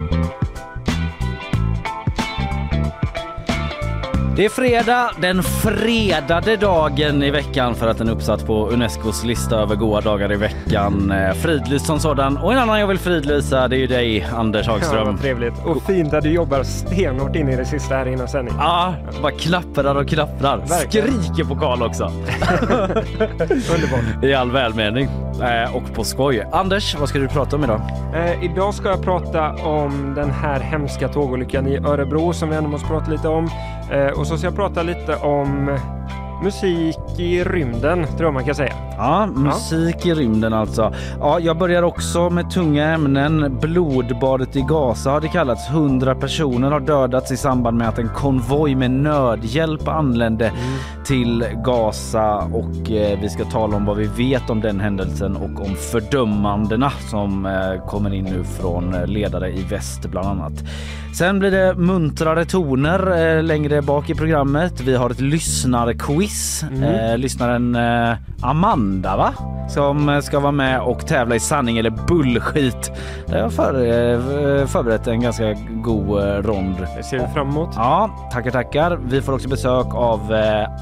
Thank 0.00 0.14
you. 0.14 0.39
Det 4.40 4.44
är 4.44 4.48
fredag, 4.48 5.10
den 5.20 5.42
fredade 5.42 6.56
dagen 6.56 7.22
i 7.22 7.30
veckan 7.30 7.74
för 7.74 7.88
att 7.88 7.98
den 7.98 8.08
är 8.08 8.12
uppsatt 8.12 8.46
på 8.46 8.68
Unescos 8.68 9.24
lista 9.24 9.56
över 9.56 9.76
goda 9.76 10.00
dagar 10.00 10.32
i 10.32 10.36
veckan. 10.36 11.12
Eh, 11.12 11.34
Fridlyst 11.34 11.86
som 11.86 11.98
sådan. 11.98 12.36
Och 12.36 12.52
en 12.52 12.58
annan 12.58 12.80
jag 12.80 12.86
vill 12.86 12.98
fridlysa 12.98 13.68
det 13.68 13.76
är 13.76 13.78
ju 13.78 13.86
dig 13.86 14.26
Anders 14.36 14.66
Ja, 14.66 14.72
Hagström. 14.72 15.06
vad 15.06 15.20
trevligt. 15.20 15.54
Och 15.64 15.82
fint 15.82 16.14
att 16.14 16.22
du 16.22 16.32
jobbar 16.32 16.62
stenhårt 16.62 17.36
in 17.36 17.48
i 17.48 17.56
det 17.56 17.64
sista 17.64 17.94
här 17.94 18.08
innan 18.08 18.28
sändning. 18.28 18.54
Ja, 18.58 18.94
bara 19.22 19.32
knapprar 19.32 19.94
och 19.94 20.08
knapprar. 20.08 20.56
Verkligen. 20.56 21.22
Skriker 21.22 21.44
pokal 21.44 21.82
också. 21.82 22.04
Underbart. 23.74 24.24
I 24.24 24.34
all 24.34 24.50
välmening. 24.50 25.08
Eh, 25.42 25.76
och 25.76 25.94
på 25.94 26.04
skoj. 26.04 26.46
Anders, 26.52 26.96
vad 26.98 27.08
ska 27.08 27.18
du 27.18 27.28
prata 27.28 27.56
om 27.56 27.64
idag? 27.64 27.80
Eh, 28.14 28.44
idag 28.44 28.74
ska 28.74 28.88
jag 28.88 29.02
prata 29.02 29.50
om 29.52 30.12
den 30.16 30.30
här 30.30 30.60
hemska 30.60 31.08
tågolyckan 31.08 31.66
i 31.66 31.76
Örebro 31.76 32.32
som 32.32 32.50
vi 32.50 32.56
ändå 32.56 32.70
måste 32.70 32.86
prata 32.88 33.10
lite 33.10 33.28
om. 33.28 33.50
Eh, 33.90 34.06
och 34.06 34.26
så 34.26 34.36
ska 34.38 34.46
jag 34.46 34.56
prata 34.56 34.82
lite 34.82 35.16
om 35.16 35.78
musik 36.42 36.98
i 37.18 37.44
rymden, 37.44 38.06
tror 38.06 38.22
jag 38.22 38.34
man 38.34 38.44
kan 38.44 38.54
säga. 38.54 38.72
Ja, 38.96 39.26
musik 39.26 40.06
i 40.06 40.14
rymden 40.14 40.52
alltså. 40.52 40.94
Ja, 41.20 41.40
jag 41.40 41.58
börjar 41.58 41.82
också 41.82 42.30
med 42.30 42.50
tunga 42.50 42.94
ämnen. 42.94 43.58
Blodbadet 43.60 44.56
i 44.56 44.60
Gaza 44.60 45.10
har 45.10 45.20
det 45.20 45.28
kallats. 45.28 45.68
100 45.68 46.14
personer 46.14 46.70
har 46.70 46.80
dödats 46.80 47.32
i 47.32 47.36
samband 47.36 47.76
med 47.76 47.88
att 47.88 47.98
en 47.98 48.08
konvoj 48.08 48.74
med 48.74 48.90
nödhjälp 48.90 49.88
anlände 49.88 50.52
till 51.04 51.44
Gaza 51.64 52.36
och 52.36 52.90
eh, 52.90 53.18
vi 53.20 53.28
ska 53.28 53.44
tala 53.44 53.76
om 53.76 53.84
vad 53.84 53.96
vi 53.96 54.06
vet 54.06 54.50
om 54.50 54.60
den 54.60 54.80
händelsen 54.80 55.36
och 55.36 55.66
om 55.66 55.76
fördömandena 55.92 56.90
som 57.10 57.46
eh, 57.46 57.86
kommer 57.86 58.14
in 58.14 58.24
nu 58.24 58.44
från 58.44 58.94
eh, 58.94 59.06
ledare 59.06 59.50
i 59.50 59.62
väst 59.62 60.06
bland 60.06 60.28
annat. 60.28 60.52
Sen 61.14 61.38
blir 61.38 61.50
det 61.50 61.74
muntrare 61.74 62.44
toner 62.44 63.36
eh, 63.36 63.42
längre 63.42 63.82
bak 63.82 64.10
i 64.10 64.14
programmet. 64.14 64.80
Vi 64.80 64.94
har 64.94 65.10
ett 65.10 65.20
lyssnarquiz. 65.20 66.29
Eh, 66.70 67.14
lyssnaren 67.18 67.74
eh, 67.74 68.16
Amanda 68.42 69.16
va? 69.16 69.30
Som 69.74 70.08
eh, 70.08 70.20
ska 70.20 70.40
vara 70.40 70.52
med 70.52 70.80
och 70.80 71.06
tävla 71.06 71.34
i 71.34 71.40
sanning 71.40 71.78
eller 71.78 71.90
bullshit. 71.90 72.92
Jag 73.26 73.42
har 73.42 73.50
för, 73.50 73.74
eh, 73.74 74.66
förberett 74.66 75.06
en 75.06 75.20
ganska 75.20 75.52
god 75.70 76.18
eh, 76.18 76.24
rond. 76.42 76.74
Det 76.96 77.02
ser 77.02 77.18
vi 77.18 77.24
fram 77.34 77.48
emot. 77.48 77.68
Ja, 77.76 78.10
tackar 78.32 78.50
tackar. 78.50 78.98
Vi 79.04 79.22
får 79.22 79.32
också 79.32 79.48
besök 79.48 79.94
av 79.94 80.20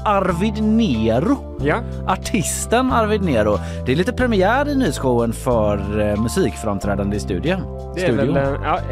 Arvid 0.05 0.63
Nero. 0.63 1.37
Ja, 1.61 1.75
Artisten 2.07 2.91
Arvid 2.91 3.21
Nero. 3.23 3.59
Det 3.85 3.91
är 3.91 3.95
lite 3.95 4.13
premiär 4.13 4.69
i 4.69 4.75
nyhetsshowen 4.75 5.33
för 5.33 5.77
musikframträdande 6.17 7.15
i 7.17 7.19
studion. 7.19 7.61
det 7.95 8.05
är 8.05 8.11
väl, 8.11 8.39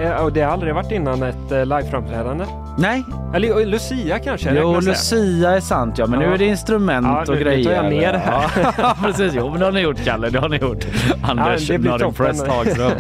ja, 0.04 0.20
och 0.24 0.34
det 0.34 0.42
har 0.42 0.52
aldrig 0.52 0.76
varit 0.76 0.92
innan 0.92 1.24
ett 1.24 1.52
liveframträdande. 1.52 2.46
Nej, 2.80 3.04
Eller 3.34 3.66
Lucia 3.66 4.20
kanske? 4.20 4.54
Jo? 4.56 4.80
Lucia 4.80 5.50
är 5.56 5.60
sant 5.60 5.98
ja, 5.98 6.08
men 6.08 6.22
Ja. 6.22 6.28
nu 6.28 6.34
är 6.34 6.38
det 6.38 6.46
instrument 6.46 7.08
Ja, 7.08 7.22
och 7.22 7.28
nu- 7.28 7.34
nu 7.36 7.44
tar 7.44 7.52
grejer. 7.52 7.72
jag 7.74 7.86
ner 7.90 8.14
det 8.14 8.20
här. 8.20 8.74
Ja, 8.78 8.96
precis. 9.04 9.34
Jo, 9.36 9.50
men 9.50 9.60
gjort 9.88 10.06
Kalle, 10.06 10.30
det 10.30 10.40
har 10.40 10.50
ni 10.50 10.58
gjort. 10.58 10.86
Anders, 11.22 11.68
det 11.68 11.78
blir 11.78 11.92
not 11.92 12.02
impressed 12.02 12.48
Hagström. 12.48 13.00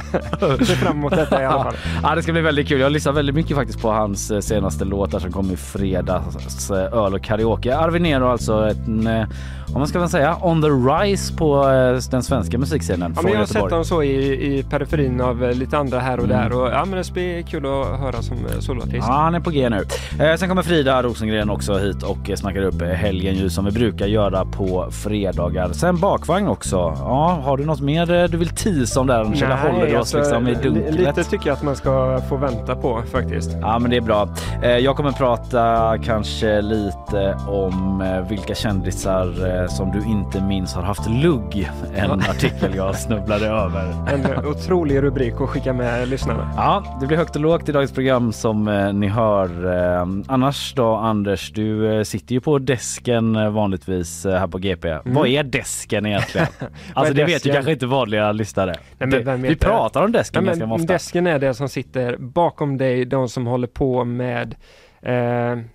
Ser 0.65 0.75
fram 0.75 0.97
emot 0.97 1.15
detta 1.15 1.41
i 1.41 1.45
alla 1.45 1.63
fall. 1.63 1.75
Ja, 2.03 2.15
det 2.15 2.23
ska 2.23 2.31
bli 2.31 2.41
väldigt 2.41 2.67
kul. 2.67 2.79
Jag 2.79 2.91
lyssnar 2.91 3.13
väldigt 3.13 3.35
mycket 3.35 3.57
faktiskt 3.57 3.81
på 3.81 3.91
hans 3.91 4.31
eh, 4.31 4.39
senaste 4.39 4.85
låtar 4.85 5.19
som 5.19 5.31
kom 5.31 5.51
i 5.51 5.57
fredags, 5.57 6.71
eh, 6.71 6.93
öl 6.93 7.13
och 7.13 7.21
karaoke. 7.23 7.77
Arvid 7.77 8.01
Nero 8.01 8.27
alltså, 8.27 8.53
en, 8.53 9.07
eh, 9.07 9.27
om 9.67 9.73
man 9.79 9.87
ska 9.87 9.99
väl 9.99 10.09
säga, 10.09 10.37
on 10.41 10.61
the 10.61 10.67
rise 10.67 11.33
på 11.33 11.69
eh, 11.69 12.09
den 12.11 12.23
svenska 12.23 12.57
musikscenen 12.57 13.13
Ja, 13.15 13.21
från 13.21 13.31
jag 13.31 13.39
har 13.39 13.45
sett 13.45 13.55
Göteborg. 13.55 13.71
dem 13.73 13.85
så 13.85 14.03
i, 14.03 14.57
i 14.57 14.63
periferin 14.63 15.21
av 15.21 15.43
eh, 15.43 15.51
lite 15.55 15.77
andra 15.77 15.99
här 15.99 16.17
och 16.19 16.23
Mm. 16.25 16.37
där. 16.37 16.57
Och, 16.61 16.67
ja, 16.67 16.85
men 16.85 16.97
det 17.01 17.13
blir 17.13 17.41
kul 17.41 17.65
att 17.65 17.99
höra 17.99 18.21
som 18.21 18.37
eh, 18.37 18.59
soloartist. 18.59 18.97
Ja, 19.07 19.13
han 19.13 19.35
är 19.35 19.39
på 19.39 19.49
G 19.49 19.69
nu. 19.69 19.83
Eh, 20.25 20.35
sen 20.35 20.49
kommer 20.49 20.61
Frida 20.61 21.03
Rosengren 21.03 21.49
också 21.49 21.77
hit 21.77 22.03
och 22.03 22.17
snackar 22.35 22.61
upp 22.61 22.81
helgen 22.81 23.35
ju 23.35 23.49
som 23.49 23.65
vi 23.65 23.71
brukar 23.71 24.05
göra 24.05 24.45
på 24.45 24.87
fredagar. 24.91 25.69
Sen 25.73 25.97
bakvagn 25.99 26.47
också. 26.47 26.75
Ja, 26.99 27.39
har 27.43 27.57
du 27.57 27.65
något 27.65 27.81
mer 27.81 28.27
du 28.27 28.37
vill 28.37 28.49
teasa 28.49 28.99
om 28.99 29.07
där 29.07 29.19
Anders? 29.21 29.41
Eller 29.41 29.57
håller 29.57 29.87
du 29.87 29.97
oss 29.97 30.15
alltså, 30.15 30.39
liksom 30.39 30.47
i 30.47 30.53
dunklet? 30.53 30.95
Lite 30.95 31.23
tycker 31.23 31.47
jag 31.47 31.55
att 31.57 31.63
man 31.63 31.75
ska 31.75 32.21
få 32.29 32.35
vänta 32.37 32.75
på 32.75 33.01
faktiskt. 33.11 33.51
Ja, 33.61 33.79
men 33.79 33.91
det 33.91 33.97
är 33.97 34.01
bra. 34.01 34.29
Eh, 34.63 34.69
Jag 34.77 34.95
kommer 34.95 35.11
prata 35.11 35.93
kanske 36.03 36.61
lite 36.61 37.37
om 37.47 38.03
vilka 38.29 38.55
kändisar 38.55 39.33
eh, 39.61 39.67
som 39.67 39.91
du 39.91 40.05
inte 40.05 40.41
minns 40.41 40.73
har 40.73 40.83
haft 40.83 41.09
lugg. 41.09 41.69
En 41.95 42.11
artikel 42.11 42.75
jag 42.75 42.95
snubblade 42.99 43.47
över. 43.47 43.93
En 44.13 44.45
otrolig 44.45 45.01
rubrik 45.03 45.33
att 45.41 45.49
skicka 45.49 45.73
med 45.73 46.07
lyssnarna. 46.07 46.51
Ja, 46.57 46.97
det 47.01 47.07
blir 47.07 47.17
högt 47.17 47.35
och 47.35 47.41
lågt 47.41 47.69
i 47.69 47.71
dagens 47.71 47.91
program 47.91 48.31
som 48.33 48.67
eh, 48.67 48.93
ni 48.93 49.07
hör. 49.07 49.65
Eh, 49.99 50.05
annars 50.27 50.73
då 50.75 50.95
Anders, 50.95 51.51
du 51.51 52.01
sitter 52.05 52.33
ju 52.33 52.41
på 52.41 52.59
desken 52.59 53.53
vanligtvis 53.53 54.25
här 54.25 54.47
på 54.47 54.57
GP. 54.57 54.97
Vad 55.05 55.27
är 55.27 55.43
desken 55.43 56.05
egentligen? 56.05 56.47
alltså 56.93 57.13
det 57.13 57.21
vet 57.23 57.29
ju 57.29 57.33
desken? 57.33 57.53
kanske 57.53 57.71
inte 57.71 57.85
vanliga 57.85 58.31
lyssnare. 58.31 58.75
men 58.97 59.09
Det- 59.09 59.35
vi 59.37 59.55
pratar 59.55 60.03
om 60.03 60.11
desken 60.11 60.43
Ja, 60.43 60.47
ganska 60.47 60.65
men 60.65 60.71
ofta. 60.75 60.93
desken 60.93 61.27
är 61.27 61.39
det 61.39 61.53
som 61.53 61.69
sitter 61.69 62.17
bakom 62.17 62.77
dig, 62.77 63.05
de 63.05 63.29
som 63.29 63.47
håller 63.47 63.67
på 63.67 64.03
med 64.05 64.55
eh, 65.01 65.13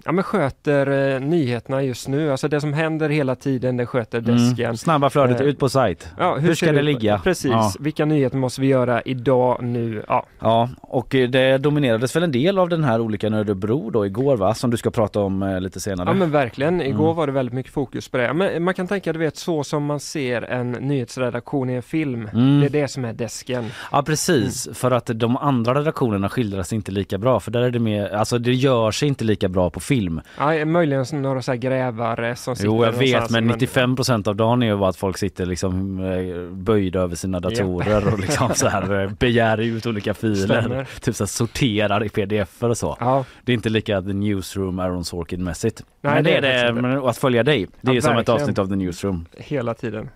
ja, 0.05 0.13
men 0.13 0.23
sköter 0.25 1.15
eh, 1.15 1.21
nyheterna 1.21 1.83
just 1.83 2.09
nu. 2.09 2.31
Alltså 2.31 2.49
det 2.49 2.61
som 2.61 2.73
händer 2.73 3.09
hela 3.09 3.35
tiden, 3.35 3.77
det 3.77 3.87
sköter 3.87 4.21
desken. 4.21 4.65
Mm. 4.65 4.77
Snabba 4.77 5.11
flödet 5.11 5.41
Eh, 5.41 5.47
ut 5.47 5.59
på 5.59 5.69
sajt. 5.69 6.09
Ja, 6.19 6.37
Hur 6.37 6.55
ska 6.55 6.67
ser 6.67 6.73
det 6.73 6.79
ut? 6.79 6.85
ligga? 6.85 7.19
Precis, 7.25 7.51
Ja. 7.51 7.73
vilka 7.81 8.05
nyheter 8.05 8.37
måste 8.37 8.61
vi 8.61 8.67
göra 8.67 9.03
idag, 9.03 9.63
nu? 9.63 10.03
Ja, 10.09 10.27
Ja, 10.41 10.69
och 10.81 11.15
eh, 11.15 11.29
det 11.29 11.59
dominerades 11.59 12.17
väl 12.17 12.23
en 12.23 12.33
del 12.33 12.59
av 12.59 12.69
den 12.69 12.85
här 12.85 13.01
olyckan 13.01 13.35
i 13.35 13.37
Örebro 13.37 13.91
då 13.91 14.07
igår 14.07 14.37
va? 14.37 14.55
Som 14.55 14.71
du 14.71 14.77
ska 14.77 14.91
prata 14.91 15.21
om 15.21 15.43
eh, 15.43 15.61
lite 15.61 15.81
senare. 15.81 16.09
ja 16.09 16.15
men 16.15 16.31
verkligen. 16.31 16.81
Igår 16.83 17.05
Mm. 17.05 17.17
var 17.17 17.27
det 17.27 17.33
väldigt 17.33 17.53
mycket 17.55 17.73
fokus 17.73 18.09
på 18.09 18.17
det. 18.17 18.33
Men 18.33 18.63
man 18.63 18.75
kan 18.75 18.87
tänka, 18.89 19.13
du 19.13 19.19
vet, 19.19 19.37
så 19.37 19.65
som 19.65 19.85
man 19.85 20.01
ser 20.01 20.43
en 20.43 20.73
nyhetsredaktion 20.73 21.71
i 21.71 21.75
en 21.75 21.83
film. 21.83 22.29
Mm. 22.33 22.61
Det 22.61 22.67
är 22.67 22.71
det 22.71 22.89
som 22.89 23.05
är 23.05 23.13
desken. 23.13 23.65
Ja 23.93 24.03
precis, 24.03 24.67
Mm. 24.67 24.75
för 24.75 24.91
att 24.91 25.11
de 25.15 25.37
andra 25.37 25.75
redaktionerna 25.75 26.29
skildras 26.29 26.73
inte 26.73 26.93
lika 26.93 27.19
bra 27.19 27.41
för 27.41 27.51
där 27.51 27.63
är 27.63 27.71
det 27.71 27.79
mer, 27.79 28.09
alltså 28.15 28.39
det 28.39 28.53
gör 28.53 28.91
sig 28.91 29.09
inte 29.09 29.22
inte 29.23 29.27
lika 29.33 29.49
bra 29.49 29.71
på 29.71 29.81
film. 29.81 30.21
Ja, 30.39 30.65
möjligen 30.65 31.05
några 31.13 31.43
så 31.43 31.53
grävare 31.55 32.37
som 32.37 32.57
sitter 32.57 32.67
Jo 32.69 32.85
jag 32.85 32.93
vet 32.93 33.31
men 33.31 33.51
95% 33.53 34.29
av 34.29 34.37
dagen 34.37 34.63
är 34.63 34.67
ju 34.67 34.77
bara 34.77 34.89
att 34.91 34.97
folk 34.97 35.19
sitter 35.19 35.47
liksom 35.47 36.01
eh, 36.05 36.55
böjda 36.55 37.01
över 37.01 37.17
sina 37.17 37.41
datorer 37.41 38.13
och 38.13 38.19
liksom 38.19 38.51
så 38.55 38.69
här 38.69 39.03
eh, 39.03 39.11
begär 39.19 39.59
ut 39.61 39.87
olika 39.87 40.15
filer. 40.15 40.35
Stämmer. 40.61 40.89
Typ 41.01 41.17
så 41.17 41.25
här 41.25 41.29
sorterar 41.29 42.05
i 42.05 42.09
pdf 42.09 42.63
och 42.63 42.77
så. 42.79 42.97
Ja, 43.01 43.25
Det 43.45 43.53
är 43.53 43.55
inte 43.55 43.69
lika 43.69 44.03
The 44.03 44.13
Newsroom 44.13 44.79
Aaron 44.79 45.05
Sorkin 45.05 45.45
mässigt. 45.45 45.83
Nej, 46.01 46.15
men 46.15 46.25
det, 46.25 46.41
det 46.41 46.49
är 46.53 46.73
det, 46.73 46.83
men 46.83 47.05
att 47.05 47.19
följa 47.19 47.43
dig. 47.43 47.67
Det 47.81 47.91
är 47.91 47.95
Ja, 47.95 48.01
som 48.01 48.11
ett 48.11 48.17
verkligen. 48.19 48.41
avsnitt 48.41 48.59
av 48.59 48.69
The 48.69 48.77
Newsroom. 48.77 49.27
hela 49.37 49.75
tiden. 49.75 50.11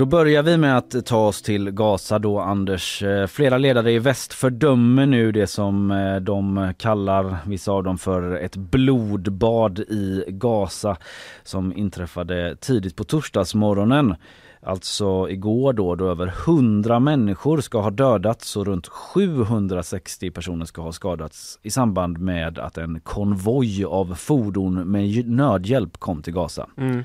Då 0.00 0.06
börjar 0.06 0.42
vi 0.42 0.56
med 0.56 0.76
att 0.78 1.06
ta 1.06 1.26
oss 1.26 1.42
till 1.42 1.70
Gaza 1.70 2.18
då 2.18 2.40
Anders. 2.40 3.02
Eh, 3.02 3.26
flera 3.26 3.58
ledare 3.58 3.92
i 3.92 3.98
väst 3.98 4.32
fördömer 4.32 5.06
nu 5.06 5.32
det 5.32 5.46
som 5.46 5.90
eh, 5.90 6.16
de 6.16 6.72
kallar, 6.78 7.36
vissa 7.46 7.72
av 7.72 7.84
dem 7.84 7.98
för 7.98 8.36
ett 8.36 8.56
blodbad 8.56 9.78
i 9.78 10.24
Gaza 10.28 10.96
som 11.42 11.76
inträffade 11.76 12.56
tidigt 12.56 12.96
på 12.96 13.04
torsdagsmorgonen. 13.04 14.14
Alltså 14.62 15.28
igår 15.30 15.72
då, 15.72 15.94
då 15.94 16.08
över 16.08 16.26
100 16.26 17.00
människor 17.00 17.60
ska 17.60 17.80
ha 17.80 17.90
dödats 17.90 18.56
och 18.56 18.66
runt 18.66 18.86
760 18.86 20.30
personer 20.30 20.64
ska 20.64 20.82
ha 20.82 20.92
skadats 20.92 21.58
i 21.62 21.70
samband 21.70 22.18
med 22.18 22.58
att 22.58 22.78
en 22.78 23.00
konvoj 23.00 23.84
av 23.84 24.14
fordon 24.14 24.74
med 24.74 25.28
nödhjälp 25.28 25.96
kom 25.96 26.22
till 26.22 26.32
Gaza. 26.32 26.66
Mm. 26.76 27.04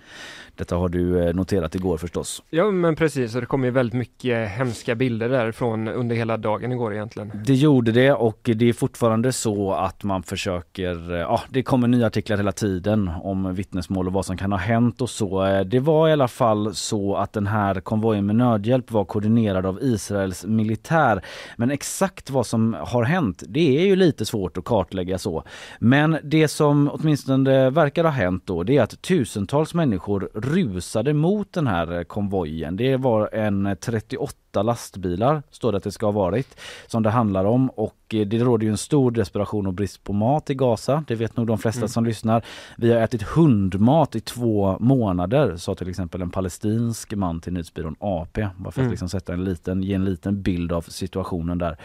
Detta 0.57 0.75
har 0.75 0.89
du 0.89 1.27
eh, 1.27 1.33
noterat 1.35 1.75
igår 1.75 1.97
förstås. 1.97 2.43
Ja 2.49 2.71
men 2.71 2.95
precis, 2.95 3.35
och 3.35 3.41
det 3.41 3.47
kom 3.47 3.63
ju 3.63 3.71
väldigt 3.71 3.93
mycket 3.93 4.49
hemska 4.49 4.95
bilder 4.95 5.29
därifrån 5.29 5.87
under 5.87 6.15
hela 6.15 6.37
dagen 6.37 6.71
igår 6.71 6.93
egentligen. 6.93 7.31
Det 7.45 7.53
gjorde 7.53 7.91
det 7.91 8.11
och 8.11 8.39
det 8.43 8.69
är 8.69 8.73
fortfarande 8.73 9.31
så 9.31 9.73
att 9.73 10.03
man 10.03 10.23
försöker, 10.23 11.11
eh, 11.13 11.19
ja 11.19 11.41
det 11.49 11.63
kommer 11.63 11.87
nya 11.87 12.07
artiklar 12.07 12.37
hela 12.37 12.51
tiden 12.51 13.11
om 13.23 13.53
vittnesmål 13.55 14.07
och 14.07 14.13
vad 14.13 14.25
som 14.25 14.37
kan 14.37 14.51
ha 14.51 14.59
hänt 14.59 15.01
och 15.01 15.09
så. 15.09 15.45
Eh, 15.45 15.61
Det 15.61 15.79
var 15.79 16.09
i 16.09 16.11
alla 16.11 16.27
fall 16.27 16.75
så 16.75 17.15
att 17.15 17.33
den 17.33 17.47
här 17.47 17.79
konvojen 17.79 18.25
med 18.25 18.35
nödhjälp 18.35 18.91
var 18.91 19.05
koordinerad 19.05 19.65
av 19.65 19.79
Israels 19.81 20.45
militär. 20.45 21.21
Men 21.57 21.71
exakt 21.71 22.29
vad 22.29 22.45
som 22.47 22.75
har 22.79 23.03
hänt, 23.03 23.43
det 23.47 23.77
är 23.81 23.85
ju 23.85 23.95
lite 23.95 24.25
svårt 24.25 24.57
att 24.57 24.63
kartlägga 24.65 25.17
så. 25.17 25.43
Men 25.79 26.17
det 26.23 26.47
som 26.47 26.89
åtminstone 26.93 27.69
verkar 27.69 28.03
ha 28.03 28.11
hänt 28.11 28.43
då, 28.45 28.63
det 28.63 28.77
är 28.77 28.83
att 28.83 29.01
tusentals 29.01 29.73
människor 29.73 30.29
rusade 30.45 31.13
mot 31.13 31.53
den 31.53 31.67
här 31.67 32.03
konvojen. 32.03 32.75
Det 32.75 32.97
var 32.97 33.29
en 33.33 33.77
38 33.81 34.33
lastbilar, 34.61 35.43
står 35.51 35.71
det 35.71 35.77
att 35.77 35.83
det 35.83 35.91
ska 35.91 36.05
ha 36.05 36.11
varit, 36.11 36.57
som 36.87 37.03
det 37.03 37.09
handlar 37.09 37.45
om 37.45 37.69
och 37.69 37.95
eh, 38.13 38.27
det 38.27 38.39
råder 38.39 38.65
ju 38.65 38.71
en 38.71 38.77
stor 38.77 39.11
desperation 39.11 39.67
och 39.67 39.73
brist 39.73 40.03
på 40.03 40.13
mat 40.13 40.49
i 40.49 40.55
Gaza. 40.55 41.03
Det 41.07 41.15
vet 41.15 41.37
nog 41.37 41.47
de 41.47 41.57
flesta 41.57 41.87
som 41.87 42.05
lyssnar. 42.05 42.45
Vi 42.77 42.91
har 42.91 43.01
ätit 43.01 43.21
hundmat 43.21 44.15
i 44.15 44.19
två 44.19 44.77
månader, 44.79 45.55
sa 45.57 45.75
till 45.75 45.89
exempel 45.89 46.21
en 46.21 46.29
palestinsk 46.29 47.13
man 47.13 47.39
till 47.39 47.53
nyhetsbyrån 47.53 47.95
AP. 47.99 48.47
Bara 48.57 48.71
för 48.71 48.83
att 48.83 48.89
liksom 48.89 49.09
sätta 49.09 49.33
en 49.33 49.43
liten, 49.43 49.83
ge 49.83 49.93
en 49.93 50.05
liten 50.05 50.41
bild 50.41 50.71
av 50.71 50.81
situationen 50.81 51.57
där. 51.57 51.77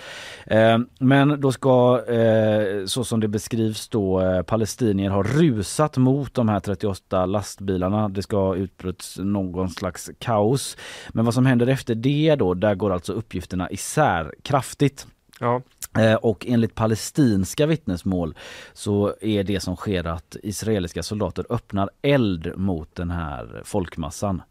Eh, 0.47 0.79
men 0.99 1.41
då 1.41 1.53
ska, 1.53 2.05
eh, 2.09 2.87
så 2.87 3.05
som 3.05 3.21
det 3.21 3.29
beskrivs 3.29 3.89
då, 3.89 4.21
eh, 4.21 4.43
palestinier 4.43 5.11
har 5.11 5.25
rusat 5.25 5.97
mot 5.97 6.35
de 6.35 6.49
här 6.49 6.61
38 6.61 7.27
lastbilarna. 7.27 8.09
Det 8.09 8.23
ska 8.23 8.37
ha 8.37 8.55
utbrutit 8.55 9.17
någon 9.19 9.69
slags 9.69 10.11
kaos. 10.19 10.77
Men 11.13 11.25
vad 11.25 11.35
som 11.35 11.47
händer 11.47 11.67
efter 11.67 11.95
det 11.95 12.35
då, 12.35 12.55
där 12.61 12.75
går 12.75 12.93
alltså 12.93 13.13
uppgifterna 13.13 13.71
isär 13.71 14.35
kraftigt. 14.43 15.07
Ja, 15.41 15.63
Eh, 15.99 16.15
Och 16.15 16.47
enligt 16.49 16.75
palestinska 16.75 17.67
vittnesmål 17.67 18.35
så 18.73 19.15
är 19.21 19.45
det 19.45 19.61
som 19.61 19.77
sker 19.77 20.07
att 20.07 20.37
israeliska 20.43 21.03
soldater 21.03 21.47
öppnar 21.51 21.91
eld 22.03 22.53
mot 22.57 22.95
den 22.95 23.11
här 23.11 23.63
folkmassan. 23.65 24.43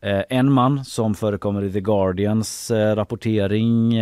Eh, 0.00 0.22
En 0.28 0.52
man 0.52 0.84
som 0.84 1.14
förekommer 1.14 1.62
i 1.64 1.72
The 1.72 1.80
Guardians 1.80 2.70
eh, 2.70 2.94
rapportering, 2.96 4.00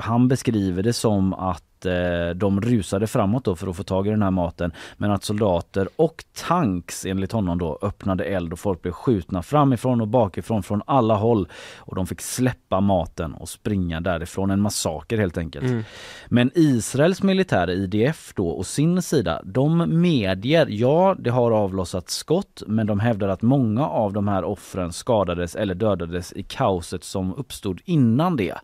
han 0.00 0.28
beskriver 0.28 0.82
det 0.82 0.92
som 0.92 1.32
att 1.34 1.64
eh, 1.86 2.30
de 2.34 2.60
rusade 2.60 3.06
framåt 3.06 3.44
då 3.44 3.56
för 3.56 3.66
att 3.66 3.76
få 3.76 3.82
tag 3.82 4.06
i 4.06 4.10
den 4.10 4.22
här 4.22 4.30
maten 4.30 4.72
men 4.96 5.10
att 5.10 5.24
soldater 5.24 5.88
och 5.96 6.24
tanks 6.48 7.06
enligt 7.06 7.32
honom 7.32 7.58
då 7.58 7.78
öppnade 7.82 8.24
eld 8.24 8.52
och 8.52 8.58
folk 8.58 8.82
blev 8.82 8.92
skjutna 8.92 9.42
framifrån 9.42 10.00
och 10.00 10.08
bakifrån 10.08 10.62
från 10.62 10.82
alla 10.86 11.14
håll 11.14 11.48
och 11.78 11.94
de 11.94 12.06
fick 12.06 12.20
släppa 12.20 12.80
maten 12.80 13.34
och 13.34 13.48
springa 13.48 14.00
därifrån. 14.00 14.50
En 14.50 14.60
massaker 14.60 15.18
helt 15.18 15.38
enkelt. 15.38 15.86
Men 16.28 16.50
Israels 16.54 17.22
militär 17.22 17.70
IDF 17.70 18.32
då 18.36 18.48
och 18.48 18.66
sin 18.66 19.02
sida, 19.02 19.40
de 19.44 20.00
medger, 20.00 20.66
ja 20.70 21.16
det 21.18 21.30
har 21.30 21.50
avlossats 21.50 22.14
skott 22.14 22.62
men 22.66 22.86
de 22.86 23.00
hävdar 23.00 23.28
att 23.28 23.42
många 23.42 23.88
av 23.88 24.12
de 24.12 24.28
här 24.28 24.44
offren 24.44 24.92
skadades 24.92 25.54
eller 25.54 25.74
dödades 25.74 26.32
i 26.32 26.42
kaoset 26.42 27.04
som 27.04 27.34
uppstod 27.34 27.80
innan 27.84 28.36
det. 28.36 28.54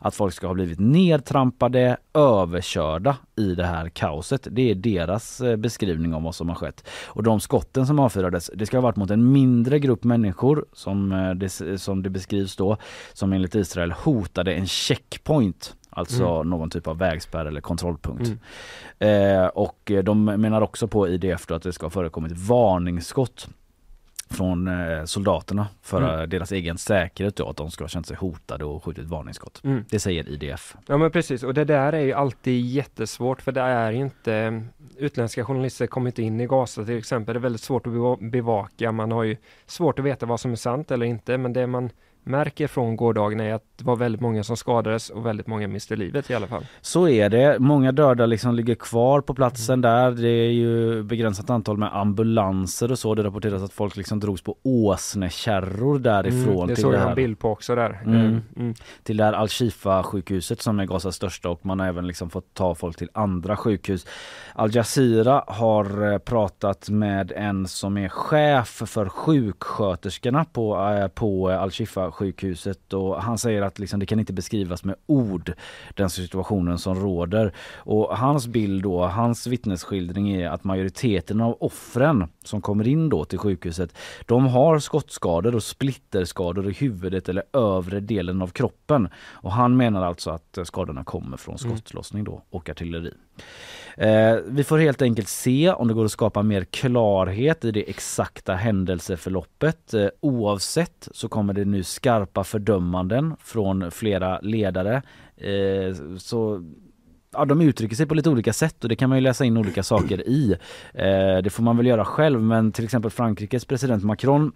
Att 0.00 0.14
folk 0.14 0.34
ska 0.34 0.46
ha 0.46 0.54
blivit 0.54 0.80
nedtrampade, 0.80 1.96
överkörda 2.66 3.16
i 3.36 3.54
det 3.54 3.66
här 3.66 3.88
kaoset. 3.88 4.48
Det 4.50 4.70
är 4.70 4.74
deras 4.74 5.40
eh, 5.40 5.56
beskrivning 5.56 6.14
om 6.14 6.24
vad 6.24 6.34
som 6.34 6.48
har 6.48 6.56
skett. 6.56 6.88
Och 7.06 7.22
de 7.22 7.40
skotten 7.40 7.86
som 7.86 7.98
avfyrades, 7.98 8.50
det 8.54 8.66
ska 8.66 8.76
ha 8.76 8.82
varit 8.82 8.96
mot 8.96 9.10
en 9.10 9.32
mindre 9.32 9.78
grupp 9.78 10.04
människor 10.04 10.66
som 10.72 11.12
eh, 11.12 11.30
det, 11.30 11.78
som 11.80 12.02
det 12.02 12.10
beskrivs 12.10 12.56
då, 12.56 12.76
som 13.12 13.32
enligt 13.32 13.54
Israel 13.54 13.92
hotade 13.92 14.54
en 14.54 14.66
checkpoint. 14.66 15.74
Alltså 15.90 16.42
någon 16.42 16.70
typ 16.70 16.86
av 16.86 16.98
vägspärr 16.98 17.46
eller 17.46 17.60
kontrollpunkt. 17.60 18.30
Eh, 18.98 19.46
och 19.46 19.92
de 20.04 20.24
menar 20.24 20.60
också 20.60 20.88
på 20.88 21.08
IDF 21.08 21.46
då 21.46 21.54
att 21.54 21.62
det 21.62 21.72
ska 21.72 21.86
ha 21.86 21.90
förekommit 21.90 22.32
varningsskott 22.32 23.48
från 24.30 24.68
eh, 24.68 25.04
soldaterna 25.04 25.68
för 25.82 26.20
eh, 26.20 26.26
deras 26.26 26.52
egen 26.52 26.78
säkerhet 26.78 27.36
då, 27.36 27.48
att 27.48 27.56
de 27.56 27.70
ska 27.70 27.84
ha 27.84 27.88
känt 27.88 28.06
sig 28.06 28.16
hotade 28.16 28.64
och 28.64 28.84
skjutit 28.84 29.04
varningsskott. 29.04 29.60
Mm. 29.64 29.84
Det 29.90 29.98
säger 29.98 30.28
IDF. 30.28 30.76
ja 30.86 30.96
men 30.96 31.10
precis 31.10 31.42
och 31.42 31.54
det 31.54 31.64
där 31.64 31.92
är 31.92 32.00
ju 32.00 32.12
alltid 32.12 32.64
jättesvårt 32.66 33.42
för 33.42 33.52
det 33.52 33.60
är 33.60 33.92
inte 33.92 34.62
Utländska 34.98 35.44
journalister 35.44 35.86
kommer 35.86 36.06
inte 36.06 36.22
in 36.22 36.40
i 36.40 36.46
Gaza 36.46 36.84
till 36.84 36.98
exempel. 36.98 37.34
Det 37.34 37.38
är 37.38 37.40
väldigt 37.40 37.62
svårt 37.62 37.86
att 37.86 37.92
beva- 37.92 38.30
bevaka. 38.30 38.92
Man 38.92 39.12
har 39.12 39.22
ju 39.22 39.36
svårt 39.66 39.98
att 39.98 40.04
veta 40.04 40.26
vad 40.26 40.40
som 40.40 40.52
är 40.52 40.56
sant 40.56 40.90
eller 40.90 41.06
inte 41.06 41.38
men 41.38 41.52
det 41.52 41.66
man 41.66 41.90
märker 42.26 42.66
från 42.66 42.96
gårdagen 42.96 43.40
är 43.40 43.54
att 43.54 43.62
det 43.76 43.84
var 43.84 43.96
väldigt 43.96 44.20
många 44.20 44.44
som 44.44 44.56
skadades 44.56 45.10
och 45.10 45.26
väldigt 45.26 45.46
många 45.46 45.68
miste 45.68 45.96
livet 45.96 46.30
i 46.30 46.34
alla 46.34 46.46
fall. 46.46 46.66
Så 46.80 47.08
är 47.08 47.28
det. 47.28 47.58
Många 47.58 47.92
döda 47.92 48.26
liksom 48.26 48.54
ligger 48.54 48.74
kvar 48.74 49.20
på 49.20 49.34
platsen 49.34 49.80
där. 49.80 50.10
Det 50.10 50.28
är 50.28 50.50
ju 50.50 51.02
begränsat 51.02 51.50
antal 51.50 51.76
med 51.78 51.96
ambulanser 51.96 52.90
och 52.92 52.98
så. 52.98 53.14
Det 53.14 53.22
rapporteras 53.22 53.62
att 53.62 53.72
folk 53.72 53.96
liksom 53.96 54.20
drogs 54.20 54.42
på 54.42 54.56
åsnekärror 54.62 55.98
därifrån 55.98 56.54
Mm, 56.56 56.66
det 56.68 56.74
till 56.74 56.82
såg 56.82 56.92
det 56.92 56.98
jag 56.98 57.08
en 57.08 57.14
bild 57.14 57.38
på 57.38 57.50
också 57.50 57.74
där. 57.74 58.00
Mm. 58.04 58.16
Eh, 58.16 58.36
Mm. 58.56 58.74
till 59.02 59.16
det 59.16 59.24
här 59.24 59.32
Al-Shifa 59.32 60.02
sjukhuset 60.02 60.62
som 60.62 60.80
är 60.80 60.86
Gazas 60.86 61.14
största 61.14 61.48
och 61.48 61.66
man 61.66 61.80
har 61.80 61.86
även 61.86 62.06
liksom 62.06 62.30
fått 62.30 62.54
ta 62.54 62.74
folk 62.74 62.96
till 62.96 63.08
andra 63.12 63.56
sjukhus. 63.56 64.06
Al 64.54 64.74
Jazeera 64.74 65.44
har 65.46 66.12
eh, 66.12 66.18
pratat 66.18 66.88
med 66.90 67.32
en 67.36 67.68
som 67.68 67.96
är 67.96 68.08
chef 68.08 68.68
för 68.86 69.08
sjuksköterskorna 69.08 70.44
på, 70.44 70.76
eh, 71.00 71.08
på 71.08 71.48
Al-Shifa 71.50 72.10
sjukhuset 72.16 72.92
och 72.92 73.22
han 73.22 73.38
säger 73.38 73.62
att 73.62 73.78
liksom 73.78 74.00
det 74.00 74.06
kan 74.06 74.20
inte 74.20 74.32
beskrivas 74.32 74.84
med 74.84 74.94
ord 75.06 75.52
den 75.94 76.10
situationen 76.10 76.78
som 76.78 76.94
råder. 76.94 77.52
Och 77.76 78.18
hans 78.18 78.46
bild 78.46 78.82
då, 78.82 79.06
hans 79.06 79.46
vittnesskildring 79.46 80.32
är 80.32 80.48
att 80.48 80.64
majoriteten 80.64 81.40
av 81.40 81.56
offren 81.60 82.26
som 82.46 82.60
kommer 82.60 82.88
in 82.88 83.08
då 83.08 83.24
till 83.24 83.38
sjukhuset, 83.38 83.96
de 84.26 84.46
har 84.46 84.78
skottskador 84.78 85.54
och 85.54 85.62
splitterskador 85.62 86.68
i 86.68 86.72
huvudet 86.72 87.28
eller 87.28 87.42
övre 87.52 88.00
delen 88.00 88.42
av 88.42 88.48
kroppen. 88.48 89.08
Och 89.16 89.52
han 89.52 89.76
menar 89.76 90.02
alltså 90.02 90.30
att 90.30 90.58
eh, 90.58 90.64
skadorna 90.64 91.04
kommer 91.04 91.36
från 91.36 91.58
skottlossning 91.58 92.24
då 92.24 92.42
och 92.50 92.68
artilleri. 92.68 93.12
Eh, 93.96 94.36
vi 94.46 94.64
får 94.64 94.78
helt 94.78 95.02
enkelt 95.02 95.28
se 95.28 95.70
om 95.70 95.88
det 95.88 95.94
går 95.94 96.04
att 96.04 96.12
skapa 96.12 96.42
mer 96.42 96.64
klarhet 96.64 97.64
i 97.64 97.70
det 97.70 97.90
exakta 97.90 98.54
händelseförloppet. 98.54 99.94
Eh, 99.94 100.08
oavsett 100.20 101.08
så 101.12 101.28
kommer 101.28 101.52
det 101.52 101.64
nu 101.64 101.82
skarpa 101.82 102.44
fördömanden 102.44 103.36
från 103.40 103.90
flera 103.90 104.40
ledare. 104.40 105.02
Eh, 105.36 105.94
så 106.18 106.64
ja, 107.36 107.44
de 107.44 107.60
uttrycker 107.60 107.96
sig 107.96 108.06
på 108.06 108.14
lite 108.14 108.30
olika 108.30 108.52
sätt 108.52 108.82
och 108.82 108.88
det 108.88 108.96
kan 108.96 109.08
man 109.08 109.18
ju 109.18 109.22
läsa 109.22 109.44
in 109.44 109.56
olika 109.56 109.82
saker 109.82 110.28
i. 110.28 110.56
Eh, 110.94 111.42
det 111.42 111.50
får 111.52 111.62
man 111.62 111.76
väl 111.76 111.86
göra 111.86 112.04
själv 112.04 112.42
men 112.42 112.72
till 112.72 112.84
exempel 112.84 113.10
Frankrikes 113.10 113.64
president 113.64 114.04
Macron 114.04 114.52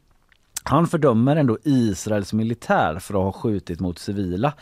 Han 0.63 0.87
fördömer 0.87 1.37
ändå 1.37 1.59
Israels 1.65 2.33
militär 2.33 2.99
för 2.99 3.15
att 3.15 3.25
ha 3.25 3.33
skjutit 3.33 3.81
mot 3.81 3.99
civila. 3.99 4.53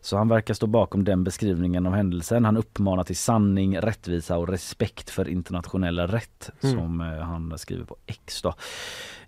Så 0.00 0.16
han 0.16 0.28
verkar 0.28 0.54
stå 0.54 0.66
bakom 0.66 1.04
den 1.04 1.24
beskrivningen 1.24 1.86
av 1.86 1.92
händelsen. 1.94 2.44
Han 2.44 2.56
uppmanar 2.56 3.04
till 3.04 3.16
sanning, 3.16 3.78
rättvisa 3.78 4.38
och 4.38 4.48
respekt 4.48 5.10
för 5.10 5.28
internationella 5.28 6.06
rätt 6.06 6.50
mm. 6.62 6.76
som 6.76 7.00
eh, 7.00 7.06
han 7.06 7.58
skriver 7.58 7.84
på 7.84 7.96
X. 8.06 8.42
Då. 8.42 8.54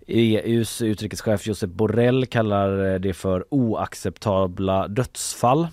EUs 0.07 0.81
utrikeschef 0.81 1.47
Josep 1.47 1.69
Borrell 1.69 2.25
kallar 2.25 2.99
det 2.99 3.13
för 3.13 3.45
oacceptabla 3.49 4.87
dödsfall 4.87 5.67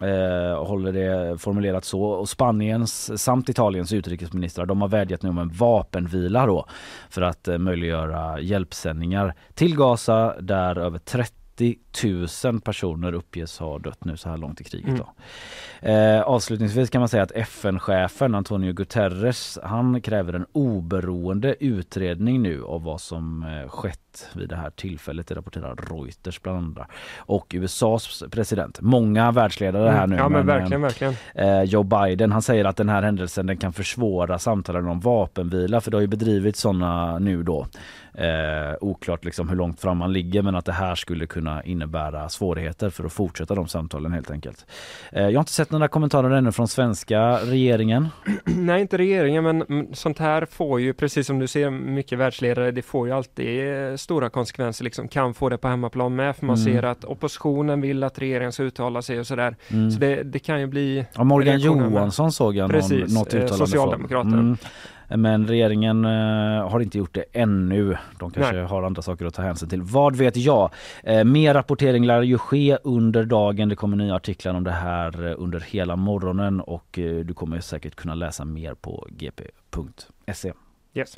Eh, 0.00 0.64
håller 0.64 0.92
det 0.92 1.38
formulerat 1.40 1.84
så. 1.84 2.02
Och 2.02 2.28
Spaniens 2.28 3.22
samt 3.22 3.48
Italiens 3.48 3.92
utrikesministrar 3.92 4.66
de 4.66 4.80
har 4.80 4.88
vädjat 4.88 5.22
nu 5.22 5.28
om 5.28 5.38
en 5.38 5.48
vapenvila 5.48 6.46
då 6.46 6.66
för 7.10 7.22
att 7.22 7.48
eh, 7.48 7.58
möjliggöra 7.58 8.40
hjälpsändningar 8.40 9.34
till 9.54 9.76
Gaza 9.76 10.34
där 10.40 10.78
över 10.78 10.98
30 10.98 11.39
000 12.44 12.60
personer 12.60 13.12
uppges 13.12 13.58
ha 13.58 13.78
dött 13.78 14.04
nu 14.04 14.16
så 14.16 14.28
här 14.28 14.36
långt 14.36 14.60
i 14.60 14.64
kriget. 14.64 14.96
Då. 14.96 15.12
Eh, 15.88 16.22
avslutningsvis 16.22 16.90
kan 16.90 17.00
man 17.00 17.08
säga 17.08 17.22
att 17.22 17.32
FN-chefen 17.32 18.34
Antonio 18.34 18.72
Guterres 18.72 19.58
han 19.62 20.00
kräver 20.00 20.32
en 20.32 20.46
oberoende 20.52 21.64
utredning 21.64 22.42
nu 22.42 22.64
av 22.64 22.82
vad 22.82 23.00
som 23.00 23.42
eh, 23.42 23.68
skett 23.68 24.28
vid 24.32 24.48
det 24.48 24.56
här 24.56 24.70
tillfället, 24.70 25.26
det 25.26 25.34
rapporterar 25.34 25.76
Reuters 25.76 26.42
bland 26.42 26.58
andra. 26.58 26.86
Och 27.18 27.54
USAs 27.54 28.24
president, 28.30 28.80
många 28.80 29.32
världsledare 29.32 29.90
här 29.90 30.04
mm. 30.04 30.10
nu. 30.10 30.16
Ja 30.16 30.28
men, 30.28 30.46
men 30.46 30.46
verkligen, 30.46 30.82
verkligen. 30.82 31.14
Eh, 31.34 31.62
Joe 31.62 31.82
Biden 31.82 32.32
han 32.32 32.42
säger 32.42 32.64
att 32.64 32.76
den 32.76 32.88
här 32.88 33.02
händelsen 33.02 33.46
den 33.46 33.56
kan 33.56 33.72
försvåra 33.72 34.38
samtalen 34.38 34.88
om 34.88 35.00
vapenvila 35.00 35.80
för 35.80 35.90
det 35.90 35.96
har 35.96 36.02
ju 36.02 36.06
bedrivits 36.06 36.60
sådana 36.60 37.18
nu 37.18 37.42
då. 37.42 37.66
Eh, 38.14 38.74
oklart 38.80 39.24
liksom 39.24 39.48
hur 39.48 39.56
långt 39.56 39.80
fram 39.80 39.98
man 39.98 40.12
ligger 40.12 40.42
men 40.42 40.54
att 40.54 40.64
det 40.64 40.72
här 40.72 40.94
skulle 40.94 41.26
kunna 41.26 41.64
innebära 41.64 42.28
svårigheter 42.28 42.90
för 42.90 43.04
att 43.04 43.12
fortsätta 43.12 43.54
de 43.54 43.68
samtalen 43.68 44.12
helt 44.12 44.30
enkelt. 44.30 44.66
Eh, 45.12 45.22
jag 45.22 45.32
har 45.32 45.40
inte 45.40 45.52
sett 45.52 45.70
några 45.70 45.88
kommentarer 45.88 46.30
ännu 46.30 46.52
från 46.52 46.68
svenska 46.68 47.20
regeringen. 47.36 48.08
Nej 48.44 48.80
inte 48.80 48.98
regeringen 48.98 49.44
men 49.44 49.88
sånt 49.92 50.18
här 50.18 50.44
får 50.44 50.80
ju 50.80 50.92
precis 50.92 51.26
som 51.26 51.38
du 51.38 51.46
ser 51.46 51.70
mycket 51.70 52.18
världsledare 52.18 52.70
det 52.70 52.82
får 52.82 53.06
ju 53.06 53.14
alltid 53.14 53.74
eh, 53.74 53.96
stora 53.96 54.30
konsekvenser 54.30 54.84
liksom 54.84 55.08
kan 55.08 55.34
få 55.34 55.48
det 55.48 55.58
på 55.58 55.68
hemmaplan 55.68 56.16
med 56.16 56.36
för 56.36 56.46
man 56.46 56.56
mm. 56.56 56.74
ser 56.74 56.82
att 56.82 57.04
oppositionen 57.04 57.80
vill 57.80 58.04
att 58.04 58.18
regeringen 58.18 58.52
ska 58.52 58.62
uttala 58.62 59.02
sig 59.02 59.20
och 59.20 59.26
sådär. 59.26 59.56
Mm. 59.68 59.90
Så 59.90 60.00
det, 60.00 60.22
det, 60.22 60.38
kan 60.38 60.60
ju 60.60 60.66
bli 60.66 61.06
ja, 61.12 61.24
Morgan 61.24 61.60
Johansson 61.60 62.26
med. 62.26 62.34
såg 62.34 62.56
jag 62.56 62.70
Precis, 62.70 62.90
någon, 62.90 63.14
något 63.14 63.34
uttalande 63.34 63.66
Socialdemokraterna. 63.66 64.56
Men 65.16 65.46
regeringen 65.46 66.04
eh, 66.04 66.68
har 66.70 66.80
inte 66.80 66.98
gjort 66.98 67.14
det 67.14 67.24
ännu. 67.32 67.96
De 68.18 68.30
kanske 68.30 68.52
Nej. 68.52 68.64
har 68.64 68.82
andra 68.82 69.02
saker 69.02 69.24
att 69.24 69.34
ta 69.34 69.42
hänsyn 69.42 69.68
till. 69.68 69.82
Vad 69.82 70.16
vet 70.16 70.36
jag? 70.36 70.70
Eh, 71.04 71.24
mer 71.24 71.54
rapportering 71.54 72.06
lär 72.06 72.22
ju 72.22 72.38
ske 72.38 72.78
under 72.84 73.24
dagen. 73.24 73.68
Det 73.68 73.76
kommer 73.76 73.96
nya 73.96 74.14
artiklar 74.14 74.54
om 74.54 74.64
det 74.64 74.70
här 74.70 75.26
eh, 75.26 75.34
under 75.38 75.60
hela 75.60 75.96
morgonen 75.96 76.60
och 76.60 76.86
du 77.24 77.34
kommer 77.34 77.60
säkert 77.60 77.94
kunna 77.94 78.14
läsa 78.14 78.44
mer 78.44 78.74
på 78.74 79.06
gp.se. 79.10 80.52
Yes. 80.94 81.16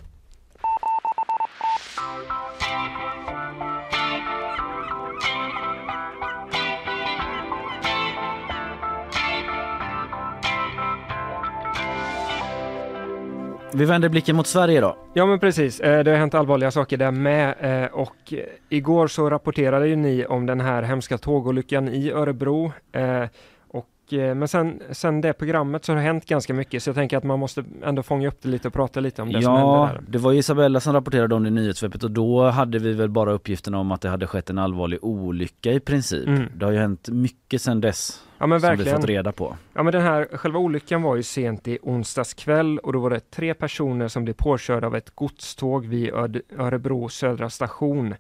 Vi 13.75 13.85
vänder 13.85 14.09
blicken 14.09 14.37
mot 14.37 14.47
Sverige 14.47 14.81
då. 14.81 14.97
Ja 15.15 15.27
men 15.27 15.39
precis, 15.39 15.81
eh, 15.81 16.05
det 16.05 16.11
har 16.11 16.19
hänt 16.19 16.35
allvarliga 16.35 16.71
saker 16.71 16.97
där 16.97 17.11
med 17.11 17.55
eh, 17.61 17.91
och 17.93 18.35
igår 18.69 19.07
så 19.07 19.31
rapporterade 19.31 19.89
ju 19.89 19.97
ni 19.97 20.27
om 20.27 20.47
den 20.47 20.61
här 20.61 20.83
hemska 20.83 21.19
tågolyckan 21.19 21.89
i 21.89 22.11
Örebro. 22.11 22.73
Eh, 22.93 23.25
och, 23.69 23.89
men 24.13 24.49
sen, 24.49 24.83
sen 24.91 25.21
det 25.21 25.33
programmet 25.33 25.85
så 25.85 25.93
har 25.93 25.97
det 25.97 26.03
hänt 26.03 26.27
ganska 26.27 26.55
mycket 26.55 26.83
så 26.83 26.89
jag 26.89 26.95
tänker 26.95 27.17
att 27.17 27.25
man 27.25 27.39
måste 27.39 27.65
ändå 27.83 28.03
fånga 28.03 28.29
upp 28.29 28.43
det 28.43 28.49
lite 28.49 28.69
och 28.69 28.75
prata 28.75 29.01
lite 29.01 29.23
om 29.23 29.33
det 29.33 29.35
ja, 29.35 29.43
som 29.43 29.57
hände 29.57 29.95
där. 29.95 30.01
det 30.09 30.19
var 30.19 30.33
Isabella 30.33 30.81
som 30.81 30.93
rapporterade 30.93 31.35
om 31.35 31.43
det 31.43 31.49
i 31.49 31.53
nyhetssvepet 31.53 32.05
och 32.05 32.11
då 32.11 32.51
hade 32.51 32.79
vi 32.79 32.93
väl 32.93 33.09
bara 33.09 33.33
uppgifterna 33.33 33.79
om 33.79 33.93
att 33.93 34.01
det 34.01 34.09
hade 34.09 34.27
skett 34.27 34.51
en 34.51 34.59
allvarlig 34.59 34.99
olycka 35.05 35.73
i 35.73 35.81
princip. 35.81 36.27
Mm. 36.27 36.43
Det 36.57 36.65
har 36.65 36.73
ju 36.73 36.79
hänt 36.79 37.09
mycket 37.09 37.63
sedan 37.63 37.81
dess 37.81 38.23
Ja 38.43 38.47
men 38.47 38.59
verkligen. 38.59 38.91
Som 38.91 38.97
vi 38.97 39.01
fått 39.01 39.09
reda 39.11 39.33
på. 39.33 39.57
Ja 39.75 39.83
men 39.83 39.93
den 39.93 40.03
här 40.03 40.29
själva 40.33 40.59
olyckan 40.59 41.03
var 41.03 41.17
ju 41.17 41.23
sent 41.23 41.69
i 41.69 41.79
onsdags 41.83 42.35
kväll 42.35 42.79
och 42.79 42.93
då 42.93 42.99
var 42.99 43.11
det 43.11 43.31
tre 43.31 43.55
personer 43.55 44.09
som 44.09 44.25
blev 44.25 44.35
påkörda 44.35 44.87
av 44.87 44.97
ett 44.97 45.11
godståg 45.15 45.87
vid 45.87 46.11
Örebro 46.59 47.09
södra 47.09 47.51
station. 47.51 48.15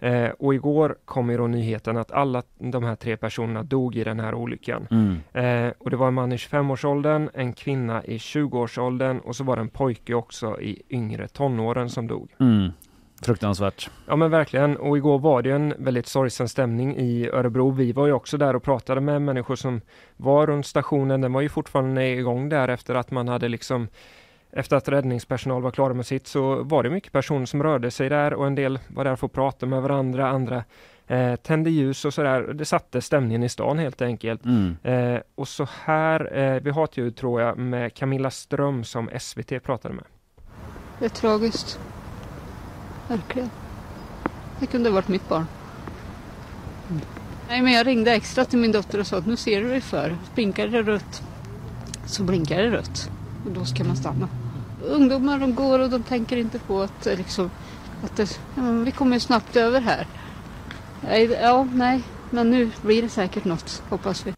Eh, 0.00 0.28
och 0.28 0.54
igår 0.54 0.96
kom 1.04 1.30
ju 1.30 1.36
då 1.36 1.46
nyheten 1.46 1.96
att 1.96 2.12
alla 2.12 2.42
de 2.58 2.84
här 2.84 2.96
tre 2.96 3.16
personerna 3.16 3.62
dog 3.62 3.96
i 3.96 4.04
den 4.04 4.20
här 4.20 4.34
olyckan. 4.34 4.86
Mm. 4.90 5.16
Eh, 5.32 5.72
och 5.78 5.90
det 5.90 5.96
var 5.96 6.08
en 6.08 6.14
man 6.14 6.32
i 6.32 6.36
25-årsåldern, 6.36 7.30
en 7.34 7.52
kvinna 7.52 8.04
i 8.04 8.18
20-årsåldern 8.18 9.18
och 9.18 9.36
så 9.36 9.44
var 9.44 9.56
det 9.56 9.62
en 9.62 9.68
pojke 9.68 10.14
också 10.14 10.60
i 10.60 10.82
yngre 10.90 11.28
tonåren 11.28 11.90
som 11.90 12.06
dog. 12.06 12.30
Mm. 12.40 12.70
Fruktansvärt. 13.24 13.90
Ja 14.06 14.16
men 14.16 14.30
verkligen 14.30 14.76
och 14.76 14.96
igår 14.96 15.18
var 15.18 15.42
det 15.42 15.50
en 15.50 15.74
väldigt 15.78 16.06
sorgsen 16.06 16.48
stämning 16.48 16.96
i 16.96 17.28
Örebro. 17.28 17.70
Vi 17.70 17.92
var 17.92 18.06
ju 18.06 18.12
också 18.12 18.36
där 18.36 18.56
och 18.56 18.62
pratade 18.62 19.00
med 19.00 19.22
människor 19.22 19.56
som 19.56 19.80
var 20.16 20.46
runt 20.46 20.66
stationen. 20.66 21.20
Den 21.20 21.32
var 21.32 21.40
ju 21.40 21.48
fortfarande 21.48 22.06
igång 22.08 22.48
där 22.48 22.68
efter 22.68 22.94
att 22.94 23.10
man 23.10 23.28
hade 23.28 23.48
liksom 23.48 23.88
efter 24.50 24.76
att 24.76 24.88
räddningspersonal 24.88 25.62
var 25.62 25.70
klara 25.70 25.94
med 25.94 26.06
sitt 26.06 26.26
så 26.26 26.62
var 26.62 26.82
det 26.82 26.90
mycket 26.90 27.12
personer 27.12 27.46
som 27.46 27.62
rörde 27.62 27.90
sig 27.90 28.08
där 28.08 28.34
och 28.34 28.46
en 28.46 28.54
del 28.54 28.78
var 28.88 29.04
där 29.04 29.16
för 29.16 29.26
att 29.26 29.32
prata 29.32 29.66
med 29.66 29.82
varandra, 29.82 30.28
andra 30.28 30.64
eh, 31.06 31.36
tände 31.36 31.70
ljus 31.70 32.04
och 32.04 32.14
sådär. 32.14 32.42
Det 32.42 32.64
satte 32.64 33.00
stämningen 33.00 33.42
i 33.42 33.48
stan 33.48 33.78
helt 33.78 34.02
enkelt. 34.02 34.44
Mm. 34.44 34.76
Eh, 34.82 35.20
och 35.34 35.48
så 35.48 35.68
här, 35.84 36.38
eh, 36.38 36.62
vi 36.62 36.70
har 36.70 36.84
ett 36.84 36.96
ljud 36.96 37.16
tror 37.16 37.40
jag 37.40 37.58
med 37.58 37.94
Camilla 37.94 38.30
Ström 38.30 38.84
som 38.84 39.10
SVT 39.18 39.62
pratade 39.62 39.94
med. 39.94 40.04
Det 40.98 41.04
är 41.04 41.08
tragiskt. 41.08 41.80
Verkligen. 43.08 43.50
Det 44.60 44.66
kunde 44.66 44.88
ha 44.88 44.94
varit 44.94 45.08
mitt 45.08 45.28
barn. 45.28 45.46
Mm. 46.90 47.02
Nej, 47.48 47.62
men 47.62 47.72
jag 47.72 47.86
ringde 47.86 48.12
extra 48.12 48.44
till 48.44 48.58
min 48.58 48.72
dotter 48.72 49.00
och 49.00 49.06
sa 49.06 49.16
att 49.16 49.26
nu 49.26 49.36
ser 49.36 49.60
du 49.60 49.68
dig 49.68 49.80
för. 49.80 50.16
Blinkar 50.34 50.68
det 50.68 50.82
rött 50.82 51.22
så 52.06 52.22
blinkar 52.22 52.62
det 52.62 52.70
rött. 52.70 53.10
Och 53.44 53.52
då 53.52 53.64
ska 53.64 53.84
man 53.84 53.96
stanna. 53.96 54.28
Ungdomar 54.84 55.38
de 55.38 55.54
går 55.54 55.78
och 55.78 55.90
de 55.90 56.02
tänker 56.02 56.36
inte 56.36 56.58
på 56.58 56.82
att, 56.82 57.06
eh, 57.06 57.16
liksom, 57.16 57.50
att 58.04 58.16
det, 58.16 58.40
ja, 58.54 58.62
vi 58.62 58.90
kommer 58.90 59.18
snabbt 59.18 59.56
över 59.56 59.80
här. 59.80 60.06
Ja, 61.42 61.68
nej, 61.72 62.02
men 62.30 62.50
nu 62.50 62.70
blir 62.82 63.02
det 63.02 63.08
säkert 63.08 63.44
något, 63.44 63.82
hoppas 63.88 64.26
vi. 64.26 64.34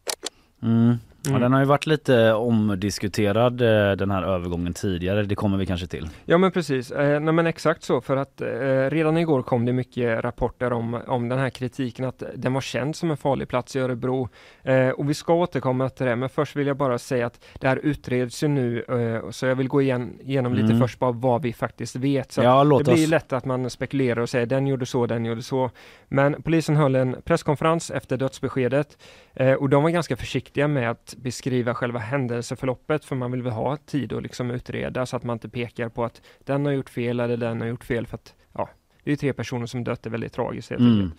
Mm. 0.63 0.99
Mm. 1.27 1.35
Ja, 1.35 1.45
den 1.45 1.53
har 1.53 1.61
ju 1.61 1.67
varit 1.67 1.87
lite 1.87 2.33
omdiskuterad 2.33 3.61
eh, 3.61 3.93
den 3.93 4.11
här 4.11 4.23
övergången 4.23 4.73
tidigare, 4.73 5.23
det 5.23 5.35
kommer 5.35 5.59
vi 5.59 5.67
kanske 5.67 5.87
till. 5.87 6.09
Ja 6.25 6.39
men 6.39 6.51
precis, 6.53 6.91
eh, 6.91 7.21
nej, 7.21 7.35
men 7.35 7.47
exakt 7.47 7.83
så 7.83 8.01
för 8.01 8.17
att 8.17 8.41
eh, 8.41 8.47
redan 8.91 9.17
igår 9.17 9.43
kom 9.43 9.65
det 9.65 9.73
mycket 9.73 10.25
rapporter 10.25 10.73
om, 10.73 11.01
om 11.07 11.29
den 11.29 11.39
här 11.39 11.51
kritiken 11.51 12.05
att 12.05 12.23
den 12.35 12.53
var 12.53 12.61
känd 12.61 12.97
som 12.97 13.11
en 13.11 13.17
farlig 13.17 13.49
plats 13.49 13.77
i 13.77 13.79
Örebro. 13.79 14.29
Eh, 14.63 14.89
och 14.89 15.11
vi 15.11 15.15
ska 15.15 15.35
återkomma 15.35 15.89
till 15.89 16.07
det 16.07 16.17
men 16.17 16.29
först 16.29 16.57
vill 16.57 16.67
jag 16.67 16.77
bara 16.77 16.99
säga 16.99 17.27
att 17.27 17.45
det 17.61 17.69
här 17.69 17.81
utreds 17.83 18.43
ju 18.43 18.49
nu 18.49 18.85
eh, 18.89 19.31
så 19.31 19.47
jag 19.47 19.55
vill 19.55 19.69
gå 19.69 19.83
igen, 19.83 20.19
igenom 20.21 20.53
mm. 20.53 20.67
lite 20.67 20.79
först 20.79 20.99
bara 20.99 21.13
vad 21.13 21.43
vi 21.43 21.53
faktiskt 21.53 21.97
vet. 21.97 22.33
Så 22.33 22.43
ja, 22.43 22.65
det 22.65 22.93
blir 22.93 23.07
lätt 23.07 23.33
att 23.33 23.45
man 23.45 23.71
spekulerar 23.71 24.21
och 24.21 24.29
säger 24.29 24.47
den 24.47 24.67
gjorde 24.67 24.87
så, 24.87 25.07
den 25.07 25.25
gjorde 25.25 25.43
så. 25.43 25.71
Men 26.09 26.43
polisen 26.43 26.77
höll 26.77 26.95
en 26.95 27.17
presskonferens 27.25 27.91
efter 27.91 28.17
dödsbeskedet 28.17 28.99
eh, 29.35 29.53
och 29.53 29.69
de 29.69 29.83
var 29.83 29.91
ganska 29.91 30.17
försiktiga 30.17 30.69
med 30.69 30.91
att 30.91 31.16
beskriva 31.17 31.75
själva 31.75 31.99
händelseförloppet 31.99 33.05
för 33.05 33.17
man 33.17 33.33
vill 33.33 33.43
väl 33.43 33.53
ha 33.53 33.77
tid 33.77 34.13
att 34.13 34.23
liksom 34.23 34.51
utreda 34.51 35.07
så 35.07 35.17
att 35.17 35.25
man 35.25 35.35
inte 35.35 35.49
pekar 35.49 35.89
på 35.89 36.05
att 36.05 36.23
den 36.39 36.65
har 36.65 36.73
gjort 36.73 36.91
fel 36.91 37.21
eller 37.21 37.37
den 37.37 37.61
har 37.61 37.69
gjort 37.69 37.85
fel 37.85 38.07
för 38.07 38.15
att 38.15 38.35
ja, 38.53 38.69
det 39.05 39.13
är 39.13 39.17
tre 39.17 39.33
personer 39.33 39.67
som 39.67 39.85
dött, 39.85 40.03
det 40.03 40.09
är 40.09 40.11
väldigt 40.11 40.33
tragiskt 40.33 40.71
helt 40.71 40.81
mm. 40.81 41.13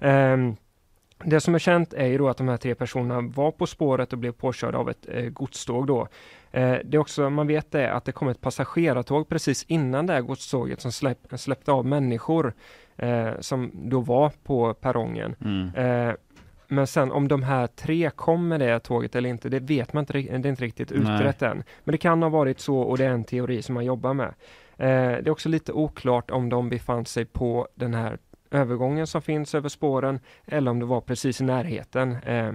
Um, 0.00 0.56
det 1.24 1.40
som 1.40 1.54
är 1.54 1.58
känt 1.58 1.92
är 1.94 2.06
ju 2.06 2.18
då 2.18 2.28
att 2.28 2.36
de 2.36 2.48
här 2.48 2.56
tre 2.56 2.74
personerna 2.74 3.20
var 3.20 3.50
på 3.50 3.66
spåret 3.66 4.12
och 4.12 4.18
blev 4.18 4.32
påkörda 4.32 4.78
av 4.78 4.90
ett 4.90 5.08
eh, 5.08 5.24
godståg 5.24 5.86
då. 5.86 6.08
Eh, 6.52 6.76
det 6.84 6.98
också 6.98 7.30
man 7.30 7.46
vet 7.46 7.74
är 7.74 7.88
att 7.88 8.04
det 8.04 8.12
kom 8.12 8.28
ett 8.28 8.40
passagerartåg 8.40 9.28
precis 9.28 9.64
innan 9.68 10.06
det 10.06 10.12
här 10.12 10.20
godståget 10.20 10.80
som 10.80 10.92
släpp, 10.92 11.18
släppte 11.36 11.72
av 11.72 11.86
människor 11.86 12.52
eh, 12.96 13.30
som 13.40 13.70
då 13.74 14.00
var 14.00 14.32
på 14.44 14.74
perrongen. 14.74 15.36
Mm. 15.40 15.74
Eh, 15.74 16.14
men 16.68 16.86
sen 16.86 17.12
om 17.12 17.28
de 17.28 17.42
här 17.42 17.66
tre 17.66 18.10
kom 18.10 18.48
med 18.48 18.60
det 18.60 18.80
tåget 18.80 19.16
eller 19.16 19.28
inte, 19.28 19.48
det 19.48 19.60
vet 19.60 19.92
man 19.92 20.02
inte, 20.02 20.12
det 20.12 20.28
är 20.28 20.46
inte 20.46 20.64
riktigt 20.64 20.92
utrett 20.92 21.42
än. 21.42 21.62
Men 21.84 21.92
det 21.92 21.98
kan 21.98 22.22
ha 22.22 22.28
varit 22.28 22.60
så 22.60 22.78
och 22.78 22.98
det 22.98 23.04
är 23.04 23.10
en 23.10 23.24
teori 23.24 23.62
som 23.62 23.74
man 23.74 23.84
jobbar 23.84 24.14
med. 24.14 24.34
Eh, 24.76 25.22
det 25.22 25.26
är 25.26 25.30
också 25.30 25.48
lite 25.48 25.72
oklart 25.72 26.30
om 26.30 26.48
de 26.48 26.68
befann 26.68 27.06
sig 27.06 27.24
på 27.24 27.68
den 27.74 27.94
här 27.94 28.18
övergången 28.50 29.06
som 29.06 29.22
finns 29.22 29.54
över 29.54 29.68
spåren 29.68 30.20
eller 30.46 30.70
om 30.70 30.78
det 30.78 30.86
var 30.86 31.00
precis 31.00 31.40
i 31.40 31.44
närheten. 31.44 32.12
Eh, 32.12 32.52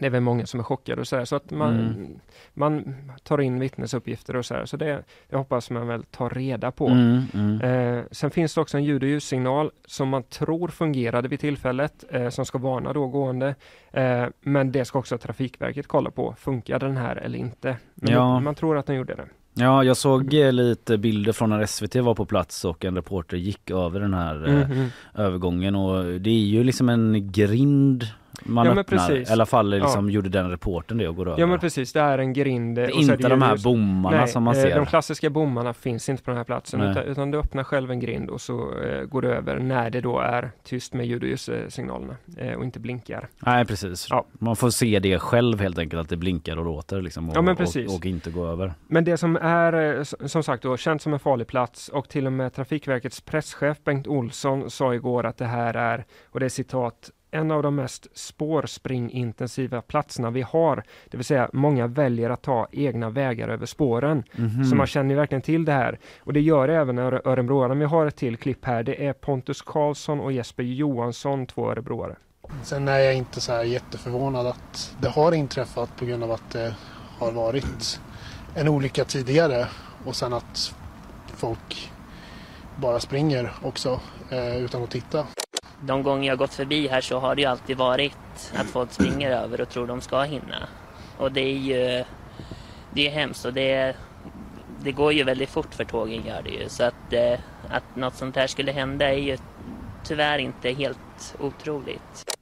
det 0.00 0.06
är 0.06 0.10
väl 0.10 0.20
många 0.20 0.46
som 0.46 0.60
är 0.60 0.64
chockade 0.64 1.00
och 1.00 1.08
så 1.08 1.16
här, 1.16 1.24
så 1.24 1.36
att 1.36 1.50
man, 1.50 1.74
Mm. 1.80 2.18
man 2.54 2.94
tar 3.22 3.40
in 3.40 3.58
vittnesuppgifter 3.60 4.36
och 4.36 4.44
så 4.46 4.54
här, 4.54 4.64
så 4.64 4.76
det, 4.76 5.02
det 5.30 5.36
hoppas 5.36 5.70
man 5.70 5.86
väl 5.86 6.02
tar 6.02 6.30
reda 6.30 6.70
på. 6.70 6.86
Mm, 6.88 7.22
mm. 7.34 7.60
Eh, 7.60 8.04
sen 8.10 8.30
finns 8.30 8.54
det 8.54 8.60
också 8.60 8.76
en 8.76 8.84
ljud 8.84 9.02
och 9.02 9.08
ljussignal 9.08 9.70
som 9.86 10.08
man 10.08 10.22
tror 10.22 10.68
fungerade 10.68 11.28
vid 11.28 11.40
tillfället, 11.40 12.04
eh, 12.10 12.28
som 12.28 12.46
ska 12.46 12.58
varna 12.58 12.92
då 12.92 13.06
gående. 13.06 13.54
Eh, 13.92 14.24
men 14.40 14.72
det 14.72 14.84
ska 14.84 14.98
också 14.98 15.18
Trafikverket 15.18 15.86
kolla 15.86 16.10
på, 16.10 16.34
funkar 16.38 16.78
den 16.78 16.96
här 16.96 17.16
eller 17.16 17.38
inte? 17.38 17.76
Men 17.94 18.12
Ja. 18.12 18.40
man 18.40 18.54
tror 18.54 18.78
att 18.78 18.86
den 18.86 18.96
gjorde 18.96 19.14
det. 19.14 19.24
Ja, 19.58 19.84
jag 19.84 19.96
såg 19.96 20.34
eh, 20.34 20.52
lite 20.52 20.98
bilder 20.98 21.32
från 21.32 21.50
när 21.50 21.66
SVT 21.66 21.94
var 21.96 22.14
på 22.14 22.26
plats 22.26 22.64
och 22.64 22.84
en 22.84 22.94
reporter 22.96 23.36
gick 23.36 23.70
över 23.70 24.00
den 24.00 24.14
här 24.14 24.48
eh, 24.48 24.68
Mhm. 24.68 24.88
övergången 25.14 25.74
och 25.76 26.04
det 26.20 26.30
är 26.30 26.34
ju 26.46 26.64
liksom 26.64 26.88
en 26.88 27.32
grind 27.32 28.04
man 28.44 28.66
Ja, 28.66 28.72
öppnar. 28.72 28.98
precis. 28.98 29.30
I 29.30 29.32
alla 29.32 29.46
fall 29.46 29.70
liksom 29.70 30.08
Ja. 30.08 30.14
gjorde 30.14 30.28
den 30.28 30.50
reporten 30.50 30.98
det 30.98 31.08
och 31.08 31.16
går 31.16 31.28
över. 31.28 31.40
Ja 31.40 31.46
men 31.46 31.58
precis, 31.58 31.92
det 31.92 32.00
är 32.00 32.18
en 32.18 32.32
grind. 32.32 32.76
det 32.76 32.82
är 32.84 32.90
inte 33.00 33.16
det 33.16 33.28
de 33.28 33.42
här 33.42 33.56
bommarna 33.64 34.16
Nej, 34.16 34.28
som 34.28 34.42
man 34.42 34.54
eh, 34.56 34.62
ser. 34.62 34.76
De 34.76 34.86
klassiska 34.86 35.30
bommarna 35.30 35.72
finns 35.74 36.08
inte 36.08 36.22
på 36.22 36.30
den 36.30 36.36
här 36.38 36.44
platsen 36.44 36.80
utan, 36.80 37.02
utan 37.04 37.30
du 37.30 37.38
öppnar 37.38 37.64
själv 37.64 37.90
en 37.90 38.00
grind 38.00 38.30
och 38.30 38.40
så 38.40 38.80
eh, 38.82 39.02
går 39.04 39.22
du 39.22 39.28
över 39.28 39.58
när 39.58 39.90
det 39.90 40.00
då 40.00 40.18
är 40.20 40.50
tyst 40.64 40.92
med 40.94 41.06
ljud 41.06 41.22
och 41.22 41.28
ljussignalerna 41.28 42.16
eh, 42.36 42.52
och 42.52 42.64
inte 42.64 42.80
blinkar. 42.80 43.28
Nej 43.38 43.64
precis. 43.64 44.06
Ja. 44.10 44.26
Man 44.32 44.56
får 44.56 44.70
se 44.70 44.98
det 44.98 45.18
själv 45.18 45.60
helt 45.60 45.78
enkelt 45.78 46.00
att 46.00 46.08
det 46.08 46.16
blinkar 46.16 46.56
och 46.58 46.64
låter 46.64 47.02
liksom 47.02 47.30
och, 47.30 47.36
Ja, 47.36 47.42
men 47.42 47.56
precis. 47.56 47.88
och, 47.88 47.94
och 47.96 48.06
inte 48.06 48.30
gå 48.30 48.46
över. 48.46 48.72
Men 48.88 49.04
det 49.04 49.16
som 49.16 49.36
är 49.36 49.96
eh, 49.98 50.02
som 50.26 50.42
sagt 50.42 50.62
då 50.62 50.76
känt 50.76 51.02
som 51.02 51.12
en 51.12 51.18
farlig 51.18 51.46
plats 51.46 51.88
och 51.88 52.08
till 52.08 52.26
och 52.26 52.32
med 52.32 52.54
Trafikverkets 52.54 53.20
presschef 53.20 53.76
Bengt 53.84 54.06
Olsson 54.06 54.70
sa 54.70 54.94
igår 54.94 55.26
att 55.26 55.36
det 55.38 55.44
här 55.44 55.74
är, 55.74 56.04
och 56.30 56.40
det 56.40 56.46
är 56.46 56.50
citat, 56.50 57.10
en 57.36 57.50
av 57.50 57.62
de 57.62 57.74
mest 57.74 58.06
spårspringintensiva 58.18 59.82
platserna 59.82 60.30
vi 60.30 60.42
har. 60.42 60.82
Det 61.10 61.16
vill 61.16 61.24
säga 61.26 61.50
många 61.52 61.86
väljer 61.86 62.30
att 62.30 62.42
ta 62.42 62.68
egna 62.72 63.10
vägar 63.10 63.48
över 63.48 63.66
spåren. 63.66 64.22
Mhm. 64.36 64.64
Så 64.64 64.76
man 64.76 64.86
känner 64.86 65.10
ju 65.10 65.16
verkligen 65.16 65.42
till 65.42 65.64
det 65.64 65.72
här. 65.72 65.98
Och 66.20 66.32
det 66.32 66.40
gör 66.40 66.68
även 66.68 66.98
Öre- 66.98 67.20
örebroarna. 67.24 67.74
Vi 67.74 67.84
har 67.84 68.06
ett 68.06 68.16
till 68.16 68.36
klipp 68.36 68.64
här. 68.64 68.82
Det 68.82 69.06
är 69.06 69.12
Pontus 69.12 69.62
Karlsson 69.62 70.20
och 70.20 70.32
Jesper 70.32 70.62
Johansson, 70.62 71.46
två 71.46 71.70
örebroare. 71.70 72.16
Sen 72.62 72.88
är 72.88 72.98
jag 72.98 73.14
inte 73.14 73.40
så 73.40 73.52
här 73.52 73.64
jätteförvånad 73.64 74.46
att 74.46 74.96
det 75.00 75.08
har 75.08 75.32
inträffat 75.32 75.96
på 75.96 76.04
grund 76.04 76.24
av 76.24 76.30
att 76.32 76.50
det 76.50 76.74
har 77.18 77.32
varit 77.32 78.00
en 78.54 78.68
olycka 78.68 79.04
tidigare 79.04 79.66
och 80.04 80.16
sen 80.16 80.32
att 80.32 80.74
folk 81.36 81.90
bara 82.76 83.00
springer 83.00 83.52
också 83.62 84.00
eh, 84.30 84.56
utan 84.56 84.82
att 84.82 84.90
titta. 84.90 85.26
De 85.80 86.02
gånger 86.02 86.28
jag 86.28 86.38
gått 86.38 86.54
förbi 86.54 86.88
här 86.88 87.00
så 87.00 87.18
har 87.18 87.34
det 87.34 87.42
ju 87.42 87.48
alltid 87.48 87.76
varit 87.76 88.52
att 88.54 88.66
folk 88.66 88.92
springer 88.92 89.30
över 89.30 89.60
och 89.60 89.68
tror 89.68 89.86
de 89.86 90.00
ska 90.00 90.22
hinna. 90.22 90.68
Och 91.18 91.32
det 91.32 91.40
är 91.40 91.58
ju 91.58 92.04
det 92.96 93.06
är 93.06 93.10
hemskt 93.10 93.44
och 93.44 93.52
det, 93.52 93.96
det 94.82 94.92
går 94.92 95.12
ju 95.12 95.24
väldigt 95.24 95.50
fort 95.50 95.74
för 95.74 95.84
tågen 95.84 96.26
gör 96.26 96.42
det 96.42 96.50
ju. 96.50 96.68
Så 96.68 96.84
att, 96.84 97.12
eh, 97.12 97.38
att 97.68 97.96
något 97.96 98.14
sånt 98.14 98.36
här 98.36 98.46
skulle 98.46 98.72
hända 98.72 99.08
är 99.12 99.18
ju 99.18 99.38
tyvärr 100.04 100.38
inte 100.38 100.70
helt 100.70 101.36
otroligt. 101.38 102.35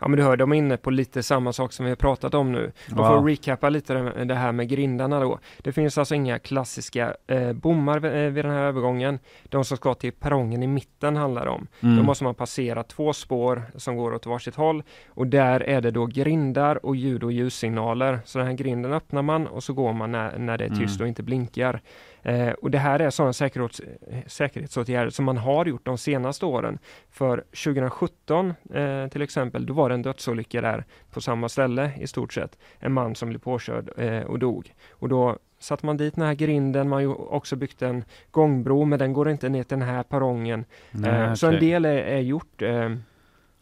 Ja 0.00 0.08
men 0.08 0.16
du 0.18 0.22
hör, 0.24 0.36
de 0.36 0.52
är 0.52 0.56
inne 0.56 0.76
på 0.76 0.90
lite 0.90 1.22
samma 1.22 1.52
sak 1.52 1.72
som 1.72 1.84
vi 1.84 1.90
har 1.90 1.96
pratat 1.96 2.34
om 2.34 2.52
nu. 2.52 2.72
Och 2.90 2.96
för 2.96 3.18
att 3.18 3.26
recappa 3.26 3.68
lite 3.68 3.94
det- 4.24 4.34
här 4.34 4.52
med 4.52 4.68
grindarna 4.68 5.20
då. 5.20 5.38
Det 5.58 5.72
finns 5.72 5.98
alltså 5.98 6.14
inga 6.14 6.38
klassiska 6.38 7.14
eh, 7.26 7.52
bommar 7.52 7.98
vid, 7.98 8.12
eh, 8.12 8.18
vid 8.30 8.44
den 8.44 8.52
här 8.52 8.62
övergången. 8.62 9.18
De 9.48 9.64
som 9.64 9.76
ska 9.76 9.94
till 9.94 10.12
perrongen 10.12 10.62
i 10.62 10.66
mitten 10.66 11.16
handlar 11.16 11.46
om. 11.46 11.66
Mm. 11.80 11.96
Då 11.96 12.02
måste 12.02 12.24
man 12.24 12.34
passera 12.34 12.82
två 12.82 13.12
spår 13.12 13.62
som 13.76 13.96
går 13.96 14.14
åt 14.14 14.26
varsitt 14.26 14.54
håll 14.54 14.82
och 15.08 15.26
där 15.26 15.60
är 15.60 15.80
det 15.80 15.90
då 15.90 16.06
grindar 16.06 16.86
och 16.86 16.96
ljud 16.96 17.24
och 17.24 17.32
ljussignaler. 17.32 18.18
Så 18.24 18.38
den 18.38 18.46
här 18.46 18.54
grinden 18.54 18.92
öppnar 18.92 19.22
man 19.22 19.46
och 19.46 19.64
så 19.64 19.72
går 19.72 19.92
man 19.92 20.12
när, 20.12 20.38
när 20.38 20.58
det 20.58 20.64
är 20.64 20.68
tyst 20.68 20.96
Mm. 21.00 21.02
och 21.04 21.08
inte 21.08 21.22
blinkar. 21.22 21.80
Eh, 22.22 22.50
och 22.50 22.70
det 22.70 22.78
här 22.78 23.00
är 23.00 23.10
sådana 23.10 23.32
säkerhets, 23.32 23.80
säkerhetsåtgärder 24.26 25.10
som 25.10 25.24
man 25.24 25.36
har 25.36 25.66
gjort 25.66 25.84
de 25.86 25.98
senaste 25.98 26.46
åren. 26.46 26.78
För 27.10 27.36
2017 27.64 28.54
eh, 28.74 29.06
till 29.08 29.22
exempel, 29.22 29.66
då 29.66 29.74
var 29.74 29.88
det 29.88 29.94
en 29.94 30.02
dödsolycka 30.02 30.60
där 30.60 30.84
på 31.10 31.20
samma 31.20 31.48
ställe 31.48 31.90
i 32.00 32.06
stort 32.06 32.32
sett. 32.32 32.58
En 32.78 32.92
man 32.92 33.14
som 33.14 33.28
blev 33.28 33.38
påkörd 33.38 33.90
eh, 33.96 34.22
och 34.22 34.38
dog. 34.38 34.74
Och 34.90 35.08
då 35.08 35.38
satte 35.60 35.86
man 35.86 35.96
dit 35.96 36.14
den 36.14 36.24
här 36.24 36.34
grinden, 36.34 36.88
man 36.88 37.06
har 37.06 37.32
också 37.32 37.56
byggt 37.56 37.82
en 37.82 38.04
gångbro 38.30 38.84
men 38.84 38.98
den 38.98 39.12
går 39.12 39.30
inte 39.30 39.48
ner 39.48 39.62
till 39.62 39.78
den 39.78 39.88
här 39.88 40.02
perrongen. 40.02 40.64
Nej, 40.90 41.10
Eh, 41.10 41.34
Så 41.34 41.46
en 41.46 41.60
del 41.60 41.84
är, 41.84 41.96
är 41.98 42.20
gjort. 42.20 42.62
eh, 42.62 42.90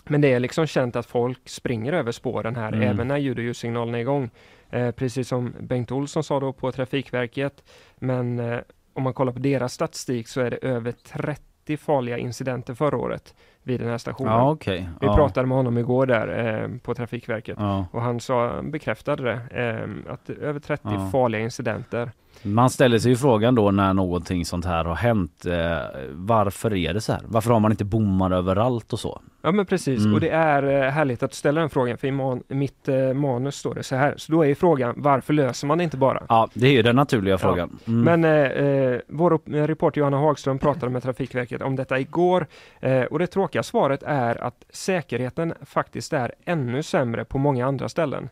Men 0.08 0.20
det 0.20 0.32
är 0.32 0.40
liksom 0.40 0.66
känt 0.66 0.96
att 0.96 1.06
folk 1.06 1.48
springer 1.48 1.92
över 1.92 2.12
spåren 2.12 2.56
här 2.56 2.68
Mm. 2.72 2.82
även 2.88 3.08
när 3.08 3.16
ljud 3.16 3.38
och 3.38 3.44
ljussignalerna 3.44 3.98
är 3.98 4.02
igång. 4.02 4.30
Eh, 4.70 4.90
Precis 4.90 5.28
som 5.28 5.54
Bengt 5.60 5.92
Olsson 5.92 6.24
sa 6.24 6.40
då 6.40 6.52
på 6.52 6.72
Trafikverket. 6.72 7.64
Men 7.96 8.38
eh, 8.38 8.58
om 8.94 9.02
man 9.02 9.14
kollar 9.14 9.32
på 9.32 9.38
deras 9.38 9.72
statistik 9.72 10.28
så 10.28 10.40
är 10.40 10.50
det 10.50 10.56
över 10.56 10.92
30 10.92 11.76
farliga 11.76 12.18
incidenter 12.18 12.74
förra 12.74 12.96
året 12.96 13.34
vid 13.62 13.80
den 13.80 13.88
här 13.88 13.98
stationen. 13.98 14.32
Ja 14.32 14.50
okej. 14.50 14.88
Vi 15.00 15.06
ja. 15.06 15.14
pratade 15.16 15.46
med 15.46 15.56
honom 15.56 15.78
igår 15.78 16.06
där 16.06 16.28
eh, 16.62 16.78
på 16.78 16.94
Trafikverket. 16.94 17.56
Ja. 17.60 17.86
Och 17.92 18.02
han 18.02 18.20
sa, 18.20 18.62
bekräftade 18.62 19.22
det, 19.22 19.62
eh, 19.62 20.12
att 20.12 20.30
över 20.30 20.60
30 20.60 20.82
Ja. 20.84 21.08
farliga 21.12 21.40
incidenter. 21.40 22.10
Man 22.42 22.70
ställer 22.70 22.98
sig 22.98 23.10
ju 23.10 23.16
frågan 23.16 23.54
då 23.54 23.70
när 23.70 23.94
någonting 23.94 24.44
sånt 24.44 24.64
här 24.64 24.84
har 24.84 24.94
hänt. 24.94 25.46
Eh, 25.46 25.78
varför 26.12 26.74
är 26.74 26.94
det 26.94 27.00
så 27.00 27.12
här? 27.12 27.22
Varför 27.26 27.50
har 27.50 27.60
man 27.60 27.70
inte 27.70 27.84
bommar 27.84 28.30
överallt 28.30 28.92
och 28.92 29.00
så? 29.00 29.20
Ja 29.42 29.52
men 29.52 29.66
precis, 29.66 30.00
Mm. 30.00 30.14
och 30.14 30.20
det 30.20 30.28
är 30.30 30.62
eh, 30.62 30.90
härligt 30.90 31.22
att 31.22 31.30
du 31.30 31.36
ställer 31.36 31.60
den 31.60 31.70
frågan 31.70 31.98
för 31.98 32.06
i 32.08 32.10
man, 32.10 32.42
mitt 32.48 32.88
eh, 32.88 33.12
manus 33.14 33.56
står 33.56 33.74
det 33.74 33.82
så 33.82 33.96
här. 33.96 34.14
Så 34.16 34.32
då 34.32 34.42
är 34.42 34.46
ju 34.46 34.54
frågan, 34.54 34.94
varför 34.96 35.32
löser 35.32 35.66
man 35.66 35.78
det 35.78 35.84
inte 35.84 35.96
bara? 35.96 36.22
Ja 36.28 36.48
det 36.54 36.66
är 36.66 36.72
ju 36.72 36.82
den 36.82 36.96
naturliga 36.96 37.38
frågan. 37.38 37.78
Mm. 37.86 38.00
Men 38.20 38.24
eh, 38.24 38.66
eh, 38.66 39.00
vår 39.08 39.40
reporter 39.66 39.98
Johanna 40.00 40.16
Hagström 40.18 40.58
pratade 40.58 40.92
med 40.92 41.02
Trafikverket 41.02 41.62
om 41.62 41.76
detta 41.76 41.98
igår 41.98 42.46
eh, 42.80 43.02
och 43.02 43.18
det 43.18 43.26
tråkiga 43.26 43.62
svaret 43.62 44.02
är 44.02 44.44
att 44.44 44.64
säkerheten 44.70 45.54
faktiskt 45.64 46.12
är 46.12 46.32
ännu 46.44 46.82
sämre 46.82 47.24
på 47.24 47.38
många 47.38 47.66
andra 47.66 47.88
ställen. 47.88 48.28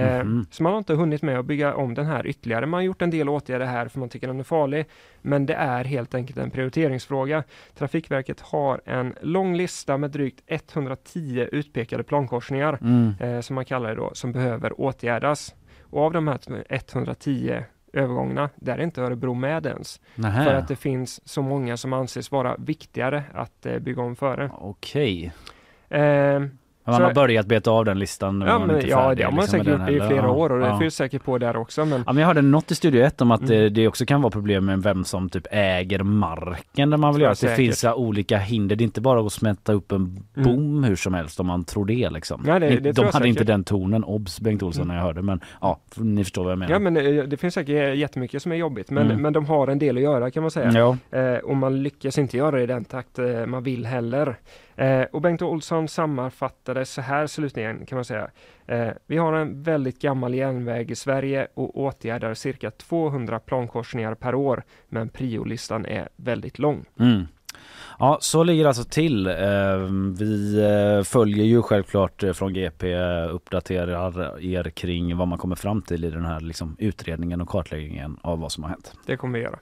Mhm. 0.00 0.46
Så 0.50 0.62
man 0.62 0.72
har 0.72 0.78
inte 0.78 0.94
hunnit 0.94 1.22
med 1.22 1.38
att 1.38 1.44
bygga 1.46 1.74
om 1.74 1.94
den 1.94 2.06
här 2.06 2.26
ytterligare. 2.26 2.66
Man 2.66 2.78
har 2.78 2.82
gjort 2.82 3.02
en 3.02 3.10
del 3.10 3.28
åtgärder 3.28 3.66
här 3.66 3.88
för 3.88 4.00
man 4.00 4.08
tycker 4.08 4.26
den 4.26 4.40
är 4.40 4.44
farlig. 4.44 4.86
Men 5.22 5.46
det 5.46 5.54
är 5.54 5.84
helt 5.84 6.14
enkelt 6.14 6.38
en 6.38 6.50
prioriteringsfråga. 6.50 7.44
Trafikverket 7.74 8.40
har 8.40 8.80
en 8.84 9.14
lång 9.20 9.56
lista 9.56 9.96
med 9.96 10.10
drygt 10.10 10.42
110 10.46 11.48
utpekade 11.52 12.02
plankorsningar 12.02 12.78
Mm. 12.80 13.14
eh, 13.20 13.40
som 13.40 13.54
man 13.54 13.64
kallar 13.64 13.88
det 13.88 13.94
då, 13.94 14.10
som 14.14 14.32
behöver 14.32 14.80
åtgärdas. 14.80 15.54
Och 15.82 16.02
av 16.02 16.12
de 16.12 16.28
här 16.28 16.38
110 16.68 17.62
övergångarna, 17.92 18.50
där 18.56 18.78
är 18.78 18.82
inte 18.82 19.02
Örebro 19.02 19.34
med 19.34 19.66
ens. 19.66 20.00
Nähä. 20.14 20.44
För 20.44 20.54
att 20.54 20.68
det 20.68 20.76
finns 20.76 21.28
så 21.28 21.42
många 21.42 21.76
som 21.76 21.92
anses 21.92 22.30
vara 22.32 22.56
viktigare 22.58 23.22
att 23.34 23.66
eh, 23.66 23.78
bygga 23.78 24.02
om 24.02 24.16
före. 24.16 24.50
Okej. 24.58 25.32
Eh, 25.88 26.40
Man 26.86 27.02
har 27.02 27.14
börjat 27.14 27.46
beta 27.46 27.70
av 27.70 27.84
den 27.84 27.98
listan. 27.98 28.40
ja, 28.46 28.58
men, 28.58 28.76
inte 28.76 28.88
ja, 28.88 29.14
det 29.14 29.22
har 29.22 29.32
man 29.32 29.40
liksom 29.40 29.58
säkert 29.64 29.80
gjort 29.80 29.88
i 29.90 30.06
flera 30.08 30.16
Ja, 30.26 30.30
år 30.30 30.52
och 30.52 30.58
det 30.60 30.66
ja. 30.66 30.78
finns 30.78 30.94
säkert 30.96 31.24
på 31.24 31.38
där 31.38 31.56
också. 31.56 31.84
Men 31.84 32.02
Ja, 32.06 32.12
men 32.12 32.20
jag 32.20 32.26
hörde 32.26 32.42
något 32.42 32.70
i 32.70 32.74
Studio 32.74 33.02
1 33.04 33.20
om 33.20 33.30
att 33.30 33.40
Mm. 33.40 33.64
eh, 33.64 33.70
det 33.70 33.88
också 33.88 34.06
kan 34.06 34.22
vara 34.22 34.30
problem 34.30 34.64
med 34.64 34.82
vem 34.82 35.04
som 35.04 35.28
typ 35.28 35.46
äger 35.50 36.02
marken 36.02 36.90
där 36.90 36.96
man 36.96 37.12
vill 37.14 37.22
göra. 37.22 37.32
Att 37.32 37.40
det 37.40 37.48
finns 37.56 37.84
olika 37.84 38.38
hinder. 38.38 38.76
Det 38.76 38.82
är 38.82 38.84
inte 38.84 39.00
bara 39.00 39.20
att 39.20 39.32
smätta 39.32 39.72
upp 39.72 39.92
en 39.92 40.18
bom 40.34 40.84
hur 40.84 40.96
som 40.96 41.14
helst 41.14 41.40
om 41.40 41.46
man 41.46 41.64
tror 41.64 41.84
det 41.86 42.10
liksom. 42.10 42.42
Nej, 42.46 42.60
det- 42.60 42.68
det 42.80 42.92
De 42.92 43.06
hade 43.12 43.28
inte 43.28 43.38
säkert. 43.38 43.46
den 43.46 43.64
tonen, 43.64 44.04
obs 44.04 44.40
Bengt 44.40 44.62
Olsson 44.62 44.82
Mm. 44.82 44.88
när 44.88 45.00
jag 45.02 45.06
hörde 45.06 45.22
men 45.22 45.40
ja, 45.60 45.80
ni 45.96 46.24
förstår 46.24 46.42
vad 46.44 46.52
jag 46.52 46.58
menar. 46.58 46.72
Ja 46.72 46.78
men 46.78 46.94
det, 46.94 47.26
det 47.26 47.36
finns 47.36 47.54
säkert 47.54 47.96
jättemycket 47.96 48.42
som 48.42 48.52
är 48.52 48.56
jobbigt 48.56 48.90
men, 48.90 49.06
Mm. 49.06 49.22
men 49.22 49.32
de 49.32 49.46
har 49.46 49.68
en 49.68 49.78
del 49.78 49.96
att 49.96 50.02
göra 50.02 50.30
kan 50.30 50.42
man 50.42 50.50
säga. 50.50 50.72
Ja. 51.10 51.18
Eh, 51.18 51.36
och 51.38 51.56
man 51.56 51.82
lyckas 51.82 52.18
inte 52.18 52.36
göra 52.36 52.56
det 52.56 52.62
i 52.62 52.66
den 52.66 52.84
takt 52.84 53.18
eh, 53.18 53.46
man 53.46 53.62
vill 53.62 53.86
heller. 53.86 54.36
Eh, 54.76 55.02
och 55.12 55.20
Bengt 55.20 55.42
Olsson 55.42 55.88
sammanfattade 55.88 56.84
så 56.84 57.00
här 57.00 57.26
slutligen 57.26 57.86
kan 57.86 57.96
man 57.96 58.04
säga. 58.04 58.30
Eh, 58.66 58.88
vi 59.06 59.16
har 59.16 59.32
en 59.32 59.62
väldigt 59.62 60.00
gammal 60.00 60.34
järnväg 60.34 60.90
i 60.90 60.94
Sverige 60.94 61.46
och 61.54 61.78
åtgärdar 61.78 62.34
cirka 62.34 62.70
200 62.70 63.38
plankorsningar 63.38 64.14
per 64.14 64.34
år. 64.34 64.62
Men 64.88 65.08
priolistan 65.08 65.86
är 65.86 66.08
väldigt 66.16 66.58
lång. 66.58 66.84
Mm. 66.98 67.26
Ja, 67.98 68.18
så 68.20 68.44
ligger 68.44 68.62
det 68.62 68.68
alltså 68.68 68.84
till. 68.84 69.26
Eh, 69.26 69.34
Vi 70.18 70.60
eh, 70.62 71.02
följer 71.04 71.44
ju 71.44 71.62
självklart 71.62 72.22
eh, 72.22 72.32
från 72.32 72.52
GP, 72.54 72.96
uppdaterar 73.30 74.40
er 74.40 74.70
kring 74.70 75.16
vad 75.16 75.28
man 75.28 75.38
kommer 75.38 75.56
fram 75.56 75.82
till 75.82 76.04
i 76.04 76.10
den 76.10 76.24
här 76.24 76.40
liksom, 76.40 76.76
utredningen 76.78 77.40
och 77.40 77.48
kartläggningen 77.48 78.18
av 78.22 78.40
vad 78.40 78.52
som 78.52 78.62
har 78.64 78.70
hänt. 78.70 78.92
Det 79.06 79.16
kommer 79.16 79.38
vi 79.38 79.44
göra. 79.44 79.58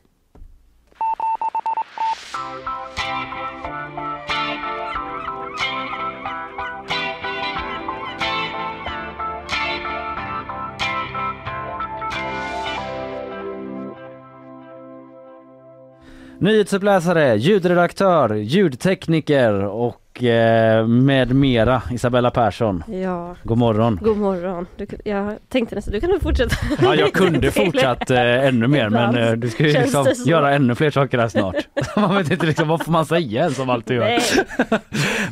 Nyhetsuppläsare, 16.42 17.37
ljudredaktör, 17.37 18.35
ljudtekniker 18.35 19.52
och 19.64 19.96
och 20.16 20.25
eh, 20.25 20.87
med 20.87 21.35
mera 21.37 21.83
Isabella 21.90 22.31
Persson. 22.31 22.85
Ja, 23.03 23.37
God 23.42 23.59
morgon. 23.59 23.98
god 24.03 24.16
morgon. 24.16 24.66
Du, 24.77 24.87
jag 25.05 25.37
tänkte 25.48 25.75
nästan, 25.75 25.92
du 25.94 26.01
kan 26.01 26.11
nog 26.11 26.22
fortsätta. 26.22 26.57
Ja, 26.83 26.94
jag 26.94 27.12
kunde 27.12 27.51
fortsatt 27.53 28.11
eh, 28.11 28.46
ännu 28.46 28.66
mer 28.66 28.88
men 28.88 29.16
eh, 29.16 29.33
du 29.33 29.51
ska 29.51 29.66
ju 29.66 29.72
liksom 29.72 30.07
göra 30.27 30.55
ännu 30.55 30.75
fler 30.75 30.90
saker 30.90 31.18
här 31.18 31.29
snart. 31.29 31.57
man 31.96 32.16
vet 32.16 32.31
inte 32.31 32.46
liksom, 32.46 32.68
vad 32.68 32.85
får 32.85 32.92
man 32.92 33.07
säga 33.07 33.40
ens 33.42 33.59
om 33.59 33.70
allt 33.70 33.87
du 33.87 33.94
gör. 33.94 34.18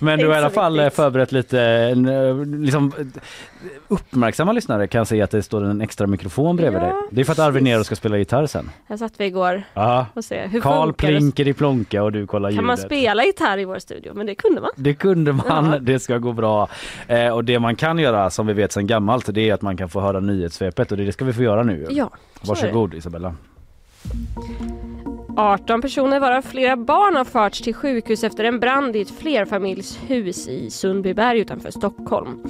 Men 0.05 0.19
du 0.19 0.27
har 0.27 0.35
i 0.35 0.39
alla 0.39 0.51
fall 0.51 0.77
viktigt. 0.81 0.95
förberett 0.97 1.33
lite, 1.33 1.61
en, 1.63 2.63
liksom 2.65 2.93
uppmärksamma 3.89 4.53
lyssnare 4.53 4.87
kan 4.87 5.07
se 5.07 5.23
att 5.23 5.31
det 5.31 5.43
står 5.43 5.65
en 5.65 5.81
extra 5.81 6.07
mikrofon 6.07 6.57
bredvid 6.57 6.81
Ja, 6.83 6.87
dig. 6.87 6.95
Det 7.11 7.21
är 7.21 7.25
för 7.25 7.33
att 7.33 7.39
Arvid. 7.39 7.63
Nero 7.63 7.85
ska 7.85 7.97
spela 7.97 8.19
gitarr 8.19 8.47
sen. 8.47 8.71
här 8.89 8.97
satt 8.97 9.13
vi 9.21 9.25
igår 9.25 9.63
Ja. 9.75 10.07
och 10.15 10.25
se 10.25 10.47
hur 10.47 10.87
det? 10.87 10.93
plinker 10.93 11.49
i 11.49 11.53
plonka 11.53 12.03
och 12.03 12.13
du 12.13 12.27
kollar 12.27 12.53
Kan 12.53 12.65
man 12.65 12.77
ljudet. 12.77 12.87
spela 12.89 13.25
gitarr 13.25 13.59
i 13.59 13.65
vår 13.65 13.79
studio? 13.79 14.13
Men 14.15 14.27
det 14.27 14.35
kunde 14.35 14.61
man. 14.61 14.70
Det 14.77 14.95
kunde 14.95 15.33
man, 15.33 15.73
Ja. 15.73 15.79
det 15.79 15.99
ska 15.99 16.19
gå 16.19 16.33
bra. 16.33 16.69
Eh, 17.09 17.29
och 17.29 17.45
det 17.45 17.59
man 17.59 17.77
kan 17.77 17.99
göra 17.99 18.31
som 18.31 18.47
vi 18.47 18.53
vet 18.53 18.73
sedan 18.73 18.87
gammalt 18.87 19.35
det 19.35 19.49
är 19.51 19.55
att 19.55 19.63
man 19.63 19.77
kan 19.77 19.89
få 19.89 20.01
höra 20.01 20.21
nyhetssvepet 20.21 20.93
och 20.93 20.99
det 20.99 21.13
ska 21.13 21.25
vi 21.25 21.33
få 21.33 21.43
göra 21.43 21.63
nu. 21.63 21.87
Ja. 21.91 22.11
Varsågod 22.43 22.95
Isabella. 22.95 23.35
18 25.41 25.83
personer 25.83 26.21
varav 26.21 26.43
flera 26.43 26.77
barn 26.77 27.17
har 27.17 27.25
förts 27.25 27.61
till 27.61 27.75
sjukhus 27.75 28.25
efter 28.25 28.45
en 28.45 28.61
brand 28.61 28.97
i 28.97 29.01
ett 29.01 29.11
flerfamiljshus 29.11 30.49
i 30.49 30.71
Sundbyberg 30.71 31.39
utanför 31.39 31.71
Stockholm. 31.71 32.43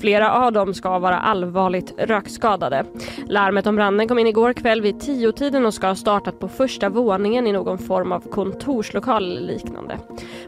Flera 0.00 0.32
av 0.32 0.52
dem 0.52 0.74
ska 0.74 0.98
vara 0.98 1.18
allvarligt 1.18 1.94
rökskadade. 1.98 2.84
Larmet 3.26 3.66
om 3.66 3.76
branden 3.76 4.08
kom 4.08 4.18
in 4.18 4.26
igår 4.26 4.52
kväll 4.52 4.80
vid 4.80 5.00
tiotiden 5.00 5.66
och 5.66 5.74
ska 5.74 5.86
ha 5.86 5.94
startat 5.94 6.38
på 6.38 6.48
första 6.48 6.88
våningen 6.88 7.46
i 7.46 7.52
någon 7.52 7.78
form 7.78 8.12
av 8.12 8.20
kontorslokal 8.30 9.24
eller 9.30 9.52
liknande. 9.52 9.98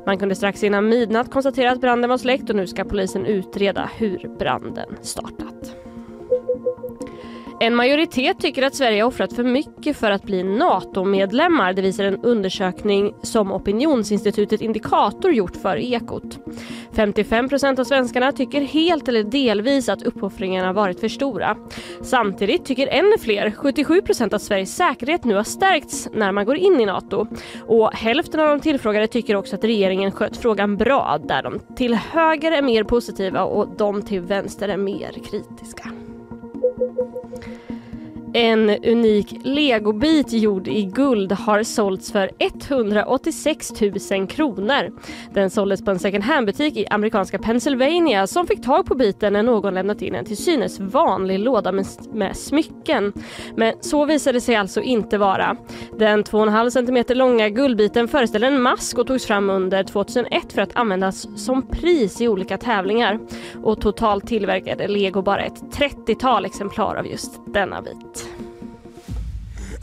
Man 0.07 0.19
kunde 0.19 0.35
strax 0.35 0.65
innan 0.65 0.89
midnatt 0.89 1.31
konstatera 1.31 1.73
att 1.73 1.81
branden 1.81 2.11
var 2.11 2.19
släckt 2.19 2.51
och 2.51 2.57
nu 2.57 2.67
ska 2.67 2.85
polisen 2.85 3.27
utreda 3.27 3.91
hur 3.97 4.37
branden 4.39 4.97
startat. 5.03 5.86
En 7.61 7.75
majoritet 7.75 8.39
tycker 8.39 8.63
att 8.63 8.75
Sverige 8.75 9.03
har 9.03 9.09
offrat 9.09 9.33
för 9.33 9.43
mycket 9.43 9.97
för 9.97 10.11
att 10.11 10.23
bli 10.23 10.43
NATO-medlemmar. 10.43 11.73
Det 11.73 11.83
visar 11.83 12.05
en 12.05 12.25
undersökning 12.25 13.15
som 13.23 13.53
opinionsinstitutet 13.53 14.61
Indikator 14.61 15.33
gjort 15.33 15.57
för 15.57 15.77
Ekot. 15.77 16.39
55 16.93 17.49
procent 17.49 17.79
av 17.79 17.85
svenskarna 17.85 18.33
tycker 18.33 18.61
helt 18.61 19.09
eller 19.09 19.25
delvis 19.25 19.89
att 19.89 20.03
uppoffringarna 20.03 20.73
varit 20.73 21.01
för 21.01 21.09
stora. 21.09 21.57
Samtidigt 22.03 22.65
tycker 22.65 22.87
ännu 22.87 23.19
fler, 23.19 23.51
77 23.51 24.03
procent, 24.03 24.33
att 24.33 24.43
Sveriges 24.43 24.77
säkerhet 24.77 25.25
nu 25.25 25.35
har 25.35 25.45
stärkts 25.45 26.09
när 26.13 26.33
man 26.33 26.45
går 26.45 26.57
in 26.57 26.81
i 26.81 26.87
NATO. 26.87 27.27
Och 27.67 27.93
hälften 27.93 28.41
av 28.41 28.49
de 28.49 28.61
tillfrågade 28.61 29.07
tycker 29.07 29.37
också 29.37 29.57
att 29.57 29.65
regeringen 29.65 30.13
skött 30.13 30.37
frågan 30.37 30.77
bra, 30.77 31.19
där 31.25 31.43
de 31.43 31.61
till 31.77 31.95
höger 31.95 32.53
är 32.53 32.63
mer 32.63 32.85
positiva 32.85 33.45
och 33.45 33.69
de 33.77 34.03
till 34.03 34.21
vänster 34.21 34.69
är 34.69 34.77
mer 34.77 35.13
kritiska. 35.13 35.91
En 38.37 38.71
unik 38.71 39.35
legobit 39.45 40.33
gjord 40.33 40.69
i 40.69 40.83
guld 40.83 41.33
har 41.33 41.63
sålts 41.63 42.13
för 42.13 42.31
186 42.39 43.73
000 44.11 44.27
kronor. 44.27 44.93
Den 45.35 45.51
såldes 45.51 45.85
på 45.85 45.91
en 45.91 45.99
second 45.99 46.25
hand-butik 46.25 46.77
i 46.77 46.87
amerikanska 46.87 47.39
Pennsylvania 47.39 48.27
som 48.27 48.47
fick 48.47 48.63
tag 48.63 48.87
på 48.87 48.95
biten 48.95 49.33
när 49.33 49.43
någon 49.43 49.75
lämnat 49.75 50.03
in 50.03 50.15
en 50.15 50.25
till 50.25 50.37
synes 50.37 50.81
vanlig 50.81 51.39
låda 51.39 51.73
med, 51.73 51.87
med 52.13 52.37
smycken. 52.37 53.13
Men 53.55 53.75
så 53.81 54.05
visade 54.05 54.37
det 54.37 54.41
sig 54.41 54.57
alltså 54.57 54.81
inte 54.81 55.19
vara. 55.19 55.57
Den 55.99 56.25
2,5 56.25 56.71
cm 56.71 57.19
långa 57.19 57.49
guldbiten 57.49 58.09
föreställer 58.09 58.47
en 58.47 58.63
mask 58.63 58.99
och 58.99 59.07
togs 59.07 59.27
fram 59.27 59.51
under 59.51 59.85
2001 59.85 60.53
för 60.53 60.63
att 60.63 60.77
användas 60.77 61.45
som 61.45 61.69
pris 61.69 62.21
i 62.21 62.29
olika 62.29 62.59
tävlingar. 62.59 63.19
Och 63.63 63.81
totalt 63.81 64.27
tillverkade 64.27 64.89
Lego 64.89 65.23
bara 65.23 65.45
ett 65.45 65.63
30-tal 65.73 66.45
exemplar 66.45 66.97
av 66.97 67.07
just 67.07 67.41
denna 67.47 67.83
bit. 67.83 68.26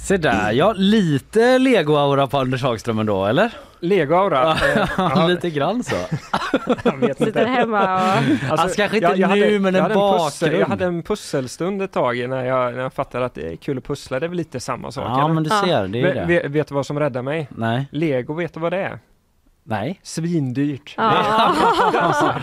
Se 0.04 0.18
där, 0.18 0.52
ja 0.52 0.74
lite 0.78 1.58
lego-aura 1.58 2.28
på 2.28 2.38
Anders 2.38 2.63
Hagström 2.63 3.00
ändå 3.00 3.26
eller? 3.26 3.52
Lego-aura. 3.80 4.52
Eh, 4.52 4.89
ja, 4.98 5.28
lite 5.28 5.50
grann 5.50 5.84
så. 5.84 5.96
jag 6.84 6.98
vet 6.98 7.18
Sitter 7.18 7.28
inte. 7.28 7.46
hemma 7.46 7.96
och... 7.96 8.52
Alltså, 8.52 8.76
kanske 8.78 8.98
inte 8.98 9.28
nu, 9.36 9.60
men 9.60 9.76
en 9.76 9.76
jag 9.76 9.82
hade 9.82 9.94
pussel, 9.94 10.50
bakgrund. 10.50 10.62
jag 10.62 10.68
hade 10.68 10.86
en 10.86 11.04
pusselstund 11.04 11.82
ett 11.82 11.92
tag 11.92 12.30
när 12.30 12.46
jag, 12.46 12.74
när 12.74 12.82
jag 12.82 12.94
fattade 12.94 13.26
att 13.26 13.34
det 13.34 13.52
är 13.52 13.56
kul 13.56 13.78
att 13.78 13.84
pussla. 13.84 14.20
Det 14.20 14.26
är 14.26 14.28
väl 14.28 14.38
lite 14.38 14.60
samma 14.60 14.92
sak? 14.92 15.06
Ja 15.08 15.26
eller? 15.26 15.34
men 15.34 15.44
du 15.44 15.50
ser, 15.50 15.88
det 15.88 16.02
är 16.02 16.08
ju 16.08 16.13
det. 16.13 16.26
vet, 16.26 16.52
vet 16.52 16.68
du 16.68 16.76
vad 16.76 16.86
som 16.86 17.00
räddar 17.00 17.22
mig? 17.22 17.48
Nej. 17.50 17.88
Lego, 17.92 18.34
vet 18.34 18.54
du 18.54 18.60
vad 18.60 18.74
det 18.74 18.80
är? 18.80 19.00
Nej. 19.63 19.99
Svindyrt. 20.04 20.93
Ja. 20.97 21.56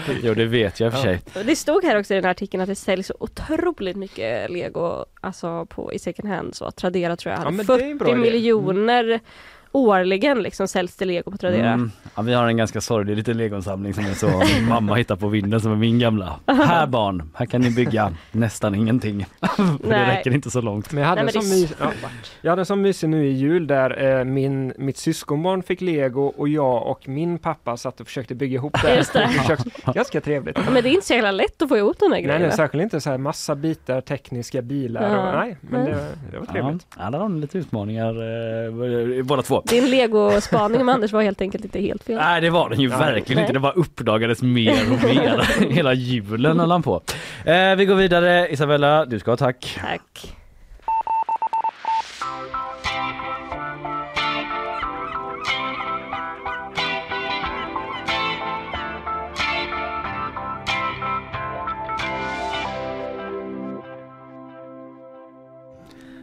Jo 0.22 0.34
det 0.34 0.44
vet 0.46 0.80
jag 0.80 0.86
i 0.86 0.90
och 0.90 0.92
för 0.94 1.00
sig. 1.02 1.20
Det 1.44 1.56
stod 1.56 1.84
här 1.84 1.98
också 1.98 2.14
i 2.14 2.16
den 2.16 2.24
här 2.24 2.30
artikeln 2.30 2.60
att 2.62 2.68
det 2.68 2.74
säljs 2.74 3.06
så 3.06 3.14
otroligt 3.20 3.96
mycket 3.96 4.50
lego 4.50 5.04
alltså 5.20 5.66
på, 5.66 5.92
i 5.92 5.98
second 5.98 6.28
hand. 6.28 6.54
Så 6.54 6.70
Tradera 6.70 7.16
tror 7.16 7.32
jag 7.32 7.40
Ja, 7.40 7.44
hade 7.44 7.64
bra 7.64 7.78
40 7.78 8.10
idé. 8.10 8.14
miljoner 8.14 9.20
årligen 9.72 10.42
liksom 10.42 10.68
säljs 10.68 10.96
till 10.96 11.08
lego 11.08 11.30
på 11.30 11.36
Tradera. 11.36 11.68
Mm. 11.72 11.90
Ja, 12.16 12.22
vi 12.22 12.34
har 12.34 12.46
en 12.46 12.56
ganska 12.56 12.80
sorglig 12.80 13.16
liten 13.16 13.36
legonsamling 13.36 13.94
som 13.94 14.04
är 14.06 14.14
så 14.14 14.42
min 14.60 14.68
mamma 14.68 14.94
hittar 14.94 15.16
på 15.16 15.28
vinden 15.28 15.60
som 15.60 15.72
är 15.72 15.76
min 15.76 15.98
gamla. 15.98 16.40
Här 16.46 16.86
barn, 16.86 17.30
här 17.34 17.46
kan 17.46 17.60
ni 17.60 17.70
bygga 17.70 18.12
nästan 18.32 18.74
ingenting. 18.74 19.26
För 19.56 19.62
det 19.82 19.88
Nej. 19.88 20.16
räcker 20.16 20.30
inte 20.34 20.50
så 20.50 20.60
långt. 20.60 20.92
Men 20.92 21.02
jag 21.02 21.08
hade, 21.08 21.22
Nej, 21.22 21.28
en 21.34 21.34
men 21.34 21.42
sån 21.42 21.50
det 21.50 21.60
mys, 21.60 21.74
ja, 21.80 22.08
jag 22.42 22.50
hade 22.52 22.62
en 22.62 22.66
sån 22.66 22.82
mysig 22.82 23.08
nu 23.08 23.26
i 23.26 23.30
jul 23.32 23.66
där 23.66 24.18
eh, 24.18 24.24
min, 24.24 24.72
mitt 24.78 24.96
syskonbarn 24.96 25.62
fick 25.62 25.80
lego 25.80 26.22
och 26.26 26.48
jag 26.48 26.86
och 26.86 27.08
min 27.08 27.38
pappa 27.38 27.76
satt 27.76 28.00
och 28.00 28.06
försökte 28.06 28.34
bygga 28.34 28.54
ihop 28.54 28.76
det. 28.82 28.96
Just 28.96 29.12
det. 29.12 29.28
Försökte- 29.40 29.92
Ganska 29.94 30.20
trevligt. 30.20 30.56
Ja, 30.58 30.70
Men 30.72 30.82
det 30.82 30.88
är 30.88 30.92
inte 30.94 31.06
så 31.06 31.14
jävla 31.14 31.30
lätt 31.30 31.62
att 31.62 31.68
få 31.68 31.76
ihop 31.76 31.96
de 31.98 32.04
här 32.04 32.10
Nej, 32.10 32.22
grejerna. 32.22 32.46
nej, 32.46 32.56
särskilt 32.56 32.82
inte 32.82 33.00
så 33.00 33.10
här 33.10 33.18
massa 33.18 33.54
bitar, 33.54 34.00
tekniska 34.00 34.62
bilar 34.62 35.10
och, 35.10 35.16
Ja. 35.16 35.32
nej, 35.40 35.56
men 35.60 35.84
det, 35.84 36.06
det 36.32 36.38
var 36.38 36.46
trevligt. 36.46 36.86
ja, 36.98 37.10
där 37.10 37.18
har 37.18 37.28
lite 37.28 37.58
utmaningar 37.58 38.14
eh, 39.18 39.22
båda 39.24 39.42
två. 39.42 39.59
Din 39.66 39.90
legospaning 39.90 40.80
om 40.80 40.88
Anders 40.88 41.12
var 41.12 41.22
helt 41.22 41.40
enkelt 41.40 41.64
inte 41.64 41.80
helt 41.80 42.04
fel. 42.04 42.16
Nej 42.16 42.40
det 42.40 42.50
var 42.50 42.70
den 42.70 42.80
ju 42.80 42.88
Nej. 42.88 42.98
verkligen 42.98 43.36
Nej. 43.36 43.42
inte. 43.42 43.52
Det 43.52 43.60
bara 43.60 43.72
uppdagades 43.72 44.42
mer 44.42 44.92
och 44.92 45.04
mer. 45.04 45.70
Hela 45.70 45.94
julen 45.94 46.60
höll 46.60 46.70
han 46.70 46.82
på. 46.82 47.02
Eh, 47.44 47.76
vi 47.76 47.84
går 47.84 47.94
vidare. 47.94 48.48
Isabella, 48.52 49.04
du 49.04 49.18
ska 49.18 49.30
ha 49.30 49.36
tack. 49.36 49.78
Tack. 49.80 50.34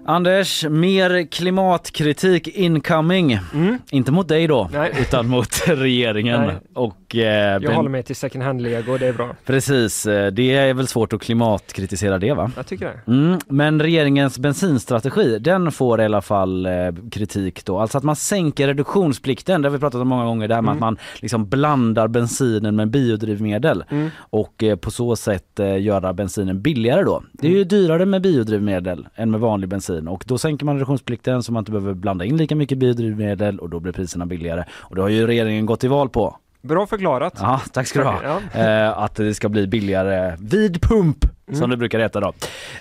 Anders, 0.10 0.65
mer 0.70 1.28
klimatkritik 1.32 2.48
incoming. 2.48 3.39
Mm. 3.54 3.78
Inte 3.91 4.12
mot 4.12 4.28
dig 4.28 4.48
då, 4.48 4.70
Nej. 4.74 4.91
utan 5.02 5.28
mot 5.28 5.63
regeringen. 5.67 6.41
Nej. 6.41 6.56
Och, 6.74 7.07
Jag 7.13 7.62
ben- 7.62 7.74
håller 7.76 7.89
mig 7.89 8.04
till 8.04 8.15
second 8.15 8.43
hand-lego, 8.43 8.98
det 8.98 9.08
är 9.08 9.13
bra. 9.13 9.36
Precis, 9.46 10.06
eh, 10.06 10.32
det 10.32 10.56
är 10.56 10.74
väl 10.74 10.88
svårt 10.88 11.13
att 11.13 11.22
klimatkritisera 11.22 12.17
det 12.17 12.34
va? 12.34 12.52
Jag 12.56 12.67
tycker 12.67 12.86
det. 12.86 13.12
Mm, 13.12 13.39
men 13.48 13.82
regeringens 13.82 14.39
bensinstrategi 14.39 15.39
den 15.39 15.72
får 15.72 16.02
i 16.02 16.06
alla 16.06 16.22
fall 16.22 16.65
eh, 16.65 16.72
kritik 17.12 17.65
då. 17.65 17.80
Alltså 17.80 17.98
att 17.98 18.04
man 18.04 18.15
sänker 18.15 18.67
reduktionsplikten, 18.67 19.62
det 19.62 19.67
har 19.70 19.74
vi 19.74 19.80
pratat 19.80 20.02
om 20.02 20.08
många 20.08 20.26
gånger, 20.26 20.48
det 20.48 20.56
här 20.56 20.62
med 20.62 20.67
Mm. 20.72 20.78
att 20.78 20.82
man 20.82 20.98
liksom 21.22 21.50
blandar 21.50 22.08
bensinen 22.08 22.76
med 22.76 22.89
biodrivmedel 22.89 23.84
Mm. 23.89 24.10
och 24.20 24.63
eh, 24.63 24.76
på 24.76 24.91
så 24.91 25.15
sätt 25.15 25.60
eh, 25.60 25.82
göra 25.82 26.13
bensinen 26.13 26.62
billigare 26.62 27.04
då. 27.04 27.24
Det 27.32 27.48
är 27.48 27.50
Mm. 27.50 27.58
ju 27.58 27.63
dyrare 27.63 28.06
med 28.06 28.22
biodrivmedel 28.22 29.08
än 29.15 29.32
med 29.32 29.39
vanlig 29.39 29.70
bensin 29.70 30.08
och 30.08 30.24
då 30.28 30.38
sänker 30.38 30.65
man 30.65 30.76
reduktionsplikten 30.76 31.43
så 31.43 31.52
man 31.54 31.62
inte 31.62 31.72
behöver 31.72 31.93
blanda 31.93 32.26
in 32.26 32.38
lika 32.38 32.56
mycket 32.56 32.78
biodrivmedel 32.78 33.60
och 33.60 33.70
då 33.70 33.80
blir 33.80 33.93
priserna 33.93 34.26
billigare. 34.26 34.63
Och 34.72 34.96
det 34.96 35.02
har 35.02 35.10
ju 35.10 35.28
regeringen 35.28 35.65
gått 35.65 35.80
till 35.80 35.89
val 35.89 36.10
på. 36.10 36.38
Bra 36.62 36.88
förklarat. 36.88 37.34
Ja, 37.39 37.62
tack 37.74 37.88
ska 37.88 38.00
du 38.00 38.06
ha. 38.06 38.20
Ja. 38.54 38.60
Eh, 38.62 38.98
att 39.00 39.15
det 39.15 39.34
ska 39.34 39.50
bli 39.50 39.67
billigare 39.67 40.36
vid 40.39 40.82
pump 40.82 41.17
som 41.48 41.56
Mm. 41.58 41.70
det 41.70 41.78
brukar 41.78 42.00
heta 42.00 42.20
då. 42.20 42.28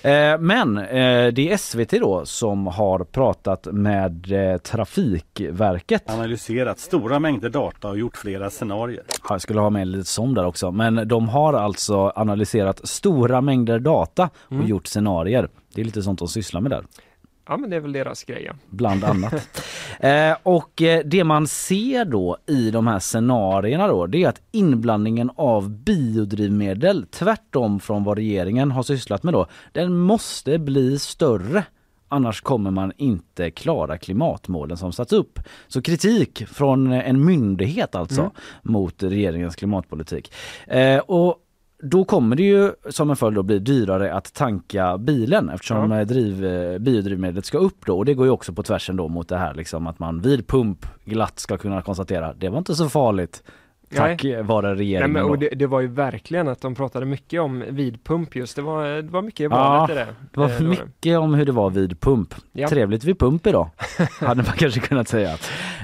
Eh, 0.09 0.37
men 0.39 0.77
eh, 0.77 1.27
det 1.33 1.51
är 1.51 1.57
SVT 1.57 1.99
då 1.99 2.25
som 2.25 2.67
har 2.67 2.99
pratat 2.99 3.67
med 3.71 4.25
Trafikverket. 4.63 6.09
analyserat 6.09 6.79
stora 6.79 7.19
mängder 7.19 7.49
data 7.49 7.89
och 7.89 7.97
gjort 7.97 8.17
flera 8.17 8.49
scenarier. 8.49 9.03
Ja, 9.07 9.13
Jag 9.29 9.41
skulle 9.41 9.59
ha 9.59 9.69
med 9.69 9.87
lite 9.87 10.09
som 10.09 10.33
där 10.33 10.45
också. 10.45 10.71
Men 10.71 11.07
de 11.07 11.29
har 11.29 11.53
alltså 11.53 12.11
analyserat 12.15 12.87
stora 12.87 13.41
mängder 13.41 13.79
data 13.79 14.29
och 14.45 14.51
Mm. 14.51 14.67
gjort 14.67 14.87
scenarier. 14.87 15.49
Det 15.75 15.81
är 15.81 15.85
lite 15.85 16.01
sånt 16.01 16.19
de 16.19 16.27
sysslar 16.27 16.61
med 16.61 16.71
där. 16.71 16.83
Ja, 17.47 17.57
men 17.57 17.69
det 17.69 17.75
är 17.75 17.79
väl 17.79 17.91
deras 17.91 18.23
grej. 18.23 18.51
Bland 18.69 19.03
annat. 19.03 19.33
eh, 19.99 20.35
och 20.43 20.81
eh, 20.81 21.01
det 21.05 21.23
man 21.23 21.47
ser 21.47 22.05
då 22.05 22.37
i 22.47 22.71
de 22.71 22.87
här 22.87 22.99
scenarierna 22.99 23.87
då 23.87 24.07
det 24.07 24.23
är 24.23 24.29
att 24.29 24.41
inblandningen 24.51 25.31
av 25.35 25.69
biodrivmedel 25.69 27.05
tvärtom 27.11 27.79
från 27.79 28.03
vad 28.03 28.17
regeringen 28.17 28.71
har 28.71 28.83
sysslat 28.83 29.23
med 29.23 29.33
då 29.33 29.47
den 29.73 29.97
måste 29.97 30.59
bli 30.59 30.99
större. 30.99 31.63
annars 32.09 32.41
kommer 32.41 32.71
man 32.71 32.91
inte 32.97 33.51
klara 33.51 33.97
klimatmålen 33.97 34.77
som 34.77 34.91
satts 34.93 35.13
upp. 35.13 35.39
Så 35.67 35.81
kritik 35.81 36.45
från 36.47 36.91
en 36.91 37.25
myndighet 37.25 37.95
alltså 37.95 38.21
Mm. 38.21 38.31
mot 38.61 39.03
regeringens 39.03 39.55
klimatpolitik. 39.55 40.31
Eh, 40.67 40.97
och 40.97 41.35
då 41.83 42.05
kommer 42.05 42.35
det 42.35 42.43
ju 42.43 42.71
som 42.89 43.09
en 43.09 43.15
följd 43.15 43.37
att 43.37 43.45
bli 43.45 43.59
dyrare 43.59 44.13
att 44.13 44.33
tanka 44.33 44.97
bilen 44.97 45.49
eftersom 45.49 45.91
Ja. 45.91 45.99
eh, 45.99 46.07
driv, 46.07 46.45
eh, 46.45 46.77
biodrivmedlet 46.77 47.45
ska 47.45 47.57
upp 47.57 47.85
då 47.85 47.97
och 47.97 48.05
det 48.05 48.13
går 48.13 48.25
ju 48.25 48.31
också 48.31 48.53
på 48.53 48.63
tvärsen 48.63 48.95
då 48.95 49.07
mot 49.07 49.29
det 49.29 49.37
här 49.37 49.53
liksom 49.53 49.87
att 49.87 49.99
man 49.99 50.21
vid 50.21 50.47
pump 50.47 50.85
glatt 51.05 51.39
ska 51.39 51.57
kunna 51.57 51.81
konstatera 51.81 52.33
det 52.33 52.49
var 52.49 52.57
inte 52.57 52.75
så 52.75 52.89
farligt. 52.89 53.43
Tack 53.95 54.25
vare 54.43 54.67
Nej, 54.67 54.75
regeringen. 54.75 55.11
men, 55.11 55.23
då. 55.23 55.29
och 55.29 55.39
det, 55.39 55.49
det 55.49 55.67
var 55.67 55.81
ju 55.81 55.87
verkligen 55.87 56.47
att 56.47 56.61
de 56.61 56.75
pratade 56.75 57.05
mycket 57.05 57.41
om 57.41 57.63
vid 57.69 58.03
pump 58.03 58.35
just. 58.35 58.55
Det 58.55 58.61
var, 58.61 58.85
det 58.85 59.11
var 59.11 59.21
mycket 59.21 59.51
Ja, 59.51 59.91
i 59.91 59.93
det. 59.93 60.07
Det 60.31 60.39
var 60.39 60.49
Eh, 60.49 60.61
mycket 60.61 61.17
om 61.19 61.33
hur 61.33 61.45
det 61.45 61.51
var 61.51 61.69
vid 61.69 61.99
pump. 61.99 62.33
Ja. 62.51 62.67
Trevligt 62.67 63.03
vid 63.03 63.19
pump 63.19 63.47
idag, 63.47 63.69
hade 64.19 64.43
man 64.43 64.51
kanske 64.57 64.79
kunnat 64.79 65.07
säga. 65.07 65.37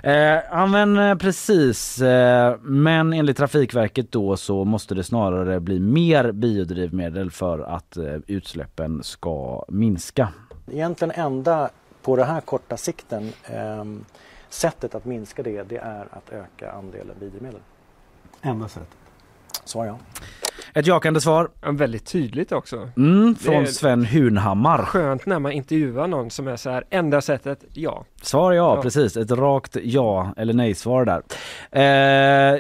Eh, 0.04 0.14
ja 0.52 0.66
men 0.66 0.98
eh, 0.98 1.16
precis, 1.16 2.02
eh, 2.02 2.56
men 2.62 3.14
enligt 3.14 3.38
Trafikverket 3.38 4.12
då 4.12 4.38
så 4.38 4.66
måste 4.66 4.96
det 4.96 5.04
snarare 5.04 5.60
bli 5.60 5.80
mer 5.80 6.32
biodrivmedel 6.32 7.32
för 7.32 7.60
att 7.60 7.98
eh, 7.98 8.16
utsläppen 8.28 9.04
ska 9.04 9.66
minska. 9.68 10.30
Egentligen 10.72 11.12
enda 11.16 11.70
på 12.02 12.16
det 12.16 12.24
här 12.26 12.42
korta 12.42 12.78
sikten 12.78 13.32
ehm, 13.46 14.06
sättet 14.50 14.96
att 14.96 15.06
minska 15.06 15.44
det, 15.44 15.64
det 15.70 15.78
är 15.78 16.08
att 16.12 16.30
öka 16.32 16.72
andelen 16.72 17.16
biodrivmedel. 17.20 17.60
Enda 18.46 18.68
sättet. 18.68 18.98
Svar 19.66 19.86
ja. 19.86 20.00
Ett 20.76 20.88
jakande 20.88 21.22
svar. 21.22 21.50
Ja, 21.62 21.72
väldigt 21.72 22.06
tydligt 22.06 22.52
också. 22.52 22.90
Mm, 22.98 23.36
från 23.36 23.56
är- 23.56 23.66
Sven 23.66 24.06
Hunhammar. 24.06 24.78
Skönt 24.86 25.26
när 25.26 25.40
man 25.40 25.52
intervjuar 25.52 26.08
någon 26.08 26.30
som 26.30 26.48
är 26.48 26.56
så 26.56 26.70
här, 26.70 26.84
enda 26.90 27.22
sättet, 27.22 27.64
ja. 27.74 28.06
Svar 28.22 28.52
ja, 28.52 28.76
Ja. 28.76 28.82
precis. 28.82 29.18
Ett 29.18 29.32
rakt 29.32 29.78
ja 29.84 30.34
eller 30.38 30.54
nej 30.54 30.74
svar 30.76 31.06
där. 31.06 31.22
Eh, 31.72 31.84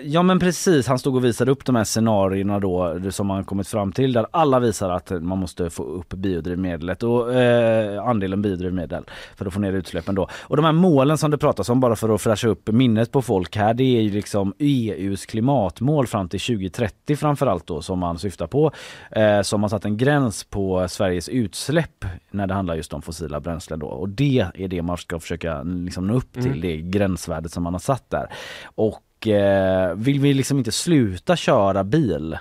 ja 0.05 0.23
men 0.23 0.39
precis, 0.39 0.87
han 0.87 0.99
stod 0.99 1.15
och 1.15 1.25
visade 1.25 1.51
upp 1.51 1.65
de 1.65 1.75
här 1.75 1.83
scenarierna 1.83 2.59
då 2.59 2.99
som 3.11 3.27
man 3.27 3.43
kommit 3.43 3.67
fram 3.67 3.91
till 3.91 4.13
där 4.13 4.25
alla 4.31 4.59
visar 4.59 4.89
att 4.89 5.09
man 5.09 5.37
måste 5.37 5.69
få 5.69 5.83
upp 5.83 6.09
biodrivmedlet 6.13 7.03
och 7.03 7.33
eh, 7.33 8.03
andelen 8.07 8.41
biodrivmedel 8.41 9.03
för 9.35 9.45
att 9.45 9.53
få 9.53 9.59
ner 9.59 9.73
utsläppen 9.73 10.15
då. 10.15 10.27
Och 10.41 10.55
de 10.55 10.65
här 10.65 10.71
målen 10.71 11.17
som 11.17 11.31
det 11.31 11.37
pratas 11.37 11.69
om 11.69 11.79
bara 11.79 11.95
för 11.95 12.09
att 12.15 12.21
fräscha 12.21 12.47
upp 12.47 12.67
minnet 12.71 13.11
på 13.11 13.21
folk 13.21 13.55
här 13.55 13.73
det 13.73 13.83
är 13.97 14.01
ju 14.01 14.09
liksom 14.11 14.53
EUs 14.59 15.25
klimatmål 15.25 16.07
fram 16.07 16.29
till 16.29 16.39
2030 16.39 17.15
framförallt 17.15 17.67
då 17.67 17.81
som 17.81 18.02
man 18.03 18.19
syftar 18.19 18.47
på. 18.47 18.71
Eh, 19.11 19.41
som 19.41 19.61
har 19.61 19.69
satt 19.69 19.85
en 19.85 19.97
gräns 19.97 20.43
på 20.43 20.87
Sveriges 20.87 21.29
utsläpp 21.29 22.05
när 22.31 22.47
det 22.47 22.53
handlar 22.53 22.75
just 22.75 22.93
om 22.93 23.01
fossila 23.01 23.39
bränslen 23.39 23.79
då 23.79 23.87
och 23.87 24.09
det 24.09 24.45
är 24.55 24.67
det 24.67 24.81
man 24.81 24.97
ska 24.97 25.19
försöka 25.19 25.63
liksom 25.63 26.07
nå 26.07 26.13
upp 26.13 26.33
till, 26.33 26.45
Mm. 26.45 26.61
det 26.61 26.77
gränsvärdet 26.77 27.51
som 27.51 27.63
man 27.63 27.73
har 27.73 27.79
satt 27.79 28.09
där. 28.09 28.27
Och 28.75 29.27
eh, 29.27 29.93
vill 29.95 30.19
vi 30.19 30.33
liksom 30.33 30.57
inte 30.57 30.71
sluta 30.71 31.35
köra 31.35 31.83
bil 31.83 32.37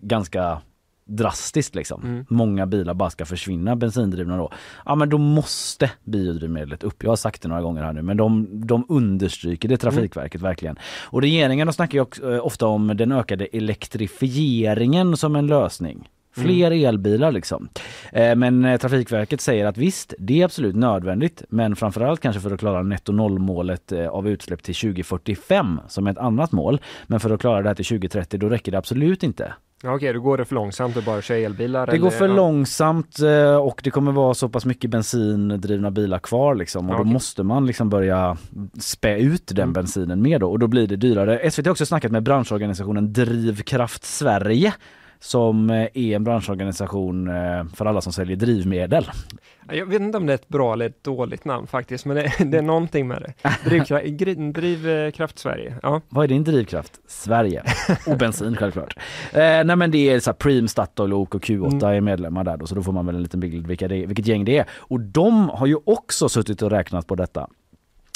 ganska 0.00 0.60
drastiskt 1.04 1.74
liksom. 1.74 2.02
Mm. 2.02 2.26
Många 2.28 2.66
bilar 2.66 2.94
bara 2.94 3.10
ska 3.10 3.24
försvinna 3.24 3.76
bensindrivna 3.76 4.36
då. 4.36 4.52
Ja 4.84 4.94
men 4.94 5.08
då 5.08 5.18
måste 5.18 5.90
biodrivmedlet 6.04 6.84
upp. 6.84 7.02
Jag 7.02 7.10
har 7.10 7.16
sagt 7.16 7.42
det 7.42 7.48
några 7.48 7.62
gånger 7.62 7.82
här 7.82 7.92
nu 7.92 8.02
men 8.02 8.16
de, 8.16 8.48
de 8.66 8.86
understryker 8.88 9.68
det 9.68 9.76
Trafikverket 9.76 10.40
verkligen. 10.40 10.78
Och 11.04 11.22
regeringen 11.22 11.66
de 11.66 11.72
snackar 11.72 11.98
ju 11.98 12.02
också, 12.02 12.34
eh, 12.34 12.46
ofta 12.46 12.66
om 12.66 12.86
den 12.96 13.12
ökade 13.12 13.46
elektrifieringen 13.46 15.16
som 15.16 15.36
en 15.36 15.46
lösning. 15.46 16.08
Fler 16.36 16.70
elbilar 16.70 17.32
liksom. 17.32 17.68
Eh, 18.12 18.36
Men 18.36 18.64
eh, 18.64 18.78
Trafikverket 18.78 19.40
säger 19.40 19.66
att 19.66 19.78
visst, 19.78 20.14
det 20.18 20.40
är 20.40 20.44
absolut 20.44 20.76
nödvändigt 20.76 21.42
men 21.48 21.76
framförallt 21.76 22.20
kanske 22.20 22.40
för 22.40 22.50
att 22.50 22.60
klara 22.60 22.82
netto 22.82 23.12
noll-målet 23.12 23.92
av 23.92 24.28
utsläpp 24.28 24.62
till 24.62 24.74
2045 24.74 25.80
som 25.88 26.06
är 26.06 26.10
ett 26.10 26.18
annat 26.18 26.52
mål. 26.52 26.80
Men 27.06 27.20
för 27.20 27.30
att 27.30 27.40
klara 27.40 27.62
det 27.62 27.68
här 27.68 27.74
till 27.74 27.84
2030 27.84 28.38
då 28.38 28.48
räcker 28.48 28.72
det 28.72 28.78
absolut 28.78 29.22
inte. 29.22 29.54
Okej, 29.86 30.12
då 30.12 30.20
går 30.20 30.38
det 30.38 30.44
för 30.44 30.54
långsamt 30.54 30.96
att 30.96 31.04
bara 31.04 31.22
köra 31.22 31.38
elbilar? 31.38 31.86
Det 31.86 31.98
går 31.98 32.08
eller- 32.08 32.18
för 32.18 32.28
ja. 32.28 32.34
långsamt 32.34 33.18
eh, 33.20 33.56
och 33.56 33.80
det 33.84 33.90
kommer 33.90 34.12
vara 34.12 34.34
så 34.34 34.48
pass 34.48 34.64
mycket 34.66 34.90
bensindrivna 34.90 35.90
bilar 35.90 36.18
kvar 36.18 36.54
liksom 36.54 36.88
och 36.88 36.94
Ja, 36.94 36.98
då 36.98 37.04
måste 37.04 37.42
man 37.42 37.66
liksom 37.66 37.88
börja 37.90 38.36
spä 38.80 39.16
ut 39.18 39.46
den 39.46 39.58
Mm. 39.62 39.72
bensinen 39.72 40.22
mer 40.22 40.38
då 40.38 40.50
och 40.50 40.58
då 40.58 40.66
blir 40.66 40.86
det 40.86 40.96
dyrare. 40.96 41.50
SVT 41.50 41.66
har 41.66 41.70
också 41.70 41.86
snackat 41.86 42.12
med 42.12 42.22
branschorganisationen 42.22 43.12
Drivkraft 43.12 44.04
Sverige 44.04 44.74
som 45.24 45.70
eh, 45.70 45.88
är 45.94 46.16
en 46.16 46.24
branschorganisation 46.24 47.28
eh, 47.28 47.64
för 47.74 47.86
alla 47.86 48.00
som 48.00 48.12
säljer 48.12 48.36
drivmedel. 48.36 49.10
Jag 49.72 49.86
vet 49.86 50.00
inte 50.00 50.18
om 50.18 50.26
det 50.26 50.32
är 50.32 50.34
ett 50.34 50.48
bra 50.48 50.72
eller 50.72 50.86
ett 50.86 51.04
dåligt 51.04 51.44
namn 51.44 51.66
faktiskt, 51.66 52.04
men 52.04 52.16
det, 52.16 52.32
det 52.44 52.58
är 52.58 52.62
någonting 52.62 53.08
med 53.08 53.22
det. 53.22 53.50
Drivkraft, 53.70 54.04
drivkraft 54.54 55.38
Sverige. 55.38 55.74
Ja. 55.82 56.00
Vad 56.08 56.24
är 56.24 56.28
din 56.28 56.44
drivkraft? 56.44 57.00
Sverige. 57.06 57.62
Och 58.06 58.18
bensin 58.18 58.56
självklart. 58.56 58.96
Eh, 59.32 59.40
nej 59.40 59.76
men 59.76 59.90
det 59.90 60.10
är 60.10 60.20
så 60.20 60.30
här 60.30 60.34
Preem, 60.34 60.68
Statoil, 60.68 61.12
OK 61.12 61.34
och 61.34 61.44
Q8 61.44 61.88
är 61.88 62.00
medlemmar 62.00 62.44
där 62.44 62.56
då, 62.56 62.66
så 62.66 62.74
då 62.74 62.82
får 62.82 62.92
man 62.92 63.06
väl 63.06 63.14
en 63.14 63.22
liten 63.22 63.40
bild 63.40 63.66
vilka 63.66 63.88
det 63.88 64.06
vilket 64.06 64.26
gäng 64.26 64.44
det 64.44 64.58
är. 64.58 64.66
Och 64.70 65.00
de 65.00 65.48
har 65.48 65.66
ju 65.66 65.76
också 65.84 66.28
suttit 66.28 66.62
och 66.62 66.70
räknat 66.70 67.06
på 67.06 67.14
detta. 67.14 67.48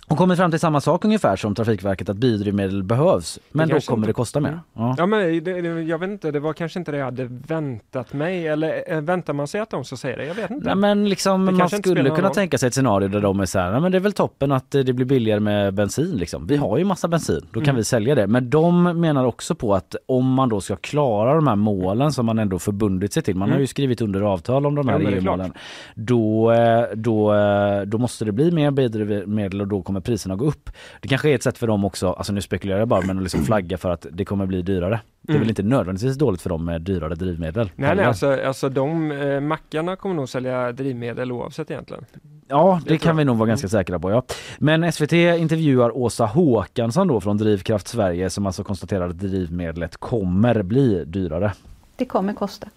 Och 0.09 0.17
kommit 0.19 0.39
fram 0.39 0.51
till 0.51 0.61
samma 0.61 0.81
sak 0.81 1.05
ungefär 1.05 1.37
som 1.37 1.55
Trafikverket 1.55 2.09
att 2.09 2.17
biodrivmedel 2.17 2.83
behövs. 2.83 3.39
Men 3.53 3.69
då 3.69 3.81
kommer 3.81 3.99
inte- 3.99 4.09
det 4.09 4.13
kosta 4.13 4.41
mer. 4.41 4.61
Ja. 4.75 4.95
Ja 4.99 5.07
men 5.07 5.45
det, 5.45 5.51
jag 5.83 5.99
vet 5.99 6.11
inte, 6.11 6.31
det 6.31 6.41
var 6.41 6.53
kanske 6.53 6.79
inte 6.79 6.91
det 6.93 6.99
jag 6.99 7.05
hade 7.05 7.25
väntat 7.31 8.13
mig 8.13 8.47
eller 8.49 8.93
äh, 8.93 9.01
väntar 9.01 9.33
man 9.33 9.49
sig 9.49 9.61
att 9.61 9.71
de 9.71 9.85
ska 9.85 9.97
säga 9.97 10.17
det? 10.17 10.25
Jag 10.25 10.35
vet 10.35 10.51
inte. 10.51 10.67
Nej 10.67 10.75
men 10.77 11.09
liksom 11.09 11.45
man 11.59 11.69
skulle 11.71 12.11
kunna 12.11 12.31
tänka 12.31 12.59
sig 12.59 12.67
ett 12.67 12.75
scenario 12.75 13.09
där 13.09 13.21
de 13.21 13.41
är 13.41 13.47
så 13.47 13.59
här, 13.59 13.71
"Nej, 13.73 13.81
men 13.81 13.93
det 13.93 13.99
är 13.99 14.01
väl 14.01 14.13
toppen 14.13 14.53
att 14.53 14.75
eh, 14.75 14.81
det 14.81 14.93
blir 14.93 15.07
billigare 15.07 15.41
med 15.41 15.75
bensin 15.75 16.17
liksom. 16.17 16.47
Vi 16.47 16.57
har 16.57 16.79
ju 16.79 16.85
massa 16.85 17.09
bensin, 17.09 17.41
då 17.53 17.61
kan 17.61 17.69
Mm. 17.69 17.77
vi 17.77 17.85
sälja 17.85 18.15
det. 18.15 18.27
Men 18.27 18.51
de 18.51 18.83
menar 19.01 19.25
också 19.25 19.55
på 19.55 19.75
att 19.75 19.97
om 20.07 20.33
man 20.35 20.49
då 20.49 20.61
ska 20.61 20.77
klara 20.77 21.35
de 21.35 21.47
här 21.47 21.57
målen 21.57 22.13
som 22.13 22.27
man 22.27 22.39
ändå 22.39 22.59
förbundit 22.59 23.13
sig 23.13 23.23
till, 23.23 23.37
man 23.37 23.49
har 23.49 23.55
Mm. 23.55 23.61
ju 23.61 23.67
skrivit 23.67 24.01
under 24.01 24.21
avtal 24.21 24.67
om 24.67 24.75
de 24.75 24.89
Ja, 24.89 24.93
här 24.99 25.01
är 25.01 25.13
EU-målen. 25.13 25.53
Då, 25.95 26.53
eh, 26.53 26.85
då, 26.95 27.35
eh, 27.35 27.83
då 27.83 27.99
måste 27.99 28.25
det 28.25 28.33
bli 28.33 28.51
mer 28.51 28.71
biodrivmedel 28.71 29.61
och 29.61 29.67
då 29.69 29.83
kommer 29.83 29.98
priserna 30.01 30.37
gå 30.37 30.45
upp. 30.45 30.71
Det 31.01 31.09
kanske 31.09 31.31
är 31.31 31.35
ett 31.35 31.43
sätt 31.43 31.59
för 31.59 31.67
dem 31.67 31.85
också, 31.85 32.13
alltså 32.13 32.33
nu 32.33 32.41
spekulerar 32.41 32.79
jag 32.79 32.89
bara, 32.89 33.01
men 33.01 33.17
att 33.17 33.23
liksom 33.23 33.45
flagga 33.45 33.79
för 33.79 33.91
att 33.91 34.07
det 34.13 34.25
kommer 34.25 34.47
bli 34.47 34.63
dyrare. 34.63 35.01
Det 35.23 35.33
är 35.33 35.35
Mm. 35.37 35.41
väl 35.41 35.49
inte 35.49 35.63
nödvändigtvis 35.63 36.17
dåligt 36.17 36.43
för 36.43 36.49
dem 36.51 36.65
med 36.65 36.83
dyrare 36.83 37.15
drivmedel. 37.15 37.71
Nej, 37.77 37.97
nej, 37.97 38.05
alltså, 38.05 38.41
alltså 38.47 38.69
de 38.69 39.11
eh, 39.13 39.41
mackarna 39.41 39.97
kommer 39.97 40.15
nog 40.15 40.29
sälja 40.29 40.73
drivmedel 40.73 41.33
oavsett 41.33 41.71
egentligen. 41.71 42.05
Ja, 42.49 42.81
det, 42.85 42.91
Det 42.91 42.99
kan 42.99 43.17
vi 43.17 43.25
nog 43.25 43.37
vara 43.37 43.49
ganska 43.49 43.69
säkra 43.69 43.99
på. 43.99 44.11
Ja. 44.11 44.23
Men 44.59 44.93
SVT 44.93 45.13
intervjuar 45.13 45.97
Åsa 45.97 46.27
Håkansson 46.27 47.09
då 47.09 47.21
från 47.21 47.37
Drivkraft 47.37 47.89
Sverige 47.89 48.31
som 48.31 48.47
alltså 48.47 48.65
konstaterar 48.65 49.09
att 49.09 49.19
drivmedlet 49.19 49.97
kommer 49.97 50.63
bli 50.63 51.05
dyrare. 51.05 51.53
Det 51.97 52.05
kommer 52.05 52.33
kosta. 52.33 52.69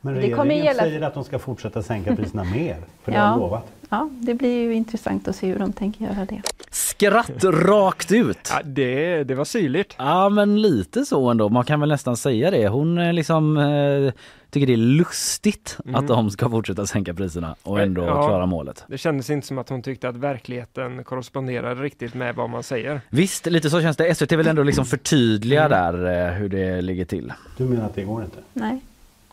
Men 0.00 0.14
Det 0.14 0.20
regeringen 0.20 0.38
kommer 0.38 0.54
gälla- 0.54 0.82
säger 0.82 1.00
att 1.02 1.14
de 1.14 1.24
ska 1.24 1.38
fortsätta 1.38 1.82
sänka 1.82 2.16
priserna 2.16 2.44
mer. 2.44 2.76
För 3.04 3.12
det 3.12 3.18
Ja. 3.18 3.24
har 3.24 3.30
de 3.30 3.40
lovat. 3.40 3.66
Ja, 3.90 4.08
det 4.20 4.34
blir 4.34 4.62
ju 4.62 4.74
intressant 4.74 5.28
att 5.28 5.36
se 5.36 5.46
hur 5.46 5.58
de 5.58 5.72
tänker 5.72 6.04
göra 6.04 6.24
det. 6.24 6.42
Skratt 6.70 7.44
rakt 7.44 8.12
ut! 8.12 8.48
Ja, 8.50 8.60
det, 8.64 9.24
det 9.24 9.34
var 9.34 9.44
syrligt. 9.44 9.94
Ja 9.98 10.28
men 10.28 10.62
lite 10.62 11.04
så 11.04 11.28
ändå, 11.30 11.48
man 11.48 11.64
kan 11.64 11.80
väl 11.80 11.88
nästan 11.88 12.16
säga 12.16 12.50
det. 12.50 12.68
Hon 12.68 12.98
eh, 12.98 13.12
liksom 13.12 13.56
eh, 13.56 14.12
tycker 14.50 14.66
det 14.66 14.72
är 14.72 14.76
lustigt 14.76 15.76
Mm. 15.84 15.94
att 15.94 16.08
de 16.08 16.30
ska 16.30 16.50
fortsätta 16.50 16.86
sänka 16.86 17.14
priserna 17.14 17.54
och 17.62 17.80
ändå 17.80 18.02
Ja. 18.06 18.26
klara 18.28 18.46
målet. 18.46 18.84
Det 18.88 18.98
kändes 18.98 19.30
inte 19.30 19.46
som 19.46 19.58
att 19.58 19.68
hon 19.68 19.82
tyckte 19.82 20.08
att 20.08 20.16
verkligheten 20.16 21.04
korresponderade 21.04 21.82
riktigt 21.82 22.14
med 22.14 22.34
vad 22.34 22.50
man 22.50 22.62
säger. 22.62 23.00
Visst, 23.08 23.46
lite 23.46 23.70
så 23.70 23.80
känns 23.80 23.96
det. 23.96 24.14
SVT 24.14 24.32
vill 24.32 24.46
ändå 24.46 24.62
liksom 24.62 24.86
förtydliga 24.86 25.64
Mm. 25.66 25.70
där 26.00 26.26
eh, 26.28 26.32
hur 26.32 26.48
det 26.48 26.80
ligger 26.82 27.04
till. 27.04 27.32
Du 27.56 27.64
menar 27.64 27.86
att 27.86 27.94
det 27.94 28.02
går 28.04 28.24
inte? 28.24 28.38
Nej, 28.52 28.80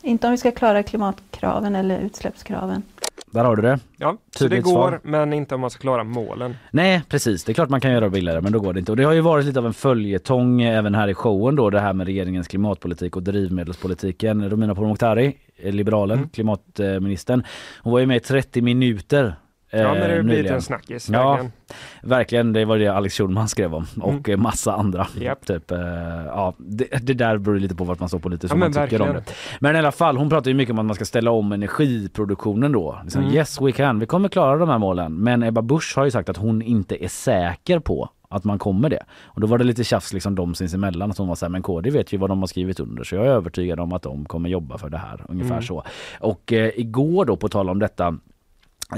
inte 0.01 0.27
om 0.27 0.31
vi 0.31 0.37
ska 0.37 0.51
klara 0.51 0.83
klimatkraven 0.83 1.75
eller 1.75 1.99
utsläppskraven. 1.99 2.83
Där 3.31 3.43
har 3.43 3.55
du 3.55 3.61
det. 3.61 3.79
Ja, 3.97 4.17
så 4.35 4.43
det 4.43 4.49
Tydligt 4.49 4.63
går, 4.63 4.71
svar. 4.71 4.99
men 5.03 5.33
inte 5.33 5.55
om 5.55 5.61
man 5.61 5.69
ska 5.69 5.81
klara 5.81 6.03
målen. 6.03 6.55
Nej 6.71 7.01
precis, 7.09 7.43
det 7.43 7.51
är 7.51 7.53
klart 7.53 7.69
man 7.69 7.81
kan 7.81 7.91
göra 7.91 8.05
det 8.05 8.09
billigare 8.09 8.41
men 8.41 8.51
då 8.51 8.59
går 8.59 8.73
det 8.73 8.79
inte. 8.79 8.91
Och 8.91 8.97
det 8.97 9.03
har 9.03 9.13
ju 9.13 9.21
varit 9.21 9.45
lite 9.45 9.59
av 9.59 9.65
en 9.65 9.73
följetong 9.73 10.61
även 10.61 10.95
här 10.95 11.07
i 11.07 11.13
showen 11.13 11.55
då 11.55 11.69
det 11.69 11.79
här 11.79 11.93
med 11.93 12.07
regeringens 12.07 12.47
klimatpolitik 12.47 13.15
och 13.15 13.23
drivmedelspolitiken. 13.23 14.49
Romina 14.49 14.75
Pourmokhtari, 14.75 15.37
eh, 15.57 15.73
liberalen, 15.73 16.17
Mm. 16.17 16.29
klimatministern, 16.29 17.43
hon 17.81 17.93
var 17.93 17.99
ju 17.99 18.05
med 18.05 18.17
i 18.17 18.19
30 18.19 18.61
minuter 18.61 19.25
eh, 19.25 19.31
Ja, 19.71 19.93
men 19.93 20.09
det 20.09 20.15
har 20.15 20.23
blivit 20.23 20.51
en 20.51 20.61
snackis. 20.61 21.09
Ja, 21.09 21.29
verkligen. 21.31 21.51
verkligen. 22.03 22.53
Det 22.53 22.65
var 22.65 22.77
det 22.77 22.87
Alex 22.87 23.15
Schulman 23.17 23.47
skrev 23.47 23.75
om 23.75 23.85
och 24.01 24.29
eh, 24.29 24.37
massa 24.37 24.73
andra. 24.73 25.07
Mm. 25.15 25.23
Japp. 25.25 25.45
Typ, 25.45 25.71
eh, 25.71 25.79
ja, 26.25 26.53
det, 26.57 26.85
det 27.01 27.13
där 27.13 27.37
beror 27.37 27.59
lite 27.59 27.75
på 27.75 27.83
vart 27.83 27.99
man 27.99 28.09
står 28.09 28.19
politiskt 28.19 28.43
Ja, 28.43 28.49
som 28.49 28.59
man 28.59 28.69
tycker 28.71 29.01
om 29.01 29.07
verkligen. 29.07 29.13
det. 29.15 29.33
Men 29.59 29.75
i 29.75 29.79
alla 29.79 29.91
fall, 29.91 30.17
hon 30.17 30.29
pratar 30.29 30.51
ju 30.51 30.55
mycket 30.57 30.73
om 30.73 30.79
att 30.79 30.85
man 30.85 30.95
ska 30.95 31.05
ställa 31.05 31.31
om 31.31 31.51
energiproduktionen 31.51 32.71
då. 32.71 32.99
Liksom, 33.03 33.21
Mm. 33.23 33.33
Yes 33.35 33.61
we 33.61 33.71
can, 33.71 33.99
vi 33.99 34.05
kommer 34.05 34.29
klara 34.29 34.57
de 34.57 34.69
här 34.69 34.77
målen. 34.77 35.13
Men 35.13 35.43
Ebba 35.43 35.61
Busch 35.61 35.93
har 35.97 36.05
ju 36.05 36.11
sagt 36.11 36.29
att 36.29 36.37
hon 36.37 36.61
inte 36.61 37.03
är 37.03 37.07
säker 37.07 37.79
på 37.79 38.09
att 38.29 38.43
man 38.43 38.59
kommer 38.59 38.89
det. 38.89 39.03
Och 39.23 39.41
då 39.41 39.47
var 39.47 39.57
det 39.57 39.63
lite 39.63 39.83
tjafs 39.83 40.13
liksom 40.13 40.35
de 40.35 40.55
sinsemellan 40.55 41.11
att 41.11 41.17
hon 41.17 41.27
var 41.27 41.35
såhär, 41.35 41.49
men 41.49 41.61
KD 41.61 41.89
vet 41.89 42.13
ju 42.13 42.17
vad 42.17 42.29
de 42.29 42.39
har 42.39 42.47
skrivit 42.47 42.79
under 42.79 43.03
så 43.03 43.15
jag 43.15 43.25
är 43.25 43.29
övertygad 43.29 43.79
om 43.79 43.93
att 43.93 44.01
de 44.01 44.25
kommer 44.25 44.49
jobba 44.49 44.77
för 44.77 44.89
det 44.89 44.97
här. 44.97 45.21
Ungefär 45.29 45.51
Mm. 45.51 45.63
så. 45.63 45.83
Och 46.19 46.53
eh, 46.53 46.71
igår 46.75 47.25
då 47.25 47.37
på 47.37 47.49
tal 47.49 47.69
om 47.69 47.79
detta 47.79 48.17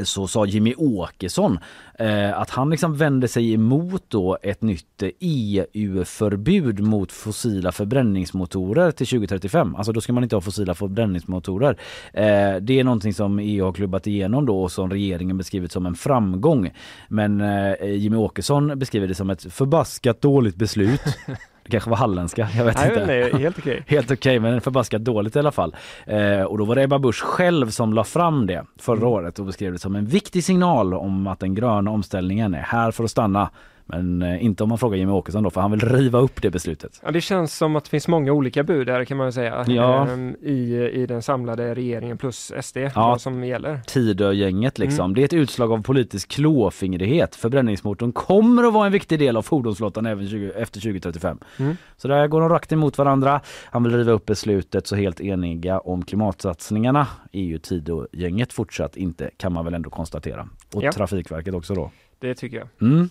så 0.04 0.28
sa 0.28 0.46
Jimmy 0.46 0.74
Åkesson 0.78 1.60
eh, 2.00 2.40
att 2.40 2.50
han 2.50 2.70
liksom 2.70 2.98
vände 2.98 3.28
sig 3.28 3.54
emot 3.54 4.04
då 4.08 4.38
ett 4.42 4.62
nytt 4.62 5.04
EU-förbud 5.20 6.80
mot 6.80 7.12
fossila 7.12 7.72
förbränningsmotorer 7.72 8.92
till 8.92 9.08
2035. 9.08 9.76
Alltså 9.76 9.92
då 9.92 10.02
ska 10.02 10.14
man 10.14 10.24
inte 10.24 10.36
ha 10.36 10.42
fossila 10.42 10.76
förbränningsmotorer. 10.76 11.78
Eh, 12.14 12.56
det 12.62 12.80
är 12.80 12.84
någonting 12.84 13.14
som 13.14 13.40
EU 13.40 13.66
har 13.66 13.74
klubbat 13.74 14.08
igenom 14.08 14.46
då 14.46 14.62
och 14.62 14.72
som 14.72 14.90
regeringen 14.90 15.38
beskrivit 15.38 15.72
som 15.72 15.86
en 15.86 15.96
framgång. 15.96 16.72
Men 17.08 17.42
eh, 17.42 17.94
Jimmy 17.96 18.18
Åkesson 18.18 18.80
beskriver 18.80 19.08
det 19.08 19.16
som 19.16 19.30
ett 19.30 19.54
förbaskat 19.54 20.22
dåligt 20.22 20.56
beslut. 20.56 21.02
Kanske 21.70 21.90
var 21.90 21.98
halländska, 21.98 22.48
jag 22.58 22.66
vet 22.66 22.78
Nej, 22.78 22.88
inte. 22.88 23.06
nej, 23.06 23.34
helt 23.42 23.58
okej. 23.60 23.84
Helt 23.88 24.12
okej, 24.12 24.40
men 24.40 24.62
förbaskat 24.62 25.02
dåligt 25.04 25.36
i 25.36 25.40
alla 25.40 25.52
fall. 25.52 25.76
Eh, 26.06 26.42
och 26.42 26.58
då 26.58 26.66
var 26.66 26.76
det 26.76 26.84
Ebba 26.84 27.00
Busch 27.00 27.22
själv 27.24 27.70
som 27.70 27.94
la 27.94 28.04
fram 28.04 28.48
det 28.48 28.64
förra 28.80 28.98
Mm. 28.98 29.10
året 29.10 29.40
och 29.40 29.46
beskrev 29.46 29.72
det 29.74 29.80
som 29.80 29.96
en 29.96 30.06
viktig 30.06 30.44
signal 30.44 30.94
om 30.94 31.28
att 31.28 31.40
den 31.40 31.56
gröna 31.56 31.92
omställningen 31.92 32.54
är 32.54 32.62
här 32.62 32.92
för 32.92 33.04
att 33.04 33.12
stanna. 33.12 33.50
Men 33.90 34.22
eh, 34.22 34.44
inte 34.46 34.64
om 34.64 34.70
man 34.70 34.78
frågar 34.78 34.98
Jimmy 34.98 35.12
Åkesson 35.12 35.44
då, 35.44 35.50
för 35.50 35.62
han 35.62 35.72
vill 35.72 35.80
riva 35.80 36.20
upp 36.20 36.42
det 36.42 36.50
beslutet. 36.50 37.02
Ja, 37.06 37.12
det 37.12 37.22
känns 37.22 37.58
som 37.58 37.76
att 37.76 37.84
det 37.84 37.90
finns 37.90 38.08
många 38.08 38.32
olika 38.32 38.64
bud 38.64 38.88
där 38.88 39.06
kan 39.06 39.18
man 39.18 39.28
ju 39.28 39.32
säga 39.32 39.64
Ja. 39.68 40.08
ehm, 40.08 40.36
i, 40.42 40.76
i 40.94 41.06
den 41.06 41.22
samlade 41.22 41.76
regeringen 41.76 42.18
plus 42.18 42.52
SD 42.62 42.78
Ja. 42.96 43.18
som 43.20 43.44
gäller. 43.44 43.80
Tidögänget 43.88 44.80
liksom. 44.80 45.06
Mm. 45.06 45.16
Det 45.16 45.22
är 45.22 45.26
ett 45.26 45.34
utslag 45.34 45.72
av 45.72 45.82
politisk 45.84 46.30
klåfingrighet. 46.30 47.36
Förbränningsmotorn 47.36 48.12
kommer 48.12 48.64
att 48.64 48.74
vara 48.74 48.86
en 48.86 48.92
viktig 48.92 49.20
del 49.20 49.38
av 49.38 49.42
fordonsflottan 49.42 50.06
även 50.06 50.28
20, 50.30 50.52
efter 50.52 50.80
2035. 50.82 51.38
Mm. 51.60 51.76
Så 51.98 52.08
där 52.08 52.28
går 52.28 52.42
de 52.42 52.50
rakt 52.50 52.72
emot 52.72 52.98
varandra. 52.98 53.42
Han 53.66 53.84
vill 53.84 53.96
riva 53.98 54.12
upp 54.12 54.26
beslutet 54.26 54.88
så 54.88 54.96
helt 54.96 55.22
eniga 55.22 55.80
om 55.80 56.06
klimatsatsningarna 56.06 57.08
är 57.32 57.42
ju 57.44 57.58
Tidögänget 57.58 58.54
fortsatt 58.54 58.98
inte 58.98 59.30
kan 59.38 59.54
man 59.54 59.66
väl 59.66 59.74
ändå 59.74 59.90
konstatera. 59.90 60.50
Och 60.74 60.84
Ja. 60.84 60.92
Trafikverket 60.92 61.54
också 61.54 61.74
då. 61.74 61.92
Det 62.20 62.36
tycker 62.36 62.58
jag. 62.58 62.68
Mm. 62.92 63.10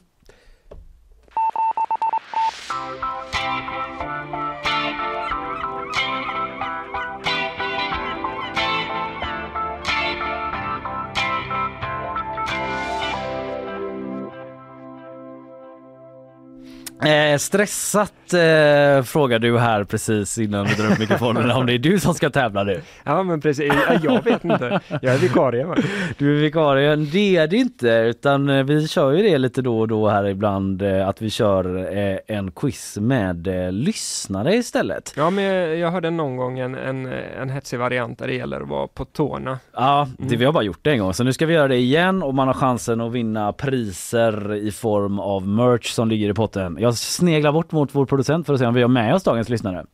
Eh, 17.05 17.39
stressat 17.39 18.33
eh, 18.33 19.03
frågar 19.03 19.39
du 19.39 19.59
här 19.59 19.85
precis 19.85 20.39
innan 20.39 20.67
vi 20.67 20.75
drar 20.75 20.93
upp 20.93 20.99
mikrofonerna 20.99 21.57
om 21.57 21.67
det 21.67 21.73
är 21.73 21.79
du 21.79 22.01
som 22.01 22.15
ska 22.15 22.31
tävla 22.31 22.65
nu. 22.65 22.81
Ja 23.05 23.23
men 23.23 23.41
precis, 23.41 23.73
Ja, 23.89 23.99
jag 24.03 24.25
vet 24.25 24.45
inte. 24.45 24.81
Jag 25.03 25.15
är 25.15 25.19
vikarie. 25.19 25.65
va? 25.65 25.77
Du 26.19 26.37
är 26.37 26.41
vikarie, 26.41 26.97
det 26.97 27.37
är 27.37 27.47
det 27.47 27.57
inte 27.57 27.89
utan 27.89 28.49
eh, 28.49 28.65
vi 28.65 28.89
kör 28.89 29.13
ju 29.13 29.23
det 29.23 29.39
lite 29.39 29.63
då 29.63 29.79
och 29.79 29.89
då 29.89 30.09
här 30.09 30.27
ibland 30.27 30.83
eh, 30.83 31.09
att 31.09 31.23
vi 31.23 31.31
kör 31.31 31.97
eh, 31.97 32.19
en 32.27 32.51
quiz 32.51 32.99
med 33.01 33.47
eh, 33.47 33.73
lyssnare 33.73 34.55
istället. 34.57 35.15
Ja 35.17 35.31
men 35.31 35.45
jag, 35.79 35.91
hörde 35.91 36.11
någon 36.11 36.37
gång 36.37 36.59
en, 36.59 36.75
en, 36.75 37.07
en 37.41 37.51
hetsig 37.51 37.79
variant 37.79 38.19
där 38.19 38.27
det 38.27 38.35
gäller 38.35 38.61
att 38.61 38.69
vara 38.69 38.87
på 38.87 39.05
tårna. 39.05 39.59
Ja, 39.75 40.09
det, 40.19 40.37
vi 40.37 40.45
har 40.45 40.53
bara 40.53 40.65
gjort 40.65 40.79
det 40.83 40.91
en 40.91 40.99
gång 40.99 41.15
så 41.15 41.25
nu 41.25 41.33
ska 41.33 41.47
vi 41.47 41.55
göra 41.55 41.69
det 41.69 41.77
igen 41.77 42.23
och 42.23 42.35
man 42.35 42.47
har 42.47 42.55
chansen 42.55 43.01
att 43.01 43.13
vinna 43.13 43.53
priser 43.53 44.55
i 44.55 44.71
form 44.71 45.19
av 45.21 45.49
merch 45.49 45.91
som 45.91 46.09
ligger 46.09 46.31
i 46.31 46.35
potten. 46.35 46.77
Jag 46.81 46.88
sneglar 46.93 47.53
bort 47.53 47.73
mot 47.73 47.95
vår 47.95 48.07
producent 48.07 48.47
för 48.47 48.53
att 48.55 48.61
se 48.61 48.67
om 48.67 48.75
vi 48.75 48.83
har 48.83 48.89
med 48.89 49.15
oss 49.15 49.23
dagens 49.23 49.49
lyssnare. 49.49 49.87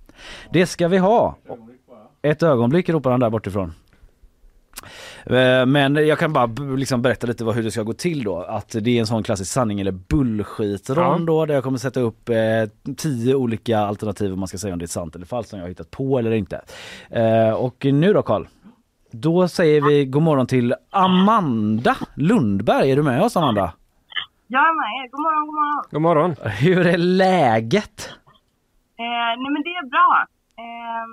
Det 0.53 0.67
ska 0.67 0.89
vi 0.89 0.99
ha. 0.99 1.37
Ett 2.23 2.43
ögonblick 2.43 2.89
ropar 2.89 3.11
han 3.11 3.21
där 3.21 3.31
bortifrån. 3.31 3.73
Eh, 5.27 5.67
Men 5.67 5.95
jag 5.97 6.19
kan 6.19 6.33
bara 6.33 6.47
liksom 6.77 7.03
berätta 7.03 7.27
lite 7.27 7.45
vad, 7.45 7.55
hur 7.55 7.63
det 7.63 7.71
ska 7.71 7.83
gå 7.83 7.93
till 7.93 8.25
då. 8.25 8.39
Att 8.43 8.77
det 8.81 8.91
är 8.91 9.01
en 9.01 9.07
sån 9.07 9.23
klassisk 9.23 9.53
sanning 9.53 9.81
eller 9.81 9.93
bullshit-rond 9.93 11.21
Ja. 11.21 11.27
då 11.27 11.47
där 11.47 11.55
jag 11.55 11.65
kommer 11.65 11.79
sätta 11.79 12.01
upp 12.01 12.29
eh, 12.29 12.37
tio 12.97 13.35
olika 13.35 13.79
alternativ 13.79 14.33
om 14.33 14.39
man 14.39 14.49
ska 14.49 14.59
säga 14.59 14.73
om 14.73 14.79
det 14.79 14.85
är 14.85 14.87
sant 14.87 15.17
eller 15.17 15.27
falskt 15.27 15.51
som 15.51 15.59
jag 15.59 15.65
har 15.65 15.69
hittat 15.69 15.91
på 15.91 16.19
eller 16.19 16.31
inte. 16.31 16.61
Eh, 17.11 17.51
och 17.51 17.85
nu 17.85 18.13
då 18.13 18.23
Karl? 18.23 18.45
Då 19.11 19.49
säger 19.49 19.81
vi 19.89 20.05
god 20.05 20.23
morgon 20.23 20.47
till 20.47 20.75
Amanda 20.91 21.97
Lundberg. 22.15 22.91
Är 22.91 22.97
du 22.97 23.03
med 23.03 23.23
oss 23.23 23.37
Amanda? 23.37 23.73
Jag 24.55 24.63
är 24.71 24.75
med 24.81 24.91
er. 24.99 25.09
God 25.13 25.21
morgon, 25.27 25.47
god 25.47 25.55
morgon. 25.55 25.85
God 25.91 26.03
morgon. 26.03 26.53
Hur 26.63 26.87
är 26.87 26.99
läget? 26.99 27.97
Eh, 28.99 29.31
nej 29.41 29.51
men 29.55 29.63
det 29.63 29.75
är 29.83 29.87
bra. 29.95 30.27
Eh, 30.65 31.07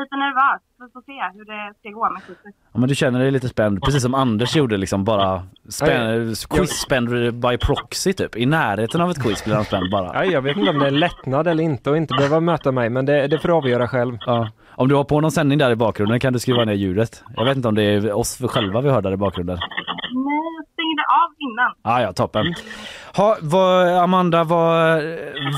lite 0.00 0.16
nervös. 0.16 0.62
Vi 0.80 0.86
får 0.92 1.02
se 1.02 1.38
hur 1.38 1.44
det 1.44 1.74
ska 1.78 1.90
gå 1.90 2.10
med 2.10 2.22
quizet. 2.26 2.54
Ja, 2.72 2.80
men 2.80 2.88
du 2.88 2.94
känner 2.94 3.18
dig 3.20 3.30
lite 3.30 3.48
spänd, 3.48 3.82
precis 3.82 4.02
som 4.02 4.14
Anders 4.14 4.56
gjorde 4.56 4.76
liksom 4.76 5.04
bara 5.04 5.42
spänn, 5.68 6.34
quiz-spänd 6.50 7.08
by 7.34 7.58
proxy 7.58 8.12
typ. 8.12 8.36
I 8.36 8.46
närheten 8.46 9.00
av 9.00 9.10
ett 9.10 9.22
quiz 9.22 9.44
blir 9.44 9.54
han 9.54 9.64
spänd 9.64 9.90
bara. 9.90 10.06
Ja, 10.14 10.24
jag 10.24 10.42
vet 10.42 10.56
inte 10.56 10.70
om 10.70 10.78
det 10.78 10.86
är 10.86 10.90
lättnad 10.90 11.46
eller 11.46 11.64
inte 11.64 11.90
och 11.90 11.96
inte 11.96 12.14
behöva 12.14 12.40
möta 12.40 12.72
mig 12.72 12.90
men 12.90 13.06
det, 13.06 13.26
det 13.26 13.38
får 13.38 13.56
avgöra 13.56 13.88
själv. 13.88 14.18
Ja. 14.26 14.48
Om 14.80 14.88
du 14.88 14.94
har 14.94 15.04
på 15.04 15.20
någon 15.20 15.30
sändning 15.30 15.58
där 15.58 15.70
i 15.70 15.76
bakgrunden 15.76 16.20
kan 16.20 16.32
du 16.32 16.38
skriva 16.38 16.64
ner 16.64 16.72
ljudet. 16.74 17.24
Jag 17.36 17.44
vet 17.44 17.56
inte 17.56 17.68
om 17.68 17.74
det 17.74 17.82
är 17.82 18.12
oss 18.12 18.38
själva 18.48 18.80
vi 18.80 18.90
hör 18.90 19.02
där 19.02 19.12
i 19.12 19.16
bakgrunden. 19.16 19.58
Nej, 20.12 20.39
av 21.10 21.30
innan. 21.38 21.74
Ah, 21.82 22.02
ja, 22.02 22.12
toppen. 22.12 22.54
Ha, 23.16 23.36
vad, 23.42 23.88
Amanda, 23.88 24.44
vad, 24.44 25.02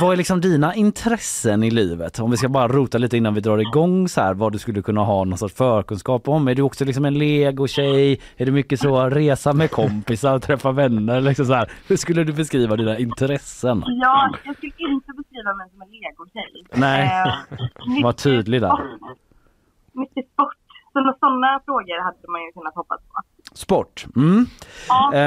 vad 0.01 0.13
är 0.13 0.17
liksom 0.17 0.41
dina 0.41 0.75
intressen 0.75 1.63
i 1.63 1.71
livet? 1.71 2.19
Om 2.21 2.31
vi 2.31 2.37
ska 2.37 2.49
bara 2.49 2.69
rota 2.69 2.99
lite 2.99 3.17
innan 3.17 3.35
vi 3.35 3.41
drar 3.41 3.59
igång 3.59 4.09
så 4.09 4.21
här, 4.21 4.35
vad 4.35 4.53
du 4.53 4.59
skulle 4.59 4.83
kunna 4.83 5.01
ha 5.01 5.25
någon 5.25 5.39
sorts 5.39 5.55
förkunskap 5.55 6.29
om. 6.29 6.49
Är 6.49 6.55
du 6.55 6.63
också 6.63 6.85
liksom 6.85 7.05
en 7.05 7.15
lego-tjej? 7.19 8.21
Är 8.37 8.47
det 8.47 8.53
mycket 8.53 8.81
så 8.81 9.11
resa 9.11 9.53
med 9.53 9.71
kompisar 9.71 10.35
och 10.35 10.43
träffa 10.43 10.73
vänner? 10.73 11.21
Liksom 11.21 11.47
så 11.47 11.55
här. 11.55 11.71
Hur 11.89 11.97
skulle 11.97 12.25
du 12.25 12.33
beskriva 12.33 12.77
dina 12.77 12.99
intressen? 12.99 13.85
Ja, 13.87 14.35
jag 14.45 14.57
skulle 14.57 14.73
inte 14.79 15.13
beskriva 15.17 15.55
mig 15.55 15.71
som 15.71 15.83
en 15.83 15.89
legotjej. 15.89 16.65
Nej, 16.75 17.33
mycket 17.87 18.05
var 18.05 18.13
tydlig 18.13 18.61
där. 18.61 18.79
Mycket 19.93 20.33
sport. 20.33 20.57
Så 20.93 21.01
några 21.01 21.17
sådana 21.21 21.61
frågor 21.65 22.03
hade 22.05 22.29
man 22.33 22.41
ju 22.45 22.53
kunnat 22.53 22.75
hoppas 22.75 23.01
på. 23.09 23.12
Sport. 23.55 24.07
Mm. 24.17 24.47
Ja. 24.89 25.11
Eh, 25.15 25.21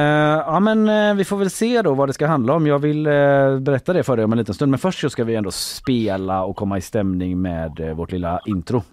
ja 0.53 0.59
men 0.59 0.89
eh, 0.89 1.13
vi 1.15 1.25
får 1.25 1.37
väl 1.37 1.49
se 1.49 1.81
då 1.81 1.93
vad 1.93 2.09
det 2.09 2.13
ska 2.13 2.27
handla 2.27 2.53
om. 2.53 2.67
Jag 2.67 2.79
vill 2.79 3.07
eh, 3.07 3.11
berätta 3.59 3.93
det 3.93 4.03
för 4.03 4.15
dig 4.15 4.25
om 4.25 4.31
en 4.31 4.37
liten 4.37 4.55
stund. 4.55 4.69
Men 4.69 4.79
först 4.79 4.99
så 4.99 5.09
ska 5.09 5.23
vi 5.23 5.35
ändå 5.35 5.51
spela 5.51 6.43
och 6.43 6.55
komma 6.55 6.77
i 6.77 6.81
stämning 6.81 7.41
med 7.41 7.79
eh, 7.79 7.95
vårt 7.95 8.11
lilla 8.11 8.39
intro. 8.45 8.83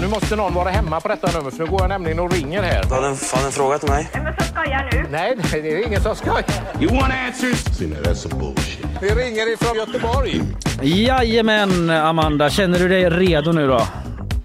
Nu 0.00 0.06
måste 0.06 0.36
någon 0.36 0.54
vara 0.54 0.68
hemma 0.68 1.00
på 1.00 1.08
detta 1.08 1.38
nummer 1.38 1.50
för 1.50 1.58
nu 1.58 1.70
går 1.70 1.80
jag 1.80 1.88
nämligen 1.88 2.18
och 2.20 2.32
ringer 2.32 2.62
här. 2.62 2.84
Har 2.90 3.00
du 3.00 3.06
en, 3.06 3.44
en 3.46 3.52
fråga 3.52 3.78
till 3.78 3.88
mig? 3.88 4.10
Vem 4.12 4.24
som 4.24 4.44
skojar 4.44 4.90
nu? 4.92 5.06
Nej, 5.10 5.36
det 5.52 5.72
är 5.72 5.86
ingen 5.86 6.00
som 6.00 6.14
skojar. 6.16 6.44
You 6.80 7.00
want 7.00 7.12
answers? 7.26 7.76
See, 7.76 7.86
that's 7.86 8.14
some 8.14 8.34
bullshit. 8.40 8.86
Vi 9.02 9.08
ringer 9.08 9.52
ifrån 9.52 9.76
Göteborg. 9.76 10.42
Jajamän 10.82 11.90
Amanda, 11.90 12.50
känner 12.50 12.78
du 12.78 12.88
dig 12.88 13.10
redo 13.10 13.52
nu 13.52 13.66
då? 13.66 13.80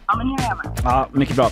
Ja, 0.07 0.17
men 0.17 0.27
nu 0.27 0.33
är 0.33 0.47
jag 0.49 0.57
med. 0.57 0.79
Ja, 0.83 1.07
mycket 1.11 1.35
bra. 1.35 1.49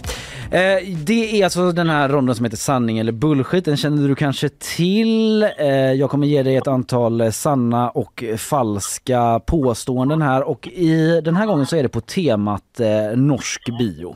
Eh, 0.52 0.98
det 1.06 1.40
är 1.40 1.44
alltså 1.44 1.72
den 1.72 1.90
här 1.90 2.10
ronden 2.10 2.36
som 2.36 2.46
heter 2.46 2.58
sanning 2.58 3.00
eller 3.00 3.12
bullshit. 3.12 3.66
Den 3.66 3.78
känner 3.78 4.08
du 4.08 4.16
kanske 4.16 4.50
till. 4.50 5.44
Eh, 5.44 5.68
jag 5.70 6.10
kommer 6.10 6.28
ge 6.28 6.44
dig 6.44 6.56
ett 6.56 6.68
antal 6.68 7.32
sanna 7.32 7.90
och 7.90 8.24
falska 8.38 9.40
påståenden 9.46 10.22
här 10.22 10.44
och 10.44 10.68
i 10.68 11.22
den 11.22 11.36
här 11.36 11.46
gången 11.46 11.66
så 11.66 11.76
är 11.76 11.84
det 11.84 11.90
på 11.90 12.02
temat 12.02 12.80
eh, 12.80 13.18
norsk 13.18 13.64
bio. 13.80 14.16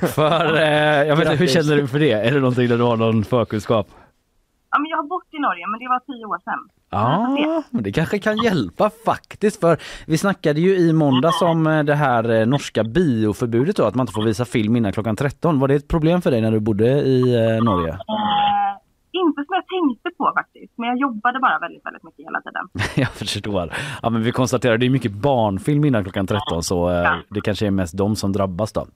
för 0.14 0.56
jag 1.04 1.16
vet 1.16 1.26
inte, 1.26 1.36
hur 1.38 1.46
känner 1.46 1.76
du 1.76 1.86
för 1.86 1.98
det? 1.98 2.12
Är 2.12 2.32
det 2.32 2.40
någonting 2.40 2.68
där 2.68 2.78
du 2.78 2.84
har 2.84 2.96
någon 2.96 3.24
förkunskap? 3.24 3.88
Ja, 4.70 4.78
men 4.78 4.90
jag 4.90 4.96
har 4.96 5.04
bott 5.04 5.28
i 5.32 5.38
Norge, 5.38 5.66
men 5.66 5.78
det 5.80 5.88
var 5.88 6.00
tio 6.00 6.24
år 6.26 6.38
sedan. 6.44 6.75
Ja, 6.90 7.62
men 7.70 7.82
det 7.82 7.92
kanske 7.92 8.18
kan 8.18 8.36
hjälpa 8.36 8.90
faktiskt. 9.04 9.60
För 9.60 9.78
vi 10.06 10.18
snackade 10.18 10.60
ju 10.60 10.76
i 10.76 10.92
måndags 10.92 11.42
om 11.42 11.66
eh, 11.66 11.82
det 11.82 11.94
här 11.94 12.40
eh, 12.40 12.46
norska 12.46 12.84
bioförbudet 12.84 13.76
då, 13.76 13.84
att 13.84 13.94
man 13.94 14.04
inte 14.04 14.12
får 14.12 14.22
visa 14.22 14.44
film 14.44 14.76
innan 14.76 14.92
klockan 14.92 15.16
13. 15.16 15.58
Var 15.58 15.68
det 15.68 15.74
ett 15.74 15.88
problem 15.88 16.22
för 16.22 16.30
dig 16.30 16.40
när 16.40 16.50
du 16.52 16.60
bodde 16.60 16.86
i 16.86 17.34
eh, 17.34 17.64
Norge? 17.64 17.92
Eh, 17.92 18.56
inte 19.12 19.44
som 19.44 19.54
jag 19.54 19.64
tänkte 19.66 20.10
på 20.18 20.32
faktiskt, 20.34 20.72
men 20.76 20.88
jag 20.88 20.98
jobbade 20.98 21.40
bara 21.40 21.58
väldigt, 21.58 21.86
väldigt 21.86 22.04
mycket 22.04 22.26
hela 22.26 22.40
tiden. 22.40 22.92
Jag 23.04 23.08
förstår. 23.08 23.72
Ja, 24.02 24.10
men 24.10 24.22
vi 24.22 24.32
konstaterar 24.32 24.78
det 24.78 24.86
är 24.86 24.90
mycket 24.90 25.12
barnfilm 25.12 25.84
innan 25.84 26.02
klockan 26.02 26.26
13 26.26 26.62
så 26.62 26.90
eh, 26.90 27.16
det 27.28 27.40
kanske 27.40 27.66
är 27.66 27.70
mest 27.70 27.96
de 27.96 28.16
som 28.16 28.32
drabbas 28.32 28.72
då. 28.72 28.86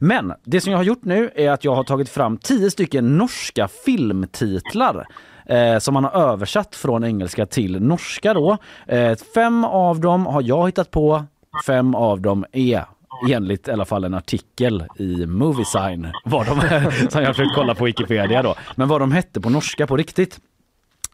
Men 0.00 0.32
det 0.44 0.60
som 0.60 0.72
jag 0.72 0.78
har 0.78 0.84
gjort 0.84 1.04
nu 1.04 1.30
är 1.34 1.50
att 1.50 1.64
jag 1.64 1.74
har 1.74 1.84
tagit 1.84 2.08
fram 2.08 2.36
10 2.36 2.70
stycken 2.70 3.18
norska 3.18 3.68
filmtitlar 3.68 5.06
eh, 5.48 5.78
som 5.78 5.94
man 5.94 6.04
har 6.04 6.10
översatt 6.10 6.76
från 6.76 7.04
engelska 7.04 7.46
till 7.46 7.82
norska 7.82 8.34
då. 8.34 8.56
Eh, 8.86 9.16
fem 9.34 9.64
av 9.64 10.00
dem 10.00 10.26
har 10.26 10.42
jag 10.42 10.66
hittat 10.66 10.90
på, 10.90 11.24
fem 11.66 11.94
av 11.94 12.20
dem 12.20 12.44
är 12.52 12.84
enligt 13.30 13.68
i 13.68 13.70
alla 13.70 13.84
fall 13.84 14.04
en 14.04 14.14
artikel 14.14 14.84
i 14.96 15.26
Moviesign 15.26 16.12
vad 16.24 16.46
de, 16.46 16.60
som 17.10 17.22
jag 17.22 17.36
försökt 17.36 17.54
kolla 17.54 17.74
på 17.74 17.84
Wikipedia 17.84 18.42
då. 18.42 18.54
Men 18.74 18.88
vad 18.88 19.00
de 19.00 19.12
hette 19.12 19.40
på 19.40 19.50
norska 19.50 19.86
på 19.86 19.96
riktigt. 19.96 20.40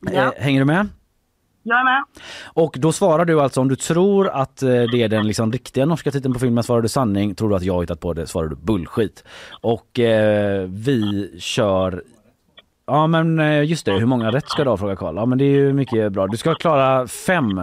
Ja. 0.01 0.13
Eh, 0.13 0.31
hänger 0.39 0.61
du 0.61 0.65
med? 0.65 0.89
Jag 1.67 1.81
är 1.81 1.85
med. 1.85 2.05
Och 2.45 2.77
då 2.79 2.93
svarar 2.93 3.25
du 3.25 3.41
alltså 3.41 3.61
om 3.61 3.69
du 3.69 3.77
tror 3.77 4.29
att 4.29 4.63
eh, 4.63 4.69
det 4.69 5.03
är 5.03 5.09
den 5.09 5.27
liksom 5.27 5.53
riktiga 5.53 5.87
norska 5.87 6.11
titeln 6.11 6.35
på 6.35 6.41
filmen 6.41 6.65
svarar 6.65 6.83
du 6.83 6.89
sanning. 6.89 7.35
Tror 7.35 7.49
du 7.49 7.57
att 7.57 7.63
jag 7.63 7.75
har 7.75 7.81
hittat 7.81 8.01
på 8.01 8.13
det 8.13 8.27
svarar 8.27 8.49
du 8.49 8.57
bullshit. 8.57 9.25
Och 9.61 10.01
eh, 10.01 10.69
vi 10.69 11.31
kör 11.41 12.03
Ja 12.87 13.07
men 13.07 13.39
eh, 13.39 13.65
just 13.65 13.87
det, 13.87 13.93
hur 13.93 14.07
många 14.07 14.31
rätt 14.31 14.49
ska 14.49 14.65
du 14.65 14.71
ha 14.71 14.77
frågar 14.77 14.97
Karl. 14.97 15.17
Ja 15.17 15.27
men 15.27 15.39
det 15.39 15.45
är 15.45 15.51
ju 15.51 15.73
mycket 15.73 16.13
bra. 16.13 16.27
Du 16.27 16.37
ska 16.37 16.55
klara 16.55 17.07
fem 17.07 17.59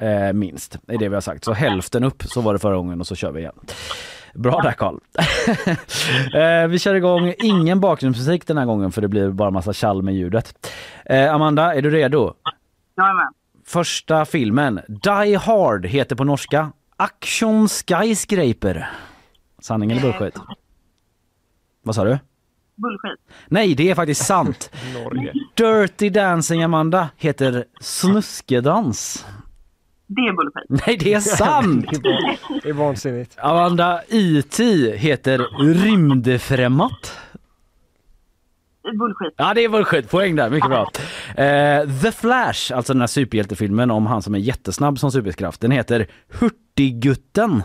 eh, 0.00 0.32
minst, 0.32 0.78
är 0.86 0.98
det 0.98 1.08
vi 1.08 1.14
har 1.14 1.20
sagt. 1.20 1.44
Så 1.44 1.52
hälften 1.52 2.04
upp, 2.04 2.22
så 2.22 2.40
var 2.40 2.52
det 2.52 2.58
förra 2.58 2.76
gången 2.76 3.00
och 3.00 3.06
så 3.06 3.14
kör 3.14 3.32
vi 3.32 3.40
igen. 3.40 3.54
Bra 4.34 4.60
där 4.62 4.72
Karl. 4.72 4.98
eh, 6.64 6.68
vi 6.68 6.78
kör 6.78 6.94
igång, 6.94 7.34
ingen 7.38 7.80
bakgrundsmusik 7.80 8.46
den 8.46 8.58
här 8.58 8.66
gången 8.66 8.92
för 8.92 9.02
det 9.02 9.08
blir 9.08 9.30
bara 9.30 9.50
massa 9.50 9.72
tjall 9.72 10.02
med 10.02 10.14
ljudet. 10.14 10.68
Eh, 11.04 11.34
Amanda, 11.34 11.74
är 11.74 11.82
du 11.82 11.90
redo? 11.90 12.34
Jajamän. 12.96 13.32
Första 13.66 14.24
filmen, 14.24 14.80
Die 14.88 15.36
Hard, 15.36 15.86
heter 15.86 16.16
på 16.16 16.24
norska 16.24 16.72
Action 16.96 17.68
Skyscraper. 17.68 18.90
Sanning 19.58 19.90
eller 19.90 20.02
bullshit? 20.02 20.34
Vad 21.82 21.94
sa 21.94 22.04
du? 22.04 22.18
Bullshit. 22.80 23.20
Nej, 23.48 23.74
det 23.74 23.90
är 23.90 23.94
faktiskt 23.94 24.26
sant. 24.26 24.70
Norge. 24.94 25.32
Dirty 25.54 26.10
Dancing 26.10 26.62
Amanda 26.62 27.08
heter 27.16 27.64
Snuskedans. 27.80 29.26
Det 30.06 30.20
är 30.20 30.32
bullshit. 30.32 30.86
Nej, 30.86 30.96
det 30.96 31.14
är 31.14 31.20
sant! 31.36 32.02
det, 32.62 32.68
är 32.68 32.72
vansinnigt. 32.72 33.36
Amanda, 33.38 34.00
IT 34.08 34.60
heter 34.94 35.38
Rymdfrämmat. 35.74 37.18
Bullshit. 38.82 39.34
Ja, 39.36 39.54
det 39.54 39.64
är 39.64 39.68
bullshit. 39.68 40.10
Poäng 40.10 40.36
där. 40.36 40.50
Mycket 40.50 40.70
bra. 40.70 40.90
Eh, 41.44 42.00
The 42.02 42.12
Flash, 42.12 42.76
alltså 42.76 42.92
den 42.92 43.00
här 43.00 43.06
superhjältefilmen 43.06 43.90
om 43.90 44.06
han 44.06 44.22
som 44.22 44.34
är 44.34 44.38
jättesnabb 44.38 44.98
som 44.98 45.10
superkraft, 45.12 45.60
den 45.60 45.70
heter 45.70 46.06
Hurtigutten. 46.28 47.62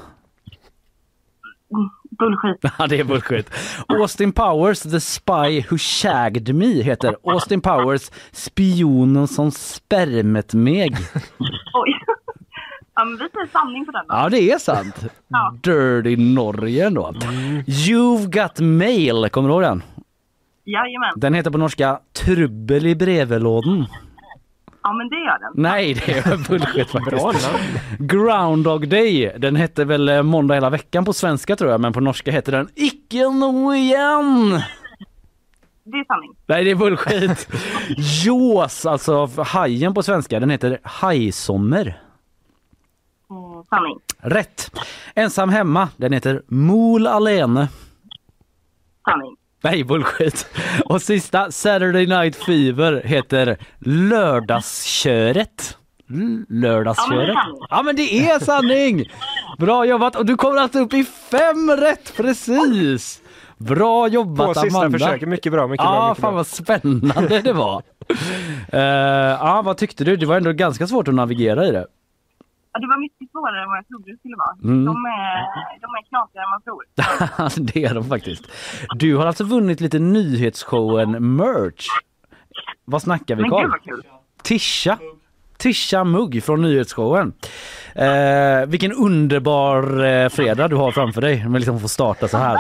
Bullshit. 2.20 2.72
Ja, 2.80 2.88
det 2.88 2.99
är 2.99 3.03
bullshit. 3.03 3.49
Austin 3.88 4.32
Powers, 4.32 4.80
The 4.82 4.99
Spy 4.99 5.61
Who 5.70 5.78
Shagged 5.78 6.55
Me 6.55 6.82
heter 6.84 7.16
Austin 7.24 7.61
Powers, 7.61 8.11
spionen 8.32 9.28
som 9.28 9.51
spermet 9.51 10.53
meg. 10.53 10.91
Oj. 11.74 11.93
Ja, 12.95 13.05
men 13.05 13.13
vi 13.18 13.30
säger 13.30 13.47
sanning 13.51 13.86
på 13.86 13.91
den 13.91 14.07
då. 14.07 14.16
Ja, 14.16 14.30
det 14.30 14.51
är 14.51 14.57
sant. 14.57 14.95
Ja. 15.28 15.55
Dirty 15.63 16.16
Norge 16.18 16.89
då. 16.89 17.11
You've 17.68 18.41
got 18.41 18.59
mail, 18.59 19.30
kommer 19.30 19.49
du 19.49 19.53
ihåg 19.53 19.61
den? 19.63 19.84
Jajamän. 20.66 21.13
Den 21.16 21.34
heter 21.34 21.51
på 21.51 21.57
norska 21.57 21.99
Trubbel 22.13 22.86
i 22.86 22.95
brevlådan. 22.95 23.86
Ja, 24.86 24.93
men 24.93 25.09
det 25.09 25.15
gör 25.15 25.39
den. 25.39 25.51
Nej, 25.55 25.93
det 25.93 26.11
är 26.11 26.38
bullshit 26.49 26.91
Bra 26.91 27.33
faktiskt. 27.33 27.49
Groundhog 27.99 28.88
Day, 28.89 29.33
den 29.38 29.55
hette 29.55 29.86
väl 29.86 30.09
eh, 30.09 30.23
måndag 30.23 30.53
hela 30.53 30.69
veckan 30.69 31.05
på 31.05 31.13
svenska 31.13 31.55
tror 31.55 31.71
jag, 31.71 31.81
men 31.81 31.93
på 31.93 31.99
norska 31.99 32.31
heter 32.31 32.51
den 32.51 32.69
Icke 32.75 33.29
nå 33.29 33.73
igen. 33.73 34.61
Det 35.83 35.97
är 35.97 36.05
sanning. 36.05 36.31
Nej, 36.45 36.63
det 36.63 36.71
är 36.71 36.75
bullshit. 36.75 37.47
Jaws, 38.25 38.86
alltså 38.86 39.29
hajen 39.41 39.93
på 39.93 40.03
svenska, 40.03 40.39
den 40.39 40.49
heter 40.49 40.79
Hajsommer. 40.83 42.01
Mm, 43.29 43.63
sanning. 43.69 43.99
Rätt. 44.17 44.71
Ensam 45.15 45.49
hemma, 45.49 45.89
den 45.97 46.13
heter 46.13 46.41
Mol 46.47 47.07
alene. 47.07 47.67
Sanning. 49.09 49.36
Nej, 49.66 49.84
bullshit. 49.84 50.47
Och 50.86 51.01
sista, 51.01 51.51
Saturday 51.51 52.05
Night 52.07 52.36
Fever 52.36 53.01
heter 53.05 53.57
Lördagsköret. 53.80 55.78
L- 56.09 56.45
Lördagsköret. 56.49 57.36
Ja, 57.70 57.82
men 57.84 57.95
det 57.95 58.30
är 58.30 58.39
sanning. 58.39 59.05
Bra 59.57 59.86
jobbat 59.86 60.16
och 60.16 60.26
du 60.26 60.36
kommer 60.36 60.57
alltså 60.61 60.80
upp 60.80 60.93
i 60.93 61.03
fem 61.32 61.72
rätt 61.72 62.13
precis! 62.18 63.22
Bra 63.57 64.07
jobbat 64.07 64.53
På 64.53 64.59
sista 64.61 64.80
Amanda. 64.80 64.99
försöket. 64.99 65.30
Mycket 65.30 65.51
bra, 65.51 65.68
mycket 65.68 65.84
bra, 65.86 65.95
Ja, 65.95 66.09
mycket 66.09 66.22
fan 66.22 66.32
bra. 66.32 66.38
vad 66.38 66.47
spännande 66.47 67.41
det 67.41 67.53
var. 67.53 67.84
Eh, 68.72 68.80
ja, 69.39 69.61
vad 69.66 69.78
tyckte 69.78 70.03
du? 70.03 70.16
Det 70.18 70.26
var 70.26 70.38
ändå 70.38 70.51
ganska 70.51 70.88
svårt 70.88 71.07
att 71.07 71.13
navigera 71.13 71.68
i 71.68 71.72
det. 71.72 71.86
Ja, 72.76 72.82
det 72.82 72.88
var 72.88 72.99
mycket 72.99 73.32
svårare 73.32 73.63
än 73.63 73.69
vad 73.69 73.78
jag 73.78 73.88
trodde 73.88 74.11
det 74.11 74.17
skulle 74.17 74.36
vara. 74.36 74.55
Mm. 74.63 74.86
De, 74.86 75.05
är, 75.05 75.36
de 75.82 75.88
är 75.99 76.03
knasigare 76.09 76.43
än 76.45 76.49
man 76.49 76.61
tror. 76.61 76.84
det 77.73 77.86
är 77.86 77.93
de 77.93 78.03
faktiskt. 78.03 78.43
Du 78.95 79.15
har 79.15 79.26
alltså 79.26 79.43
vunnit 79.43 79.82
lite 79.82 79.99
nyhetsshowen 79.99 81.36
merch. 81.36 81.88
Vad 82.86 83.01
snackar 83.01 83.36
vi 83.36 83.41
Men 83.41 83.51
Carl? 83.51 83.71
Tisha. 84.43 84.97
Tisha 85.57 86.03
Mugg 86.03 86.43
från 86.43 86.61
nyhetsshowen. 86.61 87.34
Eh, 87.95 88.65
vilken 88.67 88.91
underbar 88.91 90.05
eh, 90.05 90.30
fredag 90.30 90.67
du 90.67 90.76
har 90.76 90.91
framför 90.91 91.21
dig 91.21 91.49
med 91.49 91.61
liksom 91.61 91.80
få 91.80 91.88
starta 91.88 92.28
så 92.28 92.38
här. 92.38 92.59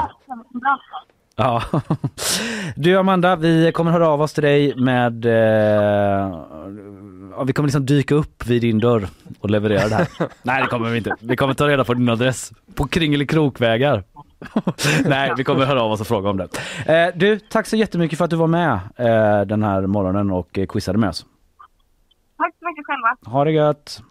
Ja. 1.35 1.63
Du 2.75 2.97
Amanda, 2.97 3.35
vi 3.35 3.71
kommer 3.71 3.91
höra 3.91 4.07
av 4.07 4.21
oss 4.21 4.33
till 4.33 4.43
dig 4.43 4.75
med... 4.75 5.25
Eh, 5.25 6.45
vi 7.43 7.53
kommer 7.53 7.67
liksom 7.67 7.85
dyka 7.85 8.15
upp 8.15 8.45
vid 8.45 8.61
din 8.61 8.79
dörr 8.79 9.07
och 9.39 9.49
leverera 9.49 9.87
det 9.87 9.95
här. 9.95 10.07
Nej 10.43 10.61
det 10.61 10.67
kommer 10.67 10.89
vi 10.89 10.97
inte. 10.97 11.15
Vi 11.19 11.35
kommer 11.35 11.53
ta 11.53 11.67
reda 11.67 11.83
på 11.83 11.93
din 11.93 12.09
adress 12.09 12.51
på 12.75 12.87
Kringelikrokvägar. 12.87 14.03
Nej, 15.05 15.33
vi 15.37 15.43
kommer 15.43 15.65
höra 15.65 15.81
av 15.81 15.91
oss 15.91 16.01
och 16.01 16.07
fråga 16.07 16.29
om 16.29 16.37
det. 16.37 16.47
Eh, 16.85 17.15
du, 17.15 17.39
tack 17.39 17.67
så 17.67 17.75
jättemycket 17.75 18.17
för 18.17 18.25
att 18.25 18.31
du 18.31 18.35
var 18.35 18.47
med 18.47 18.73
eh, 18.95 19.41
den 19.41 19.63
här 19.63 19.81
morgonen 19.87 20.31
och 20.31 20.57
eh, 20.57 20.65
quizade 20.65 20.97
med 20.97 21.09
oss. 21.09 21.25
Tack 22.37 22.53
så 22.59 22.65
mycket 22.65 22.85
själva. 22.85 23.31
Ha 23.31 23.43
det 23.43 23.51
gött! 23.51 24.01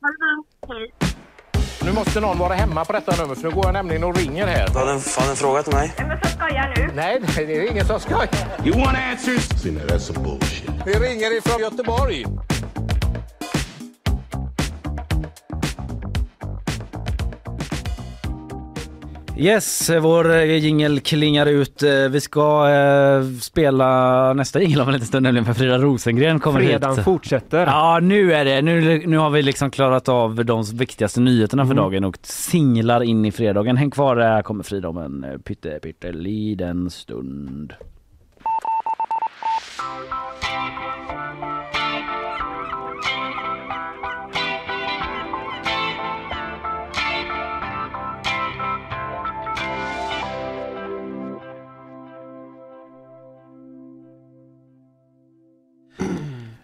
Ha 0.00 0.08
det 0.08 0.14
fint. 0.14 0.92
Hej. 1.02 1.17
Nu 1.84 1.92
måste 1.92 2.20
någon 2.20 2.38
vara 2.38 2.54
hemma 2.54 2.84
på 2.84 2.92
detta 2.92 3.22
nummer 3.22 3.34
för 3.34 3.42
nu 3.42 3.50
går 3.50 3.64
jag 3.64 3.72
nämligen 3.72 4.04
och 4.04 4.16
ringer 4.16 4.46
här. 4.46 4.68
Har 4.68 4.86
du 4.86 5.30
en 5.30 5.36
fråga 5.36 5.62
till 5.62 5.72
mig? 5.74 5.92
Vem 5.98 6.08
som 6.20 6.30
skojar 6.30 6.74
nu? 6.76 6.90
Nej, 6.94 7.20
nej, 7.36 7.46
det 7.46 7.56
är 7.58 7.70
ingen 7.70 7.86
som 7.86 8.00
skojar. 8.00 8.28
You 8.64 8.84
want 8.84 8.98
answers? 8.98 9.48
See, 9.62 9.70
that's 9.70 9.98
some 9.98 10.18
bullshit. 10.24 10.70
Vi 10.86 10.92
ringer 10.92 11.38
ifrån 11.38 11.60
Göteborg. 11.60 12.24
Yes, 19.40 19.90
vår 20.00 20.34
eh, 20.34 20.56
jingel 20.56 21.00
klingar 21.00 21.46
ut. 21.46 21.82
Eh, 21.82 21.90
Vi 22.10 22.20
ska 22.20 22.70
eh, 22.70 23.22
spela 23.40 24.32
nästa 24.32 24.60
jingel 24.62 24.80
om 24.80 24.88
en 24.88 24.94
liten 24.94 25.06
stund, 25.06 25.22
nämligen 25.22 25.44
för 25.46 25.52
Frida 25.54 25.78
Rosengren 25.78 26.40
kommer 26.40 26.60
Fredagen 26.60 26.96
hit. 26.96 27.04
fortsätter. 27.04 27.66
Ja, 27.66 27.98
nu 28.02 28.32
är 28.32 28.44
det. 28.44 28.62
Nu, 28.62 29.02
nu 29.06 29.16
har 29.18 29.30
vi 29.30 29.42
liksom 29.42 29.70
klarat 29.70 30.08
av 30.08 30.44
de 30.44 30.62
viktigaste 30.64 31.20
nyheterna 31.20 31.64
för 31.66 31.72
Mm. 31.72 31.84
dagen 31.84 32.04
och 32.04 32.16
singlar 32.22 33.02
in 33.02 33.24
i 33.24 33.32
fredagen. 33.32 33.76
Häng 33.76 33.90
kvar, 33.90 34.16
där 34.16 34.42
kommer 34.42 34.64
Frida 34.64 34.88
om 34.88 34.98
en 34.98 35.24
eh, 35.24 35.38
pytte, 35.38 35.78
pytte 35.82 36.12
liten 36.12 36.90
stund. 36.90 37.72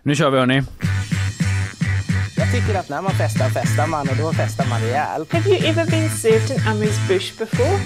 Nu 0.07 0.15
kör 0.15 0.31
vi 0.31 0.39
hörni. 0.39 0.63
Jag 2.37 2.53
tycker 2.53 2.79
att 2.79 2.89
när 2.89 3.03
man 3.03 3.13
festar 3.13 3.49
festar 3.51 3.87
man 3.87 4.09
och 4.09 4.17
då 4.17 4.33
festar 4.33 4.67
man 4.71 4.81
rejält. 4.81 5.33
Have 5.33 5.49
you 5.51 5.67
ever 5.67 5.87
been 5.91 6.11
served 6.11 6.51
in 6.51 6.57
Amri's 6.57 7.09
bush 7.09 7.39
before? 7.39 7.79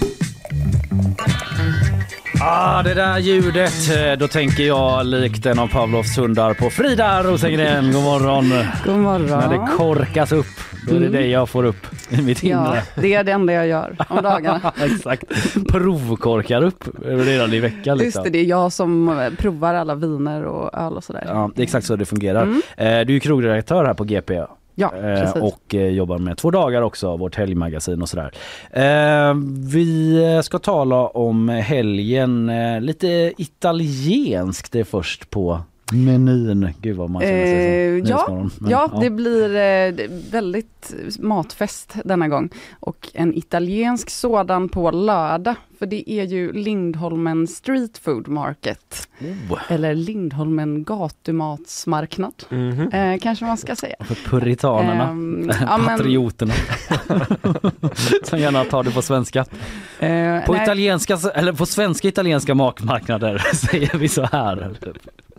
Ah, 2.40 2.82
det 2.82 2.94
där 2.94 3.18
ljudet, 3.18 3.72
eh, 3.96 4.18
då 4.18 4.28
tänker 4.28 4.62
jag 4.62 5.06
likt 5.06 5.46
en 5.46 5.58
av 5.58 5.68
Pavlovs 5.68 6.18
hundar 6.18 6.54
på 6.54 6.70
Frida 6.70 7.22
Rosengren. 7.22 7.92
God 7.92 8.02
morgon! 8.02 8.52
God 8.84 8.96
morgon. 8.98 9.26
När 9.40 9.48
det 9.48 9.68
korkas 9.76 10.32
upp, 10.32 10.46
då 10.88 10.94
är 10.96 11.00
det 11.00 11.06
Mm. 11.06 11.12
dig 11.20 11.30
jag 11.30 11.48
får 11.48 11.64
upp 11.64 11.86
i 12.10 12.22
mitt 12.22 12.42
Ja, 12.42 12.68
inre. 12.68 12.82
det 12.96 13.14
är 13.14 13.24
det 13.24 13.32
enda 13.32 13.52
jag 13.52 13.66
gör 13.66 13.96
om 14.08 14.22
dagarna. 14.22 14.72
Exakt. 14.84 15.24
Provkorkar 15.68 16.62
upp 16.64 16.84
redan 17.04 17.52
i 17.52 17.60
veckan. 17.60 17.96
Just 17.98 18.04
Liksom. 18.04 18.24
det, 18.24 18.30
det 18.30 18.38
är 18.38 18.44
jag 18.44 18.72
som 18.72 19.08
eh, 19.20 19.30
provar 19.38 19.74
alla 19.74 19.94
viner 19.94 20.42
och 20.44 20.74
öl 20.78 20.92
och 20.92 21.04
sådär. 21.04 21.24
Ja, 21.26 21.50
det 21.54 21.60
är 21.60 21.64
exakt 21.64 21.86
så 21.86 21.96
det 21.96 22.04
fungerar. 22.04 22.42
Mm. 22.42 22.60
Eh, 22.76 23.06
Du 23.06 23.16
är 23.16 23.20
krogredaktör 23.20 23.84
här 23.84 23.94
på 23.94 24.04
GP. 24.04 24.42
Ja, 24.74 24.92
Eh, 24.96 25.02
precis. 25.02 25.42
och 25.42 25.74
jobbar 25.74 26.18
med 26.18 26.36
Två 26.36 26.50
dagar 26.50 26.82
också, 26.82 27.16
vårt 27.16 27.36
helgmagasin 27.36 28.02
och 28.02 28.08
sådär. 28.08 28.30
Vi 29.70 30.40
ska 30.44 30.58
tala 30.58 31.06
om 31.06 31.48
helgen, 31.48 32.50
lite 32.80 33.32
italienskt 33.38 34.72
det 34.72 34.84
först 34.84 35.30
på 35.30 35.60
Menyn, 35.92 36.68
gud 36.80 36.96
vad 36.96 37.10
man 37.10 37.22
känner 37.22 37.44
sig 37.46 37.98
Eh, 37.98 38.04
som 38.04 38.08
ja, 38.10 38.16
Nyhetsmorgon. 38.16 38.50
Men, 38.60 38.70
ja, 38.70 38.98
det 39.00 39.10
blir 39.10 39.56
eh, 39.56 40.08
väldigt 40.32 40.94
matfest 41.18 41.94
denna 42.04 42.28
gång. 42.28 42.50
Och 42.80 43.08
en 43.14 43.34
italiensk 43.34 44.10
sådan 44.10 44.68
på 44.68 44.90
lördag. 44.90 45.54
För 45.78 45.86
det 45.86 46.10
är 46.10 46.24
ju 46.24 46.52
Lindholmen 46.52 47.46
Street 47.46 47.98
Food 47.98 48.28
Market. 48.28 49.08
Oh. 49.50 49.58
Eller 49.72 49.94
Lindholmen 49.94 50.84
gatumatsmarknad. 50.84 52.32
Mhm. 52.48 52.88
Eh, 52.92 53.18
kanske 53.18 53.44
man 53.44 53.56
ska 53.56 53.76
säga. 53.76 53.96
För 54.00 54.14
puritanerna, 54.14 55.04
ja, 55.60 55.78
men- 55.78 55.86
patrioterna. 55.86 56.54
Som 58.24 58.38
gärna 58.38 58.64
tar 58.64 58.82
det 58.84 58.90
på 58.90 59.02
svenska. 59.02 59.40
Eh, 59.98 60.44
På 60.46 60.52
nej. 60.52 60.62
italienska, 60.62 61.18
eller 61.34 61.52
på 61.52 61.66
svenska 61.66 62.08
italienska 62.08 62.54
matmarknader 62.54 63.38
säger 63.54 63.98
vi 63.98 64.08
så 64.08 64.22
här. 64.22 64.70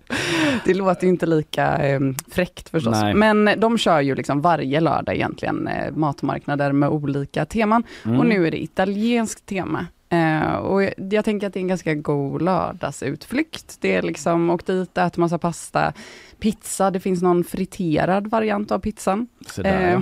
Det 0.65 0.73
låter 0.73 1.03
ju 1.03 1.09
inte 1.09 1.25
lika 1.25 1.77
eh, 1.77 1.99
fräckt 2.27 2.69
förstås. 2.69 3.01
Nej. 3.01 3.13
Men 3.13 3.49
de 3.57 3.77
kör 3.77 4.01
ju 4.01 4.15
liksom 4.15 4.41
varje 4.41 4.79
lördag 4.79 5.15
egentligen 5.15 5.67
eh, 5.67 5.91
matmarknader 5.91 6.71
med 6.71 6.89
olika 6.89 7.45
teman. 7.45 7.83
Mm. 8.05 8.19
Och 8.19 8.25
nu 8.25 8.47
är 8.47 8.51
det 8.51 8.63
italienskt 8.63 9.45
tema. 9.45 9.85
Eh, 10.09 10.55
och 10.55 10.83
jag, 10.83 10.93
jag 10.97 11.25
tänker 11.25 11.47
att 11.47 11.53
det 11.53 11.59
är 11.59 11.61
en 11.61 11.67
ganska 11.67 11.93
god 11.93 12.41
lördagsutflykt. 12.41 13.77
Det 13.81 13.95
är 13.95 14.01
liksom, 14.01 14.49
åk 14.49 14.65
dit, 14.65 14.97
ät 14.97 15.17
massa 15.17 15.37
pasta, 15.37 15.93
pizza, 16.39 16.91
det 16.91 16.99
finns 16.99 17.21
någon 17.21 17.43
friterad 17.43 18.27
variant 18.27 18.71
av 18.71 18.79
pizzan. 18.79 19.27
Så 19.47 19.61
där, 19.61 19.91
ja. 19.91 20.01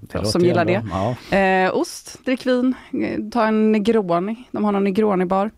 Det 0.00 0.12
för 0.12 0.18
oss 0.18 0.24
låter 0.24 0.38
som 0.38 0.44
gillar 0.44 0.64
det. 0.64 0.84
Ja. 0.90 1.36
Eh, 1.36 1.76
ost, 1.76 2.24
drick 2.24 2.46
vin, 2.46 2.74
eh, 3.02 3.20
ta 3.32 3.46
en 3.46 3.72
Negroni. 3.72 4.44
De 4.50 4.64
har 4.64 4.72
någon 4.72 4.84
Negroni-bar. 4.84 5.50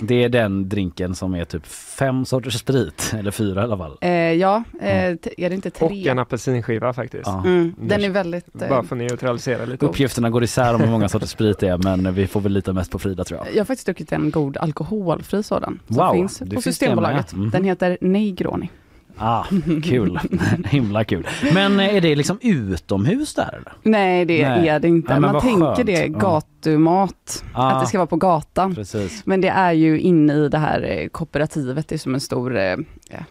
Det 0.00 0.24
är 0.24 0.28
den 0.28 0.68
drinken 0.68 1.14
som 1.14 1.34
är 1.34 1.44
typ 1.44 1.66
fem 1.66 2.24
sorters 2.24 2.54
sprit, 2.60 3.12
eller 3.18 3.30
fyra 3.30 3.60
i 3.60 3.64
alla 3.64 3.76
fall. 3.78 3.96
Eh, 4.00 4.10
ja, 4.10 4.62
eh, 4.80 5.16
t- 5.16 5.30
är 5.36 5.48
det 5.48 5.54
inte 5.54 5.70
tre? 5.70 5.86
Och 5.86 5.92
en 6.06 6.18
apelsinskiva 6.18 6.92
faktiskt. 6.92 7.26
Ja. 7.26 7.42
Mm, 7.46 7.74
den 7.80 8.04
är 8.04 8.10
väldigt... 8.10 8.62
eh, 8.62 8.68
Bara 8.68 8.82
för 8.82 8.96
att 8.96 9.02
neutralisera 9.02 9.64
lite. 9.64 9.86
Uppgifterna 9.86 10.30
går 10.30 10.44
isär 10.44 10.74
om 10.74 10.80
hur 10.80 10.90
många 10.90 11.08
sorters 11.08 11.30
sprit 11.30 11.58
det 11.58 11.68
är 11.68 11.78
men 11.78 12.14
vi 12.14 12.26
får 12.26 12.40
väl 12.40 12.52
lita 12.52 12.72
mest 12.72 12.90
på 12.90 12.98
Frida 12.98 13.24
tror 13.24 13.40
jag. 13.44 13.54
Jag 13.54 13.60
har 13.60 13.64
faktiskt 13.64 13.86
druckit 13.86 14.12
en 14.12 14.30
god 14.30 14.56
alkoholfri 14.56 15.42
sådan. 15.42 15.80
Som 15.86 15.96
Wow, 15.96 16.12
finns 16.14 16.38
på 16.38 16.44
finns 16.46 16.64
det 16.64 16.72
Systembolaget. 16.72 17.32
med. 17.32 17.40
Mhm. 17.42 17.50
Den 17.50 17.64
heter 17.64 17.98
Negroni. 18.00 18.70
Ah, 19.20 19.44
kul. 19.84 20.20
Himla 20.64 21.04
kul. 21.04 21.26
Men 21.54 21.80
eh, 21.80 21.94
är 21.94 22.00
det 22.00 22.16
liksom 22.16 22.38
utomhus 22.42 23.34
där 23.34 23.48
eller? 23.54 23.72
Nej 23.82 24.24
det 24.24 24.48
Nej. 24.48 24.68
är 24.68 24.80
det 24.80 24.88
inte. 24.88 25.12
Ja, 25.12 25.20
Man 25.20 25.40
tänker 25.40 25.74
skönt. 25.74 25.86
det, 25.86 26.08
gatumat. 26.08 27.44
Ah. 27.54 27.70
Att 27.70 27.80
det 27.80 27.86
ska 27.86 27.98
vara 27.98 28.06
på 28.06 28.16
gatan. 28.16 28.74
Precis. 28.74 29.22
Men 29.26 29.40
det 29.40 29.48
är 29.48 29.72
ju 29.72 30.00
inne 30.00 30.32
i 30.34 30.48
det 30.48 30.58
här 30.58 30.82
eh, 30.82 31.08
kooperativet. 31.08 31.88
Det 31.88 31.94
är 31.94 31.98
som 31.98 32.14
en 32.14 32.20
stor 32.20 32.56
eh, 32.58 32.76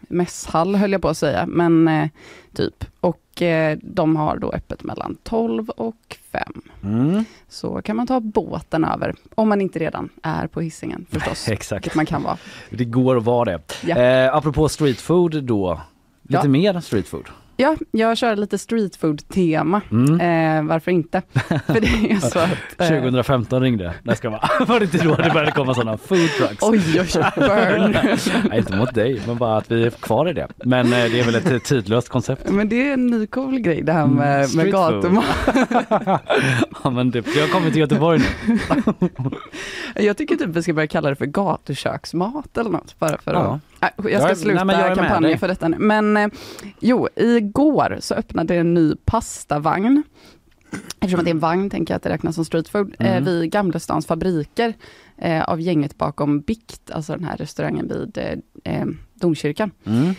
mässhall 0.10 0.76
höll 0.76 0.92
jag 0.92 1.02
på 1.02 1.10
att 1.10 1.18
säga. 1.18 1.46
Men 1.48 1.88
eh, 1.88 2.10
typ. 2.56 2.86
Och 3.00 3.20
eh, 3.42 3.78
de 3.82 4.16
har 4.16 4.38
då 4.38 4.52
öppet 4.52 4.84
mellan 4.84 5.18
12 5.24 5.70
och 5.70 6.18
5. 6.32 6.62
Mm. 6.84 7.26
Så 7.48 7.82
kan 7.82 7.96
man 7.96 8.08
ta 8.08 8.20
båten 8.20 8.86
över. 8.86 9.16
Om 9.36 9.50
man 9.50 9.62
inte 9.62 9.80
redan 9.80 10.10
är 10.24 10.48
på 10.48 10.62
hissingen 10.62 11.06
förstås. 11.10 11.48
Exakt. 11.50 11.86
Vilket 11.86 11.96
man 11.96 12.06
kan 12.06 12.24
vara. 12.24 12.38
Det 12.70 12.86
går 12.86 13.18
att 13.18 13.24
vara 13.24 13.46
det. 13.46 13.62
Ja. 13.86 13.96
Eh, 13.98 14.36
apropå 14.36 14.70
street 14.70 15.02
food 15.02 15.44
då. 15.44 15.82
Lite 16.22 16.42
Ja. 16.44 16.50
mer 16.50 16.80
street 16.80 17.08
food. 17.08 17.26
Ja, 17.62 17.76
jag 17.92 18.18
kör 18.18 18.36
lite 18.36 18.58
street 18.58 18.96
food 18.96 19.28
tema. 19.30 19.82
Mm. 19.92 20.20
Eh, 20.22 20.70
varför 20.70 20.92
inte? 20.92 21.22
För 21.66 21.82
det 21.82 22.12
är 22.12 22.20
så 22.20 22.40
att... 22.40 22.50
eh, 22.78 22.88
2015 22.88 23.62
ringde. 23.62 23.94
Det 24.04 24.16
ska 24.16 24.30
vara. 24.30 24.50
Var 24.68 24.80
det 24.80 24.86
inte 24.86 24.98
då 25.04 25.16
det 25.16 25.30
började 25.34 25.52
komma 25.52 25.74
sådana 25.74 25.98
food 25.98 26.30
trucks? 26.38 26.58
Oj, 26.64 26.82
oj, 27.00 27.24
burn. 27.36 27.92
Nej, 28.50 28.60
inte 28.60 28.78
mot 28.78 28.94
dig, 28.94 29.22
men 29.28 29.38
bara 29.38 29.58
att 29.58 29.72
vi 29.72 29.86
är 29.86 29.90
kvar 29.90 30.30
i 30.30 30.34
det. 30.34 30.48
Men 30.66 30.86
eh, 30.86 30.92
det 30.92 31.20
är 31.20 31.24
väl 31.26 31.36
ett 31.36 31.64
tidlöst 31.64 32.10
koncept. 32.10 32.50
Men 32.50 32.70
det 32.70 32.90
är 32.90 32.94
en 32.94 33.08
ny 33.08 33.28
cool 33.28 33.60
grej 33.60 33.82
det 33.82 33.94
här 33.94 34.08
med, 34.08 34.56
med 34.56 34.66
Mm, 34.70 34.72
food. 34.72 35.04
gatumat. 35.04 35.26
ja, 36.84 36.90
men 36.90 37.12
det, 37.12 37.28
jag 37.36 37.42
har 37.42 37.48
kommit 37.54 37.74
till 37.74 37.80
Göteborg 37.82 38.20
nu. 38.48 38.60
Jag 39.96 40.18
tycker 40.18 40.36
typ 40.36 40.48
vi 40.50 40.64
ska 40.64 40.74
börja 40.74 40.88
kalla 40.88 41.10
det 41.10 41.16
för 41.16 41.26
gatuköksmat 41.26 42.58
eller 42.58 42.70
något. 42.70 43.00
Bara 43.00 43.18
för 43.18 43.34
Ja. 43.34 43.40
att, 43.40 43.62
jag 44.10 44.22
ska 44.22 44.36
sluta 44.36 44.64
nej, 44.64 44.76
jag 44.80 44.98
kampanjen 44.98 45.40
för 45.40 45.48
detta 45.48 45.68
nu. 45.68 45.78
Men 45.80 46.18
eh, 46.18 46.28
jo, 46.80 47.08
igår 47.16 47.98
så 48.00 48.14
öppnade 48.14 48.56
en 48.56 48.74
ny 48.74 48.96
pastavagn. 49.06 50.04
Eftersom 51.00 51.24
det 51.24 51.30
är 51.30 51.34
en 51.34 51.40
vagn 51.40 51.70
tänker 51.70 51.94
jag 51.94 51.96
att 51.98 52.04
det 52.04 52.10
räknas 52.10 52.36
som 52.36 52.46
street 52.46 52.70
food. 52.70 52.96
Eh, 53.00 53.12
Mm. 53.12 53.26
vid 53.26 53.52
Gamlestans 53.52 54.06
fabriker 54.06 54.74
eh, 55.18 55.44
av 55.44 55.62
gänget 55.62 55.98
bakom 55.98 56.42
Bikt, 56.42 56.92
alltså 56.92 57.14
den 57.14 57.24
här 57.24 57.38
restaurangen 57.38 57.88
vid 57.88 58.42
domkyrkan. 59.14 59.72
Mm. 59.86 60.16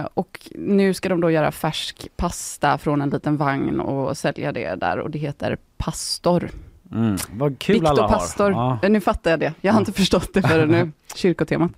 Eh, 0.00 0.08
och 0.14 0.50
nu 0.54 0.94
ska 0.94 1.08
de 1.08 1.20
då 1.20 1.30
göra 1.30 1.52
färsk 1.52 2.08
pasta 2.16 2.78
från 2.78 3.02
en 3.02 3.10
liten 3.10 3.36
vagn 3.36 3.80
och 3.80 4.16
sälja 4.18 4.52
det 4.52 4.74
där 4.74 4.98
och 4.98 5.10
det 5.10 5.18
heter 5.18 5.58
Pastor. 5.76 6.50
Mm. 6.92 7.16
Vad 7.32 7.58
kul 7.58 7.74
Bikt 7.74 7.86
alla 7.86 8.04
och 8.04 8.10
har. 8.10 8.18
Pastor. 8.18 8.52
Ja. 8.52 8.78
Nu 8.88 9.00
fattar 9.00 9.30
jag 9.30 9.40
det. 9.40 9.52
Jag 9.60 9.72
har 9.72 9.80
inte 9.80 9.92
förstått 9.92 10.34
det 10.34 10.42
förrän 10.42 10.68
nu. 10.68 10.90
Kyrkotemat. 11.14 11.72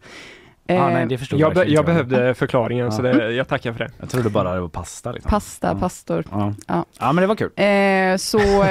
Ja, 0.75 0.89
Eh, 0.89 0.95
nej, 0.95 1.07
det 1.07 1.19
förstod 1.19 1.41
Jag, 1.41 1.55
be, 1.55 1.65
jag 1.65 1.85
behövde 1.87 2.35
förklaringen 2.35 2.85
Ja. 2.85 2.91
så 2.91 3.03
det, 3.03 3.31
jag 3.33 3.49
tackar 3.49 3.73
för 3.73 3.79
det. 3.79 3.91
Jag 4.01 4.11
trodde 4.11 4.31
bara 4.31 4.55
det 4.55 4.61
var 4.61 4.69
pasta. 4.69 5.13
Liksom. 5.13 5.31
Pasta, 5.31 5.75
pastor. 5.77 6.25
Ja. 6.31 6.55
Ja. 6.67 6.85
ja, 7.01 7.13
men 7.13 7.23
det 7.23 7.27
var 7.27 7.35
kul. 7.35 7.51
Eh, 7.57 8.17
så 8.17 8.65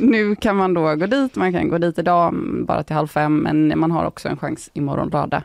nu 0.00 0.34
kan 0.36 0.56
man 0.56 0.74
då 0.74 0.94
gå 0.94 1.06
dit, 1.06 1.36
man 1.36 1.52
kan 1.52 1.68
gå 1.68 1.78
dit 1.78 1.98
idag 1.98 2.28
mm, 2.28 2.64
bara 2.64 2.82
till 2.82 2.96
halv 2.96 3.06
fem, 3.08 3.36
men 3.38 3.78
man 3.78 3.90
har 3.90 4.04
också 4.04 4.28
en 4.28 4.36
chans 4.36 4.70
imorgon 4.72 5.08
lördag 5.08 5.42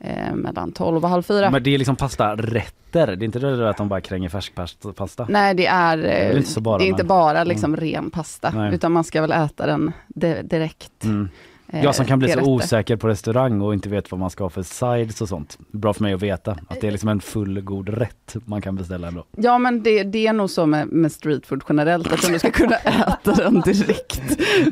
eh, 0.00 0.34
mellan 0.34 0.72
tolv 0.72 1.04
och 1.04 1.10
halv 1.10 1.22
fyra. 1.22 1.50
Men 1.50 1.62
det 1.62 1.74
är 1.74 1.78
liksom 1.78 1.96
pastarätter. 1.96 2.72
Det 2.92 3.12
är 3.12 3.22
inte 3.24 3.38
det 3.38 3.70
att 3.70 3.76
de 3.76 3.88
bara 3.88 4.00
kränger 4.00 4.28
färsk 4.28 4.52
pasta-. 4.96 5.26
Nej, 5.28 5.54
det 5.54 5.66
är, 5.66 5.96
Det 5.96 6.08
är 6.12 6.36
inte 6.36 6.60
bara, 6.60 6.78
det 6.78 6.84
är 6.84 6.88
inte 6.88 7.02
men- 7.02 7.08
bara 7.08 7.44
liksom 7.44 7.76
ren 7.76 8.10
pasta, 8.10 8.50
Nej. 8.50 8.74
utan 8.74 8.92
man 8.92 9.04
ska 9.04 9.20
väl 9.20 9.32
äta 9.32 9.66
den 9.66 9.92
di- 10.08 10.42
direkt. 10.42 11.04
Mm. 11.04 11.28
Eh, 11.68 11.84
Jag 11.84 11.94
som 11.94 12.06
kan 12.06 12.18
bli 12.18 12.28
så 12.32 12.40
osäker 12.40 12.96
på 12.96 13.08
restaurang 13.08 13.60
och 13.60 13.74
inte 13.74 13.88
vet 13.88 14.10
vad 14.10 14.20
man 14.20 14.30
ska 14.30 14.44
ha 14.44 14.50
för 14.50 14.62
sides 14.62 15.20
och 15.20 15.28
sånt. 15.28 15.58
Bra 15.70 15.92
för 15.94 16.02
mig 16.02 16.12
att 16.14 16.22
veta 16.22 16.50
att 16.68 16.80
det 16.80 16.86
är 16.86 16.90
liksom 16.90 17.08
en 17.08 17.20
fullgod 17.20 17.88
rätt 17.88 18.36
man 18.44 18.62
kan 18.62 18.76
beställa 18.76 19.08
ändå. 19.08 19.24
Ja 19.36 19.58
men 19.58 19.82
det, 19.82 20.02
det 20.02 20.26
är 20.26 20.32
nog 20.32 20.50
så 20.50 20.66
med, 20.66 20.88
med 20.88 21.12
street 21.12 21.46
food 21.46 21.62
generellt, 21.68 22.12
att 22.12 22.26
du 22.32 22.38
ska 22.38 22.50
kunna 22.50 22.76
äta 22.84 23.32
den 23.34 23.60
direkt. 23.60 24.22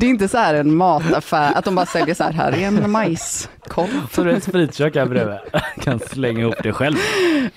Det 0.00 0.06
är 0.06 0.10
inte 0.10 0.28
så 0.28 0.38
här 0.38 0.54
en 0.54 0.74
mataffär, 0.76 1.52
att 1.54 1.64
de 1.64 1.74
bara 1.74 1.86
säljer 1.86 2.14
så 2.14 2.24
här, 2.24 2.32
här 2.32 2.52
är 2.52 2.66
en 2.66 2.90
majskolv. 2.90 4.06
Så 4.12 4.24
det 4.24 4.32
är 4.32 4.36
ett 4.36 4.44
spritkök 4.44 4.96
här 4.96 5.06
bredvid. 5.06 5.36
kan 5.80 5.98
slänga 5.98 6.40
ihop 6.40 6.54
det 6.62 6.72
själv. 6.72 6.96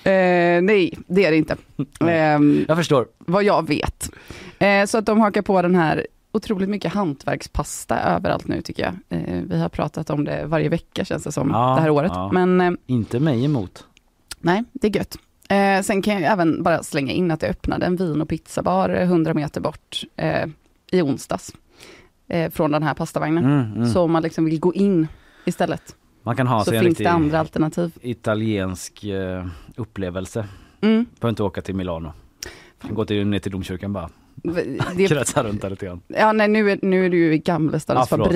Eh, 0.02 0.62
nej, 0.62 0.98
det 1.06 1.24
är 1.24 1.30
det 1.30 1.36
inte. 1.36 1.56
Eh, 2.00 2.08
jag 2.68 2.76
förstår. 2.76 3.06
Vad 3.18 3.44
jag 3.44 3.68
vet. 3.68 4.10
Eh, 4.58 4.84
så 4.86 4.98
att 4.98 5.06
de 5.06 5.20
hakar 5.20 5.42
på 5.42 5.62
den 5.62 5.74
här 5.74 6.06
otroligt 6.32 6.68
mycket 6.68 6.92
hantverkspasta 6.92 8.00
överallt 8.00 8.48
nu 8.48 8.62
tycker 8.62 8.82
jag. 8.82 8.94
Eh, 9.20 9.42
vi 9.42 9.60
har 9.60 9.68
pratat 9.68 10.10
om 10.10 10.24
det 10.24 10.46
varje 10.46 10.68
vecka 10.68 11.04
känns 11.04 11.24
det 11.24 11.32
som 11.32 11.50
Ja, 11.50 11.74
det 11.74 11.80
här 11.80 11.90
året. 11.90 12.12
ja. 12.14 12.30
Men 12.32 12.60
eh, 12.60 12.70
Inte 12.86 13.20
mig 13.20 13.44
emot. 13.44 13.86
nej, 14.40 14.64
det 14.72 14.86
är 14.86 14.96
gött. 14.96 15.16
Eh, 15.48 15.82
sen 15.82 16.02
kan 16.02 16.14
jag 16.14 16.32
även 16.32 16.62
bara 16.62 16.82
slänga 16.82 17.12
in 17.12 17.30
att 17.30 17.40
det 17.40 17.48
öppnade 17.48 17.86
en 17.86 17.96
vin 17.96 18.20
och 18.22 18.28
pizzabar 18.28 18.90
eh, 18.90 19.02
100 19.02 19.34
meter 19.34 19.60
bort 19.60 20.02
i 20.92 21.02
onsdags. 21.02 21.52
Från 22.50 22.70
den 22.70 22.82
här 22.82 22.94
pastavagnen. 22.94 23.44
Mm, 23.44 23.72
mm. 23.76 23.88
Så 23.88 24.02
om 24.02 24.12
man 24.12 24.22
liksom 24.22 24.44
vill 24.44 24.60
gå 24.60 24.74
in 24.74 25.08
istället. 25.44 25.96
Man 26.22 26.36
kan 26.36 26.46
ha 26.46 26.64
så 26.64 26.70
sig 26.70 26.80
finns 26.80 26.98
det 26.98 27.06
andra 27.06 27.40
alternativ. 27.40 27.92
italiensk 28.02 29.04
upplevelse. 29.76 30.48
Mm. 30.80 31.06
Behöver 31.20 31.28
inte 31.30 31.42
åka 31.42 31.60
till 31.60 31.74
Milano. 31.74 32.12
Kan 32.82 32.94
gå 32.94 33.04
till, 33.04 33.26
ner 33.26 33.38
till 33.38 33.52
domkyrkan 33.52 33.92
bara. 33.92 34.10
Det, 34.96 35.08
Kretsa 35.08 35.42
runt 35.42 35.62
där 35.62 35.70
lite 35.70 35.86
grann. 35.86 36.00
ja, 36.06 36.32
nej, 36.32 36.48
nu, 36.48 36.70
är, 36.70 36.78
nu 36.82 37.06
är 37.06 37.10
det 37.10 37.16
ju 37.16 37.34
i 37.34 37.38
Gamlestadens 37.38 38.02
Ja, 38.10 38.16
förlåt. 38.16 38.26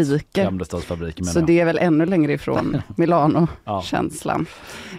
fabriker. 0.84 1.22
Menar 1.22 1.32
Så 1.32 1.38
jag. 1.38 1.46
det 1.46 1.60
är 1.60 1.64
väl 1.64 1.78
ännu 1.78 2.06
längre 2.06 2.32
ifrån 2.32 2.82
Milano-känslan. 2.96 4.46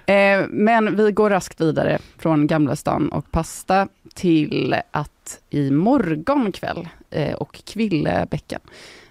Eh, 0.06 0.41
men 0.49 0.95
vi 0.95 1.12
går 1.12 1.30
raskt 1.30 1.62
vidare 1.62 1.99
från 2.18 2.47
Gamla 2.47 2.76
stan 2.76 3.10
och 3.10 3.32
pasta 3.32 3.88
till 4.14 4.76
att 4.91 5.39
i 5.49 5.72
morgon 5.72 6.51
kväll 6.51 6.88
eh, 7.10 7.34
och 7.34 7.62
Kvillebäcken, 7.66 8.60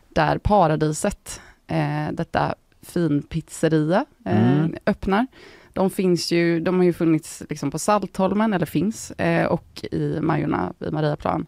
där 0.09 0.39
Paradiset, 0.39 1.41
eh, 1.67 2.13
detta 2.13 2.55
finpizzeria, 2.83 4.05
eh, 4.25 4.59
Mm. 4.59 4.75
öppnar. 4.87 5.27
De 5.73 5.91
finns 5.91 6.33
ju, 6.33 6.61
de 6.61 6.77
har 6.77 6.85
ju 6.85 6.93
funnits 6.93 7.43
liksom 7.49 7.71
på 7.71 7.79
Saltholmen, 7.79 8.53
eller 8.53 8.67
finns, 8.67 9.11
eh, 9.11 9.47
och 9.47 9.85
i 9.93 10.19
Majorna 10.21 10.73
vid 10.79 10.93
Mariaplan. 10.93 11.47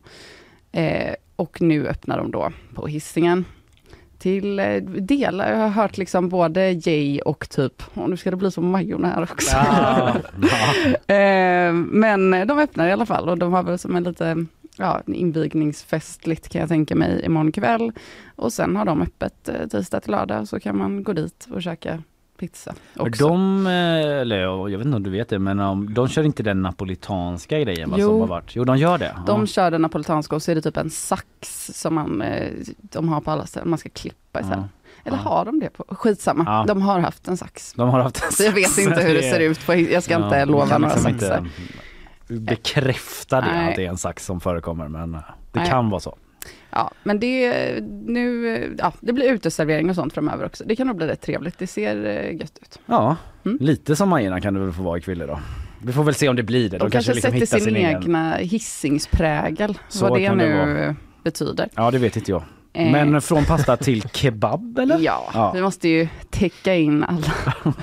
Eh, 0.72 1.14
och 1.36 1.60
nu 1.60 1.86
öppnar 1.88 2.18
de 2.18 2.30
då 2.30 2.52
på 2.74 2.86
hissingen 2.86 3.44
till 4.18 4.58
eh, 4.58 4.76
delar. 4.82 5.50
Jag 5.50 5.58
har 5.58 5.68
hört 5.68 5.98
liksom 5.98 6.28
både 6.28 6.70
Jay 6.70 7.20
och 7.20 7.48
typ, 7.48 7.82
och 7.94 8.10
nu 8.10 8.16
ska 8.16 8.30
det 8.30 8.36
bli 8.36 8.50
som 8.50 8.70
Majorna 8.70 9.08
här 9.08 9.22
också. 9.22 9.56
Ja, 9.56 10.16
eh, 11.14 11.72
men 11.72 12.30
de 12.30 12.58
öppnar 12.58 12.88
i 12.88 12.92
alla 12.92 13.06
fall 13.06 13.28
och 13.28 13.38
de 13.38 13.52
har 13.52 13.62
väl 13.62 13.78
som 13.78 13.96
en 13.96 14.04
lite 14.04 14.46
ja, 14.76 15.02
invigningsfestligt 15.06 16.48
kan 16.48 16.60
jag 16.60 16.68
tänka 16.68 16.96
mig 16.96 17.24
imorgon 17.24 17.52
kväll. 17.52 17.92
Och 18.36 18.52
sen 18.52 18.76
har 18.76 18.84
de 18.84 19.02
öppet 19.02 19.48
eh, 19.48 19.66
tisdag 19.68 20.00
till 20.00 20.10
lördag 20.10 20.48
så 20.48 20.60
kan 20.60 20.78
man 20.78 21.04
gå 21.04 21.12
dit 21.12 21.48
och 21.50 21.62
käka 21.62 22.02
pizza 22.38 22.74
också. 22.96 23.28
De, 23.28 23.66
eh, 23.66 23.72
eller 24.20 24.36
jag 24.38 24.78
vet 24.78 24.84
inte 24.86 24.96
om 24.96 25.02
du 25.02 25.10
vet 25.10 25.28
det, 25.28 25.38
men 25.38 25.60
um, 25.60 25.94
de 25.94 26.08
kör 26.08 26.22
inte 26.22 26.42
den 26.42 26.62
napolitanska 26.62 27.60
grejen 27.60 27.90
va, 27.90 27.96
Jo. 28.00 28.08
som 28.08 28.20
har 28.20 28.26
varit? 28.26 28.56
Jo, 28.56 28.64
de 28.64 28.76
gör 28.78 28.98
det. 28.98 29.16
De 29.26 29.40
ja. 29.40 29.46
kör 29.46 29.70
den 29.70 29.82
napolitanska 29.82 30.36
och 30.36 30.42
så 30.42 30.50
är 30.50 30.54
det 30.54 30.62
typ 30.62 30.76
en 30.76 30.90
sax 30.90 31.70
som 31.74 31.94
man, 31.94 32.22
eh, 32.22 32.52
de 32.78 33.08
har 33.08 33.20
på 33.20 33.30
alla 33.30 33.46
ställen, 33.46 33.70
man 33.70 33.78
ska 33.78 33.88
klippa 33.88 34.40
istället. 34.40 34.58
Ja. 34.64 34.68
Eller 35.04 35.16
Ja. 35.24 35.30
har 35.30 35.44
de 35.44 35.60
det? 35.60 35.70
på 35.70 35.84
Skitsamma, 35.88 36.44
Ja. 36.46 36.64
de 36.68 36.82
har 36.82 36.98
haft 37.00 37.28
en 37.28 37.36
sax. 37.36 37.72
De 37.72 37.88
har 37.88 38.00
haft 38.00 38.24
en 38.24 38.32
Så 38.32 38.42
jag 38.42 38.52
vet 38.52 38.68
sax. 38.68 38.78
inte 38.88 39.00
hur 39.02 39.14
det 39.14 39.22
ser 39.22 39.40
ut, 39.40 39.66
på, 39.66 39.74
jag 39.74 40.02
ska 40.02 40.24
inte 40.24 40.44
lova 40.44 40.78
några 40.78 40.94
liksom 40.94 41.10
inte 41.10 41.26
saxar. 41.28 41.48
Bekräfta 42.28 43.40
det, 43.40 43.46
Nej. 43.52 43.70
att 43.70 43.76
det 43.76 43.84
är 43.84 43.88
en 43.88 43.96
sax 43.98 44.24
som 44.26 44.40
förekommer 44.40 44.88
men 44.88 45.14
eh, 45.14 45.20
det 45.52 45.58
Nej. 45.60 45.68
kan 45.68 45.90
vara 45.90 46.00
så. 46.00 46.16
Ja, 46.70 46.90
men 47.02 47.20
det, 47.20 47.54
nu, 48.06 48.76
ja, 48.78 48.92
det 49.00 49.12
blir 49.12 49.32
uteservering 49.32 49.90
och 49.90 49.94
sånt 49.96 50.12
framöver 50.12 50.46
också. 50.46 50.64
Det 50.66 50.76
kan 50.76 50.86
nog 50.86 50.96
bli 50.96 51.06
rätt 51.06 51.20
trevligt, 51.20 51.58
det 51.58 51.66
ser 51.66 52.04
eh, 52.06 52.36
gött 52.36 52.58
ut. 52.62 52.78
Ja, 52.86 53.16
Mm. 53.46 53.58
lite 53.60 53.96
som 53.96 54.08
Majerna 54.08 54.40
kan 54.40 54.54
det 54.54 54.60
väl 54.60 54.72
få 54.72 54.82
vara 54.82 54.98
i 54.98 55.00
Kville 55.00 55.26
då. 55.26 55.40
Vi 55.82 55.92
får 55.92 56.04
väl 56.04 56.14
se 56.14 56.28
om 56.28 56.36
det 56.36 56.42
blir 56.42 56.70
det. 56.70 56.78
De, 56.78 56.90
kanske, 56.90 57.14
liksom 57.14 57.32
sätter 57.40 57.58
sin, 57.60 57.76
egen- 57.76 58.02
egna 58.02 58.36
hissingsprägel, 58.36 59.78
Så 59.88 60.08
vad 60.08 60.18
det 60.20 60.28
det 60.28 60.34
nu 60.34 60.56
vara. 60.56 60.96
betyder. 61.24 61.68
Ja, 61.74 61.90
det 61.90 61.98
vet 61.98 62.16
inte 62.16 62.30
jag. 62.30 62.42
Eh. 62.72 62.92
Men 62.92 63.20
från 63.20 63.44
pasta 63.44 63.76
till 63.76 64.02
kebab 64.02 64.78
eller? 64.78 64.98
Ja, 65.00 65.50
vi 65.54 65.62
måste 65.62 65.88
ju 65.88 66.08
täcka 66.30 66.74
in 66.74 67.04
alla. 67.04 67.32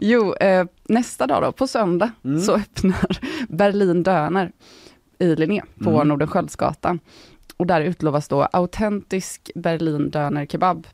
jo, 0.00 0.34
eh, 0.34 0.64
nästa 0.88 1.26
dag 1.26 1.42
då, 1.42 1.52
på 1.52 1.66
söndag, 1.66 2.10
Mm. 2.24 2.40
så 2.40 2.54
öppnar 2.56 3.18
Berlin 3.48 4.02
Döner 4.02 4.52
i 5.18 5.36
Linné 5.36 5.62
på 5.84 5.90
Mm. 5.90 6.08
Nordenskiöldsgatan. 6.08 7.00
Och 7.62 7.66
där 7.66 7.80
utlovas 7.80 8.28
då 8.28 8.42
autentisk 8.52 9.50
Berlin 9.54 10.10
Döner 10.10 10.46
kebab. 10.46 10.86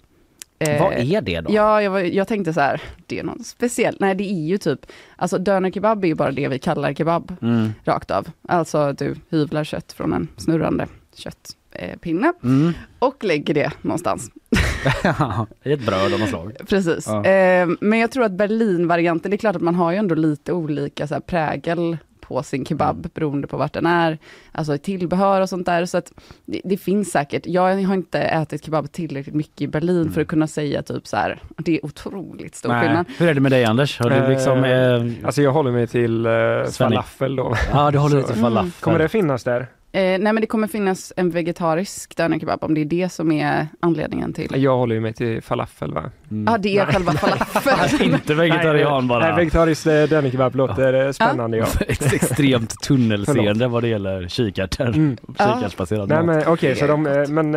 Eh, 0.58 0.82
Vad 0.82 0.92
är 0.92 1.20
det 1.20 1.40
då? 1.40 1.50
Ja, 1.54 1.82
jag, 1.82 1.90
var- 1.90 2.00
jag 2.00 2.28
tänkte 2.28 2.52
så 2.52 2.60
här, 2.60 2.82
det 3.06 3.18
är 3.18 3.22
något 3.24 3.46
speciellt. 3.46 4.00
Nej, 4.00 4.14
det 4.14 4.24
är 4.24 4.46
ju 4.46 4.58
typ, 4.58 4.86
alltså 5.16 5.38
döner 5.38 5.70
kebab 5.70 6.04
är 6.04 6.08
ju 6.08 6.14
bara 6.14 6.30
det 6.32 6.48
vi 6.48 6.58
kallar 6.58 6.94
kebab, 6.94 7.36
Mm. 7.42 7.72
rakt 7.84 8.10
av. 8.10 8.28
Alltså 8.48 8.78
att 8.78 8.98
du 8.98 9.14
hyvlar 9.30 9.64
kött 9.64 9.92
från 9.92 10.12
en 10.12 10.28
snurrande 10.36 10.86
köttpinne 11.14 12.32
Mm. 12.44 12.72
och 12.98 13.24
lägger 13.24 13.54
det 13.54 13.70
någonstans. 13.82 14.30
I 15.64 15.72
ett 15.72 15.86
bröd 15.86 16.12
av 16.14 16.20
något 16.20 16.28
slag. 16.28 16.52
Precis. 16.68 17.06
Ja. 17.06 17.24
Eh, 17.24 17.68
men 17.80 17.98
jag 17.98 18.10
tror 18.10 18.24
att 18.24 18.32
Berlin-varianten, 18.32 19.30
det 19.30 19.34
är 19.34 19.38
klart 19.38 19.56
att 19.56 19.62
man 19.62 19.74
har 19.74 19.92
ju 19.92 19.96
ändå 19.98 20.14
lite 20.14 20.52
olika 20.52 21.06
så 21.06 21.14
här, 21.14 21.20
prägel 21.20 21.96
på 22.28 22.42
sin 22.42 22.64
kebab 22.64 22.96
Mm. 22.98 23.10
beroende 23.14 23.46
på 23.46 23.56
vart 23.56 23.72
den 23.72 23.86
är. 23.86 24.18
Alltså 24.52 24.78
tillbehör 24.78 25.40
och 25.40 25.48
sånt 25.48 25.66
där. 25.66 25.86
Så 25.86 25.98
att 25.98 26.12
det, 26.46 26.60
det 26.64 26.76
finns 26.76 27.10
säkert. 27.10 27.42
Jag 27.46 27.62
har 27.62 27.94
inte 27.94 28.18
ätit 28.20 28.64
kebab 28.64 28.92
tillräckligt 28.92 29.34
mycket 29.34 29.60
i 29.60 29.68
Berlin 29.68 30.12
för 30.12 30.20
att 30.20 30.28
kunna 30.28 30.46
säga 30.46 30.82
typ 30.82 31.06
så 31.06 31.16
här, 31.16 31.42
det 31.56 31.74
är 31.76 31.84
otroligt 31.84 32.54
stor 32.54 32.70
Mm. 32.70 32.78
Nej. 32.80 32.88
skillnad. 32.88 33.06
Hur 33.18 33.28
är 33.28 33.34
det 33.34 33.40
med 33.40 33.52
dig 33.52 33.64
Anders? 33.64 34.00
Har 34.00 34.10
du 34.10 34.28
liksom... 34.28 34.64
Eh, 34.64 35.26
Alltså 35.26 35.42
jag 35.42 35.52
håller 35.52 35.70
mig 35.70 35.86
till 35.86 36.26
eh, 36.26 36.32
falafel 36.78 37.36
då. 37.36 37.54
Ja, 37.72 37.90
du 37.90 37.98
håller 37.98 38.16
dig 38.16 38.24
till 38.24 38.34
falafel. 38.40 38.70
Kommer 38.80 38.98
det 38.98 39.08
finnas 39.08 39.44
där? 39.44 39.66
Eh, 39.92 40.00
nej 40.00 40.20
men 40.20 40.40
det 40.40 40.46
kommer 40.46 40.66
finnas 40.66 41.12
en 41.16 41.30
vegetarisk 41.30 42.16
dönerkebab 42.16 42.64
om 42.64 42.74
det 42.74 42.80
är 42.80 42.84
det 42.84 43.08
som 43.08 43.32
är 43.32 43.68
anledningen 43.80 44.32
till. 44.32 44.62
Jag 44.62 44.76
håller 44.76 44.94
ju 44.94 45.00
mig 45.00 45.12
till 45.12 45.42
falafel 45.42 45.94
va? 45.94 46.10
Ja, 46.46 46.58
det 46.58 46.78
är 46.78 46.86
själva 46.86 47.12
falafeln. 47.12 48.02
Inte 48.14 48.34
vegetarian 48.34 48.98
nej, 48.98 49.08
bara. 49.08 49.26
Nej, 49.26 49.36
vegetarisk 49.36 49.86
eh, 49.86 50.08
dönerkebab 50.08 50.54
låter 50.56 51.06
eh, 51.06 51.12
spännande 51.12 51.56
ja. 51.56 51.66
Ett 51.88 52.12
extremt 52.12 52.70
tunnelseende 52.82 53.68
vad 53.68 53.82
det 53.82 53.88
gäller 53.88 54.28
kikärtor. 54.28 54.88
Mm. 54.88 55.16
Kikärtsbaserad 55.26 56.08
Nej 56.08 56.22
mat. 56.22 56.26
men 56.26 56.48
okej, 56.48 56.76
så 56.76 56.86
de, 56.86 57.06
eh, 57.06 57.28
men, 57.28 57.54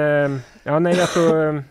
ja 0.64 0.80
nej 0.80 0.96
jag 0.98 1.10
tror, 1.10 1.64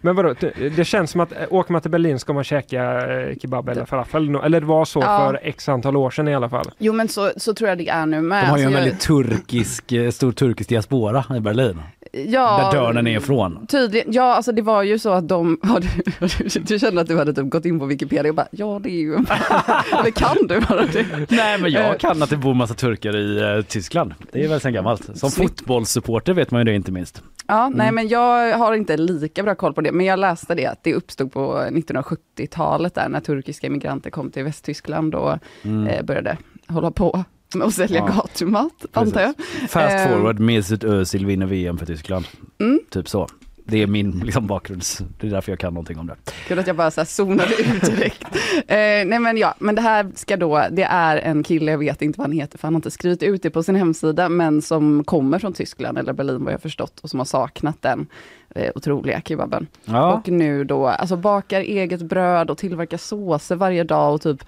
men 0.00 0.16
vadå, 0.16 0.34
det, 0.40 0.76
det 0.76 0.84
känns 0.84 1.10
som 1.10 1.20
att 1.20 1.32
eh, 1.32 1.38
åker 1.50 1.72
man 1.72 1.82
till 1.82 1.90
Berlin 1.90 2.18
ska 2.18 2.32
man 2.32 2.44
käka 2.44 2.82
eh, 3.20 3.36
kebab 3.36 3.68
eller 3.68 3.84
falafel, 3.84 4.34
eller 4.44 4.60
det 4.60 4.66
var 4.66 4.84
så 4.84 5.00
Ja. 5.00 5.18
för 5.18 5.40
x 5.42 5.68
antal 5.68 5.96
år 5.96 6.10
sedan 6.10 6.28
i 6.28 6.34
alla 6.34 6.48
fall. 6.48 6.70
Jo 6.78 6.92
men 6.92 7.08
så, 7.08 7.30
så 7.36 7.54
tror 7.54 7.68
jag 7.68 7.78
det 7.78 7.88
är 7.88 8.06
nu 8.06 8.20
med. 8.20 8.44
De 8.44 8.50
har 8.50 8.58
ju 8.58 8.62
en 8.64 8.68
Alltså, 8.68 8.80
väldigt 8.84 9.00
turkisk, 9.00 9.92
eh, 9.92 10.10
stor 10.10 10.32
turkisk 10.32 10.68
diaspora 10.68 11.24
i 11.36 11.40
Berlin. 11.40 11.78
Ja, 12.28 12.70
Där 12.72 12.80
dörren 12.80 13.06
är 13.06 13.16
ifrån. 13.16 13.66
Tydligen, 13.66 14.12
ja 14.12 14.22
alltså 14.34 14.52
det 14.52 14.62
var 14.62 14.82
ju 14.82 14.98
så 14.98 15.10
att 15.10 15.28
de, 15.28 15.58
ja, 15.62 15.80
du, 16.20 16.60
du 16.60 16.78
kände 16.78 17.00
att 17.00 17.08
du 17.08 17.18
hade 17.18 17.32
typ 17.34 17.50
gått 17.50 17.64
in 17.64 17.78
på 17.78 17.86
Wikipedia 17.86 18.30
och 18.30 18.34
bara, 18.36 18.48
ja 18.50 18.80
det 18.82 18.90
är 18.90 19.00
ju, 19.00 19.14
eller 20.00 20.10
kan 20.10 20.36
du 20.48 20.60
bara 20.60 20.86
det? 20.86 21.06
Nej 21.28 21.58
men 21.58 21.64
Eh, 21.74 21.80
jag 21.82 22.00
kan 22.00 22.22
att 22.22 22.30
det 22.30 22.36
bor 22.36 22.54
massa 22.54 22.74
turkar 22.74 23.16
i 23.16 23.40
eh, 23.56 23.62
Tyskland. 23.64 24.14
Det 24.32 24.44
är 24.44 24.48
väl 24.48 24.60
sen 24.60 24.72
gammalt. 24.72 25.18
Som 25.18 25.30
Snyggt. 25.30 25.58
fotbollssupporter 25.60 26.32
vet 26.34 26.50
man 26.50 26.60
ju 26.60 26.64
det 26.64 26.74
inte 26.74 26.92
minst. 26.92 27.22
Ja, 27.46 27.68
nej 27.68 27.88
Mm. 27.88 27.94
men 27.94 28.08
jag 28.08 28.58
har 28.58 28.74
inte 28.74 28.96
lika 28.96 29.42
bra 29.42 29.54
koll 29.54 29.72
på 29.74 29.80
det, 29.80 29.92
men 29.92 30.06
jag 30.06 30.18
läste 30.18 30.54
det 30.54 30.66
att 30.66 30.84
det 30.84 30.94
uppstod 30.94 31.32
på 31.32 31.54
1970-talet 31.70 32.94
där 32.94 33.08
när 33.08 33.20
turkiska 33.20 33.66
immigranter 33.66 34.10
kom 34.10 34.30
till 34.30 34.44
Västtyskland 34.44 35.14
och 35.14 35.38
Mm. 35.64 35.86
eh, 35.86 36.02
började 36.02 36.36
hålla 36.68 36.90
på 36.90 37.24
med 37.54 37.66
att 37.66 37.74
sälja 37.74 37.98
Ja. 37.98 38.06
gatumat, 38.06 38.86
antar 38.92 39.20
jag. 39.20 39.34
Fast 39.68 39.96
Eh, 39.96 40.08
forward, 40.08 40.38
Mesut 40.38 40.84
Özil 40.84 41.26
vinner 41.26 41.46
VM 41.46 41.78
för 41.78 41.86
Tyskland. 41.86 42.26
Mm. 42.60 42.80
Typ 42.90 43.08
så. 43.08 43.28
Det 43.64 43.82
är 43.82 43.86
min 43.86 44.10
liksom, 44.24 44.46
bakgrunds... 44.46 45.02
Det 45.20 45.26
är 45.26 45.30
därför 45.30 45.52
jag 45.52 45.58
kan 45.58 45.74
någonting 45.74 45.98
om 45.98 46.06
det. 46.06 46.16
Kul 46.46 46.58
att 46.58 46.66
jag 46.66 46.76
bara 46.76 46.90
så 46.90 47.00
här 47.00 47.06
zonade 47.06 47.54
ut 47.54 47.82
direkt. 47.82 48.22
eh, 48.56 48.76
nej 49.06 49.18
men 49.18 49.36
ja, 49.36 49.54
men 49.58 49.74
det 49.74 49.82
här 49.82 50.10
ska 50.14 50.36
då, 50.36 50.64
det 50.70 50.82
är 50.82 51.16
en 51.16 51.42
kille, 51.42 51.70
jag 51.70 51.78
vet 51.78 52.02
inte 52.02 52.18
vad 52.18 52.26
han 52.26 52.32
heter, 52.32 52.58
för 52.58 52.66
han 52.66 52.74
har 52.74 52.78
inte 52.78 52.90
skrivit 52.90 53.22
ut 53.22 53.42
det 53.42 53.50
på 53.50 53.62
sin 53.62 53.74
hemsida, 53.74 54.28
men 54.28 54.62
som 54.62 55.04
kommer 55.04 55.38
från 55.38 55.52
Tyskland 55.52 55.98
eller 55.98 56.12
Berlin 56.12 56.44
vad 56.44 56.52
jag 56.52 56.62
förstått, 56.62 57.00
och 57.00 57.10
som 57.10 57.20
har 57.20 57.24
saknat 57.24 57.82
den 57.82 58.06
eh, 58.54 58.72
otroliga 58.74 59.20
kebaben. 59.20 59.66
Ja. 59.84 60.12
Och 60.12 60.28
nu 60.28 60.64
då, 60.64 60.86
alltså 60.86 61.16
bakar 61.16 61.60
eget 61.60 62.02
bröd 62.02 62.50
och 62.50 62.58
tillverkar 62.58 62.96
såser 62.98 63.56
varje 63.56 63.84
dag 63.84 64.14
och 64.14 64.20
typ, 64.22 64.44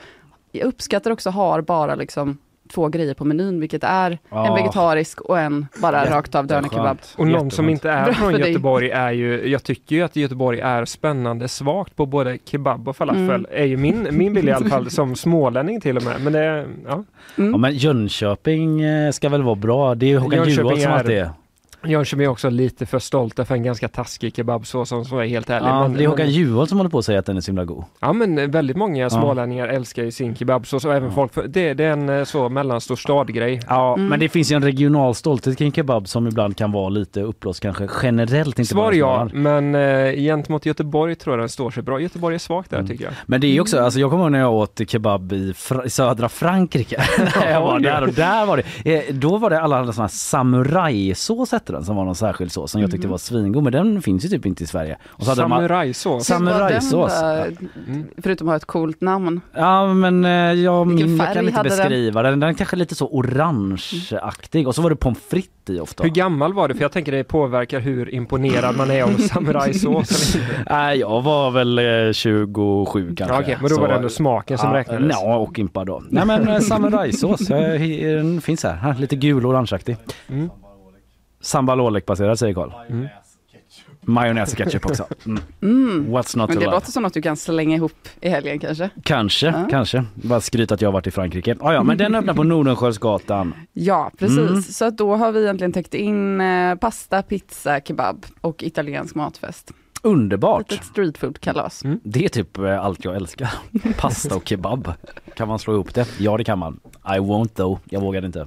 jag 0.53 0.67
uppskattar 0.67 1.11
också 1.11 1.31
har 1.31 1.61
bara 1.61 1.95
liksom 1.95 2.39
två 2.73 2.89
grejer 2.89 3.15
på 3.15 3.25
menyn, 3.25 3.61
vilket 3.61 3.85
är 3.85 4.11
en 4.11 4.19
Ja. 4.31 4.55
vegetarisk 4.55 5.21
och 5.21 5.39
en 5.39 5.67
bara 5.83 6.01
Jätte- 6.05 6.15
rakt 6.17 6.35
av 6.35 6.47
dönerkebab. 6.47 6.99
Och 7.17 7.27
någon 7.27 7.51
som 7.51 7.69
inte 7.69 7.91
är 7.91 8.05
Bra 8.05 8.15
från 8.15 8.31
för 8.33 8.39
dig. 8.39 8.49
Göteborg 8.49 8.91
är 8.91 9.11
ju, 9.13 9.49
jag 9.51 9.63
tycker 9.65 9.97
ju 9.97 10.03
att 10.03 10.17
Göteborg 10.17 10.61
är 10.61 10.85
spännande 10.85 11.49
svagt 11.49 11.97
på 11.97 12.07
både 12.07 12.39
kebab 12.45 12.89
och 12.89 12.97
falafel. 12.97 13.21
Mm. 13.31 13.47
Är 13.53 13.65
ju 13.65 13.77
min, 13.77 14.09
min 14.11 14.35
bild 14.35 14.49
i 14.49 14.53
alla 14.53 14.69
fall, 14.69 14.91
som 14.91 15.17
smålänning 15.17 15.81
till 15.81 15.97
och 15.97 16.03
med. 16.03 16.21
Men 16.21 16.33
det, 16.33 16.67
ja. 16.87 17.05
Mm. 17.39 17.51
Ja, 17.53 17.57
men 17.59 17.73
Jönköping 17.75 18.81
eh, 18.83 19.11
ska 19.11 19.29
väl 19.29 19.43
vara 19.43 19.55
bra. 19.55 19.95
Det 19.95 20.07
är 20.07 20.11
ju 20.11 20.19
Håkan 20.19 20.39
Jönköping 20.39 20.65
Juholt 20.65 20.83
som 20.83 20.93
alltid 20.93 21.19
är. 21.19 21.31
Jönköping 21.85 22.25
är 22.25 22.29
också 22.29 22.51
lite 22.51 22.87
för 22.87 22.99
stolta 22.99 23.45
för 23.45 23.55
en 23.55 23.63
ganska 23.63 23.89
taskig 23.89 24.37
kebabsås 24.37 24.93
om 24.93 25.05
jag 25.11 25.23
är 25.25 25.29
helt 25.29 25.51
ärlig. 25.51 25.69
Ja, 25.69 25.83
men, 25.89 25.93
det 25.97 26.05
är 26.05 26.09
Håkan 26.09 26.27
men, 26.27 26.35
Juholt 26.35 26.69
som 26.69 26.79
håller 26.79 26.91
på 26.91 26.99
att 26.99 27.05
säga 27.05 27.19
att 27.19 27.27
den 27.27 27.37
är 27.37 27.41
så 27.41 27.47
himla 27.51 27.65
god. 27.65 27.85
ja 28.01 28.13
men 28.13 28.51
väldigt 28.51 28.77
många 28.77 29.11
smålänningar 29.11 29.69
älskar 29.69 30.03
ju 30.03 30.11
sin 30.11 30.37
kebabsås 30.37 30.85
och 30.85 30.95
även 30.95 31.13
folk, 31.13 31.35
för, 31.35 31.47
det, 31.49 31.75
det 31.75 31.85
är 31.85 31.93
en 31.93 32.09
eh, 32.09 32.25
så 32.25 32.49
mellanstor 32.49 32.97
stadgrej. 32.97 33.61
Ja, 33.69 33.95
Mm. 33.95 34.07
men 34.09 34.21
det 34.21 34.29
finns 34.29 34.53
ju 34.53 34.57
en 34.57 34.63
regional 34.65 35.15
stolthet 35.15 35.59
kring 35.59 35.73
kebab 35.73 36.09
som 36.09 36.27
ibland 36.27 36.57
kan 36.57 36.73
vara 36.73 36.89
lite 36.89 37.21
uppblåst 37.23 37.61
kanske 37.61 37.89
generellt. 38.03 38.59
Inte 38.59 38.69
Svar 38.71 38.93
ja, 38.93 39.29
men 39.33 39.75
eh, 39.75 40.13
gentemot 40.13 40.67
Göteborg 40.67 41.15
tror 41.15 41.37
jag 41.37 41.43
den 41.43 41.49
står 41.49 41.71
sig 41.71 41.83
bra. 41.83 42.01
Göteborg 42.01 42.35
är 42.35 42.39
svagt 42.39 42.71
där 42.71 42.77
Mm. 42.79 42.89
tycker 42.91 43.05
jag. 43.05 43.13
Men 43.27 43.41
det 43.41 43.47
är 43.47 43.53
ju 43.53 43.61
också, 43.61 43.81
alltså 43.81 44.01
jag 44.01 44.11
kommer 44.11 44.25
ihåg 44.25 44.33
när 44.33 44.39
jag 44.39 44.53
åt 44.53 44.81
kebab 44.89 45.33
i, 45.33 45.53
Fra- 45.53 45.85
i 45.87 45.91
södra 45.91 46.29
Frankrike. 46.29 47.03
Jag 47.51 47.61
var 47.61 47.81
där 47.81 48.03
och 48.03 48.13
där 48.13 48.47
var 48.47 48.63
det, 48.85 48.95
eh, 49.09 49.15
då 49.15 49.39
var 49.39 49.51
det 49.51 49.61
alla 49.61 49.93
sån 49.93 50.03
här 50.03 50.09
samurajsås 50.09 51.53
hette 51.71 51.77
den 51.79 51.85
som 51.85 51.97
var 51.97 52.05
någon 52.05 52.15
särskild 52.15 52.53
sås 52.53 52.71
som 52.71 52.81
jag 52.81 52.91
tyckte 52.91 53.07
Mhm. 53.07 53.11
var 53.11 53.19
svingod 53.19 53.63
men 53.65 53.73
den 53.73 54.03
finns 54.03 54.25
ju 54.25 54.29
typ 54.29 54.47
inte 54.47 54.65
i 54.65 54.67
Sverige. 54.67 54.97
Och 55.09 55.25
så 55.25 55.31
hade 55.31 55.43
de- 55.43 55.51
Samurajsås? 55.51 56.25
Samurajsås. 56.27 57.21
Den 57.21 57.29
var- 57.29 57.47
Mm. 57.87 58.05
Förutom 58.23 58.49
att 58.49 58.53
ha 58.53 58.57
ett 58.57 58.65
coolt 58.65 59.01
namn. 59.01 59.41
Ja 59.55 59.95
men 59.95 60.25
eh, 60.25 60.31
jag, 60.31 60.87
min, 60.87 61.17
jag 61.17 61.33
kan 61.35 61.45
inte 61.49 61.63
den? 61.63 61.65
beskriva 61.65 62.23
den. 62.23 62.41
Den 62.41 62.49
är 62.51 62.55
kanske 62.55 62.77
lite 62.77 62.95
så 62.95 63.07
orangeaktig 63.09 64.69
och 64.69 64.75
så 64.75 64.83
var 64.83 64.91
det 64.91 64.97
pommes 64.97 65.19
frites 65.31 65.51
i 65.71 65.81
ofta. 65.81 66.03
Hur 66.03 66.11
gammal 66.11 66.53
var 66.55 66.69
du? 66.69 66.75
För 66.75 66.83
jag 66.83 66.93
tänker 66.93 67.13
det 67.13 67.25
påverkar 67.25 67.81
hur 67.81 68.15
imponerad 68.15 68.77
man 68.77 68.91
är 68.91 69.03
av 69.03 69.09
samurajsås. 69.19 70.37
Nej 70.71 70.99
jag 70.99 71.23
var 71.23 71.51
väl 71.51 71.79
eh, 71.79 72.13
27 72.13 73.15
kanske. 73.17 73.37
Ja, 73.37 73.41
okej, 73.43 73.57
men 73.61 73.71
då 73.71 73.81
var 73.81 73.89
det 73.89 73.95
ändå 73.95 74.09
smaken 74.09 74.59
som 74.59 74.69
ja, 74.71 74.77
räknades. 74.79 75.07
Ja 75.11 75.37
och 75.37 75.59
impad 75.59 75.87
då. 75.87 76.03
Nej 76.11 76.27
men 76.27 76.49
eh, 76.49 76.59
samurajsås, 76.59 77.39
den 77.47 78.41
finns 78.41 78.63
här. 78.65 78.77
här. 78.77 78.95
Lite 78.95 79.17
gul 79.17 79.45
och 79.47 79.51
orangeaktig. 79.51 79.97
Mm. 80.29 80.51
Sambal 81.41 82.03
baserad 82.07 82.39
säger 82.39 82.55
Karl. 82.55 82.71
Mm. 82.89 83.07
Majonnäs 84.03 84.53
och 84.53 84.59
ketchup 84.59 84.87
också. 84.87 85.07
Mm. 85.27 85.43
Mm. 85.63 86.07
What's 86.17 86.37
not 86.37 86.49
Men 86.49 86.57
to 86.57 86.61
det 86.61 86.65
love? 86.67 86.77
låter 86.77 86.93
som 86.93 87.03
något 87.03 87.15
du 87.15 87.23
kan 87.23 87.37
slänga 87.37 87.77
ihop 87.77 88.09
i 88.21 88.29
helgen 88.29 88.59
kanske? 88.59 88.91
Kanske, 89.03 89.47
Ja. 89.47 89.67
kanske. 89.71 90.05
Bara 90.15 90.41
skryta 90.41 90.75
att 90.75 90.81
jag 90.81 90.89
har 90.89 90.93
varit 90.93 91.07
i 91.07 91.11
Frankrike. 91.11 91.57
Ah, 91.61 91.73
ja, 91.73 91.83
men 91.83 91.99
den 91.99 92.15
öppnar 92.15 92.35
på 92.35 92.43
Nordenskiöldsgatan. 92.43 93.55
Ja, 93.73 94.11
precis. 94.19 94.39
Mm. 94.39 94.63
Så 94.63 94.85
att 94.85 94.99
då 94.99 95.17
har 95.17 95.33
vi 95.33 95.43
egentligen 95.43 95.73
täckt 95.73 95.95
in 95.95 96.41
eh, 96.41 96.75
pasta, 96.75 97.23
pizza, 97.23 97.81
kebab 97.81 98.27
och 98.41 98.63
italiensk 98.63 99.15
matfest. 99.15 99.73
Underbart! 100.03 100.73
Ett 100.73 100.85
streetfood-kalas. 100.85 101.83
Det 102.03 102.25
är 102.25 102.29
typ 102.29 102.59
eh, 102.59 102.85
allt 102.85 103.05
jag 103.05 103.17
älskar. 103.17 103.51
Pasta 103.97 104.37
och 104.37 104.49
kebab. 104.49 104.93
Kan 105.35 105.49
man 105.49 105.59
slå 105.59 105.75
ihop 105.75 105.95
det? 105.95 106.09
Ja 106.19 106.37
det 106.37 106.45
kan 106.45 106.59
man. 106.59 106.81
I 107.07 107.19
won't 107.19 107.49
though. 107.49 107.79
Jag 107.85 108.01
vågar 108.01 108.25
inte. 108.25 108.47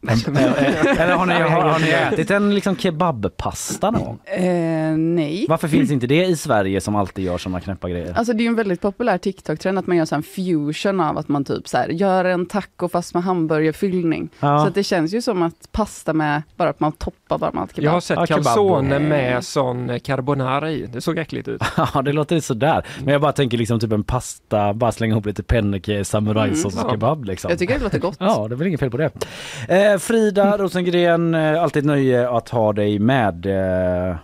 Eller 0.08 1.12
har 1.16 1.26
ni, 1.26 1.32
har, 1.34 1.48
har 1.68 1.78
ni 1.78 1.90
ätit 1.90 2.30
en 2.30 2.54
liksom 2.54 2.76
kebabpasta 2.76 3.90
någon 3.90 4.04
gång? 4.04 4.18
Eh, 4.24 4.96
nej. 4.96 5.46
Varför 5.48 5.68
finns 5.68 5.90
inte 5.90 6.06
det 6.06 6.24
i 6.24 6.36
Sverige 6.36 6.80
som 6.80 6.96
alltid 6.96 7.24
gör 7.24 7.38
såna 7.38 7.60
knäppa 7.60 7.88
grejer? 7.88 8.14
Alltså 8.18 8.32
det 8.32 8.40
är 8.40 8.44
ju 8.44 8.48
en 8.48 8.54
väldigt 8.54 8.80
populär 8.80 9.18
TikTok-trend 9.18 9.78
att 9.78 9.86
man 9.86 9.96
gör 9.96 10.04
så 10.04 10.14
en 10.14 10.22
fusion 10.22 11.00
av 11.00 11.18
att 11.18 11.28
man 11.28 11.44
typ 11.44 11.68
så 11.68 11.76
här, 11.76 11.88
gör 11.88 12.24
en 12.24 12.46
taco 12.46 12.88
fast 12.88 13.14
med 13.14 13.22
hamburgerfyllning. 13.22 14.28
Ja. 14.40 14.58
Så 14.60 14.66
att 14.68 14.74
det 14.74 14.82
känns 14.84 15.14
ju 15.14 15.22
som 15.22 15.42
att 15.42 15.72
pasta 15.72 16.12
med, 16.12 16.42
bara 16.56 16.68
att 16.68 16.80
man 16.80 16.92
toppar 16.92 17.38
bara 17.38 17.52
med 17.52 17.62
allt 17.62 17.76
kebab. 17.76 17.84
Jag 17.84 17.92
har 17.92 18.00
sett 18.00 18.28
kebab 18.28 18.44
calzone 18.44 18.98
med 18.98 19.44
sån 19.44 20.00
carbonara 20.00 20.70
i. 20.70 20.86
Det 20.92 21.00
såg 21.00 21.18
äckligt 21.18 21.48
ut. 21.48 21.62
Ja 21.94 22.02
det 22.02 22.12
låter 22.12 22.40
sådär. 22.40 22.86
Men 23.04 23.12
jag 23.12 23.20
bara 23.20 23.32
tänker 23.32 23.58
liksom 23.58 23.80
typ 23.80 23.92
en 23.92 24.04
pasta, 24.04 24.74
bara 24.74 24.92
slänga 24.92 25.12
ihop 25.12 25.26
lite 25.26 25.42
penneke, 25.42 26.04
samurajsås 26.04 26.74
Mm. 26.74 26.84
och 26.86 26.90
kebab 26.92 27.24
liksom. 27.24 27.50
Jag 27.50 27.58
tycker 27.58 27.74
det 27.78 27.84
låter 27.84 27.98
gott. 27.98 28.16
Ja 28.20 28.46
det 28.48 28.54
är 28.54 28.56
väl 28.56 28.66
inget 28.68 28.80
fel 28.80 28.90
på 28.90 28.96
det. 28.96 29.10
Eh, 29.68 29.97
Frida 29.98 30.58
Rosengren, 30.58 31.34
eh, 31.34 31.62
alltid 31.62 31.80
ett 31.80 31.86
nöje 31.86 32.30
att 32.30 32.48
ha 32.48 32.72
dig 32.72 32.98
med. 32.98 33.46
Eh, 33.46 34.16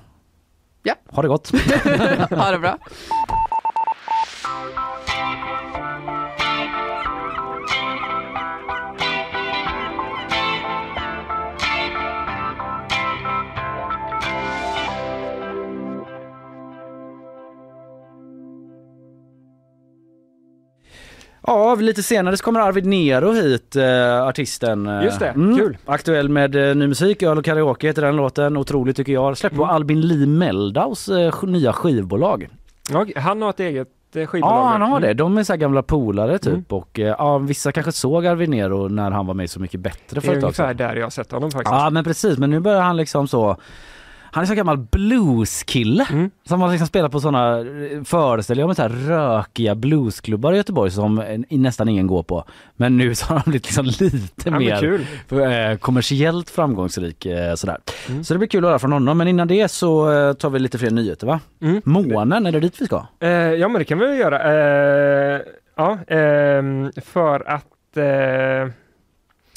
ja. 0.82 0.94
Ha 1.06 1.22
det 1.22 1.28
gott. 1.28 1.50
ha 2.30 2.50
det 2.50 2.58
bra. 2.58 2.78
Ja, 21.47 21.74
lite 21.74 22.03
senare 22.03 22.36
så 22.36 22.45
kommer 22.45 22.61
Arvid 22.61 22.86
Nero 22.86 23.32
hit, 23.32 23.76
eh, 23.76 24.22
artisten. 24.22 25.01
Just 25.05 25.18
det, 25.20 25.28
mm. 25.28 25.57
kul. 25.57 25.76
Aktuell 25.84 26.28
med 26.28 26.57
eh, 26.68 26.74
ny 26.74 26.86
musik, 26.86 27.22
Öl 27.22 27.38
och 27.38 27.45
karaoke 27.45 27.86
heter 27.86 28.03
den 28.03 28.16
låten. 28.16 28.57
Otroligt 28.57 28.97
tycker 28.97 29.12
jag. 29.12 29.38
Släpper 29.38 29.57
Mm. 29.57 29.66
på 29.68 29.72
Albin 29.74 30.01
Lee 30.01 30.26
Meldaus 30.26 31.09
eh, 31.09 31.45
nya 31.45 31.72
skivbolag. 31.72 32.49
Ja, 32.92 33.07
han 33.16 33.42
har 33.42 33.51
ett 33.51 33.61
eget 33.61 33.88
eh, 34.14 34.26
skivbolag. 34.26 34.57
Ja, 34.57 34.64
han 34.68 34.82
har 34.82 35.01
det. 35.01 35.07
Mm. 35.07 35.16
De 35.16 35.38
är 35.38 35.45
så 35.45 35.57
gamla 35.57 35.82
polare 35.82 36.38
typ. 36.38 36.53
Mm. 36.53 36.64
Och 36.68 37.01
eh, 37.01 37.07
ja, 37.18 37.38
vissa 37.38 37.72
kanske 37.72 37.92
såg 37.92 38.26
Arvid 38.26 38.49
Nero 38.49 38.88
när 38.88 39.11
han 39.11 39.26
var 39.26 39.34
med 39.34 39.51
Så 39.51 39.61
mycket 39.61 39.80
bättre 39.80 40.20
för 40.20 40.34
ett 40.34 40.40
tag 40.40 40.55
sedan. 40.57 40.76
där 40.76 40.97
jag 40.97 41.03
har 41.07 41.11
sett 41.11 41.32
honom 41.32 41.51
faktiskt. 41.51 41.72
Ja 41.72 41.90
men 41.90 42.05
precis, 42.05 42.38
men 42.38 42.51
nu 42.51 42.61
börjar 42.61 42.80
han 42.80 42.97
liksom 42.97 43.28
så 43.28 43.57
han 44.35 44.43
är 44.43 44.47
så 44.47 44.55
gammal 44.55 44.78
blueskille 44.78 46.07
Mm. 46.11 46.30
som 46.45 46.61
har 46.61 46.70
liksom 46.70 46.87
spelat 46.87 47.12
på 47.12 47.20
sådana 47.20 47.64
föreställningar 48.05 48.66
med 48.66 48.76
så 48.76 48.82
här 48.82 48.89
rökiga 48.89 49.74
bluesklubbar 49.74 50.53
i 50.53 50.57
Göteborg 50.57 50.91
som 50.91 51.18
eh, 51.18 51.41
nästan 51.51 51.89
ingen 51.89 52.07
går 52.07 52.22
på. 52.22 52.45
Men 52.76 52.97
nu 52.97 53.14
så 53.14 53.26
har 53.26 53.35
han 53.37 53.43
blivit 53.47 53.64
liksom 53.66 53.85
lite 54.07 54.28
Ja, 54.45 54.59
mer 54.59 54.80
kul. 54.80 55.07
eh, 55.41 55.78
kommersiellt 55.78 56.51
framgångsrik 56.51 57.26
eh, 57.26 57.55
sådär. 57.55 57.78
Mm. 58.09 58.24
Så 58.24 58.35
det 58.35 58.39
blir 58.39 58.49
kul 58.49 58.64
att 58.64 58.68
höra 58.68 58.78
från 58.78 58.93
honom. 58.93 59.18
Men 59.18 59.28
innan 59.28 59.49
det 59.49 59.68
så 59.70 60.12
eh, 60.12 60.32
tar 60.32 60.51
vi 60.51 60.59
lite 60.59 60.78
fler 60.78 60.91
nyheter 60.91 61.26
va? 61.26 61.41
Mm. 61.62 61.80
Månen, 61.85 62.47
är 62.47 62.53
det 62.53 62.61
dit 62.61 62.80
vi 62.80 62.87
ska? 62.87 63.07
Eh, 63.20 63.28
ja 63.30 63.68
men 63.68 63.78
det 63.78 63.85
kan 63.85 63.99
vi 63.99 64.16
göra. 64.16 64.39
Eh, 65.37 65.41
ja, 65.76 65.99
ehm, 66.09 66.93
för 67.05 67.49
att 67.51 67.97
eh, 67.97 68.72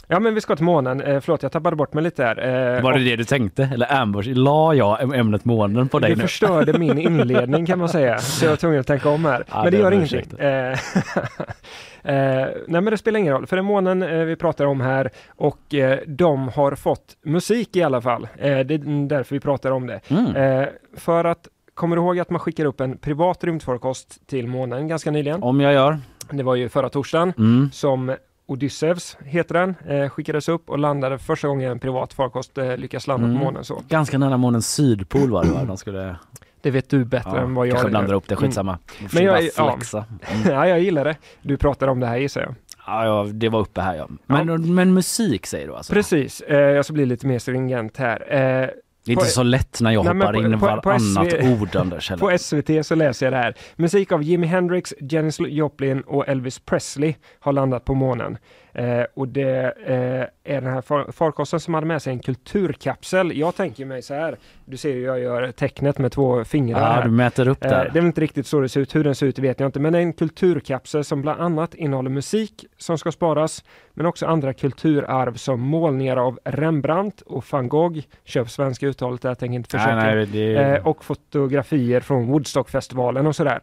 Ja 0.09 0.19
men 0.19 0.33
vi 0.35 0.41
ska 0.41 0.55
till 0.55 0.65
månen. 0.65 1.01
Eh, 1.01 1.19
förlåt 1.19 1.43
jag 1.43 1.51
tappade 1.51 1.75
bort 1.75 1.93
mig 1.93 2.03
lite 2.03 2.23
här. 2.23 2.37
Eh, 2.75 2.81
Var 2.83 2.93
det 2.93 2.99
och 2.99 3.05
det 3.05 3.15
du 3.15 3.23
tänkte? 3.23 3.69
Eller 3.73 3.93
ambush? 4.01 4.27
La 4.35 4.73
jag 4.73 5.15
ämnet 5.15 5.45
månen 5.45 5.87
på 5.89 5.99
dig 5.99 6.09
Du 6.09 6.15
nu? 6.15 6.21
förstörde 6.21 6.79
min 6.79 6.97
inledning 7.07 7.65
kan 7.65 7.79
man 7.79 7.89
säga. 7.89 8.17
Så 8.17 8.45
jag 8.45 8.49
var 8.49 8.57
tvungen 8.57 8.79
att 8.79 8.87
tänka 8.87 9.09
om 9.09 9.25
här. 9.25 9.43
Ja, 9.51 9.55
men 9.55 9.65
det 9.65 9.69
det 9.71 9.77
gör 9.77 9.91
ingenting. 9.91 10.39
Eh, 10.39 10.71
eh, 12.03 12.47
nej 12.67 12.81
men 12.81 12.85
det 12.85 12.97
spelar 12.97 13.19
ingen 13.19 13.33
roll. 13.33 13.47
För 13.47 13.55
det 13.55 13.59
är 13.59 13.63
månen 13.63 14.03
eh, 14.03 14.09
vi 14.19 14.35
pratar 14.35 14.65
om 14.65 14.81
här 14.81 15.09
och 15.35 15.73
eh, 15.73 15.99
de 16.07 16.47
har 16.47 16.75
fått 16.75 17.17
musik 17.25 17.75
i 17.75 17.83
alla 17.83 18.01
fall. 18.01 18.23
Eh, 18.37 18.59
det 18.59 18.73
är 18.73 19.07
därför 19.07 19.35
vi 19.35 19.39
pratar 19.39 19.71
om 19.71 19.87
det. 19.87 19.99
Mm. 20.09 20.67
För 20.97 21.25
att 21.25 21.47
Kommer 21.73 21.95
du 21.95 22.01
ihåg 22.01 22.19
att 22.19 22.29
man 22.29 22.39
skickar 22.39 22.65
upp 22.65 22.81
en 22.81 22.97
privat 22.97 23.43
rymdfarkost 23.43 24.27
till 24.27 24.47
månen 24.47 24.87
ganska 24.87 25.11
nyligen? 25.11 25.43
Om 25.43 25.61
jag 25.61 25.73
gör? 25.73 25.97
Det 26.31 26.43
var 26.43 26.55
ju 26.55 26.69
förra 26.69 26.89
torsdagen 26.89 27.33
Mm. 27.37 27.69
som 27.73 28.15
Odysseus 28.47 29.17
heter 29.25 29.53
den, 29.53 29.75
eh, 29.87 30.09
skickades 30.09 30.49
upp 30.49 30.69
och 30.69 30.79
landade 30.79 31.17
för 31.17 31.25
första 31.25 31.47
gången 31.47 31.71
en 31.71 31.79
privat 31.79 32.13
farkost 32.13 32.57
eh, 32.57 32.77
lyckas 32.77 33.07
landa 33.07 33.25
Mm. 33.27 33.37
på 33.39 33.45
månen. 33.45 33.63
Så. 33.63 33.81
Ganska 33.87 34.17
nära 34.17 34.37
månens 34.37 34.73
sydpol 34.73 35.29
var 35.31 35.43
det 35.43 35.51
va? 35.51 35.63
De 35.63 35.77
skulle... 35.77 36.15
Det 36.61 36.71
vet 36.71 36.89
du 36.89 37.05
bättre 37.05 37.31
Ja, 37.35 37.39
än 37.41 37.53
vad 37.53 37.67
jag 37.67 37.71
kanske 37.73 37.85
gör. 37.87 37.89
blandar 37.89 38.13
upp 38.13 38.27
det, 38.27 38.33
Mm. 38.35 38.41
skitsamma. 38.41 38.77
Men 39.13 39.23
jag, 39.23 39.43
ja. 39.57 39.77
ja, 40.45 40.67
jag 40.67 40.79
gillar 40.79 41.03
det. 41.05 41.15
Du 41.41 41.57
pratar 41.57 41.87
om 41.87 41.99
det 41.99 42.07
här 42.07 42.17
gissar 42.17 42.41
jag. 42.41 42.55
Ja, 42.85 43.05
ja, 43.05 43.27
det 43.33 43.49
var 43.49 43.59
uppe 43.59 43.81
här 43.81 43.95
ja. 43.95 44.07
Men, 44.25 44.75
men 44.75 44.93
musik 44.93 45.45
säger 45.45 45.67
du 45.67 45.75
alltså? 45.75 45.93
Precis, 45.93 46.41
eh, 46.41 46.57
jag 46.59 46.85
ska 46.85 46.93
bli 46.93 47.05
lite 47.05 47.27
mer 47.27 47.39
stringent 47.39 47.97
här. 47.97 48.33
Eh, 48.63 48.69
Det 49.07 49.11
är 49.11 49.13
inte 49.13 49.25
så 49.25 49.43
lätt 49.43 49.81
när 49.81 49.91
jag 49.91 50.05
Nej, 50.05 50.13
hoppar 50.13 50.33
på- 50.33 50.39
in 50.39 50.51
på- 50.51 50.59
på 50.59 50.65
varannat 50.65 51.33
SV 51.33 51.61
ord 51.61 51.75
Anders. 51.75 52.09
På 52.19 52.37
SVT 52.37 52.85
så 52.85 52.95
läser 52.95 53.25
jag 53.25 53.33
det 53.33 53.37
här. 53.37 53.53
Musik 53.75 54.11
av 54.11 54.23
Jimi 54.23 54.47
Hendrix, 54.47 54.93
Janis 54.99 55.39
Joplin 55.39 56.01
och 56.01 56.27
Elvis 56.27 56.59
Presley 56.59 57.15
har 57.39 57.51
landat 57.53 57.85
på 57.85 57.93
månen. 57.93 58.37
Eh, 58.77 59.03
och 59.13 59.27
det 59.27 59.73
eh, 59.85 60.53
är 60.55 60.61
den 60.61 60.73
här 60.73 60.81
far 60.81 61.11
farkosten 61.11 61.59
som 61.59 61.73
hade 61.73 61.87
med 61.87 62.01
sig 62.01 62.13
en 62.13 62.19
kulturkapsel. 62.19 63.37
Jag 63.37 63.55
tänker 63.55 63.85
mig 63.85 64.01
så 64.01 64.13
här. 64.13 64.37
Du 64.65 64.77
ser 64.77 64.89
ju 64.93 65.01
jag 65.01 65.19
gör 65.19 65.51
tecknet 65.51 65.97
med 65.97 66.11
två 66.11 66.43
fingrar 66.43 66.79
Ja, 66.79 66.85
här. 66.85 67.03
du 67.03 67.11
mäter 67.11 67.47
upp 67.47 67.63
Eh, 67.63 67.69
där. 67.69 67.89
det 67.93 67.99
är 67.99 68.03
inte 68.03 68.21
riktigt 68.21 68.47
så 68.47 68.59
det 68.59 68.69
ser 68.69 68.79
ut. 68.81 68.95
Hur 68.95 69.03
den 69.03 69.15
ser 69.15 69.25
ut 69.27 69.39
vet 69.39 69.59
jag 69.59 69.67
inte. 69.67 69.79
Men 69.79 69.93
det 69.93 69.99
är 69.99 70.03
en 70.03 70.13
kulturkapsel 70.13 71.03
som 71.03 71.21
bland 71.21 71.41
annat 71.41 71.75
innehåller 71.75 72.09
musik 72.09 72.65
som 72.77 72.97
ska 72.97 73.11
sparas. 73.11 73.63
Men 73.93 74.05
också 74.05 74.25
andra 74.25 74.53
kulturarv 74.53 75.33
som 75.33 75.59
målningar 75.61 76.17
av 76.17 76.39
Rembrandt 76.45 77.21
och 77.21 77.45
van 77.51 77.69
Gogh. 77.69 77.99
Köp 78.23 78.49
svenska 78.49 78.87
uttalet 78.87 79.21
där, 79.21 79.29
jag 79.29 79.39
tänker 79.39 79.55
inte 79.55 79.77
Nej, 79.77 79.85
försöka. 79.85 80.15
nej, 80.15 80.25
det 80.25 80.55
är- 80.55 80.75
eh, 80.77 80.87
och 80.87 81.03
fotografier 81.05 81.99
från 81.99 82.25
Woodstockfestivalen 82.27 83.27
och 83.27 83.35
sådär. 83.35 83.59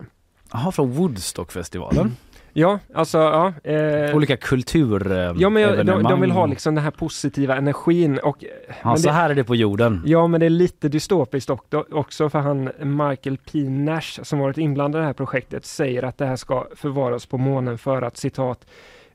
Jaha, 0.52 0.72
från 0.72 0.90
Woodstockfestivalen? 0.92 2.16
Ja, 2.56 2.78
alltså 2.94 3.18
ja. 3.18 3.52
Eh, 3.70 4.16
Olika 4.16 4.36
kultur 4.36 5.12
eh, 5.12 5.32
Ja 5.36 5.48
men 5.50 5.62
jag, 5.62 5.86
de, 5.86 6.02
de 6.02 6.20
vill 6.20 6.30
ha 6.30 6.46
liksom 6.46 6.74
den 6.74 6.84
här 6.84 6.90
positiva 6.90 7.56
energin 7.56 8.18
och... 8.18 8.44
Ja, 8.68 8.74
men 8.84 8.98
så 8.98 9.08
det- 9.08 9.12
här 9.14 9.30
är 9.30 9.34
det 9.34 9.44
på 9.44 9.54
jorden. 9.56 10.02
Ja, 10.06 10.26
men 10.26 10.40
det 10.40 10.46
är 10.46 10.50
lite 10.50 10.88
dystopiskt 10.88 11.50
också 11.92 12.28
för 12.30 12.38
han 12.38 12.70
Michael 12.82 13.36
P. 13.52 13.58
Nash 13.58 14.20
som 14.22 14.38
varit 14.38 14.58
inblandad 14.58 14.98
i 14.98 15.02
det 15.02 15.06
här 15.06 15.12
projektet 15.12 15.64
säger 15.64 16.02
att 16.02 16.18
det 16.18 16.26
här 16.26 16.36
ska 16.36 16.66
förvaras 16.76 17.26
på 17.26 17.38
månen 17.38 17.78
för 17.78 18.02
att 18.02 18.16
citat 18.16 18.66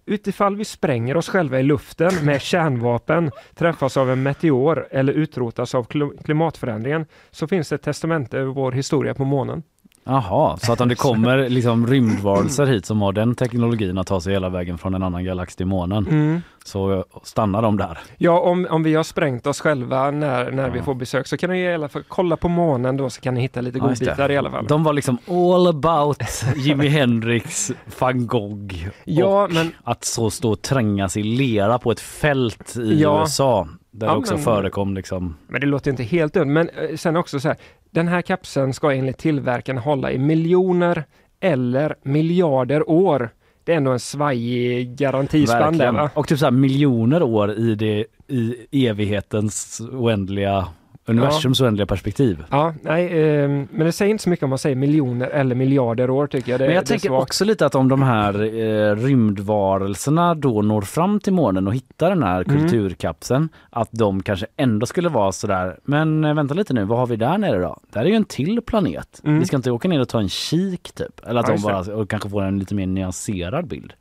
Utifall 0.06 0.56
vi 0.56 0.66
spränger 0.66 1.18
oss 1.18 1.30
själva 1.30 1.60
i 1.60 1.64
luften 1.64 2.12
med 2.26 2.42
kärnvapen, 2.42 3.32
träffas 3.56 3.98
av 3.98 4.12
en 4.12 4.24
meteor 4.24 4.88
eller 4.92 5.14
utrotas 5.14 5.76
av 5.76 5.88
kl- 5.88 6.24
klimatförändringen 6.24 7.06
så 7.32 7.48
finns 7.48 7.70
det 7.70 7.76
ett 7.76 7.82
testamente 7.82 8.38
över 8.38 8.52
vår 8.54 8.72
historia 8.72 9.14
på 9.14 9.26
månen. 9.26 9.64
Jaha, 10.10 10.58
så 10.58 10.74
att 10.74 10.82
om 10.82 10.88
det 10.90 10.96
kommer 10.96 11.50
liksom 11.50 11.88
rymdvarelser 11.88 12.66
hit 12.66 12.86
som 12.86 13.02
har 13.02 13.12
den 13.12 13.36
teknologin 13.36 13.98
att 13.98 14.08
ta 14.08 14.22
sig 14.22 14.34
hela 14.34 14.50
vägen 14.50 14.78
från 14.78 14.94
en 14.96 15.04
annan 15.04 15.24
galax 15.24 15.56
till 15.56 15.66
månen 15.66 16.08
Mm. 16.08 16.42
så 16.66 17.06
stannar 17.24 17.62
de 17.62 17.78
där. 17.78 18.00
Ja, 18.18 18.40
om, 18.40 18.68
om 18.70 18.84
vi 18.84 18.96
har 18.96 19.04
sprängt 19.04 19.48
oss 19.48 19.60
själva 19.62 20.12
när, 20.12 20.52
när 20.52 20.70
vi 20.70 20.82
får 20.82 20.96
besök 20.96 21.28
så 21.28 21.38
kan 21.38 21.50
ni 21.50 21.60
i 21.60 21.74
alla 21.74 21.90
fall 21.90 22.04
kolla 22.08 22.38
på 22.38 22.48
månen 22.50 22.98
då 22.98 23.10
så 23.10 23.22
kan 23.22 23.34
ni 23.34 23.42
hitta 23.42 23.62
lite 23.62 23.78
Ja, 23.78 23.84
godbitar 23.88 24.32
i 24.32 24.38
alla 24.38 24.52
fall. 24.52 24.66
De 24.68 24.84
var 24.84 24.94
liksom 24.94 25.18
all 25.28 25.68
about 25.68 26.24
Jimi 26.56 26.88
Hendrix, 27.00 27.72
van 28.00 28.28
Gogh 28.28 28.76
Ja, 29.04 29.44
och 29.44 29.52
men- 29.54 29.72
att 29.84 30.04
så 30.04 30.30
stå 30.30 30.52
och 30.52 30.62
trängas 30.62 31.18
i 31.18 31.24
lera 31.24 31.80
på 31.80 31.92
ett 31.92 32.00
fält 32.00 32.78
i 32.78 33.02
Ja. 33.02 33.20
USA 33.22 33.68
där 33.92 34.08
Ja, 34.08 34.16
också 34.16 34.34
men- 34.34 34.44
förekom 34.44 34.94
liksom 34.96 35.36
Men 35.48 35.62
det 35.62 35.68
låter 35.68 35.92
inte 35.92 36.04
helt 36.04 36.34
dumt. 36.34 36.54
Men 36.54 36.70
eh, 36.70 36.96
sen 36.96 37.16
också 37.16 37.40
så 37.40 37.48
här. 37.48 37.58
Den 37.92 38.08
här 38.08 38.22
kapseln 38.22 38.74
ska 38.74 38.92
enligt 38.94 39.18
tillverkaren 39.18 39.78
hålla 39.78 40.12
i 40.12 40.18
miljoner 40.18 41.04
eller 41.40 41.96
miljarder 42.04 42.90
år. 42.90 43.30
Det 43.64 43.74
är 43.74 43.78
ändå 43.78 43.92
en 43.92 44.00
svajig 44.00 44.96
garantispann 44.96 45.60
där 45.60 45.70
Verkligen. 45.70 45.96
va? 45.96 46.10
Och 46.14 46.28
typ 46.28 46.40
så 46.40 46.52
miljoner 46.52 47.24
år 47.24 47.52
i 47.52 47.76
det 47.76 48.06
i 48.28 48.88
evighetens 48.88 49.82
oändliga 49.92 50.68
universums 51.10 51.62
oändliga 51.62 51.86
perspektiv. 51.86 52.44
Ja, 52.50 52.74
nej, 52.82 53.06
eh, 53.06 53.50
men 53.50 53.68
det 53.86 53.92
säger 53.92 54.12
inte 54.12 54.24
så 54.24 54.30
mycket 54.30 54.44
om 54.44 54.50
man 54.50 54.60
säger 54.60 54.76
miljoner 54.76 55.28
eller 55.28 55.56
miljarder 55.56 56.10
år 56.10 56.28
tycker 56.28 56.52
jag. 56.52 56.60
Det, 56.60 56.66
Men 56.66 56.76
jag 56.76 56.86
tänker 56.86 57.10
svagt. 57.10 57.22
också 57.22 57.46
lite 57.46 57.66
att 57.66 57.76
om 57.76 57.90
de 57.90 58.02
här 58.02 58.34
eh, 58.44 58.96
rymdvarelserna 58.96 60.36
då 60.36 60.62
når 60.62 60.82
fram 60.82 61.20
till 61.20 61.34
månen 61.34 61.68
och 61.68 61.74
hittar 61.76 62.10
den 62.10 62.24
här 62.24 62.44
Mm. 62.50 62.60
kulturkapseln, 62.62 63.50
att 63.70 63.90
de 63.92 64.24
kanske 64.24 64.46
ändå 64.58 64.86
skulle 64.86 65.10
vara 65.10 65.32
sådär, 65.32 65.78
men 65.84 66.24
eh, 66.24 66.34
vänta 66.34 66.54
lite 66.54 66.74
nu, 66.74 66.84
vad 66.86 66.98
har 67.00 67.08
vi 67.08 67.16
där 67.16 67.38
nere 67.38 67.60
då? 67.60 67.78
Där 67.94 68.02
är 68.02 68.06
ju 68.06 68.16
en 68.16 68.26
till 68.26 68.62
planet. 68.66 69.22
Mm. 69.24 69.40
Vi 69.40 69.46
ska 69.46 69.56
inte 69.56 69.72
åka 69.72 69.88
ner 69.88 70.02
och 70.02 70.10
ta 70.10 70.20
en 70.20 70.30
kik 70.30 70.92
typ? 70.96 71.28
Eller 71.28 71.40
att 71.40 71.48
Ja, 71.50 71.56
de 71.56 71.62
bara 71.62 71.96
och 71.96 72.10
kanske 72.10 72.30
får 72.30 72.42
en 72.44 72.60
lite 72.60 72.76
mer 72.76 72.88
nyanserad 72.88 73.68
bild. 73.68 73.94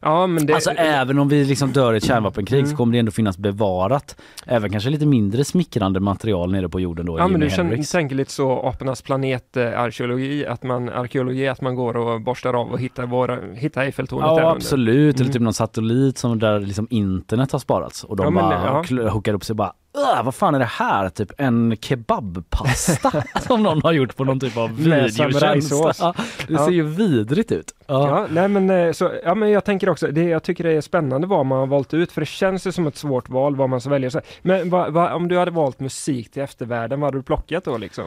Ja, 0.00 0.26
men 0.26 0.46
det... 0.46 0.54
Alltså 0.54 0.70
även 0.70 1.18
om 1.18 1.28
vi 1.28 1.44
liksom 1.44 1.72
dör 1.72 1.94
i 1.94 1.96
ett 1.96 2.04
kärnvapenkrig 2.04 2.58
Mm. 2.58 2.70
så 2.70 2.76
kommer 2.76 2.92
det 2.92 2.98
ändå 2.98 3.12
finnas 3.12 3.38
bevarat 3.38 4.16
även 4.46 4.70
kanske 4.70 4.90
lite 4.90 5.06
mindre 5.06 5.44
smickrande 5.44 6.00
material 6.00 6.52
nere 6.52 6.68
på 6.68 6.80
jorden 6.80 7.06
då. 7.06 7.18
Ja 7.18 7.28
men 7.28 7.40
du 7.40 7.50
känner, 7.50 7.92
tänker 7.92 8.16
lite 8.16 8.32
så 8.32 8.66
apornas 8.68 9.02
planet 9.02 9.56
eh, 9.56 9.80
arkeologi, 9.80 10.46
att 10.46 10.62
man, 10.62 10.88
arkeologi, 10.88 11.48
att 11.48 11.60
man 11.60 11.74
går 11.74 11.96
och 11.96 12.20
borstar 12.20 12.54
av 12.54 12.68
och 12.72 12.80
hittar, 12.80 13.06
våra, 13.06 13.38
hittar 13.54 13.82
Eiffeltornet 13.82 14.26
Ja 14.26 14.50
absolut, 14.50 15.14
eller 15.14 15.24
Mm. 15.24 15.32
typ 15.32 15.42
någon 15.42 15.54
satellit 15.54 16.18
som 16.18 16.38
där 16.38 16.60
liksom 16.60 16.86
internet 16.90 17.52
har 17.52 17.58
sparats 17.58 18.04
och 18.04 18.16
de 18.16 18.36
Ja, 18.36 18.42
bara 18.42 18.84
ja. 19.04 19.10
hookar 19.10 19.34
upp 19.34 19.44
sig 19.44 19.52
och 19.52 19.56
bara 19.56 19.68
"Ugh, 19.68 19.87
vad 20.24 20.34
fan 20.34 20.54
är 20.54 20.58
det 20.58 20.64
här? 20.64 21.08
Typ 21.08 21.30
en 21.38 21.76
kebabpasta 21.80 23.22
som 23.46 23.62
någon 23.62 23.82
har 23.82 23.92
gjort 23.92 24.16
på 24.16 24.24
någon 24.24 24.40
typ 24.40 24.56
av 24.56 24.76
videotjänst. 24.76 25.70
Ja, 26.00 26.14
det 26.46 26.52
Ja. 26.52 26.64
ser 26.64 26.72
ju 26.72 26.82
vidrigt 26.82 27.52
ut. 27.52 27.74
Ja. 27.86 28.08
Ja, 28.08 28.26
nej 28.30 28.48
men, 28.48 28.70
eh, 28.70 28.92
så, 28.92 29.12
ja, 29.24 29.34
men 29.34 29.50
jag 29.50 29.64
tänker 29.64 29.88
också, 29.88 30.06
det, 30.06 30.22
jag 30.24 30.42
tycker 30.42 30.64
det 30.64 30.72
är 30.72 30.80
spännande 30.80 31.26
vad 31.26 31.46
man 31.46 31.58
har 31.58 31.66
valt 31.66 31.94
ut, 31.94 32.12
för 32.12 32.20
det 32.20 32.26
känns 32.26 32.66
ju 32.66 32.72
som 32.72 32.86
ett 32.86 32.96
svårt 32.96 33.28
val 33.28 33.56
vad 33.56 33.68
man 33.70 33.80
ska 33.80 33.90
välja. 33.90 34.10
Men 34.42 34.70
vad, 34.70 34.92
vad, 34.92 35.12
om 35.12 35.28
du 35.28 35.38
hade 35.38 35.50
valt 35.50 35.80
musik 35.80 36.32
till 36.32 36.42
eftervärlden, 36.42 37.00
vad 37.00 37.06
hade 37.06 37.18
du 37.18 37.22
plockat 37.22 37.64
då 37.64 37.78
liksom? 37.78 38.04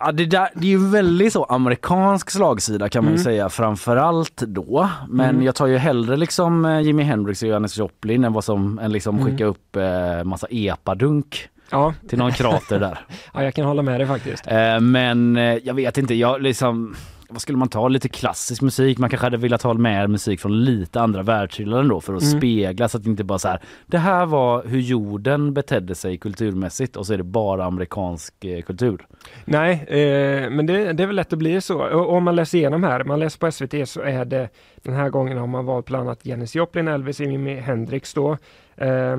Ja, 0.00 0.12
det, 0.12 0.26
där, 0.26 0.48
det 0.54 0.66
är 0.66 0.70
ju 0.70 0.88
väldigt 0.90 1.32
så 1.32 1.44
amerikansk 1.44 2.30
slagsida 2.30 2.88
kan 2.88 3.04
man 3.04 3.12
ju 3.12 3.14
Mm. 3.16 3.24
säga 3.24 3.48
framförallt 3.48 4.36
då. 4.36 4.88
Men 5.08 5.30
Mm. 5.30 5.42
jag 5.42 5.54
tar 5.54 5.66
ju 5.66 5.76
hellre 5.76 6.16
liksom 6.16 6.64
eh, 6.64 6.80
Jimi 6.80 7.02
Hendrix 7.02 7.42
och 7.42 7.48
Janis 7.48 7.78
Joplin 7.78 8.24
än 8.24 8.32
vad 8.32 8.44
som 8.44 8.78
än 8.78 8.92
liksom 8.92 9.18
Mm. 9.18 9.26
skicka 9.30 9.44
upp 9.44 9.76
eh, 9.76 10.24
massa 10.24 10.46
epadunk 10.50 11.48
Ja. 11.70 11.94
till 12.08 12.18
någon 12.18 12.32
krater 12.32 12.80
där. 12.80 12.98
Ja, 13.34 13.42
jag 13.44 13.54
kan 13.54 13.64
hålla 13.64 13.82
med 13.82 14.00
dig 14.00 14.06
faktiskt. 14.06 14.46
Eh, 14.46 14.80
men 14.80 15.36
eh, 15.36 15.54
jag 15.64 15.74
vet 15.74 15.98
inte, 15.98 16.14
jag 16.14 16.42
liksom 16.42 16.94
vad 17.30 17.42
skulle 17.42 17.58
man 17.58 17.68
ta? 17.68 17.88
Lite 17.88 18.08
klassisk 18.08 18.62
musik. 18.62 18.98
Man 18.98 19.10
kanske 19.10 19.26
hade 19.26 19.36
velat 19.36 19.62
ha 19.62 19.74
med 19.74 20.10
musik 20.10 20.40
från 20.40 20.64
lite 20.64 21.00
andra 21.00 21.22
världshyllan 21.22 21.88
då 21.88 22.00
för 22.00 22.14
att 22.14 22.22
Mm. 22.22 22.38
spegla 22.40 22.88
så 22.88 22.96
att 22.98 23.04
det 23.04 23.10
inte 23.10 23.24
bara 23.24 23.38
så 23.38 23.48
här. 23.48 23.60
Det 23.86 23.98
här 23.98 24.26
var 24.26 24.64
hur 24.66 24.80
jorden 24.80 25.54
betedde 25.54 25.94
sig 25.94 26.18
kulturmässigt 26.18 26.96
och 26.96 27.06
så 27.06 27.12
är 27.12 27.16
det 27.18 27.24
bara 27.24 27.64
amerikansk 27.64 28.44
eh, 28.44 28.62
kultur. 28.62 29.06
Nej, 29.44 29.72
eh, 29.88 30.50
men 30.50 30.66
det, 30.66 30.92
det 30.92 31.02
är 31.02 31.06
väl 31.06 31.16
lätt 31.16 31.32
att 31.32 31.38
bli 31.38 31.60
så. 31.60 31.82
Och, 31.82 32.12
om 32.16 32.24
man 32.24 32.36
läser 32.36 32.58
igenom 32.58 32.84
här, 32.84 33.04
man 33.04 33.20
läser 33.20 33.38
på 33.38 33.50
SVT 33.52 33.88
så 33.88 34.00
är 34.00 34.24
det 34.24 34.48
den 34.82 34.94
här 34.94 35.08
gången 35.10 35.38
har 35.38 35.46
man 35.46 35.66
valt 35.66 35.86
bland 35.86 36.08
annat 36.08 36.26
Janis 36.26 36.54
Joplin, 36.54 36.88
Elvis, 36.88 37.20
Jimi 37.20 37.56
Hendrix 37.56 38.14
då. 38.14 38.32
Eh, 38.76 39.16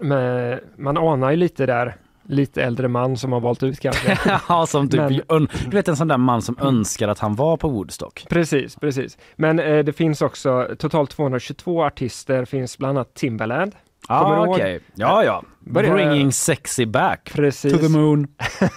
men 0.00 0.60
man 0.76 0.96
anar 0.96 1.30
ju 1.30 1.36
lite 1.36 1.66
där, 1.66 1.96
lite 2.26 2.62
äldre 2.62 2.88
man 2.88 3.16
som 3.16 3.32
har 3.32 3.40
valt 3.40 3.62
ut 3.62 3.80
kanske. 3.80 4.18
ja, 4.48 4.66
som 4.66 4.88
typ, 4.88 5.00
Men- 5.28 5.48
du 5.64 5.76
vet 5.76 5.88
en 5.88 5.96
sån 5.96 6.08
där 6.08 6.18
man 6.18 6.42
som 6.42 6.58
önskar 6.60 7.08
att 7.08 7.18
han 7.18 7.34
var 7.34 7.56
på 7.56 7.68
Woodstock. 7.68 8.26
Precis, 8.28 8.76
precis. 8.76 9.18
Men 9.36 9.58
eh, 9.58 9.84
det 9.84 9.92
finns 9.92 10.22
också 10.22 10.68
totalt 10.78 11.10
222 11.10 11.84
artister, 11.84 12.44
finns 12.44 12.78
bland 12.78 12.98
annat 12.98 13.14
Timbaland. 13.14 13.72
Kommer 14.08 14.30
Ah, 14.30 14.34
du 14.40 14.44
ihåg? 14.46 14.48
okej. 14.54 14.80
Ja, 14.94 15.24
ja. 15.24 15.42
Börjar- 15.60 15.94
Bringing 15.94 16.32
sexy 16.32 16.86
back 16.86 17.32
Precis. 17.34 17.72
to 17.72 17.78
the 17.78 17.88
moon. 17.88 18.26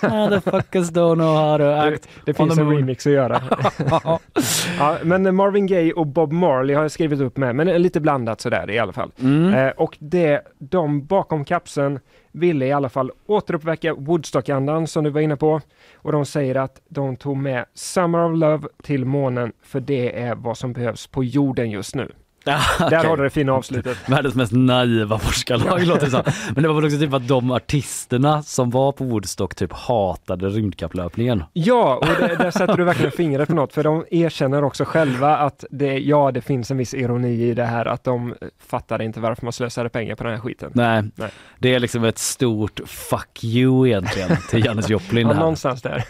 Motherfuckers 0.02 0.92
don't 0.92 1.16
know 1.16 1.36
how 1.38 1.58
to 1.58 1.64
act 1.64 2.08
Det 2.26 2.40
on 2.40 2.48
finns 2.48 2.60
en 2.60 2.66
moon. 2.66 2.76
remix 2.78 3.08
att 3.08 3.14
göra. 3.14 3.42
ja, 4.80 4.98
men 5.04 5.36
Marvin 5.36 5.68
Gaye 5.68 5.94
och 5.94 6.08
Bob 6.08 6.32
Marley 6.32 6.76
har 6.76 6.82
jag 6.82 6.92
skrivit 6.92 7.20
upp 7.22 7.38
med, 7.38 7.56
men 7.56 7.68
lite 7.82 8.00
blandat 8.00 8.42
sådär 8.42 8.70
i 8.72 8.80
alla 8.80 8.94
fall. 8.94 9.12
Mm. 9.22 9.54
Eh, 9.54 9.70
och 9.72 9.98
det, 10.00 10.42
de 10.60 11.06
bakom 11.06 11.46
kapseln 11.46 12.00
ville 12.32 12.66
i 12.66 12.72
alla 12.72 12.90
fall 12.90 13.12
återuppväcka 13.28 13.94
Woodstock-andan 13.94 14.88
som 14.88 15.04
du 15.04 15.10
var 15.10 15.22
inne 15.22 15.36
på. 15.38 15.62
Och 15.96 16.12
de 16.12 16.26
säger 16.26 16.56
att 16.56 16.82
de 16.90 17.16
tog 17.16 17.38
med 17.38 17.66
Summer 17.74 18.26
of 18.32 18.38
Love 18.38 18.68
till 18.84 19.06
månen 19.06 19.52
för 19.64 19.80
det 19.80 20.20
är 20.22 20.36
vad 20.36 20.58
som 20.58 20.74
behövs 20.74 21.08
på 21.08 21.24
jorden 21.24 21.72
just 21.72 21.96
nu. 21.96 22.12
Där 22.48 22.86
Okej. 22.88 23.10
har 23.10 23.18
du 23.18 23.24
det 23.24 23.30
fina 23.30 23.54
avslutet. 23.54 23.98
Världens 24.10 24.36
mest 24.36 24.52
naiva 24.52 25.20
forskarlag 25.20 25.86
låter 25.88 26.06
det 26.06 26.12
som. 26.12 26.24
Men 26.54 26.64
det 26.64 26.68
var 26.70 26.76
väl 26.76 26.86
också 26.86 26.98
typ 27.00 27.14
att 27.14 27.28
de 27.28 27.52
artisterna 27.52 28.44
som 28.44 28.70
var 28.70 28.92
på 28.92 29.04
Woodstock 29.04 29.56
typ 29.56 29.74
hatade 29.74 30.50
rymdkapplöpningen. 30.50 31.44
Ja, 31.54 31.96
och 31.96 32.28
det, 32.28 32.36
där 32.36 32.52
sätter 32.52 32.78
du 32.78 32.84
verkligen 32.84 33.12
fingret 33.12 33.50
på 33.50 33.56
något, 33.56 33.74
för 33.74 33.84
de 33.84 34.06
erkänner 34.12 34.64
också 34.64 34.86
själva 34.86 35.38
att 35.38 35.66
det, 35.70 35.98
ja, 35.98 36.32
det 36.32 36.42
finns 36.42 36.72
en 36.72 36.78
viss 36.78 36.94
ironi 36.94 37.44
i 37.50 37.54
det 37.54 37.66
här, 37.66 37.86
att 37.86 38.04
de 38.04 38.36
fattar 38.68 39.02
inte 39.02 39.20
varför 39.20 39.46
man 39.46 39.54
slösade 39.54 39.90
pengar 39.90 40.16
på 40.16 40.24
den 40.24 40.34
här 40.34 40.40
skiten. 40.40 40.72
Nej, 40.74 41.04
Nej. 41.16 41.30
det 41.60 41.74
är 41.76 41.80
liksom 41.80 42.04
ett 42.04 42.18
stort 42.18 42.80
fuck 42.86 43.44
you 43.44 43.88
egentligen 43.88 44.30
till 44.50 44.66
Janis 44.66 44.90
Joplin 44.90 45.28
Ja, 45.28 45.34
någonstans 45.34 45.82
där. 45.82 46.04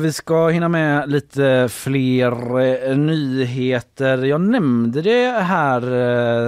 Vi 0.00 0.12
ska 0.12 0.48
hinna 0.48 0.68
med 0.68 1.10
lite 1.10 1.68
fler 1.70 2.60
eh, 2.60 2.96
nyheter. 2.96 4.24
Jag 4.24 4.40
nämnde 4.40 5.02
det 5.02 5.30
här 5.30 5.82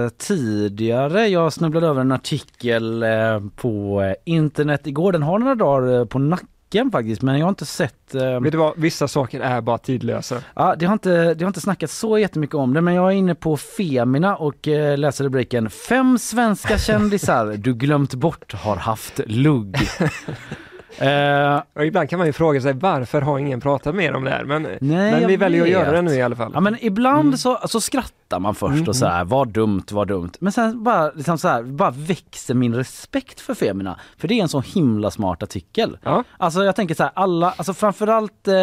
eh, 0.03 0.09
tidigare. 0.09 1.27
Jag 1.27 1.53
snubblade 1.53 1.87
över 1.87 2.01
en 2.01 2.11
artikel 2.11 3.03
eh, 3.03 3.39
på 3.55 4.01
eh, 4.01 4.13
internet 4.25 4.87
igår. 4.87 5.11
Den 5.11 5.23
har 5.23 5.39
några 5.39 5.55
dagar 5.55 5.99
eh, 5.99 6.05
på 6.05 6.19
nacken 6.19 6.91
faktiskt, 6.91 7.21
men 7.21 7.39
jag 7.39 7.45
har 7.45 7.49
inte 7.49 7.65
sett 7.65 8.15
eh, 8.15 8.39
Vet 8.39 8.51
du 8.51 8.57
vad, 8.57 8.73
vissa 8.77 9.07
saker 9.07 9.39
är 9.39 9.61
bara 9.61 9.77
tidlösa. 9.77 10.41
Ja, 10.55 10.75
det 10.79 10.85
har, 10.85 10.93
inte, 10.93 11.33
det 11.33 11.43
har 11.45 11.49
inte 11.49 11.61
snackats 11.61 11.97
så 11.99 12.17
jättemycket 12.17 12.55
om 12.55 12.73
det 12.73 12.81
men 12.81 12.93
jag 12.93 13.07
är 13.07 13.15
inne 13.15 13.35
på 13.35 13.57
Femina 13.57 14.35
och 14.35 14.67
eh, 14.67 14.97
läser 14.97 15.23
rubriken 15.23 15.69
Fem 15.69 16.17
svenska 16.17 16.77
kändisar 16.77 17.55
du 17.57 17.73
glömt 17.73 18.13
bort 18.13 18.53
har 18.53 18.75
haft 18.75 19.19
lugg. 19.25 19.77
Eh, 20.97 21.61
Och 21.75 21.85
ibland 21.85 22.09
kan 22.09 22.17
man 22.19 22.27
ju 22.27 22.33
fråga 22.33 22.61
sig 22.61 22.73
varför 22.73 23.21
har 23.21 23.39
ingen 23.39 23.61
pratat 23.61 23.95
mer 23.95 24.13
om 24.15 24.23
det 24.23 24.29
här? 24.31 24.43
Men, 24.43 24.61
Nej, 24.63 24.77
men 25.11 25.27
vi 25.27 25.37
väljer 25.37 25.61
att 25.63 25.69
göra 25.69 25.83
vet. 25.85 25.93
det 25.93 26.01
nu 26.01 26.13
i 26.15 26.21
alla 26.21 26.35
fall. 26.35 26.51
Ja 26.53 26.59
men 26.59 26.77
ibland 26.81 27.19
Mm. 27.19 27.37
så, 27.37 27.59
så 27.67 27.81
skrattar 27.81 28.39
man 28.39 28.55
först 28.55 28.73
Mm, 28.73 28.87
och 28.87 28.95
så 28.95 29.05
här, 29.05 29.23
vad 29.25 29.47
dumt, 29.47 29.83
vad 29.91 30.07
dumt. 30.07 30.31
Men 30.39 30.51
sen 30.51 30.83
bara, 30.83 31.11
liksom 31.11 31.37
så 31.37 31.47
här, 31.47 31.63
bara 31.63 31.91
växer 31.91 32.53
min 32.53 32.75
respekt 32.75 33.39
för 33.41 33.53
Femina. 33.53 33.99
För 34.17 34.27
det 34.27 34.33
är 34.39 34.41
en 34.41 34.49
så 34.49 34.61
himla 34.61 35.11
smart 35.11 35.43
artikel. 35.43 35.97
Ja. 36.03 36.23
Alltså 36.37 36.63
jag 36.63 36.75
tänker 36.75 36.95
så 36.95 37.03
här, 37.03 37.11
alla, 37.15 37.53
alltså 37.57 37.73
framförallt, 37.73 38.47
eh, 38.47 38.53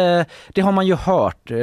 det 0.53 0.61
har 0.61 0.71
man 0.71 0.87
ju 0.87 0.95
hört. 0.95 1.51
Eh, 1.51 1.57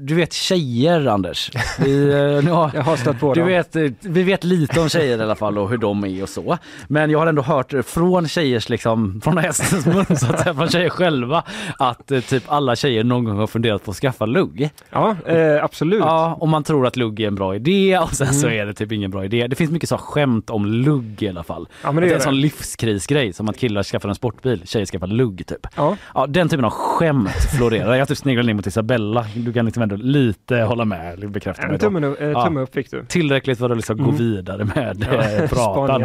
du 0.00 0.14
vet 0.14 0.32
tjejer 0.32 1.06
Anders. 1.06 1.50
Vi, 1.78 2.08
eh, 2.08 2.44
nu 2.44 2.50
har, 2.50 2.70
Jag 2.74 2.82
har 2.82 2.96
stött 2.96 3.20
på 3.20 3.34
du 3.34 3.40
dem. 3.40 3.48
vet, 3.48 3.76
eh, 3.76 3.82
vi 4.00 4.22
vet 4.22 4.44
lite 4.44 4.80
om 4.80 4.88
tjejer 4.88 5.18
i 5.18 5.22
alla 5.22 5.34
fall 5.34 5.58
och 5.58 5.70
hur 5.70 5.78
de 5.78 6.04
är 6.04 6.22
och 6.22 6.28
så. 6.28 6.58
Men 6.88 7.10
jag 7.10 7.18
har 7.18 7.26
ändå 7.26 7.42
hört 7.42 7.74
från 7.86 8.28
tjejers 8.28 8.68
liksom, 8.68 9.20
från 9.24 9.38
hästens 9.38 9.86
så 9.92 10.26
att 10.26 10.40
säga, 10.40 10.54
från 10.54 10.68
tjejer 10.68 10.88
själva 10.90 11.42
att 11.78 12.10
eh, 12.10 12.20
typ 12.20 12.42
alla 12.46 12.76
tjejer 12.76 13.04
någon 13.04 13.24
gång 13.24 13.36
har 13.38 13.46
funderat 13.46 13.84
på 13.84 13.90
att 13.90 13.96
skaffa 13.96 14.26
lugg. 14.26 14.70
Ja, 14.90 15.16
eh, 15.26 15.64
absolut. 15.64 16.00
Ja, 16.00 16.36
och 16.40 16.48
man 16.48 16.64
tror 16.64 16.86
att 16.86 16.96
lugg 16.96 17.20
är 17.20 17.26
en 17.28 17.34
bra 17.34 17.54
idé 17.54 17.98
och 17.98 18.10
sen 18.14 18.34
så 18.34 18.46
Mm. 18.46 18.60
är 18.60 18.66
det 18.66 18.74
typ 18.74 18.92
ingen 18.92 19.10
bra 19.10 19.24
idé. 19.24 19.46
Det 19.46 19.56
finns 19.56 19.70
mycket 19.70 19.88
så 19.88 19.98
skämt 19.98 20.50
om 20.50 20.66
lugg 20.66 21.22
i 21.22 21.28
alla 21.28 21.42
fall. 21.42 21.68
Ja, 21.82 21.92
men 21.92 21.94
det 21.94 22.00
Att 22.00 22.02
det 22.02 22.06
är 22.06 22.08
gör 22.08 22.14
en 22.14 22.18
det. 22.18 22.24
sån 22.24 22.40
livskrisgrej 22.40 23.32
som 23.32 23.48
att 23.48 23.56
killar 23.58 23.82
skaffar 23.82 24.08
en 24.08 24.14
sportbil, 24.14 24.62
tjejer 24.64 24.86
skaffar 24.86 25.06
lugg 25.06 25.46
typ. 25.46 25.66
Ja. 25.76 25.96
Ja, 26.14 26.26
den 26.26 26.48
typen 26.48 26.64
av 26.64 26.70
skämt 26.70 27.30
florerar. 27.58 27.94
Jag 27.94 28.08
typ 28.08 28.18
sneglade 28.18 28.46
ner 28.46 28.54
mot 28.54 28.66
Isabella. 28.66 29.26
Du 29.34 29.52
kan 29.52 29.64
liksom 29.64 29.82
ändå 29.82 29.96
lite 29.96 30.56
hålla 30.56 30.84
med, 30.84 31.30
bekräfta 31.30 31.62
mig 31.62 31.74
En 31.74 31.78
då. 31.78 32.00
tumme, 32.00 32.14
eh, 32.20 32.44
tumme 32.44 32.60
upp 32.60 32.74
fick 32.74 32.90
du. 32.90 33.04
Tillräckligt 33.08 33.58
för 33.58 33.70
att 33.70 33.76
liksom 33.76 33.96
gå 33.96 34.04
Mm. 34.04 34.16
vidare 34.16 34.64
med 34.64 35.06
Ja, 35.12 35.22
eh, 35.22 35.48
pratan 35.48 36.04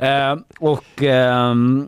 här. 0.00 0.30
Eh, 0.32 0.38
och 0.58 1.02
ehm, 1.02 1.86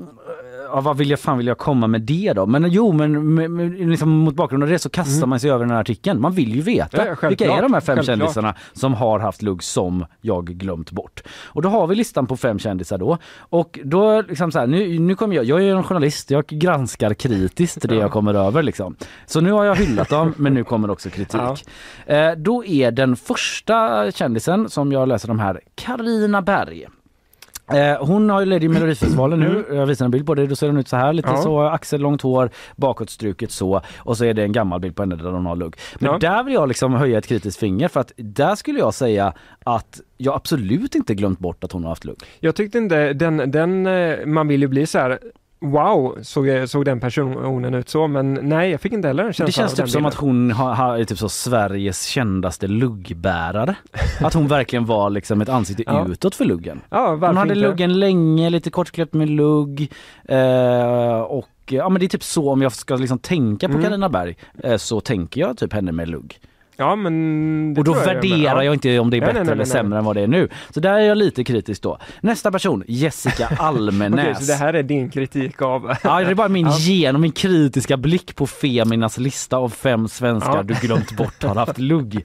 ja, 0.72 0.80
vad 0.80 0.96
vill 0.96 1.10
jag 1.10 1.20
fan 1.20 1.38
vill 1.38 1.46
jag 1.46 1.58
komma 1.58 1.86
med 1.86 2.00
det 2.00 2.32
då? 2.32 2.46
Men 2.46 2.70
jo, 2.70 2.92
men 2.92 3.34
med, 3.34 3.50
med, 3.50 3.88
liksom 3.88 4.08
mot 4.08 4.34
bakgrund 4.34 4.62
av 4.62 4.68
det 4.68 4.78
så 4.78 4.90
kastar 4.90 5.26
man 5.26 5.40
sig 5.40 5.50
över 5.50 5.64
den 5.64 5.70
här 5.70 5.80
artikeln. 5.80 6.20
Man 6.20 6.32
vill 6.32 6.54
ju 6.54 6.60
veta 6.60 7.02
Mm. 7.02 7.06
Ja, 7.06 7.16
ja, 7.22 7.28
vilka 7.28 7.44
är 7.44 7.62
de 7.62 7.72
här 7.72 7.80
fem 7.80 7.96
Självklart. 7.96 8.18
kändisarna 8.18 8.54
som 8.72 8.94
har 8.94 9.18
haft 9.18 9.42
lugg 9.42 9.62
som 9.62 10.06
jag 10.20 10.46
glömt 10.46 10.90
bort. 10.90 11.22
Och 11.44 11.62
då 11.62 11.68
har 11.68 11.86
vi 11.86 11.94
listan 11.94 12.26
på 12.26 12.36
fem 12.36 12.58
kändisar 12.58 12.98
då. 12.98 13.18
Och 13.38 13.78
då 13.84 14.22
liksom 14.22 14.52
så 14.52 14.58
här, 14.58 14.66
nu, 14.66 14.98
nu 14.98 15.14
kommer 15.14 15.36
jag, 15.36 15.44
jag 15.44 15.62
är 15.62 15.74
en 15.76 15.82
journalist, 15.82 16.30
jag 16.30 16.46
granskar 16.46 17.14
kritiskt 17.14 17.88
det 17.88 17.94
jag 18.02 18.10
kommer 18.10 18.34
över 18.34 18.62
liksom. 18.62 18.96
Så 19.26 19.40
nu 19.40 19.52
har 19.52 19.64
jag 19.64 19.76
hyllat 19.76 20.08
dem, 20.08 20.34
men 20.38 20.54
nu 20.54 20.64
kommer 20.64 20.90
också 20.90 21.10
kritik. 21.10 21.66
Eh, 22.06 22.32
då 22.32 22.64
är 22.64 22.90
den 22.90 23.16
första 23.16 24.10
kändisen 24.12 24.68
som 24.70 24.92
jag 24.92 25.08
läser 25.08 25.28
de 25.28 25.38
här, 25.38 25.60
Karina 25.74 26.42
Berg. 26.42 26.86
Eh, 27.72 28.06
hon 28.06 28.30
har 28.30 28.40
ju 28.40 28.46
ledd 28.46 28.64
i 28.64 28.68
Melodifestivalen 28.68 29.40
nu. 29.40 29.64
Jag 29.72 29.86
visar 29.86 30.04
en 30.04 30.10
bild 30.10 30.26
på 30.26 30.34
det. 30.34 30.46
Då 30.46 30.56
ser 30.56 30.66
hon 30.66 30.76
ut 30.76 30.88
så 30.88 30.96
här. 30.96 31.12
Lite 31.12 31.28
Ja. 31.28 31.36
så 31.42 31.60
axellångt 31.60 32.22
hår, 32.22 32.50
bakåtstruket 32.76 33.50
så. 33.50 33.80
Och 33.98 34.16
så 34.16 34.24
är 34.24 34.34
det 34.34 34.42
en 34.42 34.52
gammal 34.52 34.80
bild 34.80 34.96
på 34.96 35.02
henne 35.02 35.16
där 35.16 35.30
hon 35.30 35.46
har 35.46 35.56
lugg. 35.56 35.76
Men 35.98 36.12
Ja. 36.12 36.18
där 36.18 36.42
vill 36.44 36.54
jag 36.54 36.68
liksom 36.68 36.94
höja 36.94 37.18
ett 37.18 37.26
kritiskt 37.26 37.58
finger 37.60 37.88
för 37.88 38.00
att 38.00 38.12
där 38.16 38.54
skulle 38.54 38.78
jag 38.78 38.94
säga 38.94 39.32
att 39.64 40.00
jag 40.16 40.34
absolut 40.34 40.94
inte 40.94 41.14
glömt 41.14 41.38
bort 41.38 41.64
att 41.64 41.72
hon 41.72 41.82
har 41.82 41.88
haft 41.90 42.04
lugg. 42.04 42.18
Jag 42.40 42.54
tyckte 42.54 42.78
inte, 42.78 43.12
den, 43.12 43.50
den, 43.50 43.86
eh, 43.86 44.26
man 44.26 44.48
vill 44.48 44.60
ju 44.62 44.68
bli 44.68 44.86
så 44.86 44.98
här 44.98 45.18
wow, 45.62 46.18
såg, 46.22 46.68
såg 46.68 46.84
den 46.84 47.00
personen 47.00 47.74
ut 47.74 47.88
så? 47.88 48.06
Men 48.06 48.34
nej, 48.42 48.70
jag 48.70 48.80
fick 48.80 48.92
inte 48.92 49.08
heller 49.08 49.24
en 49.24 49.32
känsla 49.32 49.46
Det 49.46 49.52
känns 49.52 49.74
typ 49.74 49.88
som 49.88 50.06
att 50.06 50.14
hon 50.14 50.50
har, 50.50 50.74
har, 50.74 50.98
är 50.98 51.04
typ 51.04 51.18
så 51.18 51.28
Sveriges 51.28 52.04
kändaste 52.04 52.66
luggbärare. 52.66 53.74
att 54.20 54.34
hon 54.34 54.48
verkligen 54.48 54.86
var 54.86 55.10
liksom 55.10 55.40
ett 55.40 55.48
ansikte 55.48 55.82
Ja. 55.86 56.06
utåt 56.08 56.34
för 56.34 56.44
luggen. 56.44 56.80
Ja, 56.90 57.08
hon 57.10 57.22
hade 57.36 57.54
inte? 57.54 57.54
luggen 57.54 58.00
länge, 58.00 58.50
lite 58.50 58.70
kortklipp 58.70 59.12
med 59.12 59.30
lugg. 59.30 59.92
Eh, 60.24 61.20
och 61.20 61.48
ja 61.66 61.88
men 61.88 62.00
det 62.00 62.06
är 62.06 62.08
typ 62.08 62.24
så 62.24 62.50
om 62.50 62.62
jag 62.62 62.72
ska 62.72 62.96
liksom 62.96 63.18
tänka 63.18 63.68
på 63.68 63.78
Mm. 63.78 64.12
Berg 64.12 64.36
eh, 64.62 64.76
så 64.76 65.00
tänker 65.00 65.40
jag 65.40 65.58
typ 65.58 65.72
henne 65.72 65.92
med 65.92 66.08
lugg. 66.08 66.38
Ja, 66.82 66.96
men 66.96 67.74
Och 67.78 67.84
då 67.84 67.96
jag 67.96 68.04
värderar 68.04 68.56
Ja. 68.56 68.64
jag 68.64 68.74
inte 68.74 68.98
om 68.98 69.10
det 69.10 69.16
är 69.16 69.20
bättre 69.20 69.32
nej, 69.32 69.44
nej, 69.44 69.52
eller 69.52 69.64
sämre 69.64 69.98
än 69.98 70.04
vad 70.04 70.16
det 70.16 70.22
är 70.22 70.26
nu. 70.26 70.48
Så 70.70 70.80
där 70.80 70.92
är 70.94 70.98
jag 71.00 71.18
lite 71.18 71.44
kritisk 71.44 71.82
då. 71.82 71.98
Nästa 72.20 72.50
person, 72.52 72.84
Jessica 72.86 73.48
Almenäs. 73.58 74.20
Okej, 74.30 74.34
så 74.46 74.52
det 74.52 74.58
här 74.58 74.74
är 74.74 74.82
din 74.82 75.10
kritik 75.10 75.62
av... 75.62 75.92
Ja, 76.04 76.20
det 76.20 76.30
är 76.30 76.34
bara 76.34 76.48
min 76.48 76.66
Ja. 76.70 76.76
genom 76.78 77.20
min 77.22 77.32
kritiska 77.32 77.96
blick 77.96 78.36
på 78.36 78.46
Feminas 78.46 79.18
lista 79.18 79.56
av 79.56 79.68
fem 79.68 80.08
svenskar 80.08 80.56
Ja. 80.56 80.62
du 80.62 80.74
glömt 80.74 81.16
bort 81.16 81.42
har 81.42 81.54
haft 81.54 81.78
lugg. 81.78 82.24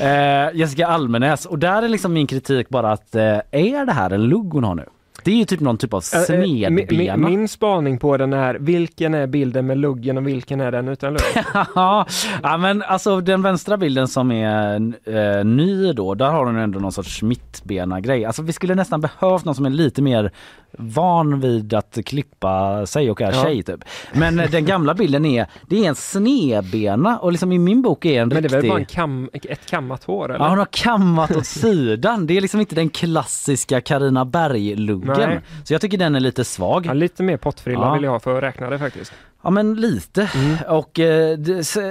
Eh, 0.00 0.08
Jessica 0.54 0.86
Almenäs 0.86 1.46
och 1.46 1.58
där 1.58 1.82
är 1.82 1.88
liksom 1.88 2.12
min 2.12 2.26
kritik 2.26 2.68
bara 2.68 2.92
att 2.92 3.14
eh, 3.14 3.22
är 3.50 3.86
det 3.86 3.92
här 3.92 4.10
en 4.10 4.22
lugg 4.22 4.52
hon 4.52 4.64
har 4.64 4.74
nu? 4.74 4.84
Det 5.26 5.32
är 5.32 5.36
ju 5.36 5.44
typ 5.44 5.60
någon 5.60 5.78
typ 5.78 5.94
av 5.94 6.02
Eh, 6.14 6.34
eh, 6.34 6.40
min, 6.40 6.66
snedbena. 6.86 7.16
min, 7.16 7.38
min 7.38 7.48
spaning 7.48 7.98
på 7.98 8.16
den 8.16 8.32
är, 8.32 8.54
vilken 8.54 9.14
är 9.14 9.26
bilden 9.26 9.66
med 9.66 9.78
luggen 9.78 10.16
och 10.18 10.26
vilken 10.26 10.60
är 10.60 10.72
den 10.72 10.88
utan 10.88 11.12
lugg? 11.12 11.44
ja 11.74 12.56
men 12.58 12.82
alltså 12.82 13.20
den 13.20 13.42
vänstra 13.42 13.76
bilden 13.76 14.08
som 14.08 14.30
är 14.32 14.74
eh, 15.04 15.44
ny 15.44 15.92
då, 15.92 16.14
där 16.14 16.30
har 16.30 16.44
hon 16.46 16.56
ändå 16.56 16.78
någon 16.78 16.92
sorts 16.92 17.22
mittbena 17.22 18.00
grej. 18.00 18.24
Alltså 18.24 18.42
vi 18.42 18.52
skulle 18.52 18.74
nästan 18.74 19.00
behövt 19.00 19.44
någon 19.44 19.54
som 19.54 19.66
är 19.66 19.70
lite 19.70 20.02
mer 20.02 20.30
van 20.78 21.40
vid 21.40 21.74
att 21.74 21.98
klippa 22.06 22.86
sig 22.86 23.10
och 23.10 23.20
är 23.20 23.32
Ja. 23.32 23.42
tjej 23.44 23.62
typ. 23.62 23.84
Men 24.12 24.40
eh, 24.40 24.50
den 24.50 24.64
gamla 24.64 24.94
bilden 24.94 25.24
är, 25.24 25.46
det 25.68 25.84
är 25.84 25.88
en 25.88 25.94
snedbena 25.94 27.18
och 27.18 27.32
liksom 27.32 27.52
i 27.52 27.58
min 27.58 27.82
bok 27.82 28.04
är 28.04 28.22
en 28.22 28.28
Men 28.28 28.42
det 28.42 28.48
är 28.48 28.50
väl 28.50 28.52
riktig... 28.52 28.70
bara 28.70 28.78
en 28.78 28.84
kam, 28.86 29.28
ett 29.32 29.66
kammat 29.70 30.04
hår 30.04 30.24
eller? 30.34 30.44
Ja, 30.44 30.48
hon 30.48 30.58
har 30.58 30.68
kammat 30.70 31.36
åt 31.36 31.46
sidan. 31.46 32.26
Det 32.26 32.36
är 32.36 32.40
liksom 32.40 32.60
inte 32.60 32.74
den 32.74 32.88
klassiska 32.88 33.80
Carina 33.80 34.24
Berg-luggen. 34.24 35.15
Nej. 35.18 35.40
Så 35.64 35.74
jag 35.74 35.80
tycker 35.80 35.98
den 35.98 36.14
är 36.14 36.20
lite 36.20 36.44
svag. 36.44 36.86
Ja, 36.86 36.92
lite 36.92 37.22
mer 37.22 37.36
pottfrilla 37.36 37.80
Ja. 37.80 37.94
vill 37.94 38.02
jag 38.02 38.10
ha 38.10 38.20
för 38.20 38.36
att 38.36 38.42
räkna 38.42 38.70
det 38.70 38.78
faktiskt. 38.78 39.12
Ja 39.42 39.50
men 39.50 39.74
lite. 39.74 40.30
Mm. 40.34 40.56
Och 40.68 40.98
eh, 41.00 41.38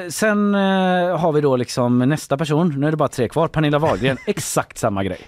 sen 0.09 0.55
eh, 0.55 1.17
har 1.17 1.31
vi 1.31 1.41
då 1.41 1.55
liksom 1.55 1.99
nästa 1.99 2.37
person, 2.37 2.73
nu 2.79 2.87
är 2.87 2.91
det 2.91 2.97
bara 2.97 3.09
tre 3.09 3.27
kvar, 3.29 3.47
Pernilla 3.47 3.79
Wahlgren, 3.79 4.17
exakt 4.25 4.77
samma 4.77 5.03
grej. 5.03 5.19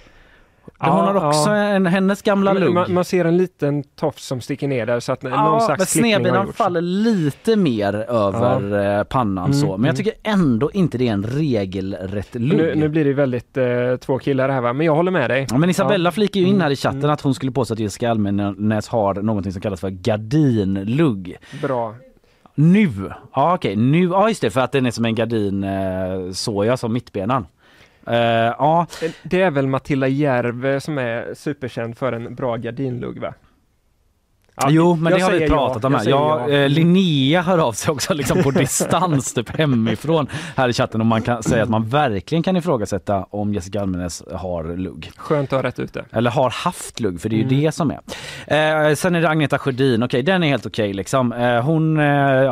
Ja, 0.80 0.90
hon 0.90 1.16
har 1.16 1.28
också 1.28 1.50
ja. 1.50 1.56
en, 1.56 1.86
hennes 1.86 2.22
gamla 2.22 2.54
lugg. 2.54 2.74
Man, 2.74 2.94
man 2.94 3.06
ser 3.06 3.26
en 3.26 3.38
liten 3.38 3.84
tofs 3.84 4.26
som 4.26 4.42
sticker 4.42 4.68
ner 4.68 4.86
där 4.86 5.00
så 5.00 5.12
att 5.12 5.22
någon 5.24 5.34
Ja, 5.34 5.60
slags 5.60 5.80
men 5.80 6.04
snedbenan 6.04 6.54
faller 6.54 6.82
lite 6.82 7.56
mer 7.56 7.94
över 7.96 8.98
eh, 9.00 9.04
pannan 9.04 9.46
Mm, 9.46 9.54
så. 9.54 9.66
Men 9.66 9.72
jag 9.72 9.80
mm. 9.86 9.96
tycker 9.96 10.14
ändå 10.24 10.72
inte 10.72 10.98
det 10.98 11.08
är 11.08 11.14
en 11.14 11.24
regelrätt 11.24 12.36
lugg. 12.36 12.58
Nu, 12.58 12.76
nu 12.76 12.90
blir 12.90 13.06
det 13.06 13.14
väldigt 13.14 13.58
eh, 13.58 13.66
två 14.00 14.20
killar 14.20 14.50
här 14.50 14.62
va, 14.62 14.74
men 14.74 14.86
jag 14.86 14.96
håller 14.96 15.12
med 15.12 15.30
dig. 15.30 15.48
Ja, 15.50 15.58
men 15.58 15.70
Isabella 15.70 16.12
flikar 16.12 16.40
ju 16.40 16.46
in 16.46 16.54
Mm, 16.58 16.62
här 16.62 16.72
i 16.72 16.76
chatten 16.76 17.10
att 17.10 17.22
hon 17.22 17.34
skulle 17.34 17.52
påstå 17.52 17.74
att 17.74 17.80
Jessica 17.80 18.12
Almenäs 18.12 18.88
har 18.88 19.14
någonting 19.14 19.52
som 19.52 19.62
kallas 19.62 19.82
för 19.82 19.90
gardinlugg. 19.90 21.36
Bra. 21.62 21.96
Nu! 22.56 22.90
Ja 23.34 23.54
okej, 23.54 23.76
nu, 23.76 24.04
ja 24.04 24.30
just 24.30 24.42
det 24.42 24.50
för 24.50 24.62
att 24.62 24.72
den 24.72 24.86
är 24.86 24.92
som 24.92 25.06
en 25.06 25.16
gardin 25.16 25.64
eh, 25.64 26.32
såja 26.32 26.78
som 26.78 26.94
mittbenan. 26.94 27.46
Uh, 28.08 28.14
ja, 28.58 28.88
Det 29.24 29.42
är 29.42 29.52
väl 29.52 29.68
Matilda 29.68 30.08
Järve 30.08 30.80
som 30.80 30.98
är 30.98 31.34
superkänd 31.34 31.98
för 31.98 32.12
en 32.14 32.36
bra 32.36 32.56
gardinlugg 32.56 33.20
va? 33.20 33.34
Ja, 34.62 34.68
jo 34.70 34.96
men 34.96 35.12
jag 35.12 35.20
det 35.20 35.24
har 35.26 35.32
vi 35.32 35.48
pratat 35.48 35.84
ja, 35.84 35.88
om 35.88 35.94
jag 35.94 36.00
här. 36.00 36.04
säger 36.04 36.18
Ja, 36.18 36.50
ja. 36.50 36.56
eh, 36.64 36.70
Linnea 36.70 37.42
hör 37.42 37.58
av 37.58 37.72
sig 37.74 37.92
också 37.92 38.14
liksom 38.14 38.44
på 38.44 38.52
distans 38.52 39.34
typ 39.34 39.58
hemifrån 39.58 40.28
här 40.56 40.70
i 40.70 40.74
chatten 40.74 41.02
och 41.02 41.08
man 41.08 41.22
kan 41.22 41.44
säga 41.44 41.64
att 41.64 41.70
man 41.70 41.88
verkligen 41.90 42.44
kan 42.44 42.56
ifrågasätta 42.58 43.26
om 43.30 43.54
Jessica 43.54 43.82
Almenäs 43.82 44.24
har 44.34 44.78
lugg. 44.78 45.12
Skönt 45.18 45.54
att 45.54 45.58
ha 45.62 45.64
rätt 45.68 45.80
ute. 45.80 46.06
Eller 46.12 46.32
har 46.32 46.50
haft 46.50 47.00
lugg 47.00 47.22
för 47.22 47.30
det 47.30 47.36
är 47.36 47.38
ju 47.38 47.44
Mm. 47.44 47.60
det 47.62 47.72
som 47.72 47.92
är. 47.92 48.00
Eh, 48.90 48.96
sen 48.96 49.16
är 49.16 49.22
det 49.22 49.30
Agneta 49.30 49.58
Sjödin, 49.60 50.04
okej 50.04 50.24
den 50.24 50.44
är 50.44 50.48
helt 50.48 50.66
okej 50.66 50.94
liksom. 50.94 51.34
Eh, 51.34 51.62
hon 51.62 52.00
eh, 52.00 52.04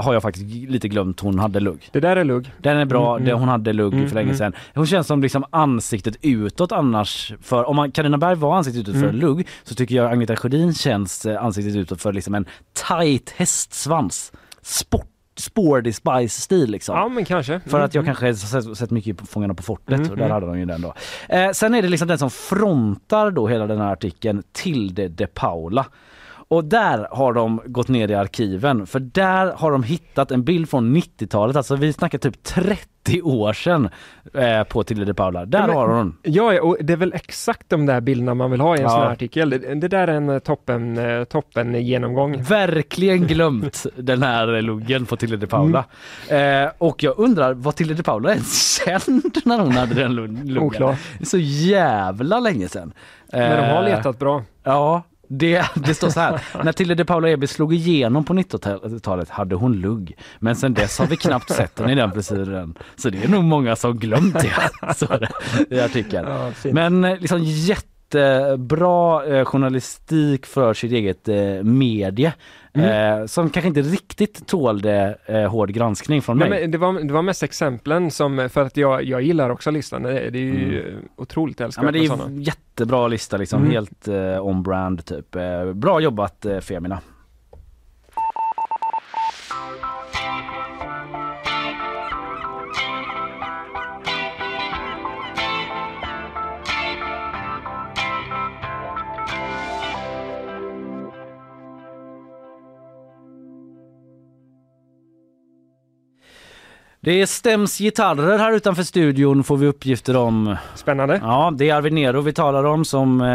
har 0.04 0.14
jag 0.14 0.22
faktiskt 0.22 0.46
lite 0.70 0.88
glömt 0.88 1.20
hon 1.20 1.40
hade 1.40 1.60
lugg. 1.60 1.90
Det 1.92 2.00
där 2.00 2.16
är 2.18 2.24
lugg. 2.24 2.52
Den 2.58 2.78
är 2.78 2.86
bra, 2.86 3.12
Mm, 3.16 3.26
det, 3.26 3.32
mm. 3.32 3.40
hon 3.40 3.50
hade 3.50 3.74
lugg 3.74 3.94
Mm, 3.94 4.08
för 4.08 4.16
länge 4.16 4.26
mm. 4.26 4.38
sedan. 4.38 4.54
Hon 4.74 4.86
känns 4.88 5.08
som 5.08 5.22
liksom 5.22 5.46
ansiktet 5.50 6.16
utåt 6.22 6.72
annars. 6.72 7.34
För 7.42 7.64
om 7.70 7.76
man, 7.76 7.92
Carina 7.92 8.18
Berg 8.18 8.36
var 8.36 8.56
ansiktet 8.58 8.82
utåt 8.82 8.94
för 9.02 9.10
Mm. 9.10 9.16
lugg 9.22 9.48
så 9.64 9.76
tycker 9.76 9.96
jag 9.96 10.12
Agneta 10.12 10.36
Sjödin 10.36 10.74
känns 10.74 11.26
eh, 11.26 11.44
ansiktet 11.46 11.76
utåt 11.76 11.95
för 11.98 12.14
liksom 12.14 12.36
en 12.36 12.46
tight 12.88 13.30
hästsvans. 13.30 14.32
Sport, 14.62 15.08
sporty 15.38 15.94
spice 15.94 16.42
stil 16.42 16.72
liksom. 16.72 16.96
Ja 16.98 17.08
men 17.08 17.26
kanske. 17.26 17.60
För 17.60 17.80
att 17.80 17.94
jag 17.94 18.02
Mm, 18.04 18.16
kanske 18.16 18.26
har 18.26 18.62
sett, 18.62 18.78
sett 18.78 18.92
mycket 18.92 19.18
på 19.18 19.26
Fångarna 19.26 19.54
på 19.54 19.64
fortet 19.64 19.94
Mm, 20.00 20.10
och 20.12 20.18
där 20.18 20.24
mm. 20.26 20.34
hade 20.34 20.46
de 20.46 20.60
ju 20.60 20.66
den 20.66 20.82
då. 20.82 20.94
Eh, 21.30 21.52
sen 21.52 21.74
är 21.74 21.82
det 21.82 21.88
liksom 21.90 22.08
den 22.08 22.18
som 22.18 22.32
frontar 22.32 23.32
då 23.32 23.48
hela 23.48 23.68
den 23.68 23.78
här 23.82 23.92
artikeln 23.92 24.44
Tilde 24.52 25.08
de 25.08 25.28
Paula. 25.28 25.86
Och 26.48 26.64
där 26.66 27.08
har 27.12 27.34
de 27.34 27.62
gått 27.66 27.88
ner 27.88 28.12
i 28.12 28.16
arkiven 28.16 28.88
för 28.88 29.00
där 29.00 29.54
har 29.58 29.72
de 29.72 29.84
hittat 29.84 30.32
en 30.32 30.44
bild 30.44 30.70
från 30.70 30.96
90-talet, 30.98 31.56
alltså 31.56 31.76
vi 31.76 31.94
snackar 31.94 32.18
typ 32.18 32.44
30 32.44 33.22
år 33.22 33.54
sedan 33.54 33.90
eh, 34.34 34.64
på 34.64 34.84
Tilde 34.84 35.06
de 35.06 35.14
Paula. 35.14 35.46
Där 35.46 35.68
men- 35.68 35.76
har 35.76 35.88
hon. 35.88 36.18
Ja, 36.24 36.62
och 36.62 36.78
det 36.82 36.94
är 36.94 36.98
väl 36.98 37.14
exakt 37.14 37.70
de 37.70 37.86
där 37.86 38.02
bilderna 38.02 38.34
man 38.34 38.52
vill 38.52 38.62
ha 38.62 38.76
i 38.76 38.80
en 38.80 38.84
Ja. 38.84 38.90
sån 38.90 39.00
här 39.02 39.12
artikel. 39.12 39.50
Det, 39.50 39.58
det 39.76 39.88
där 39.88 40.08
är 40.08 40.14
en 40.14 40.30
eh, 40.30 40.40
toppen, 40.40 40.98
eh, 40.98 41.24
toppen 41.24 41.86
genomgång. 41.86 42.42
Verkligen 42.44 43.28
glömt 43.28 43.86
den 43.96 44.24
här 44.24 44.62
luggen 44.62 45.06
på 45.06 45.16
Tilde 45.18 45.38
de 45.38 45.48
Paula. 45.48 45.86
Mm. 46.30 46.66
Eh, 46.66 46.72
och 46.78 47.04
jag 47.04 47.20
undrar, 47.20 47.54
var 47.54 47.72
Tilde 47.72 47.94
de 47.94 48.04
Paula 48.04 48.32
ens 48.32 48.84
känd 48.86 49.38
när 49.46 49.60
hon 49.60 49.72
hade 49.72 49.94
den 49.96 50.16
luggen? 50.16 50.58
Oklart. 50.58 50.98
Så 51.24 51.38
jävla 51.40 52.40
länge 52.40 52.68
sedan. 52.68 52.94
Men 53.32 53.58
de 53.58 53.68
har 53.74 53.84
Eh, 53.84 53.90
letat 53.98 54.20
bra. 54.20 54.44
Ja, 54.64 55.04
det, 55.30 55.66
det 55.76 55.94
står 55.94 56.10
så 56.10 56.20
här. 56.20 56.42
När 56.64 56.72
Tilde 56.72 56.96
de 56.96 57.06
Paula 57.06 57.30
Eby 57.30 57.48
slog 57.48 57.74
igenom 57.74 58.24
på 58.26 58.34
90-talet 58.34 59.30
hade 59.30 59.56
hon 59.56 59.74
lugg. 59.74 60.18
Men 60.40 60.56
sen 60.56 60.74
dess 60.74 61.00
har 61.00 61.08
vi 61.08 61.18
knappt 61.18 61.50
sett 61.50 61.80
henne 61.80 61.92
i 61.92 61.96
den 61.96 62.12
frisyren. 62.12 62.76
Så 62.96 63.10
det 63.10 63.24
är 63.24 63.28
nog 63.28 63.44
många 63.44 63.76
som 63.76 63.98
glömt 63.98 64.34
det. 64.34 64.54
Så 64.96 65.06
det 65.06 65.30
i 65.70 65.80
artikeln. 65.80 66.28
Ja. 66.28 66.52
Men 66.72 67.04
eh, 67.04 67.20
liksom 67.20 67.40
jättebra 67.44 67.95
eh, 68.16 69.46
journalistik 69.46 70.46
för 70.46 70.74
sitt 70.74 70.92
eget 70.92 71.28
eh, 71.30 71.64
medie. 71.64 72.34
Eh, 72.74 73.26
som 73.26 73.50
kanske 73.50 73.68
inte 73.68 73.82
riktigt 73.82 74.48
tålde 74.48 75.18
eh, 75.26 75.42
hård 75.44 75.70
granskning 75.74 76.22
från 76.22 76.38
mig. 76.38 76.50
Nej, 76.50 76.62
men 76.62 76.72
det, 76.72 76.78
var, 76.78 76.94
det 77.08 77.14
var 77.14 77.22
mest 77.22 77.44
exemplen 77.44 78.12
som, 78.12 78.50
för 78.52 78.62
att 78.62 78.78
jag, 78.78 79.04
jag 79.04 79.22
gillar 79.22 79.50
också 79.50 79.72
listan. 79.72 80.04
Det, 80.04 80.20
är- 80.20 80.32
det 80.32 80.38
är 80.40 80.42
ju 80.44 80.90
Mm. 80.90 81.02
otroligt 81.16 81.60
Ja, 81.60 81.66
älskvärt 81.66 81.84
men 81.86 81.94
det 81.94 82.00
är 82.00 82.08
sådana. 82.08 82.42
jättebra 82.42 83.08
lista 83.08 83.38
liksom, 83.38 83.60
Mm. 83.62 83.72
helt 83.72 84.08
eh, 84.08 84.46
on-brand 84.46 85.06
typ. 85.06 85.36
Eh, 85.36 85.74
bra 85.74 86.00
jobbat 86.00 86.46
eh, 86.46 86.60
Femina. 86.60 87.00
Det 107.06 107.28
stäms 107.28 107.78
gitarrer 107.78 108.38
här 108.38 108.54
utanför 108.54 108.84
studion 108.84 109.44
får 109.44 109.58
vi 109.58 109.68
uppgifter 109.68 110.16
om. 110.18 110.56
Spännande. 110.76 111.20
Ja, 111.24 111.54
det 111.58 111.70
är 111.70 111.76
Arvid 111.76 111.94
Nero 111.94 112.22
vi 112.22 112.34
talar 112.34 112.64
om 112.64 112.86
som 112.86 113.22
eh, 113.22 113.28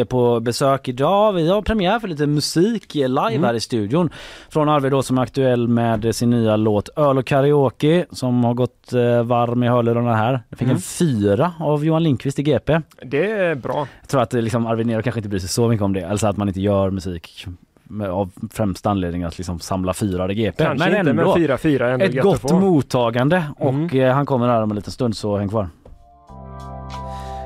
är 0.00 0.04
på 0.04 0.40
besök 0.40 0.88
idag. 0.88 1.32
Vi 1.32 1.48
har 1.50 1.62
premiär 1.62 1.98
för 1.98 2.08
lite 2.08 2.26
musik 2.26 2.96
eh, 2.96 3.08
live 3.08 3.28
Mm. 3.30 3.44
här 3.44 3.54
i 3.54 3.60
studion. 3.60 4.10
Från 4.48 4.68
Arvid 4.68 4.92
då 4.92 5.02
som 5.02 5.18
är 5.18 5.22
aktuell 5.22 5.68
med 5.68 6.14
sin 6.14 6.30
nya 6.30 6.56
låt 6.56 6.88
Öl 6.96 7.18
och 7.18 7.26
karaoke 7.26 8.06
som 8.10 8.44
har 8.44 8.54
gått 8.54 8.92
eh, 8.92 9.22
varm 9.22 9.62
i 9.62 9.68
hörlurarna 9.68 10.14
här. 10.16 10.40
Det 10.48 10.56
fick 10.56 10.64
Mm. 10.66 10.76
en 10.76 10.82
fyra 10.82 11.52
av 11.60 11.84
Johan 11.84 12.02
Lindqvist 12.02 12.38
i 12.38 12.42
GP. 12.42 12.80
Det 13.04 13.30
är 13.30 13.54
bra. 13.54 13.86
Jag 14.00 14.08
tror 14.08 14.22
att 14.22 14.32
liksom, 14.32 14.66
Arvid 14.66 14.86
Nero 14.86 15.02
kanske 15.02 15.18
inte 15.18 15.28
bryr 15.28 15.40
sig 15.40 15.48
så 15.48 15.68
mycket 15.68 15.84
om 15.84 15.92
det. 15.92 16.04
Alltså 16.04 16.26
att 16.26 16.36
man 16.36 16.48
inte 16.48 16.60
gör 16.60 16.90
musik 16.90 17.46
med, 17.90 18.10
av 18.10 18.30
främsta 18.52 18.90
anledning 18.90 19.22
att 19.22 19.38
liksom 19.38 19.60
samla 19.60 19.94
fyra 19.94 20.32
i 20.32 20.34
GP. 20.34 20.64
Kanske 20.64 20.98
inte, 20.98 21.12
men 21.12 21.24
4-4 21.26 21.82
är 21.84 21.90
ändå 21.90 22.04
Ett 22.04 22.22
gott 22.22 22.52
mottagande 22.52 23.44
och 23.58 23.68
Mm. 23.74 24.00
eh, 24.00 24.14
han 24.14 24.26
kommer 24.26 24.48
här 24.48 24.62
om 24.62 24.70
en 24.70 24.76
liten 24.76 24.92
stund 24.92 25.16
så 25.16 25.36
häng 25.36 25.48
kvar. 25.48 25.68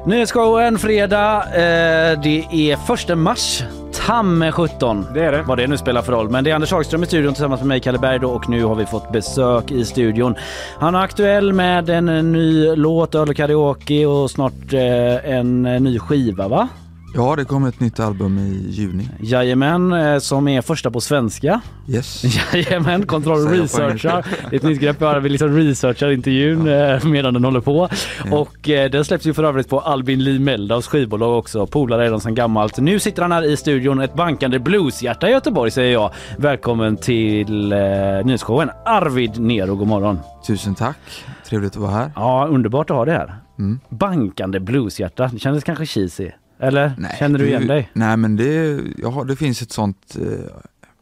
Nyhetsshowen 0.07 0.79
fredag. 0.79 1.37
Eh, 1.55 2.21
det 2.23 2.45
är 2.53 2.77
första 2.77 3.17
mars. 3.17 3.63
Tamme 4.07 4.53
17. 4.53 5.07
Det 5.15 5.25
är 5.25 5.33
det. 5.33 5.43
Vad 5.43 5.59
det 5.59 5.67
nu 5.67 5.77
spelar 5.77 6.03
för 6.03 6.13
roll. 6.13 6.31
Men 6.31 6.45
det 6.45 6.51
är 6.51 6.55
Anders 6.55 6.73
Hagström 6.73 7.03
i 7.03 7.07
studion 7.07 7.33
tillsammans 7.35 7.61
med 7.61 7.69
mig 7.69 7.81
Kalle 7.81 7.99
Berg 7.99 8.19
då, 8.19 8.31
och 8.31 8.49
nu 8.49 8.65
har 8.65 8.75
vi 8.75 8.87
fått 8.87 9.13
besök 9.13 9.71
i 9.71 9.85
studion. 9.85 10.35
Han 10.79 10.95
är 10.95 10.99
aktuell 11.01 11.53
med 11.53 11.91
en 11.91 12.33
ny 12.33 12.77
låt, 12.77 13.15
Öl 13.15 13.29
och 13.29 13.37
karaoke 13.37 14.07
och 14.07 14.31
snart 14.31 14.73
eh, 14.73 15.31
en 15.35 15.63
ny 15.63 15.99
skiva 15.99 16.49
va? 16.49 16.69
Ja, 17.17 17.37
det 17.37 17.45
kommer 17.45 17.69
ett 17.69 17.81
nytt 17.81 18.01
album 18.01 18.39
i 18.39 18.71
juni. 18.71 19.09
Jajamän, 19.21 19.93
eh, 19.93 20.19
som 20.19 20.49
är 20.49 20.63
första 20.63 20.91
på 20.91 21.01
svenska. 21.01 21.61
Yes. 21.89 22.25
Jajamän, 22.55 23.07
Kontroll 23.07 23.49
researchar. 23.49 24.27
Ett 24.53 24.63
nytt 24.63 24.81
grepp 24.81 24.99
bara, 24.99 25.21
vi 25.21 25.29
liksom 25.29 25.57
researchar 25.57 26.11
intervjun 26.11 26.69
eh, 26.69 27.05
medan 27.05 27.35
den 27.35 27.45
håller 27.45 27.61
på. 27.61 27.89
Och 28.33 28.69
eh, 28.69 28.91
den 28.91 29.05
släpps 29.05 29.27
ju 29.27 29.35
för 29.35 29.45
övrigt 29.45 29.69
på 29.69 29.81
Albin 29.81 30.25
Lee 30.25 30.39
Meldaus 30.39 30.87
skivbolag 30.87 31.39
också. 31.39 31.67
Polare 31.67 32.05
redan 32.05 32.21
sedan 32.21 32.35
gammalt. 32.35 32.79
Nu 32.79 32.99
sitter 32.99 33.23
han 33.23 33.33
här 33.33 33.43
i 33.43 33.57
studion, 33.57 34.01
ett 34.01 34.15
bankande 34.15 34.59
blueshjärta 34.59 35.29
i 35.29 35.33
Göteborg 35.33 35.71
säger 35.71 35.93
jag. 35.93 36.11
Välkommen 36.39 36.97
till 36.97 37.73
eh, 37.73 37.79
nyhetsshowen. 38.25 38.71
Arvid 38.85 39.41
Nero, 39.41 39.75
god 39.75 39.89
morgon. 39.89 40.19
Tusen 40.47 40.75
tack, 40.75 41.25
trevligt 41.49 41.73
att 41.73 41.83
vara 41.83 41.91
här. 41.91 42.11
Ja, 42.17 42.47
underbart 42.51 42.91
att 42.91 42.97
ha 42.97 43.05
det 43.05 43.13
här. 43.13 43.35
Mm. 43.59 43.81
Bankande 43.89 44.61
blueshjärta, 44.61 45.31
det 45.33 45.39
kändes 45.39 45.65
kanske 45.65 45.87
cheesy. 45.87 46.31
Eller? 46.67 46.93
Känner 47.19 47.39
du 47.39 47.47
igen 47.47 47.67
dig? 47.67 47.91
Nej 47.93 48.17
men 48.17 48.37
det, 48.37 48.81
jag 48.97 49.11
har, 49.11 49.25
det 49.25 49.37
finns 49.37 49.63
ett 49.63 49.73
sånt 49.73 50.17
eh, 50.21 50.39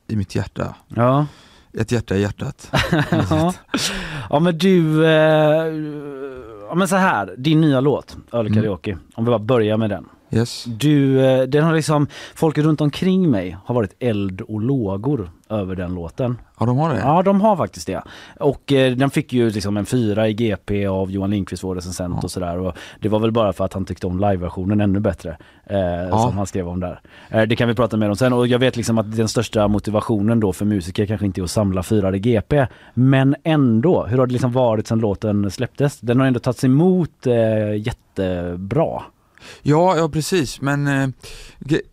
i 0.09 0.17
mitt 0.17 0.35
hjärta. 0.35 0.75
Ja. 0.89 1.27
Ett 1.79 1.93
hjärta 1.93 2.17
i 2.17 2.21
hjärtat. 2.21 2.71
ja. 3.31 3.55
ja 4.31 4.41
men 4.41 4.59
du, 4.59 5.05
eh, 5.07 5.11
ja 6.69 6.75
men 6.75 6.89
så 6.89 6.97
här, 6.97 7.35
din 7.39 7.61
nya 7.61 7.81
låt, 7.81 8.17
Öl 8.33 8.47
Mm. 8.47 8.63
Karaoke, 8.63 8.99
om 9.15 9.25
vi 9.25 9.29
bara 9.29 9.39
börjar 9.39 9.77
med 9.77 9.91
den. 9.91 10.05
Yes. 10.35 10.65
Du, 10.65 11.27
eh, 11.27 11.43
den 11.43 11.65
har 11.65 11.75
liksom, 11.75 12.07
folk 12.35 12.59
runt 12.59 12.81
omkring 12.81 13.31
mig 13.31 13.57
har 13.65 13.75
varit 13.75 13.95
eld 13.99 14.41
och 14.41 14.61
lågor 14.61 15.31
över 15.51 15.77
den 15.77 15.95
låten. 15.95 16.39
Ja 16.61 16.67
de 16.67 16.79
har 16.79 16.95
det? 16.95 17.01
Ja 17.01 17.23
de 17.23 17.41
har 17.41 17.57
faktiskt 17.57 17.87
det. 17.87 18.03
Och 18.41 18.73
eh, 18.73 18.93
den 18.97 19.11
fick 19.11 19.33
ju 19.33 19.51
liksom 19.51 19.77
en 19.77 19.87
fyra 19.87 20.29
i 20.29 20.33
GP 20.35 20.87
av 20.87 21.11
Johan 21.11 21.31
Lindqvist 21.31 21.65
vår 21.65 21.75
recensent 21.75 22.25
och 22.25 22.31
sådär. 22.31 22.59
Och 22.59 22.77
det 23.01 23.09
var 23.09 23.19
väl 23.19 23.33
bara 23.33 23.53
för 23.53 23.65
att 23.65 23.73
han 23.73 23.85
tyckte 23.85 24.07
om 24.07 24.19
liveversionen 24.21 24.81
ännu 24.81 25.01
bättre. 25.01 25.37
Eh, 25.67 26.21
Som 26.23 26.37
han 26.37 26.47
skrev 26.47 26.69
om 26.69 26.81
där. 26.81 27.01
Eh, 27.31 27.43
det 27.43 27.57
kan 27.57 27.69
vi 27.69 27.75
prata 27.75 27.97
mer 27.97 28.09
om 28.09 28.17
sen. 28.17 28.33
Och 28.33 28.47
jag 28.47 28.59
vet 28.59 28.77
liksom 28.77 28.99
att 28.99 29.17
den 29.17 29.29
största 29.29 29.69
motivationen 29.69 30.41
då 30.41 30.53
för 30.53 30.65
musiker 30.65 31.07
kanske 31.07 31.27
inte 31.27 31.41
är 31.41 31.43
att 31.43 31.51
samla 31.51 31.83
fyra 31.83 32.17
i 32.17 32.19
GP. 32.19 32.67
Men 32.95 33.37
ändå, 33.45 34.07
hur 34.07 34.19
har 34.19 34.27
det 34.27 34.33
liksom 34.33 34.53
varit 34.53 34.87
sedan 34.87 34.99
låten 34.99 35.51
släpptes? 35.51 36.01
Den 36.01 36.21
har 36.21 36.27
ändå 36.27 36.41
tagits 36.41 36.65
emot 36.65 37.27
eh, 37.27 37.77
jättebra. 37.77 39.03
Ja, 39.63 39.97
ja 39.97 40.09
precis 40.09 40.61
men 40.61 40.87
eh, 40.87 41.09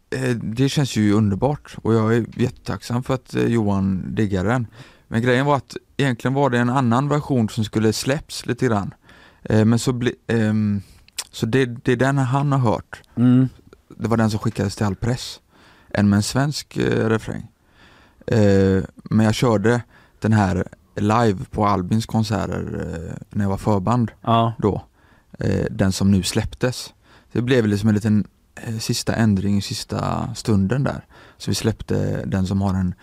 eh, 0.10 0.36
det 0.36 0.70
känns 0.70 0.96
ju 0.96 1.14
underbart 1.14 1.76
och 1.82 1.94
jag 1.94 2.16
är 2.16 2.26
jättetacksam 2.36 3.04
för 3.04 3.14
att 3.14 3.36
eh, 3.36 3.44
Johan 3.46 4.16
diggar 4.16 4.46
den. 4.46 4.68
Men 5.08 5.22
grejen 5.22 5.46
var 5.46 5.56
att 5.56 5.78
egentligen 5.98 6.34
var 6.34 6.50
det 6.50 6.60
en 6.60 6.70
annan 6.70 7.10
version 7.10 7.50
som 7.50 7.64
skulle 7.64 7.94
släpps 7.94 8.46
lite 8.46 8.66
grann. 8.66 8.94
Eh, 9.44 9.66
men 9.66 9.80
så 9.80 9.94
bli, 9.94 10.16
ehm, 10.28 10.82
så 11.32 11.46
det, 11.46 11.66
det 11.66 11.92
är 11.92 11.96
den 11.98 12.18
han 12.18 12.52
har 12.52 12.60
hört. 12.60 13.02
Mm. 13.16 13.50
Det 13.98 14.08
var 14.08 14.18
den 14.18 14.30
som 14.30 14.40
skickades 14.40 14.76
till 14.76 14.86
all 14.86 14.96
press. 14.96 15.40
En 15.90 16.10
med 16.10 16.18
en 16.18 16.24
svensk 16.24 16.78
eh, 16.78 17.10
refräng. 17.10 17.48
Eh, 18.28 18.84
men 19.04 19.26
jag 19.26 19.34
körde 19.36 19.82
den 20.20 20.34
här 20.34 20.68
live 20.96 21.40
på 21.52 21.66
Albins 21.66 22.06
konserter 22.06 22.94
eh, 23.10 23.18
när 23.30 23.44
jag 23.46 23.50
var 23.50 23.58
förband 23.58 24.12
Ja. 24.22 24.54
då. 24.58 24.82
Eh, 25.40 25.66
den 25.72 25.92
som 25.92 26.12
nu 26.12 26.24
släpptes. 26.24 26.94
Det 27.32 27.42
blev 27.42 27.68
liksom 27.68 27.90
en 27.90 27.96
liten 27.96 28.28
eh, 28.68 28.78
sista 28.78 29.14
ändring 29.16 29.58
i 29.58 29.62
sista 29.62 30.30
stunden 30.36 30.84
där. 30.84 31.06
Så 31.38 31.52
vi 31.52 31.56
släppte 31.56 32.26
den 32.26 32.48
som 32.48 32.62
har 32.62 32.74
en 32.74 32.96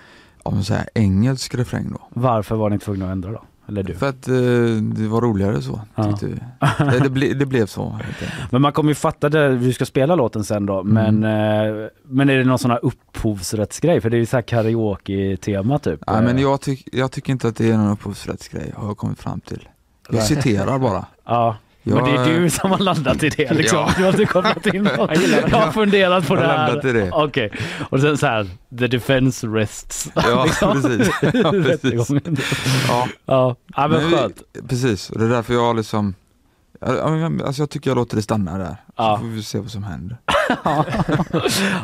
om 0.43 0.55
man 0.55 0.65
säger, 0.65 0.89
engelsk 0.95 1.55
refräng 1.55 1.91
då. 1.91 2.01
Varför 2.11 2.57
var 2.57 2.71
ni 2.71 2.79
tvungna 2.79 3.05
att 3.07 3.13
ändra 3.13 3.33
då? 3.33 3.43
Eller 3.69 3.83
du? 3.83 3.95
För 3.95 4.09
att 4.09 4.29
eh, 4.29 4.35
det 4.83 5.09
var 5.09 5.21
roligare 5.21 5.63
så, 5.63 5.81
Ja. 5.95 6.05
tyckte 6.05 6.27
vi. 6.27 6.35
Det, 6.91 6.99
det, 6.99 7.11
ble, 7.11 7.35
det 7.35 7.47
blev 7.47 7.67
så. 7.67 7.99
Men 8.51 8.63
man 8.63 8.73
kommer 8.73 8.91
ju 8.91 8.95
fatta 8.95 9.29
det, 9.29 9.49
vi 9.49 9.73
ska 9.73 9.87
spela 9.87 10.15
låten 10.15 10.45
sen 10.45 10.67
då, 10.67 10.83
men, 10.83 11.25
Mm. 11.25 11.83
eh, 11.83 11.89
men 12.05 12.31
är 12.31 12.37
det 12.37 12.45
någon 12.45 12.59
sån 12.59 12.71
här 12.71 12.81
upphovsrättsgrej? 12.85 14.01
För 14.01 14.11
det 14.11 14.17
är 14.17 14.19
ju 14.19 14.27
så 14.27 14.37
här 14.37 14.43
karaoke-tema 14.43 15.79
typ. 15.79 16.01
Nej 16.07 16.23
men 16.23 16.39
jag, 16.39 16.61
tyck, 16.61 16.89
jag 16.93 17.13
tycker 17.13 17.33
inte 17.33 17.49
att 17.49 17.57
det 17.57 17.71
är 17.71 17.77
någon 17.79 17.91
upphovsrättsgrej, 17.93 18.73
har 18.77 18.87
jag 18.87 18.97
kommit 18.97 19.19
fram 19.19 19.41
till. 19.41 19.69
Jag 20.09 20.15
Nej. 20.15 20.23
citerar 20.27 20.79
bara. 20.79 21.07
Ja, 21.25 21.57
men 21.95 22.05
det 22.05 22.11
är 22.11 22.41
du 22.41 22.51
som 22.51 22.71
har 22.71 22.79
landat 22.79 23.23
i 23.23 23.29
det 23.29 23.53
liksom. 23.55 23.79
Ja. 23.79 23.93
Du 23.97 24.03
har 24.03 24.11
inte 24.11 24.25
kopplat 24.25 24.67
in 24.67 24.83
något. 24.83 25.11
Jag. 25.31 25.51
Jag 25.51 25.57
har 25.59 25.73
funderat 25.73 26.27
på 26.29 26.35
Jag 26.35 26.43
det 26.43 26.47
här. 26.49 26.67
landat 26.67 26.85
i 26.85 26.93
det. 26.93 27.11
Okej, 27.13 27.53
och 27.91 28.01
sen 28.01 28.19
så 28.19 28.27
här, 28.27 28.47
the 28.79 28.87
defense 28.87 29.47
rests. 29.47 30.11
Ja, 30.15 30.45
Liksom. 30.47 30.83
precis. 30.83 31.11
Ja, 31.23 31.51
precis. 31.53 32.11
Ja, 32.89 33.09
ja. 33.27 33.57
ja 33.77 33.89
men 33.89 34.09
vi- 34.11 34.17
skönt. 34.17 34.43
Precis, 34.69 35.11
och 35.11 35.19
det 35.19 35.25
är 35.25 35.29
därför 35.29 35.55
jag 35.55 35.77
liksom 35.77 36.15
men, 36.81 37.43
Alltså 37.45 37.63
jag 37.63 37.71
tycker 37.71 37.91
jag 37.91 37.95
låter 37.97 38.17
det 38.17 38.23
stanna 38.23 38.59
där, 38.59 38.77
Ja. 38.97 39.17
så 39.17 39.21
får 39.21 39.29
vi 39.31 39.43
se 39.43 39.59
vad 39.59 39.71
som 39.71 39.83
händer. 39.85 40.17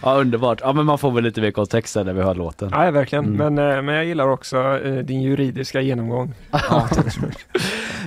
Ja 0.03 0.15
underbart. 0.21 0.59
Ja 0.63 0.73
men 0.73 0.87
man 0.87 0.99
får 0.99 1.11
väl 1.11 1.25
lite 1.25 1.41
mer 1.41 1.51
kontext 1.51 1.97
när 1.97 2.13
vi 2.13 2.23
hör 2.23 2.35
låten. 2.35 2.69
Ja, 2.73 2.91
verkligen. 2.91 3.25
Mm. 3.25 3.55
Men, 3.55 3.77
eh, 3.77 3.83
men 3.83 3.95
jag 3.95 4.05
gillar 4.05 4.29
också 4.29 4.57
eh, 4.85 4.95
din 4.95 5.23
juridiska 5.23 5.81
genomgång. 5.81 6.35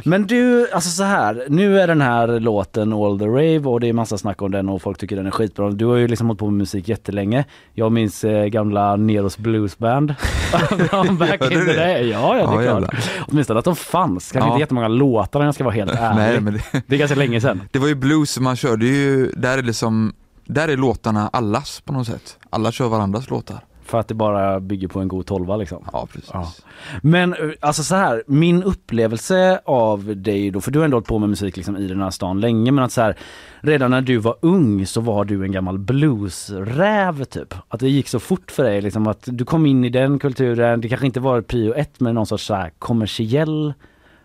Men 0.04 0.28
du, 0.28 0.70
alltså 0.72 0.90
så 0.90 1.04
här, 1.04 1.46
nu 1.50 1.80
är 1.80 1.88
den 1.88 2.02
här 2.02 2.40
låten 2.40 2.94
All 2.94 3.20
the 3.20 3.26
Rave 3.26 3.60
och 3.60 3.80
det 3.80 3.90
är 3.90 3.94
massa 3.94 4.18
snack 4.18 4.42
om 4.42 4.52
den 4.52 4.70
och 4.70 4.82
folk 4.82 4.98
tycker 4.98 5.16
den 5.16 5.26
är 5.28 5.32
skitbra. 5.32 5.70
Du 5.70 5.86
har 5.86 5.96
ju 5.96 6.08
liksom 6.08 6.28
hållit 6.28 6.40
på 6.40 6.46
med 6.46 6.54
musik 6.54 6.88
jättelänge. 6.90 7.46
Jag 7.74 7.92
minns 7.92 8.24
eh, 8.24 8.46
gamla 8.46 8.96
Neros 8.96 9.38
Bluesband. 9.38 10.16
Back 11.20 11.42
in 11.42 11.50
the 11.50 11.56
det? 11.56 11.74
day. 11.74 12.10
Ja, 12.10 12.20
ja, 12.28 12.34
det 12.34 12.40
Ja, 12.40 12.42
är 12.42 12.46
klart. 12.46 12.64
jävlar. 12.64 13.00
Åtminstone 13.28 13.60
att 13.60 13.66
de 13.66 13.76
fanns. 13.76 14.32
Kanske 14.32 14.50
Ja. 14.50 14.54
inte 14.54 14.62
jättemånga 14.62 14.88
låtar 14.88 15.40
om 15.40 15.46
jag 15.46 15.56
ska 15.56 15.64
vara 15.64 15.74
helt 15.76 15.92
ärlig. 15.92 16.16
Nej, 16.18 16.40
men 16.42 16.54
det, 16.54 16.62
det 16.88 16.96
är 16.96 17.00
ganska 17.00 17.16
länge 17.18 17.42
sedan. 17.42 17.62
det 17.72 17.80
var 17.80 17.88
ju 17.88 17.96
blues, 17.96 18.40
man 18.40 18.56
körde 18.56 18.86
ju, 18.86 19.32
där 19.38 19.58
är 19.58 19.62
det 19.62 19.74
som, 19.74 20.14
där 20.46 20.68
är 20.68 20.78
låtarna 20.78 21.30
allas 21.34 21.82
på 21.82 21.94
något 21.94 22.08
sätt. 22.08 22.38
Alla 22.50 22.72
kör 22.72 22.90
varandras 22.90 23.30
låtar. 23.30 23.60
För 23.86 24.00
att 24.00 24.08
det 24.08 24.14
bara 24.14 24.60
bygger 24.60 24.88
på 24.88 25.00
en 25.00 25.08
god 25.08 25.26
tolva 25.26 25.58
liksom. 25.58 25.86
Ja, 25.94 26.08
precis. 26.14 26.64
Men 27.02 27.34
eh, 27.34 27.40
alltså 27.60 27.84
så 27.84 27.96
här, 27.96 28.24
min 28.28 28.64
upplevelse 28.64 29.60
av 29.66 30.18
dig 30.18 30.52
då, 30.52 30.62
för 30.62 30.72
du 30.72 30.80
har 30.80 30.86
ändå 30.86 30.96
hållit 30.96 31.08
på 31.08 31.20
med 31.20 31.30
musik 31.30 31.58
liksom 31.58 31.78
i 31.78 31.88
den 31.88 32.02
här 32.02 32.10
stan 32.10 32.40
länge, 32.40 32.72
men 32.72 32.84
att 32.84 32.92
så 32.92 33.02
här, 33.02 33.18
redan 33.60 33.92
när 33.92 34.02
du 34.02 34.18
var 34.18 34.36
ung 34.42 34.86
så 34.86 35.02
var 35.02 35.26
du 35.26 35.44
en 35.44 35.52
gammal 35.52 35.80
bluesräv 35.80 37.24
typ. 37.24 37.54
Att 37.68 37.80
det 37.80 37.90
gick 37.90 38.08
så 38.08 38.20
fort 38.20 38.52
för 38.52 38.64
dig 38.64 38.82
liksom, 38.82 39.08
att 39.08 39.24
du 39.26 39.46
kom 39.46 39.66
in 39.66 39.86
i 39.86 39.90
den 39.90 40.20
kulturen, 40.20 40.82
det 40.82 40.90
kanske 40.90 41.06
inte 41.06 41.20
var 41.20 41.42
prio 41.42 41.74
ett 41.74 42.00
men 42.00 42.16
någon 42.16 42.26
sorts 42.26 42.46
så 42.46 42.54
här 42.54 42.72
kommersiell 42.80 43.74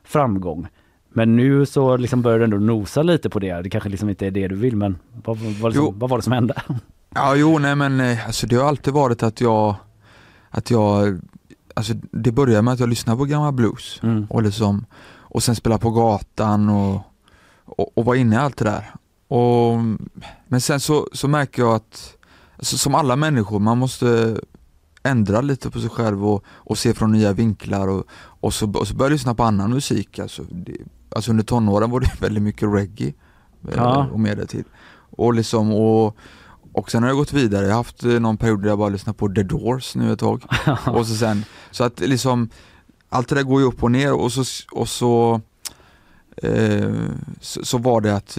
framgång. 0.04 0.68
Men 1.12 1.36
nu 1.36 1.66
så 1.66 1.96
liksom 1.96 2.22
börjar 2.22 2.38
du 2.38 2.44
ändå 2.44 2.56
nosa 2.56 3.02
lite 3.02 3.30
på 3.30 3.38
det, 3.38 3.62
det 3.62 3.70
kanske 3.70 3.88
liksom 3.88 4.08
inte 4.08 4.26
är 4.26 4.30
det 4.30 4.48
du 4.48 4.54
vill 4.54 4.76
men 4.76 4.98
vad, 5.24 5.36
vad, 5.38 5.72
liksom, 5.72 5.98
vad 5.98 6.10
var 6.10 6.18
det 6.18 6.22
som 6.22 6.32
hände? 6.32 6.62
Ja, 7.14 7.34
jo, 7.36 7.58
nej 7.58 7.76
men 7.76 8.00
eh, 8.00 8.26
alltså 8.26 8.46
det 8.46 8.56
har 8.56 8.68
alltid 8.68 8.94
varit 8.94 9.22
att 9.22 9.40
jag, 9.40 9.74
att 10.50 10.70
jag, 10.70 11.20
alltså 11.74 11.94
det 12.12 12.32
började 12.32 12.62
med 12.62 12.74
att 12.74 12.80
jag 12.80 12.88
lyssnade 12.88 13.18
på 13.18 13.24
gammal 13.24 13.52
blues 13.52 14.00
Mm. 14.02 14.26
och 14.30 14.42
liksom, 14.42 14.84
och 15.32 15.42
sen 15.42 15.56
spela 15.56 15.78
på 15.78 15.90
gatan 15.90 16.68
och, 16.68 17.00
och, 17.64 17.98
och 17.98 18.04
var 18.04 18.14
inne 18.14 18.36
i 18.36 18.38
allt 18.38 18.56
det 18.56 18.64
där. 18.64 18.90
Och, 19.28 19.78
men 20.48 20.60
sen 20.60 20.80
så, 20.80 21.08
så 21.12 21.28
märker 21.28 21.62
jag 21.62 21.74
att, 21.74 22.16
alltså, 22.56 22.78
som 22.78 22.94
alla 22.94 23.16
människor, 23.16 23.58
man 23.58 23.78
måste 23.78 24.40
ändra 25.02 25.40
lite 25.40 25.70
på 25.70 25.80
sig 25.80 25.90
själv 25.90 26.26
och, 26.26 26.44
och 26.48 26.78
se 26.78 26.94
från 26.94 27.12
nya 27.12 27.32
vinklar 27.32 27.88
och, 27.88 28.04
och, 28.40 28.54
så, 28.54 28.72
och 28.72 28.88
så 28.88 28.94
började 28.94 29.12
jag 29.12 29.18
lyssna 29.18 29.34
på 29.34 29.42
annan 29.42 29.70
musik. 29.70 30.18
Alltså, 30.18 30.42
det, 30.50 30.76
alltså 31.14 31.30
under 31.30 31.44
tonåren 31.44 31.90
var 31.90 32.00
det 32.00 32.10
väldigt 32.20 32.42
mycket 32.42 32.68
reggae 32.68 33.08
eh, 33.68 33.74
Ja. 33.76 34.08
och 34.12 34.48
till. 34.48 34.64
Och 35.10 35.34
liksom, 35.34 35.72
och, 35.72 36.16
och 36.72 36.90
sen 36.90 37.02
har 37.02 37.10
jag 37.10 37.16
gått 37.16 37.32
vidare, 37.32 37.62
jag 37.64 37.70
har 37.72 37.76
haft 37.76 38.04
eh, 38.04 38.20
någon 38.20 38.36
period 38.36 38.62
där 38.62 38.68
jag 38.68 38.78
bara 38.78 38.88
lyssnat 38.88 39.16
på 39.16 39.28
The 39.28 39.42
Doors 39.42 39.94
nu 39.96 40.12
ett 40.12 40.18
tag. 40.18 40.44
och 40.86 41.06
så 41.06 41.14
sen, 41.14 41.44
så 41.70 41.84
att 41.84 42.00
liksom 42.00 42.48
allt 43.08 43.28
det 43.28 43.34
där 43.34 43.42
går 43.42 43.60
ju 43.60 43.66
upp 43.66 43.82
och 43.82 43.90
ner 43.90 44.12
och 44.12 44.32
så, 44.32 44.44
och 44.72 44.88
så 44.88 45.40
eh, 46.36 46.94
så, 47.40 47.64
så 47.64 47.78
var 47.78 48.00
det 48.00 48.16
att 48.16 48.38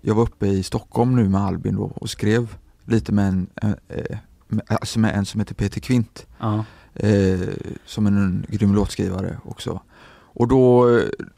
jag 0.00 0.14
var 0.14 0.22
uppe 0.22 0.46
i 0.46 0.62
Stockholm 0.62 1.16
nu 1.16 1.28
med 1.28 1.40
Albin 1.40 1.76
då 1.76 1.82
och 1.94 2.10
skrev 2.10 2.56
lite 2.84 3.12
med 3.12 3.28
en, 3.28 3.46
en, 3.54 3.74
eh, 3.88 4.18
med, 4.48 4.62
alltså 4.68 4.98
med 4.98 5.14
en 5.16 5.26
som 5.26 5.40
heter 5.40 5.54
Peter 5.54 5.80
Kvint. 5.80 6.26
Ja. 6.38 6.64
Eh, 6.94 7.48
som 7.86 8.06
en, 8.06 8.16
en 8.16 8.46
grym 8.48 8.74
låtskrivare 8.74 9.38
också. 9.44 9.80
Och 10.38 10.48
då, 10.48 10.86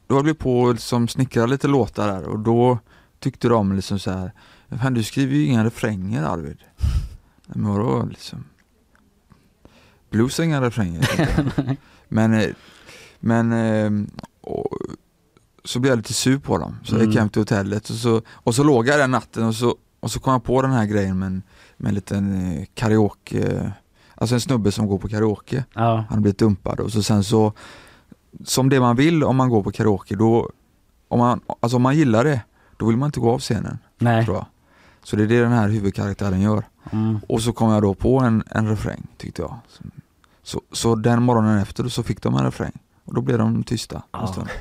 då 0.06 0.14
höll 0.14 0.24
vi 0.24 0.34
på 0.34 0.68
att 0.68 0.74
liksom 0.74 1.08
snickra 1.08 1.46
lite 1.46 1.68
låtar 1.68 2.08
där 2.08 2.24
och 2.28 2.38
då 2.38 2.78
tyckte 3.18 3.48
de 3.48 3.72
liksom 3.72 3.98
så 3.98 4.10
här, 4.10 4.32
Fan 4.82 4.94
du 4.94 5.02
skriver 5.02 5.34
ju 5.34 5.44
inga 5.46 5.64
refränger 5.64 6.22
Arvid. 6.22 6.58
Men 7.46 7.68
vadå 7.68 8.06
liksom? 8.10 8.44
Blues 10.10 10.38
har 10.38 10.44
inga 10.44 10.60
refränger. 10.60 11.08
men, 12.08 12.34
eh, 12.34 12.48
men 13.20 13.52
eh, 13.52 13.90
och, 14.40 14.76
så 15.64 15.80
blev 15.80 15.90
jag 15.92 15.96
lite 15.96 16.14
sur 16.14 16.38
på 16.38 16.58
dem. 16.58 16.76
Så 16.84 16.94
jag 16.94 17.00
gick 17.00 17.08
Mm. 17.10 17.18
hem 17.18 17.28
till 17.28 17.40
hotellet 17.40 17.90
och 17.90 17.96
så, 17.96 18.22
och 18.28 18.54
så 18.54 18.64
låg 18.64 18.88
jag 18.88 18.98
den 18.98 19.10
natten 19.10 19.44
och 19.44 19.54
så, 19.54 19.76
och 20.00 20.10
så 20.10 20.20
kom 20.20 20.32
jag 20.32 20.44
på 20.44 20.62
den 20.62 20.70
här 20.72 20.86
grejen 20.86 21.18
med 21.18 21.26
en, 21.26 21.42
med 21.76 21.88
en 21.88 21.94
liten 21.94 22.52
eh, 22.56 22.64
karaoke, 22.74 23.72
alltså 24.14 24.34
en 24.34 24.40
snubbe 24.40 24.72
som 24.72 24.86
går 24.86 24.98
på 24.98 25.08
karaoke. 25.08 25.64
Ja. 25.74 25.94
Han 25.96 26.06
har 26.18 26.20
blivit 26.20 26.38
dumpad 26.38 26.80
och 26.80 26.92
så 26.92 27.02
sen 27.02 27.24
så, 27.24 27.52
som 28.44 28.68
det 28.68 28.80
man 28.80 28.96
vill 28.96 29.24
om 29.24 29.36
man 29.36 29.48
går 29.48 29.62
på 29.62 29.72
karaoke, 29.72 30.16
då, 30.16 30.50
om 31.08 31.18
man, 31.18 31.40
alltså 31.60 31.76
om 31.76 31.82
man 31.82 31.96
gillar 31.96 32.24
det, 32.24 32.40
då 32.76 32.86
vill 32.86 32.96
man 32.96 33.06
inte 33.06 33.20
gå 33.20 33.30
av 33.30 33.38
scenen. 33.38 33.78
Nej. 33.98 34.24
Tror 34.24 34.36
jag. 34.36 34.46
Så 35.02 35.16
det 35.16 35.22
är 35.22 35.26
det 35.26 35.40
den 35.40 35.52
här 35.52 35.68
huvudkaraktären 35.68 36.40
gör. 36.40 36.64
Mm. 36.90 37.20
Och 37.28 37.42
så 37.42 37.52
kom 37.52 37.70
jag 37.70 37.82
då 37.82 37.94
på 37.94 38.18
en, 38.18 38.42
en 38.50 38.68
refräng 38.68 39.06
tyckte 39.16 39.42
jag. 39.42 39.58
Så, 40.42 40.60
så, 40.72 40.94
den 40.94 41.22
morgonen 41.22 41.58
efter 41.58 41.88
så 41.88 42.02
fick 42.02 42.22
de 42.22 42.36
en 42.36 42.44
refräng. 42.44 42.78
Och 43.04 43.14
då 43.14 43.20
blev 43.20 43.38
de 43.38 43.62
tysta 43.62 44.02
en 44.20 44.28
stund. 44.28 44.48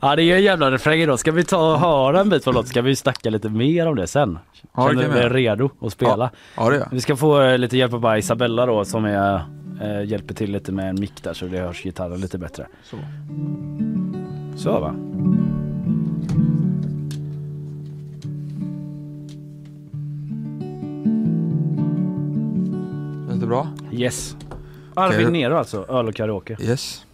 ja 0.00 0.16
det 0.16 0.22
är 0.22 0.36
en 0.36 0.42
jävla 0.42 0.70
refräng 0.70 1.00
idag. 1.00 1.18
Ska 1.18 1.32
vi 1.32 1.44
ta 1.44 1.72
och 1.72 1.78
höra 1.80 2.20
en 2.20 2.28
bit 2.28 2.44
från 2.44 2.54
låten? 2.54 2.68
Ska 2.68 2.82
vi 2.82 2.96
snacka 2.96 3.30
lite 3.30 3.48
mer 3.48 3.86
om 3.86 3.96
det 3.96 4.06
sen? 4.06 4.38
Ja, 4.76 4.88
Känner 4.88 5.02
du 5.02 5.08
vi 5.08 5.14
dig 5.14 5.28
redo 5.28 5.70
att 5.80 5.92
spela? 5.92 6.30
Ja, 6.56 6.70
det 6.70 6.76
gör. 6.76 6.88
Vi 6.90 7.00
ska 7.00 7.16
få 7.16 7.40
eh, 7.42 7.58
lite 7.58 7.76
hjälp 7.76 7.94
av 7.94 8.18
Isabella 8.18 8.66
då 8.66 8.84
som 8.84 9.04
är, 9.04 9.34
eh, 9.82 10.04
hjälper 10.04 10.34
till 10.34 10.52
lite 10.52 10.72
med 10.72 10.88
en 10.88 11.00
mick 11.00 11.22
där 11.22 11.32
så 11.34 11.46
det 11.46 11.58
hörs 11.58 11.82
gitarren 11.82 12.20
lite 12.20 12.38
bättre. 12.38 12.66
Så. 12.82 12.96
Så 14.56 14.80
va? 14.80 14.94
Känns 23.28 23.40
det 23.40 23.46
bra? 23.46 23.68
Yes. 23.92 24.36
Arvid. 24.94 25.32
Nero 25.32 25.56
alltså, 25.56 25.84
öl 25.88 26.08
och 26.08 26.14
karaoke. 26.14 26.56
Yes. 26.60 27.04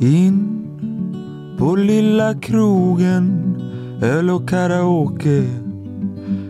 In 0.00 0.52
på 1.58 1.76
lilla 1.76 2.34
krogen, 2.34 3.56
öl 4.02 4.30
och 4.30 4.48
karaoke 4.48 5.44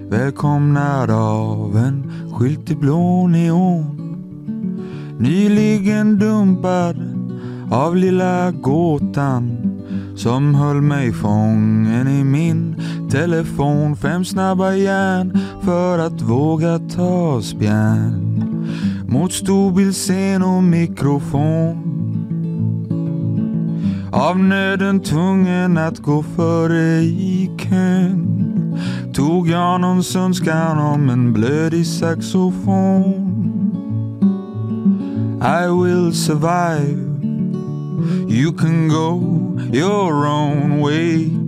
Välkomnad 0.08 1.10
av 1.10 1.76
en 1.76 2.12
skylt 2.34 2.70
i 2.70 2.74
blå 2.74 3.26
neon 3.26 3.96
Nyligen 5.18 6.18
dumpad 6.18 6.96
av 7.70 7.96
lilla 7.96 8.50
gåtan 8.50 9.72
som 10.16 10.54
höll 10.54 10.80
mig 10.80 11.12
fången 11.12 12.08
i 12.08 12.24
min 12.24 12.76
telefon 13.16 13.96
Fem 13.96 14.24
snabba 14.24 14.72
järn 14.72 15.38
för 15.62 15.98
att 15.98 16.22
våga 16.22 16.78
ta 16.78 17.42
spjärn 17.42 18.66
mot 19.08 19.32
storbildscen 19.32 20.42
och 20.42 20.62
mikrofon. 20.62 21.76
Av 24.12 24.38
nöden 24.38 25.00
tvungen 25.00 25.78
att 25.78 25.98
gå 25.98 26.22
före 26.22 27.00
i 27.02 27.50
kön 27.58 28.78
tog 29.14 29.48
jag 29.48 29.80
någons 29.80 30.16
önskan 30.16 30.78
om 30.78 31.10
en 31.10 31.32
blödig 31.32 31.86
saxofon. 31.86 33.32
I 35.42 35.68
will 35.68 36.12
survive. 36.12 37.06
You 38.28 38.52
can 38.52 38.88
go 38.88 39.20
your 39.72 40.26
own 40.26 40.80
way. 40.80 41.45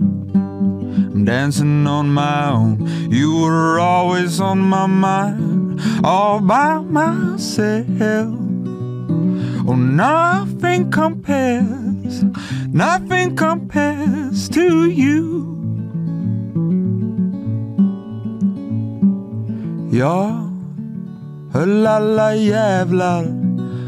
I'm 1.19 1.25
dancing 1.25 1.85
on 1.85 2.13
my 2.13 2.49
own 2.49 3.11
You 3.11 3.41
were 3.41 3.77
always 3.77 4.39
on 4.39 4.59
my 4.59 4.87
mind 4.87 5.81
All 6.01 6.39
by 6.39 6.79
myself. 6.79 8.39
Oh, 9.67 9.75
nothing 9.75 10.89
compares 10.89 12.23
Nothing 12.71 13.35
compares 13.35 14.47
to 14.47 14.85
you. 14.85 15.45
Höll 21.51 21.87
alla 21.87 22.35
jävlar 22.35 23.25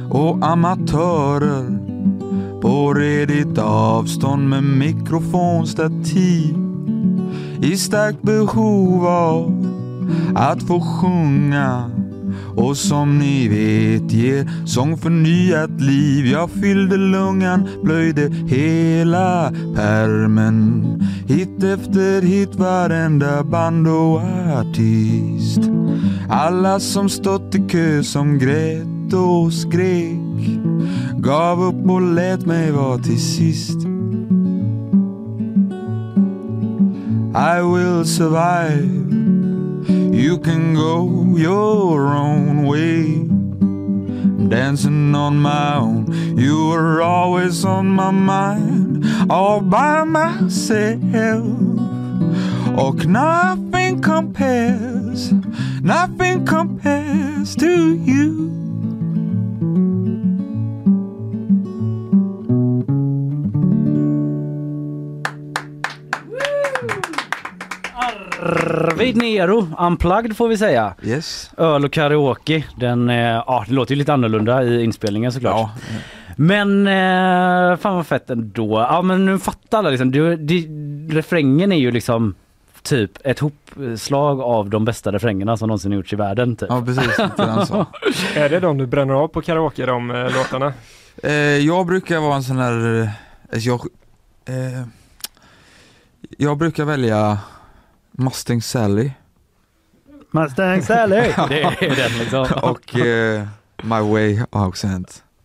och 0.09 0.37
amatörer 0.41 1.79
på 2.61 2.93
redigt 2.93 3.57
avstånd 3.57 4.49
med 4.49 4.63
mikrofonstativ 4.63 6.70
i 7.61 7.77
starkt 7.77 8.21
behov 8.21 9.07
av 9.07 9.67
att 10.35 10.63
få 10.63 10.81
sjunga 10.81 11.91
och 12.55 12.77
som 12.77 13.19
ni 13.19 13.47
vet 13.47 14.11
ger 14.11 14.49
sång 14.65 14.97
förnyat 14.97 15.81
liv. 15.81 16.25
Jag 16.25 16.49
fyllde 16.49 16.97
lungan, 16.97 17.67
plöjde 17.83 18.29
hela 18.47 19.53
pärmen. 19.75 20.85
Hit 21.27 21.63
efter 21.63 22.21
hit, 22.21 22.55
varenda 22.55 23.43
band 23.43 23.87
och 23.87 24.21
artist. 24.59 25.59
Alla 26.29 26.79
som 26.79 27.09
stått 27.09 27.55
i 27.55 27.69
kö, 27.69 28.03
som 28.03 28.39
grät 28.39 29.13
och 29.13 29.53
skrek. 29.53 30.59
Gav 31.17 31.63
upp 31.63 31.89
och 31.89 32.01
lät 32.01 32.45
mig 32.45 32.71
vara 32.71 32.97
till 32.97 33.21
sist. 33.21 33.90
I 37.33 37.61
will 37.61 38.03
survive. 38.03 38.91
You 39.87 40.37
can 40.39 40.73
go 40.73 41.37
your 41.37 42.13
own 42.13 42.63
way. 42.63 43.21
I'm 43.21 44.49
dancing 44.49 45.15
on 45.15 45.37
my 45.37 45.75
own. 45.75 46.11
You 46.37 46.67
were 46.67 47.01
always 47.01 47.63
on 47.63 47.87
my 47.87 48.11
mind, 48.11 49.05
all 49.31 49.61
by 49.61 50.03
myself. 50.03 51.45
Och 52.77 53.05
nothing 53.05 54.01
compares, 54.01 55.31
nothing 55.81 56.45
compares 56.45 57.55
to 57.55 57.93
you. 57.93 58.70
Arvid 68.51 69.17
Nero, 69.17 69.67
unplugged 69.79 70.37
får 70.37 70.47
vi 70.47 70.57
säga. 70.57 70.93
Yes. 71.03 71.51
Öl 71.57 71.85
och 71.85 71.91
karaoke. 71.91 72.63
Den, 72.75 73.09
eh, 73.09 73.15
ja, 73.17 73.65
det 73.67 73.73
låter 73.73 73.91
ju 73.91 73.99
lite 73.99 74.13
annorlunda 74.13 74.63
i 74.63 74.83
inspelningen 74.83 75.31
såklart. 75.31 75.55
Ja. 75.55 75.71
Men 76.35 76.87
eh, 76.87 77.77
fan 77.77 77.95
vad 77.95 78.07
fett 78.07 78.29
ändå. 78.29 78.79
Ja 78.89 79.01
men 79.01 79.25
nu 79.25 79.39
fattar 79.39 79.77
alla 79.77 79.89
liksom. 79.89 80.11
Du, 80.11 80.35
det, 80.35 80.67
refrängen 81.15 81.71
är 81.71 81.77
ju 81.77 81.91
liksom 81.91 82.35
typ 82.81 83.11
ett 83.23 83.39
hopslag 83.39 84.41
av 84.41 84.69
de 84.69 84.85
bästa 84.85 85.11
refrängerna 85.11 85.57
som 85.57 85.67
någonsin 85.67 85.91
gjorts 85.91 86.13
i 86.13 86.15
världen. 86.15 86.55
Typ. 86.55 86.69
Ja 86.69 86.83
precis. 86.85 87.19
Är 88.35 88.49
det 88.49 88.59
de 88.59 88.77
du 88.77 88.87
bränner 88.87 89.13
av 89.13 89.27
på 89.27 89.41
karaoke, 89.41 89.85
de 89.85 90.11
eh, 90.11 90.23
låtarna? 90.23 90.73
Eh, 91.23 91.33
jag 91.57 91.85
brukar 91.85 92.19
vara 92.19 92.35
en 92.35 92.43
sån 92.43 92.57
här, 92.57 93.01
eh, 93.51 93.59
jag, 93.59 93.81
eh, 94.45 94.87
jag 96.37 96.57
brukar 96.57 96.85
välja 96.85 97.39
Mustang 98.21 98.61
Sally. 98.61 99.11
Mustang 100.31 100.81
Sally, 100.81 101.15
det 101.49 101.63
är 101.63 101.95
den 101.95 102.19
liksom. 102.19 102.47
Och 102.61 102.95
eh, 102.95 103.47
My 103.83 103.99
Way 103.99 104.39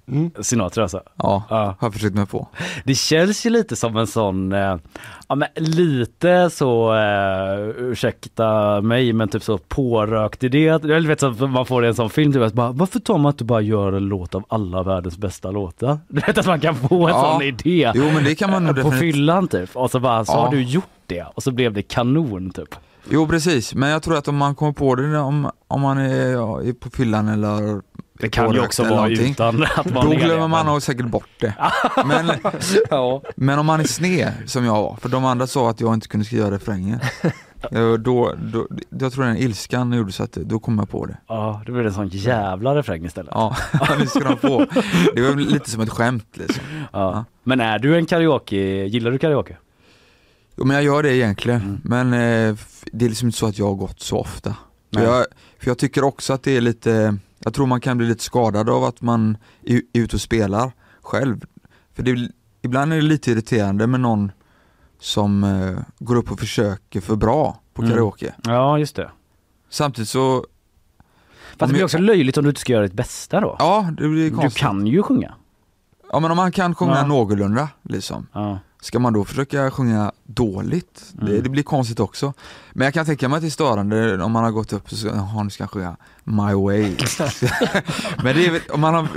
Accent. 0.08 0.46
Sinatra 0.46 0.82
alltså. 0.82 1.00
Ja, 1.16 1.42
har 1.48 1.76
jag 1.80 1.92
försökt 1.92 2.14
mig 2.14 2.26
på. 2.26 2.48
Det 2.84 2.94
känns 2.94 3.46
ju 3.46 3.50
lite 3.50 3.76
som 3.76 3.96
en 3.96 4.06
sån, 4.06 4.52
eh, 4.52 4.76
ja 5.28 5.34
men 5.34 5.48
lite 5.56 6.50
så, 6.50 6.94
eh, 6.94 7.68
ursäkta 7.78 8.80
mig, 8.80 9.12
men 9.12 9.28
typ 9.28 9.42
så 9.42 9.58
pårökt 9.58 10.44
idé. 10.44 10.58
Jag 10.64 11.00
vet 11.00 11.20
så 11.20 11.26
att 11.30 11.50
man 11.50 11.66
får 11.66 11.84
en 11.84 11.94
sån 11.94 12.10
film, 12.10 12.32
typ 12.32 12.42
att 12.42 12.52
bara, 12.52 12.72
varför 12.72 12.98
tar 13.00 13.18
man 13.18 13.32
inte 13.32 13.44
bara 13.44 13.60
gör 13.60 13.92
en 13.92 14.04
låt 14.08 14.34
av 14.34 14.44
alla 14.48 14.82
världens 14.82 15.18
bästa 15.18 15.50
låtar? 15.50 15.98
Du 16.08 16.20
vet 16.20 16.38
att 16.38 16.46
man 16.46 16.60
kan 16.60 16.74
få 16.74 17.06
en 17.06 17.14
Ja. 17.14 17.32
sån 17.32 17.42
idé. 17.42 17.92
Jo, 17.94 18.04
men 18.14 18.24
det 18.24 18.34
kan 18.34 18.50
man 18.50 18.64
nog 18.64 18.74
På 18.76 18.80
definitivt. 18.82 19.14
fyllan 19.14 19.48
typ. 19.48 19.76
Och 19.76 19.90
så 19.90 20.00
bara, 20.00 20.24
så 20.24 20.32
Ja. 20.32 20.36
har 20.44 20.50
du 20.50 20.62
gjort 20.62 20.84
det 21.06 21.24
och 21.34 21.42
så 21.42 21.50
blev 21.52 21.72
det 21.72 21.82
kanon 21.82 22.50
typ. 22.50 22.74
Jo 23.10 23.26
precis, 23.28 23.74
men 23.74 23.88
jag 23.90 24.02
tror 24.02 24.16
att 24.18 24.28
om 24.28 24.36
man 24.36 24.54
kommer 24.54 24.72
på 24.72 24.94
det 24.94 25.18
om, 25.18 25.50
om 25.68 25.80
man 25.80 25.98
är, 25.98 26.26
ja, 26.32 26.62
är 26.62 26.72
på 26.72 26.90
fyllan 26.90 27.28
eller 27.28 27.82
Det 28.20 28.28
kan 28.28 28.52
ju 28.52 28.60
också 28.60 28.82
vara 28.82 28.94
någonting, 28.94 29.30
utan 29.30 29.62
att 29.76 29.92
man 29.94 30.04
Då 30.06 30.12
det, 30.12 30.16
glömmer 30.16 30.48
man 30.48 30.66
nog 30.66 30.82
säkert 30.82 31.06
bort 31.06 31.28
det. 31.40 31.54
Men, 32.06 32.30
ja. 32.90 33.22
men 33.36 33.58
om 33.58 33.66
man 33.66 33.80
är 33.80 33.84
sned 33.84 34.32
som 34.46 34.64
jag 34.64 34.72
var, 34.72 34.96
för 35.00 35.08
de 35.08 35.24
andra 35.24 35.46
sa 35.46 35.70
att 35.70 35.80
jag 35.80 35.94
inte 35.94 36.08
kunde 36.08 36.26
skriva 36.26 36.50
refrängen. 36.50 37.00
eh, 37.72 37.92
då, 37.92 38.34
då, 38.52 38.68
jag 39.00 39.12
tror 39.12 39.24
den 39.24 39.36
ilskan 39.36 39.92
gjorde 39.92 40.12
så 40.12 40.22
att 40.22 40.32
då 40.32 40.58
kom 40.58 40.78
jag 40.78 40.90
på 40.90 41.06
det. 41.06 41.16
Ja, 41.28 41.62
det 41.66 41.72
blev 41.72 41.86
en 41.86 41.94
sån 41.94 42.08
jävla 42.08 42.74
refräng 42.74 43.04
istället. 43.04 43.32
Ja, 43.34 43.56
det 43.98 44.06
ska 44.06 44.20
de 44.20 44.36
få. 44.36 44.66
Det 45.14 45.20
var 45.22 45.36
lite 45.36 45.70
som 45.70 45.80
ett 45.80 45.90
skämt 45.90 46.26
liksom. 46.32 46.64
Ja. 46.92 47.24
Men 47.42 47.60
är 47.60 47.78
du 47.78 47.96
en 47.96 48.06
karaoke, 48.06 48.56
gillar 48.84 49.10
du 49.10 49.18
karaoke? 49.18 49.56
Jo 50.56 50.64
men 50.64 50.76
jag 50.76 50.84
gör 50.84 51.02
det 51.02 51.16
egentligen, 51.16 51.60
Mm. 51.60 51.80
men 51.84 52.12
eh, 52.12 52.56
det 52.92 53.04
är 53.04 53.08
liksom 53.08 53.28
inte 53.28 53.38
så 53.38 53.46
att 53.46 53.58
jag 53.58 53.66
har 53.66 53.74
gått 53.74 54.00
så 54.00 54.18
ofta. 54.18 54.56
För 54.94 55.02
jag, 55.02 55.26
för 55.58 55.70
jag 55.70 55.78
tycker 55.78 56.04
också 56.04 56.32
att 56.32 56.42
det 56.42 56.56
är 56.56 56.60
lite, 56.60 57.16
jag 57.38 57.54
tror 57.54 57.66
man 57.66 57.80
kan 57.80 57.98
bli 57.98 58.06
lite 58.06 58.24
skadad 58.24 58.70
av 58.70 58.84
att 58.84 59.00
man 59.02 59.36
är, 59.62 59.80
ute 59.92 60.16
och 60.16 60.20
spelar 60.20 60.72
själv. 61.00 61.44
För 61.94 62.02
det, 62.02 62.28
ibland 62.62 62.92
är 62.92 62.96
det 62.96 63.02
lite 63.02 63.30
irriterande 63.30 63.86
med 63.86 64.00
någon 64.00 64.32
som 65.00 65.44
eh, 65.44 65.78
går 65.98 66.16
upp 66.16 66.30
och 66.32 66.38
försöker 66.40 67.00
för 67.00 67.16
bra 67.16 67.60
på 67.74 67.82
Mm. 67.82 67.94
karaoke. 67.94 68.34
Ja, 68.44 68.78
just 68.78 68.96
det. 68.96 69.10
Samtidigt 69.70 70.08
så... 70.08 70.44
Fast 71.58 71.68
det 71.70 71.74
blir 71.74 71.84
också 71.84 71.98
löjligt 71.98 72.36
om 72.36 72.44
du 72.44 72.48
inte 72.50 72.60
ska 72.60 72.72
göra 72.72 72.82
ditt 72.82 72.92
bästa 72.92 73.40
då. 73.40 73.56
Ja, 73.58 73.88
det 73.98 74.08
blir 74.08 74.30
Du 74.30 74.36
konstigt. 74.36 74.60
kan 74.62 74.86
ju 74.86 75.02
sjunga. 75.02 75.34
Ja 76.12 76.20
men 76.20 76.30
om 76.30 76.36
man 76.36 76.52
kan 76.52 76.74
sjunga 76.74 76.94
Ja. 76.96 77.06
någorlunda 77.06 77.68
liksom. 77.82 78.26
Ja. 78.32 78.58
Ska 78.86 78.98
man 78.98 79.12
då 79.12 79.24
försöka 79.24 79.70
sjunga 79.70 80.12
dåligt? 80.24 81.02
Det, 81.12 81.30
Mm. 81.30 81.42
det 81.42 81.48
blir 81.48 81.62
konstigt 81.62 82.00
också. 82.00 82.32
Men 82.72 82.84
jag 82.84 82.94
kan 82.94 83.06
tänka 83.06 83.28
mig 83.28 83.36
att 83.36 83.42
det 83.42 83.48
är 83.48 83.50
störande 83.50 84.22
om 84.24 84.32
man 84.32 84.44
har 84.44 84.50
gått 84.50 84.72
upp 84.72 84.84
och 84.84 84.98
så, 84.98 85.06
jaha 85.06 85.42
nu 85.42 85.50
ska 85.50 85.62
jag 85.62 85.70
sjunga 85.70 85.96
My 86.24 86.54
Way. 86.54 86.82
Men 88.24 88.36
det 88.36 88.46
är 88.46 88.60
om 88.74 88.80
man 88.80 88.94
har 88.94 89.08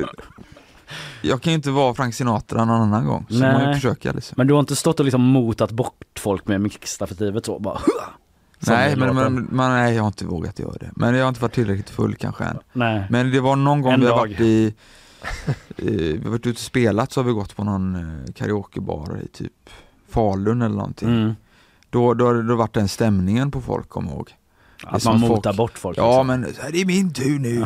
jag 1.21 1.41
kan 1.41 1.53
ju 1.53 1.55
inte 1.57 1.71
vara 1.71 1.93
Frank 1.93 2.13
Sinatra 2.13 2.65
någon 2.65 2.81
annan 2.81 3.05
gång, 3.05 3.25
så 3.29 3.35
man 3.35 3.67
ju 3.67 3.73
försöka 3.73 4.11
liksom. 4.11 4.33
Men 4.37 4.47
du 4.47 4.53
har 4.53 4.59
inte 4.59 4.75
stått 4.75 4.99
och 4.99 5.05
liksom 5.05 5.21
motat 5.21 5.71
bort 5.71 6.19
folk 6.19 6.47
med 6.47 6.61
mixstafetivet 6.61 7.45
så 7.45 7.59
bara 7.59 7.79
Nej, 8.59 8.95
men, 8.95 9.15
men, 9.15 9.33
men 9.35 9.71
nej, 9.71 9.95
jag 9.95 10.03
har 10.03 10.07
inte 10.07 10.25
vågat 10.25 10.59
göra 10.59 10.73
det. 10.79 10.91
Men 10.95 11.15
jag 11.15 11.23
har 11.23 11.29
inte 11.29 11.41
varit 11.41 11.53
tillräckligt 11.53 11.89
full 11.89 12.15
kanske 12.15 12.43
än. 12.43 12.57
Nej. 12.73 13.07
Men 13.09 13.31
det 13.31 13.39
var 13.39 13.55
någon 13.55 13.81
gång 13.81 13.93
En 13.93 13.99
vi 14.01 14.07
har 14.07 14.15
varit 14.17 14.39
i, 14.39 14.73
vi 15.75 16.19
har 16.23 16.29
varit 16.29 16.47
ute 16.47 16.49
och 16.49 16.57
spelat 16.57 17.11
så 17.11 17.19
har 17.19 17.25
vi 17.25 17.31
gått 17.33 17.55
på 17.55 17.63
någon 17.63 17.95
eh, 17.95 18.33
karaokebar 18.33 19.19
i 19.23 19.27
typ 19.27 19.69
Falun 20.09 20.61
eller 20.61 20.75
någonting. 20.75 21.09
Mm. 21.09 21.35
Då, 21.89 22.13
då 22.13 22.25
har 22.25 22.33
det 22.33 22.55
varit 22.55 22.73
den 22.73 22.87
stämningen 22.87 23.51
på 23.51 23.61
folk, 23.61 23.89
kom 23.89 24.07
ihåg. 24.07 24.35
Att 24.83 25.05
man 25.05 25.19
motar 25.19 25.53
bort 25.53 25.77
folk, 25.77 25.97
Ja 25.97 26.09
liksom. 26.23 26.27
men 26.27 26.41
det 26.71 26.81
är 26.81 26.85
min 26.85 27.13
tur 27.13 27.39
nu, 27.39 27.65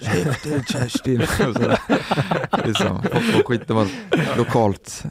käften 0.00 0.64
Kerstin. 0.64 1.26
Så, 1.36 3.00
folk 3.12 3.24
får 3.24 3.42
skit, 3.42 3.68
det 3.68 3.74
var 3.74 3.88
lokalt 4.36 5.04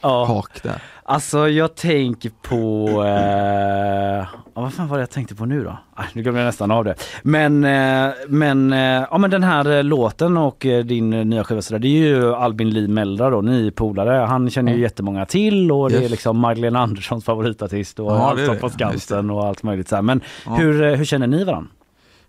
hak 0.00 0.62
där. 0.62 0.82
Alltså 1.06 1.48
jag 1.48 1.74
tänker 1.74 2.30
på, 2.42 2.88
eh, 3.04 4.26
vad 4.54 4.74
fan 4.74 4.88
var 4.88 4.96
det 4.96 5.02
jag 5.02 5.10
tänkte 5.10 5.34
på 5.34 5.44
nu 5.46 5.64
då? 5.64 5.78
Ah, 5.94 6.02
nu 6.12 6.22
glömde 6.22 6.40
jag 6.40 6.46
nästan 6.46 6.70
av 6.70 6.84
det. 6.84 6.94
Men, 7.22 7.64
eh, 7.64 8.12
men, 8.28 8.72
eh, 8.72 8.78
ja, 9.10 9.18
men 9.18 9.30
den 9.30 9.42
här 9.42 9.70
eh, 9.76 9.84
låten 9.84 10.36
och 10.36 10.66
eh, 10.66 10.84
din 10.84 11.12
eh, 11.12 11.24
nya 11.24 11.44
skiva 11.44 11.62
sådär, 11.62 11.78
det 11.78 11.88
är 11.88 12.08
ju 12.08 12.34
Albin 12.34 12.70
Lee 12.70 12.88
Meldra 12.88 13.30
då, 13.30 13.38
är 13.38 13.70
polare. 13.70 14.10
Han 14.26 14.50
känner 14.50 14.72
ju 14.72 14.78
Ja. 14.78 14.82
jättemånga 14.82 15.26
till 15.26 15.72
och 15.72 15.90
det 15.90 15.96
är 15.96 16.00
Yes. 16.02 16.10
liksom 16.10 16.38
Magdalena 16.38 16.78
Anderssons 16.80 17.24
favoritartist 17.24 18.00
och 18.00 18.06
Ja, 18.12 18.30
Allsång 18.30 18.58
på 18.58 18.70
Skansen 18.70 19.30
och 19.30 19.46
allt 19.46 19.62
möjligt 19.62 19.88
så 19.88 19.94
här. 19.94 20.02
Men 20.02 20.20
Ja. 20.46 20.54
hur, 20.54 20.96
hur 20.96 21.04
känner 21.04 21.26
ni 21.26 21.44
varandra? 21.44 21.70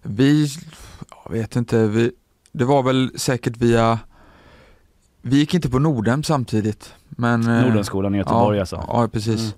Vi, 0.02 0.47
jag 1.26 1.31
vet 1.31 1.56
inte, 1.56 1.88
vi, 1.88 2.11
det 2.52 2.65
var 2.65 2.84
väl 2.84 3.11
säkert 3.15 3.57
via 3.57 3.99
Vi 5.27 5.38
gick 5.38 5.53
inte 5.53 5.69
på 5.69 5.80
Nordhem 5.80 6.23
samtidigt 6.23 6.93
men 7.10 7.47
eh, 7.47 7.61
Nordenskolan 7.61 8.15
i 8.15 8.18
Göteborg 8.18 8.57
ja, 8.57 8.61
alltså? 8.61 8.84
Ja 8.88 9.07
precis 9.07 9.56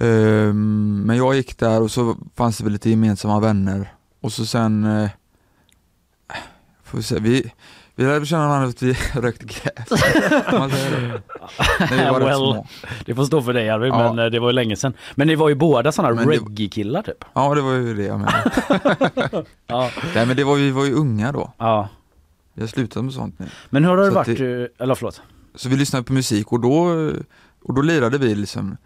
Ehm, 0.00 1.02
Men 1.06 1.16
jag 1.16 1.34
gick 1.34 1.58
där 1.58 1.82
och 1.82 1.90
så 1.90 2.16
fanns 2.34 2.58
det 2.58 2.64
väl 2.64 2.72
lite 2.72 2.90
gemensamma 2.90 3.40
vänner 3.40 3.92
och 4.20 4.32
så 4.32 4.46
sen 4.46 4.84
eh, 4.84 5.10
Får 6.84 6.98
vi 6.98 7.04
se, 7.04 7.18
vi 7.20 7.52
vi 7.94 8.04
lärde 8.04 8.26
känna 8.26 8.48
varandra 8.48 8.68
att 8.68 8.82
vi 8.82 8.96
rökte 9.14 9.44
gräs. 9.44 10.02
Man 10.52 10.70
säga 10.70 10.90
det? 10.90 11.22
När 11.80 12.04
vi 12.04 12.10
var 12.10 12.20
well, 12.20 12.36
små. 12.36 12.66
det 13.06 13.14
får 13.14 13.24
stå 13.24 13.42
för 13.42 13.52
dig 13.52 13.70
Arvid, 13.70 13.92
Ja. 13.92 14.12
men 14.12 14.24
eh, 14.24 14.30
det 14.30 14.38
var 14.40 14.48
ju 14.48 14.52
länge 14.52 14.76
sedan. 14.76 14.94
Men 15.14 15.26
ni 15.26 15.34
var 15.34 15.48
ju 15.48 15.54
båda 15.54 15.92
sådana 15.92 16.22
reggae-killar 16.22 17.02
typ? 17.02 17.24
Ja 17.32 17.54
det 17.54 17.60
var 17.60 17.72
ju 17.72 17.94
det 17.94 18.02
jag 18.02 18.18
menade. 18.20 19.44
Ja. 19.66 19.90
Nej 20.14 20.26
men 20.26 20.36
det 20.36 20.44
var, 20.44 20.56
vi 20.56 20.70
var 20.70 20.84
ju 20.84 20.94
unga 20.94 21.32
då. 21.32 21.52
Ja. 21.58 21.88
Vi 22.56 22.62
har 22.62 22.68
slutat 22.68 23.04
med 23.04 23.12
sånt 23.12 23.38
nu. 23.38 23.46
Men 23.70 23.84
hur 23.84 23.90
har 23.90 23.96
det 23.96 24.08
Så 24.08 24.14
varit, 24.14 24.40
eh, 24.40 24.84
eller 24.84 24.94
förlåt? 24.94 25.22
Så 25.54 25.68
vi 25.68 25.76
lyssnade 25.76 26.04
på 26.04 26.12
musik 26.12 26.52
och 26.52 26.60
då, 26.60 26.76
och 27.62 27.74
då 27.74 27.82
lirade 27.82 28.18
vi 28.18 28.34
liksom 28.34 28.76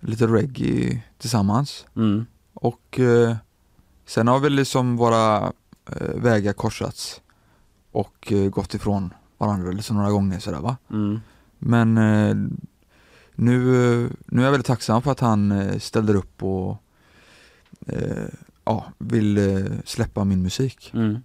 lite 0.00 0.26
reggae 0.26 1.02
tillsammans. 1.18 1.86
Mm. 1.96 2.26
Och 2.54 3.00
eh, 3.00 3.36
sen 4.06 4.28
har 4.28 4.38
väl 4.38 4.52
liksom 4.52 4.96
våra 4.96 5.52
eh, 5.86 6.14
vägar 6.14 6.52
korsats 6.52 7.20
och 7.92 8.32
eh, 8.32 8.50
gått 8.50 8.74
ifrån 8.74 9.14
varandra 9.38 9.72
liksom 9.72 9.96
några 9.96 10.10
gånger 10.10 10.38
sådär 10.38 10.60
va. 10.60 10.76
Mm. 10.90 11.20
Men 11.58 11.98
eh, 11.98 12.36
nu, 13.34 13.54
eh, 13.54 14.10
nu 14.26 14.40
är 14.40 14.44
jag 14.44 14.52
väldigt 14.52 14.66
tacksam 14.66 15.02
för 15.02 15.12
att 15.12 15.20
han 15.20 15.52
eh, 15.52 15.78
ställer 15.78 16.14
upp 16.14 16.42
och 16.42 16.76
ja, 18.64 18.92
vill 18.98 19.66
släppa 19.84 20.24
min 20.24 20.42
musik. 20.42 20.90
Mm. 20.94 21.18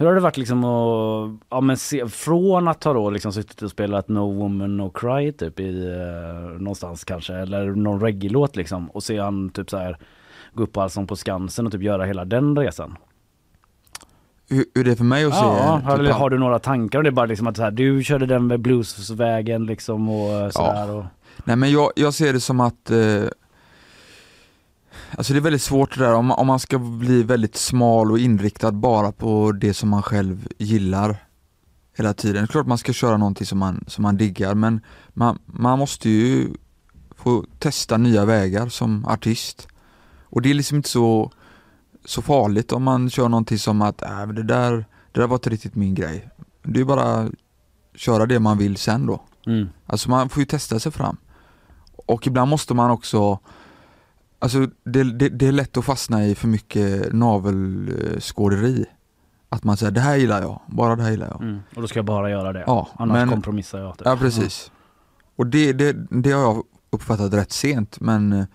Hur 0.00 0.06
har 0.06 0.14
det 0.14 0.20
varit 0.20 0.36
liksom 0.36 0.64
att, 0.64 1.30
ja 1.48 1.60
men 1.60 1.76
se, 1.76 2.08
från 2.08 2.68
att 2.68 2.84
ha 2.84 2.92
då 2.92 3.10
liksom 3.10 3.32
suttit 3.32 3.62
och 3.62 3.70
spelat 3.70 4.08
No 4.08 4.18
Woman 4.34 4.76
No 4.76 4.90
Cry 4.90 5.32
typ 5.32 5.60
i 5.60 5.86
eh, 5.86 6.60
någonstans 6.60 7.04
kanske 7.04 7.34
eller 7.34 7.66
någon 7.66 8.00
reggae-låt 8.00 8.56
liksom 8.56 8.90
och 8.90 9.02
se 9.02 9.18
han 9.18 9.50
typ 9.50 9.70
så 9.70 9.76
här 9.76 9.98
gå 10.52 10.62
upp 10.62 10.72
på 10.72 10.80
Allsång 10.82 11.06
på 11.06 11.16
Skansen 11.16 11.66
och 11.66 11.72
typ 11.72 11.82
göra 11.82 12.04
hela 12.04 12.24
den 12.24 12.58
resan? 12.58 12.96
Hur, 14.48 14.64
hur 14.74 14.84
det 14.84 14.90
är 14.90 14.96
för 14.96 15.04
mig 15.04 15.24
att 15.24 15.34
se 15.34 15.40
Ja, 15.44 15.76
typ 15.76 15.84
har, 15.86 15.98
all- 15.98 16.06
har 16.06 16.30
du 16.30 16.38
några 16.38 16.58
tankar 16.58 16.98
om 16.98 17.02
det 17.04 17.10
är 17.10 17.12
bara 17.12 17.26
liksom 17.26 17.46
att 17.46 17.56
så 17.56 17.62
här, 17.62 17.70
du 17.70 18.02
körde 18.02 18.26
den 18.26 18.46
med 18.46 18.60
bluesvägen 18.60 19.66
liksom 19.66 20.08
och 20.08 20.52
sådär 20.52 20.90
och 20.90 21.04
Nej 21.44 21.56
men 21.56 21.70
jag, 21.72 21.90
jag 21.96 22.14
ser 22.14 22.32
det 22.32 22.40
som 22.40 22.60
att 22.60 22.90
eh, 22.90 23.22
Alltså 25.16 25.32
det 25.32 25.38
är 25.38 25.40
väldigt 25.40 25.62
svårt 25.62 25.98
det 25.98 26.04
där 26.04 26.14
om, 26.14 26.30
om 26.30 26.46
man 26.46 26.60
ska 26.60 26.78
bli 26.78 27.22
väldigt 27.22 27.56
smal 27.56 28.12
och 28.12 28.18
inriktad 28.18 28.72
bara 28.72 29.12
på 29.12 29.52
det 29.52 29.74
som 29.74 29.88
man 29.88 30.02
själv 30.02 30.48
gillar 30.58 31.16
hela 31.96 32.14
tiden. 32.14 32.34
Det 32.34 32.40
är 32.42 32.46
klart 32.46 32.66
man 32.66 32.78
ska 32.78 32.92
köra 32.92 33.16
någonting 33.16 33.46
som 33.46 33.58
man, 33.58 33.84
som 33.86 34.02
man 34.02 34.16
diggar 34.16 34.54
men 34.54 34.80
man, 35.08 35.38
man 35.46 35.78
måste 35.78 36.10
ju 36.10 36.48
få 37.16 37.44
testa 37.58 37.96
nya 37.96 38.24
vägar 38.24 38.68
som 38.68 39.04
artist. 39.04 39.68
Och 40.22 40.42
det 40.42 40.50
är 40.50 40.54
liksom 40.54 40.76
inte 40.76 40.88
så, 40.88 41.32
så 42.04 42.22
farligt 42.22 42.72
om 42.72 42.82
man 42.82 43.10
kör 43.10 43.28
någonting 43.28 43.58
som 43.58 43.82
att 43.82 44.02
äh, 44.02 44.26
det, 44.26 44.42
där, 44.42 44.72
det 45.12 45.20
där 45.20 45.26
var 45.26 45.36
inte 45.36 45.50
riktigt 45.50 45.74
min 45.74 45.94
grej. 45.94 46.28
Det 46.62 46.80
är 46.80 46.84
bara 46.84 47.28
köra 47.94 48.26
det 48.26 48.40
man 48.40 48.58
vill 48.58 48.76
sen 48.76 49.06
då. 49.06 49.22
Mm. 49.46 49.68
Alltså 49.86 50.10
man 50.10 50.28
får 50.28 50.40
ju 50.40 50.46
testa 50.46 50.80
sig 50.80 50.92
fram. 50.92 51.16
Och 52.06 52.26
ibland 52.26 52.50
måste 52.50 52.74
man 52.74 52.90
också 52.90 53.38
Alltså 54.42 54.66
det, 54.84 55.02
det, 55.02 55.28
det 55.28 55.46
är 55.46 55.52
lätt 55.52 55.76
att 55.76 55.84
fastna 55.84 56.26
i 56.26 56.34
för 56.34 56.48
mycket 56.48 57.12
navelskåderi. 57.12 58.84
Att 59.48 59.64
man 59.64 59.76
säger 59.76 59.92
det 59.92 60.00
här 60.00 60.16
gillar 60.16 60.42
jag, 60.42 60.60
bara 60.66 60.96
det 60.96 61.02
här 61.02 61.10
gillar 61.10 61.26
jag. 61.28 61.42
Mm. 61.42 61.58
Och 61.76 61.82
då 61.82 61.88
ska 61.88 61.98
jag 61.98 62.04
bara 62.06 62.30
göra 62.30 62.52
det. 62.52 62.64
Ja, 62.66 62.88
Annars 62.94 63.14
men- 63.14 63.28
kompromissar 63.28 63.78
jag. 63.78 63.98
Typ. 63.98 64.06
Ja 64.06 64.16
precis. 64.16 64.72
Och 65.36 65.46
det, 65.46 65.72
det, 65.72 65.92
det 66.10 66.30
har 66.32 66.40
jag 66.42 66.62
uppfattat 66.90 67.32
rätt 67.34 67.52
sent 67.52 68.00
men, 68.00 68.46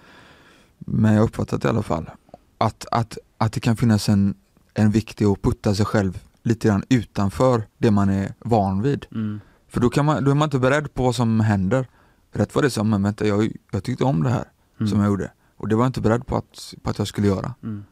men 0.79 1.13
jag 1.13 1.19
har 1.19 1.25
uppfattat 1.25 1.61
det 1.61 1.67
i 1.67 1.69
alla 1.69 1.83
fall. 1.83 2.09
Att, 2.57 2.85
att, 2.91 3.17
att 3.37 3.53
det 3.53 3.59
kan 3.59 3.77
finnas 3.77 4.09
en, 4.09 4.35
en 4.73 4.91
viktig 4.91 5.25
att 5.25 5.41
putta 5.41 5.75
sig 5.75 5.85
själv 5.85 6.23
lite 6.43 6.67
grann 6.67 6.83
utanför 6.89 7.63
det 7.77 7.91
man 7.91 8.09
är 8.09 8.33
van 8.39 8.81
vid. 8.81 9.05
Mm. 9.11 9.39
För 9.69 9.81
då, 9.81 9.89
kan 9.89 10.05
man, 10.05 10.23
då 10.23 10.31
är 10.31 10.35
man 10.35 10.47
inte 10.47 10.59
beredd 10.59 10.93
på 10.93 11.03
vad 11.03 11.15
som 11.15 11.39
händer. 11.39 11.87
Rätt 12.31 12.55
vad 12.55 12.63
det 12.63 12.67
är 12.67 12.69
som, 12.69 12.89
men 12.89 13.03
vänta 13.03 13.27
jag, 13.27 13.51
jag 13.71 13.83
tyckte 13.83 14.03
om 14.03 14.23
det 14.23 14.29
här 14.29 14.45
Mm. 14.79 14.89
som 14.89 14.99
jag 14.99 15.07
gjorde. 15.07 15.31
Och 15.57 15.67
det 15.67 15.75
var 15.75 15.83
jag 15.83 15.89
inte 15.89 16.01
beredd 16.01 16.27
på 16.27 16.35
att, 16.35 16.73
på 16.83 16.89
att 16.89 16.97
jag 16.97 17.07
skulle 17.07 17.27
göra. 17.27 17.53
Mm. 17.63 17.85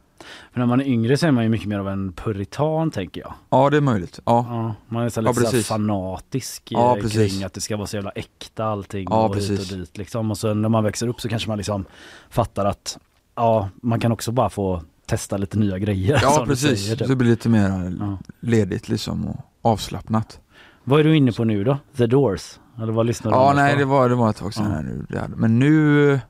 För 0.52 0.58
när 0.60 0.66
man 0.66 0.80
är 0.80 0.84
yngre 0.84 1.16
så 1.16 1.26
är 1.26 1.30
man 1.30 1.44
ju 1.44 1.50
mycket 1.50 1.68
mer 1.68 1.78
av 1.78 1.88
en 1.88 2.12
puritan 2.12 2.90
tänker 2.90 3.20
jag. 3.20 3.34
Ja 3.50 3.70
det 3.70 3.76
är 3.76 3.80
möjligt. 3.80 4.20
Ja, 4.24 4.46
Ja, 4.50 4.74
man 4.88 5.04
är 5.04 5.08
så 5.08 5.18
Ja, 5.20 5.22
lite 5.22 5.34
så 5.34 5.40
här 5.40 5.50
precis. 5.50 5.66
fanatisk 5.68 6.62
Ja, 6.70 6.96
eh, 6.96 7.02
precis. 7.02 7.32
kring 7.32 7.44
att 7.44 7.52
det 7.54 7.60
ska 7.60 7.76
vara 7.76 7.86
så 7.86 7.96
jävla 7.96 8.10
äkta 8.10 8.64
allting 8.64 9.06
Ja, 9.10 9.28
och 9.28 9.36
hit 9.36 9.48
precis. 9.48 9.72
och 9.72 9.78
dit 9.78 9.96
liksom. 9.98 10.30
Och 10.30 10.38
sen 10.38 10.62
när 10.62 10.68
man 10.68 10.84
växer 10.84 11.08
upp 11.08 11.20
så 11.20 11.28
kanske 11.28 11.48
man 11.48 11.58
liksom 11.58 11.84
fattar 12.30 12.64
att 12.64 12.98
ja, 13.34 13.68
man 13.82 14.00
kan 14.00 14.12
också 14.12 14.32
bara 14.32 14.50
få 14.50 14.82
testa 15.06 15.36
lite 15.36 15.58
nya 15.58 15.78
grejer. 15.78 16.18
ja 16.22 16.44
precis. 16.46 16.80
säger, 16.84 16.96
typ. 16.96 17.06
Så 17.06 17.12
det 17.12 17.16
blir 17.16 17.30
lite 17.30 17.48
mer 17.48 17.96
Ja. 18.00 18.18
ledigt 18.40 18.88
liksom 18.88 19.26
och 19.28 19.36
avslappnat. 19.62 20.40
Vad 20.84 21.00
är 21.00 21.04
du 21.04 21.16
inne 21.16 21.32
på 21.32 21.44
nu 21.44 21.64
då? 21.64 21.78
The 21.96 22.06
Doors? 22.06 22.58
Eller 22.82 22.92
vad 22.92 23.06
lyssnar 23.06 23.30
du 23.32 23.36
Ja 23.38 23.46
mest 23.46 23.56
nej 23.56 23.72
på? 23.72 23.78
det 23.78 23.84
var, 23.84 24.08
det 24.08 24.14
var 24.14 24.30
ett 24.30 24.36
tag 24.36 24.54
sedan 24.54 24.64
Ja. 24.64 24.70
här 24.70 24.82
nu. 25.28 25.34
Men 25.36 25.58
nu, 25.58 26.12
eh, 26.12 26.20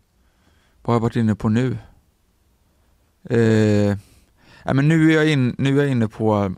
vad 0.84 0.92
har 0.92 0.94
jag 0.94 1.00
varit 1.00 1.16
inne 1.16 1.34
på 1.34 1.48
nu? 1.48 1.78
Eh, 3.30 3.96
ja, 4.64 4.74
men 4.74 4.88
nu 4.88 5.10
är, 5.12 5.14
jag 5.16 5.28
in, 5.30 5.54
nu 5.58 5.78
är 5.78 5.82
jag 5.82 5.90
inne 5.92 6.08
på, 6.08 6.54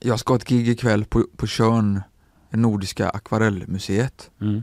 jag 0.00 0.20
ska 0.20 0.32
ha 0.32 0.38
ett 0.38 0.48
gig 0.48 0.68
ikväll 0.68 1.04
på, 1.04 1.24
på 1.36 1.46
Tjörn, 1.46 2.02
Nordiska 2.50 3.08
akvarellmuseet. 3.10 4.30
Mm. 4.40 4.62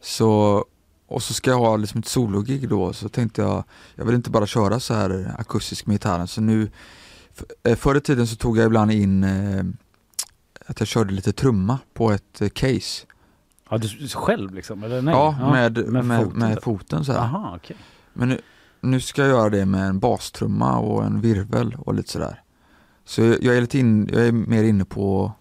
Så, 0.00 0.64
och 1.06 1.22
så 1.22 1.34
ska 1.34 1.50
jag 1.50 1.58
ha 1.58 1.76
liksom 1.76 2.00
ett 2.00 2.06
sologig 2.08 2.68
då, 2.68 2.92
så 2.92 3.08
tänkte 3.08 3.42
jag, 3.42 3.64
jag 3.94 4.04
vill 4.04 4.14
inte 4.14 4.30
bara 4.30 4.46
köra 4.46 4.80
så 4.80 4.94
här 4.94 5.34
akustisk 5.38 5.86
med 5.86 5.94
gitarren, 5.94 6.28
så 6.28 6.40
nu, 6.40 6.70
f- 7.34 7.44
eh, 7.62 7.76
förr 7.76 7.94
i 7.96 8.00
tiden 8.00 8.26
så 8.26 8.36
tog 8.36 8.58
jag 8.58 8.66
ibland 8.66 8.92
in 8.92 9.24
eh, 9.24 9.64
att 10.66 10.80
jag 10.80 10.86
körde 10.88 11.14
lite 11.14 11.32
trumma 11.32 11.78
på 11.94 12.10
ett 12.12 12.40
eh, 12.40 12.48
case. 12.48 13.06
Ja, 13.70 13.78
du 13.78 13.88
själv 14.08 14.54
liksom? 14.54 14.82
Eller 14.84 15.02
nej? 15.02 15.14
Ja, 15.14 15.50
med, 15.52 15.86
med, 15.88 16.04
med, 16.04 16.22
foten, 16.24 16.56
foten, 16.62 16.98
typ. 16.98 17.06
så 17.06 17.12
här. 17.12 17.18
Aha, 17.20 17.52
okej. 17.56 17.76
Men 18.12 18.28
nu, 18.28 18.40
nu 18.80 19.00
ska 19.00 19.22
jag 19.22 19.30
göra 19.30 19.50
det 19.50 19.66
med 19.66 19.88
en 19.88 19.98
bastrumma 19.98 20.78
och 20.78 21.04
en 21.04 21.20
virvel 21.20 21.76
och 21.78 21.94
lite 21.94 22.10
sådär. 22.12 22.40
Så 23.04 23.22
jag, 23.22 23.56
är 23.56 23.60
lite 23.60 23.78
in, 23.78 24.08
jag 24.12 24.26
är 24.26 24.32
mer 24.32 24.62
inne 24.64 24.84
på 24.84 25.32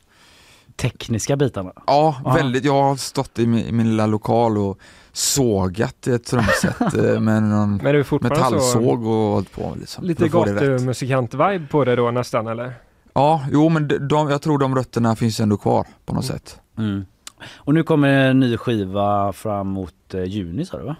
Tekniska 0.75 1.35
bitarna? 1.35 1.71
Ja, 1.87 2.21
Ja. 2.25 2.33
väldigt. 2.33 2.65
Jag 2.65 2.83
har 2.83 2.95
stått 2.95 3.39
i 3.39 3.47
min, 3.47 3.65
i 3.65 3.71
min 3.71 3.89
lilla 3.89 4.05
lokal 4.05 4.57
och 4.57 4.79
sågat 5.11 6.07
i 6.07 6.11
ett 6.11 6.25
trumset 6.25 6.81
eh, 6.95 7.19
med 7.19 7.43
någon 7.43 7.75
Men 7.77 7.85
är 7.85 7.93
det 7.93 8.03
fortfarande 8.03 8.39
så- 8.39 8.51
metallsåg 8.79 8.99
och 9.05 9.07
hållit 9.33 9.51
på 9.51 9.75
liksom. 9.79 10.03
Lite 10.03 10.27
gatumusikant-vibe 10.27 11.67
på 11.67 11.85
det 11.85 11.95
då 11.95 12.11
nästan 12.11 12.47
eller? 12.47 12.73
Ja, 13.13 13.45
jo 13.51 13.69
men 13.69 13.87
de, 13.87 13.97
de, 13.97 14.29
jag 14.29 14.41
tror 14.41 14.57
de 14.57 14.75
rötterna 14.75 15.15
finns 15.15 15.39
ändå 15.39 15.57
kvar 15.57 15.87
på 16.05 16.13
något 16.15 16.25
sätt. 16.25 16.59
Mm. 16.77 17.05
Och 17.55 17.73
nu 17.73 17.83
kommer 17.83 18.07
en 18.07 18.39
ny 18.39 18.57
skiva 18.57 19.33
fram 19.33 19.67
mot 19.67 20.13
eh, 20.13 20.23
juni 20.23 20.65
sa 20.65 20.77
du 20.77 20.83
va? 20.83 20.95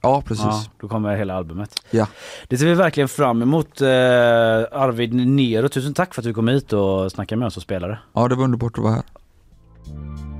Ja 0.00 0.22
precis. 0.26 0.44
Ja, 0.44 0.64
då 0.80 0.88
kommer 0.88 1.16
hela 1.16 1.34
albumet. 1.34 1.82
Ja. 1.90 2.06
Det 2.48 2.58
ser 2.58 2.66
vi 2.66 2.74
verkligen 2.74 3.08
fram 3.08 3.42
emot. 3.42 3.80
Eh, 3.80 3.88
Arvid 3.88 5.14
Nero, 5.14 5.68
tusen 5.68 5.94
tack 5.94 6.14
för 6.14 6.20
att 6.22 6.26
du 6.26 6.34
kom 6.34 6.48
hit 6.48 6.72
och 6.72 7.12
snackade 7.12 7.38
med 7.38 7.46
oss 7.46 7.56
och 7.56 7.62
spelade. 7.62 7.98
Ja 8.12 8.28
det 8.28 8.34
var 8.34 8.44
underbart 8.44 8.78
att 8.78 8.84
vara 8.84 8.92
här. 8.94 10.37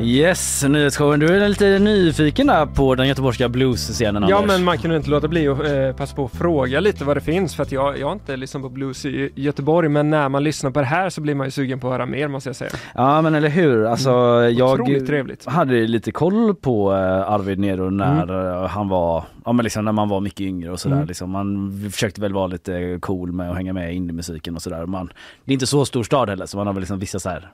Yes, 0.00 0.64
nyhetsshowen. 0.68 1.20
Du 1.20 1.26
är 1.26 1.48
lite 1.48 1.78
nyfiken 1.78 2.46
där 2.46 2.66
på 2.66 2.94
den 2.94 3.08
göteborgska 3.08 3.48
bluesscenen 3.48 4.24
Ja 4.28 4.36
Anders. 4.36 4.50
men 4.56 4.64
man 4.64 4.78
kunde 4.78 4.96
inte 4.96 5.10
låta 5.10 5.28
bli 5.28 5.48
att 5.48 5.58
eh, 5.66 5.92
passa 5.96 6.16
på 6.16 6.24
att 6.24 6.32
fråga 6.32 6.80
lite 6.80 7.04
vad 7.04 7.16
det 7.16 7.20
finns 7.20 7.54
för 7.56 7.62
att 7.62 7.72
jag, 7.72 7.98
jag 7.98 8.06
har 8.06 8.12
inte 8.12 8.36
lyssnat 8.36 8.62
på 8.62 8.68
blues 8.68 9.04
i 9.04 9.30
Göteborg 9.34 9.88
men 9.88 10.10
när 10.10 10.28
man 10.28 10.44
lyssnar 10.44 10.70
på 10.70 10.80
det 10.80 10.86
här 10.86 11.10
så 11.10 11.20
blir 11.20 11.34
man 11.34 11.46
ju 11.46 11.50
sugen 11.50 11.80
på 11.80 11.86
att 11.86 11.92
höra 11.92 12.06
mer 12.06 12.28
måste 12.28 12.48
jag 12.48 12.56
säga. 12.56 12.70
Ja 12.94 13.22
men 13.22 13.34
eller 13.34 13.48
hur, 13.48 13.84
alltså 13.86 14.10
jag 14.50 14.80
Otroligt 14.80 15.06
trevligt. 15.06 15.46
hade 15.46 15.86
lite 15.86 16.12
koll 16.12 16.54
på 16.54 16.92
eh, 16.92 17.30
Arvid 17.32 17.58
Nero 17.58 17.90
när 17.90 18.62
eh, 18.62 18.68
han 18.68 18.88
var, 18.88 19.24
ja 19.44 19.52
men 19.52 19.64
liksom 19.64 19.84
när 19.84 19.92
man 19.92 20.08
var 20.08 20.20
mycket 20.20 20.40
yngre 20.40 20.70
och 20.70 20.80
sådär 20.80 20.94
Mm. 20.96 21.06
liksom. 21.08 21.30
Man 21.30 21.72
försökte 21.92 22.20
väl 22.20 22.32
vara 22.32 22.46
lite 22.46 22.98
cool 23.00 23.32
med 23.32 23.50
att 23.50 23.56
hänga 23.56 23.72
med 23.72 23.92
i 23.92 23.96
indiemusiken 23.96 24.56
och 24.56 24.62
sådär. 24.62 24.86
Man, 24.86 25.06
det 25.44 25.52
är 25.52 25.54
inte 25.54 25.66
så 25.66 25.84
stor 25.84 26.02
stad 26.02 26.28
heller 26.28 26.46
så 26.46 26.56
man 26.56 26.66
har 26.66 26.74
väl 26.74 26.80
liksom 26.80 26.98
vissa 26.98 27.18
så 27.18 27.28
här 27.28 27.48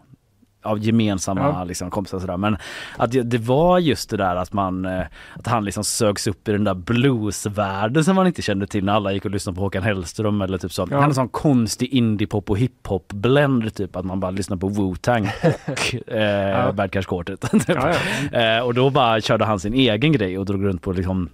av 0.62 0.78
gemensamma 0.78 1.41
Ja. 1.41 1.65
liksom, 1.65 1.91
kompisar 1.91 2.16
och 2.16 2.20
sådär. 2.20 2.37
Men 2.37 2.57
att 2.97 3.11
det, 3.12 3.23
det 3.23 3.39
var 3.39 3.78
just 3.78 4.11
det 4.11 4.16
där 4.16 4.37
att 4.37 4.53
man, 4.53 4.85
eh, 4.85 5.01
att 5.35 5.47
han 5.47 5.65
liksom 5.65 5.85
sögs 5.85 6.27
upp 6.27 6.49
i 6.49 6.53
den 6.53 6.65
där 6.65 6.74
bluesvärlden 6.74 8.05
som 8.05 8.16
man 8.16 8.27
inte 8.27 8.43
kände 8.43 8.66
till 8.66 8.85
när 8.85 8.93
alla 8.93 9.12
gick 9.12 9.24
och 9.24 9.31
lyssnade 9.31 9.57
på 9.57 9.62
Håkan 9.62 9.82
Hellström 9.82 10.43
eller 10.43 10.59
typ 10.59 10.73
så. 10.73 10.82
Ja. 10.82 10.95
Han 10.95 11.03
hade 11.03 11.15
sån 11.15 11.28
konstig 11.28 11.89
indiepop 11.89 12.51
och 12.51 12.59
hiphop 12.59 13.12
blend 13.12 13.74
typ 13.74 13.97
att 13.97 14.05
man 14.05 14.20
bara 14.20 14.31
lyssnar 14.31 14.57
på 14.57 14.69
Wu-Tang 14.69 15.28
och 15.66 15.95
eh, 16.15 16.51
Ja. 16.51 16.73
Bad 16.73 16.91
Cash 16.93 17.03
Quartet. 17.03 17.41
typ. 17.51 17.69
Ja, 17.69 17.95
Eh, 18.41 18.61
och 18.65 18.74
då 18.74 18.91
bara 18.91 19.20
körde 19.20 19.45
han 19.45 19.61
sin 19.61 19.74
egen 19.74 20.12
grej 20.12 20.39
och 20.39 20.47
drog 20.47 20.65
runt 20.65 20.82
på 20.82 20.93
liksom 20.93 21.28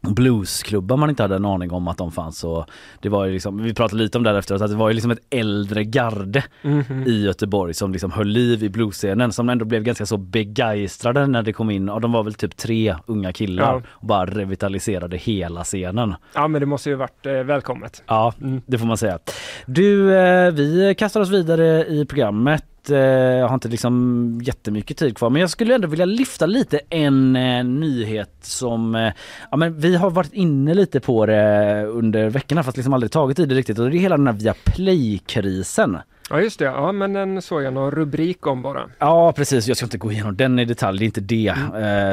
bluesklubbar 0.00 0.96
man 0.96 1.10
inte 1.10 1.22
hade 1.22 1.36
en 1.36 1.44
aning 1.44 1.70
om 1.72 1.88
att 1.88 1.98
de 1.98 2.12
fanns. 2.12 2.44
Och 2.44 2.66
det 3.00 3.08
var 3.08 3.26
liksom, 3.26 3.62
vi 3.62 3.74
pratade 3.74 4.02
lite 4.02 4.18
om 4.18 4.24
det 4.24 4.30
här 4.30 4.38
efteråt, 4.38 4.62
att 4.62 4.70
det 4.70 4.76
var 4.76 4.88
ju 4.88 4.94
liksom 4.94 5.10
ett 5.10 5.18
äldre 5.30 5.84
garde 5.84 6.44
Mhm. 6.62 7.04
i 7.06 7.22
Göteborg 7.24 7.74
som 7.74 7.92
liksom 7.92 8.10
höll 8.10 8.26
liv 8.28 8.64
i 8.64 8.68
bluesscenen 8.68 9.32
som 9.32 9.48
ändå 9.48 9.64
blev 9.64 9.82
ganska 9.82 10.06
så 10.06 10.16
begeistrade 10.16 11.26
när 11.26 11.42
det 11.42 11.52
kom 11.52 11.70
in. 11.70 11.88
Och 11.88 12.00
de 12.00 12.12
var 12.12 12.22
väl 12.22 12.34
typ 12.34 12.56
tre 12.56 12.94
unga 13.06 13.32
killar 13.32 13.64
Ja. 13.74 13.82
och 13.90 14.06
bara 14.06 14.26
revitaliserade 14.26 15.16
hela 15.16 15.64
scenen. 15.64 16.14
Ja 16.34 16.48
men 16.48 16.60
det 16.60 16.66
måste 16.66 16.90
ju 16.90 16.96
varit 16.96 17.26
eh, 17.26 17.32
välkommet. 17.32 18.02
Ja, 18.06 18.32
det 18.66 18.78
får 18.78 18.86
man 18.86 18.96
säga. 18.96 19.18
Du, 19.66 20.14
eh, 20.16 20.50
vi 20.52 20.94
kastar 20.98 21.20
oss 21.20 21.30
vidare 21.30 21.86
i 21.86 22.06
programmet. 22.08 22.64
Eh, 22.90 22.98
Jag 22.98 23.48
har 23.48 23.54
inte 23.54 23.68
liksom 23.68 24.40
jättemycket 24.42 24.96
tid 24.96 25.16
kvar 25.16 25.30
men 25.30 25.40
jag 25.40 25.50
skulle 25.50 25.74
ändå 25.74 25.88
vilja 25.88 26.04
lyfta 26.04 26.46
lite 26.46 26.80
en 26.90 27.36
eh, 27.36 27.64
nyhet 27.64 28.30
som, 28.42 28.94
eh, 28.94 29.12
ja 29.50 29.56
men 29.56 29.80
vi 29.80 29.96
har 29.96 30.10
varit 30.10 30.32
inne 30.32 30.74
lite 30.74 31.00
på 31.00 31.26
det 31.26 31.84
under 31.84 32.30
veckorna 32.30 32.62
fast 32.62 32.76
liksom 32.76 32.92
aldrig 32.92 33.12
tagit 33.12 33.38
i 33.38 33.46
det 33.46 33.54
riktigt 33.54 33.78
och 33.78 33.90
det 33.90 33.96
är 33.96 34.00
hela 34.00 34.16
den 34.16 34.26
här 34.26 34.34
Viaplay-krisen. 34.34 35.98
Ja 36.30 36.40
just 36.40 36.58
det, 36.58 36.64
ja 36.64 36.92
men 36.92 37.12
den 37.12 37.42
såg 37.42 37.62
jag 37.62 37.72
någon 37.74 37.90
rubrik 37.90 38.46
om 38.46 38.62
bara. 38.62 38.90
Ja 38.98 39.32
precis, 39.36 39.68
jag 39.68 39.76
ska 39.76 39.86
inte 39.86 39.98
gå 39.98 40.12
igenom 40.12 40.36
den 40.36 40.58
i 40.58 40.64
detalj, 40.64 40.98
det 40.98 41.04
är 41.04 41.06
inte 41.06 41.20
det. 41.20 41.54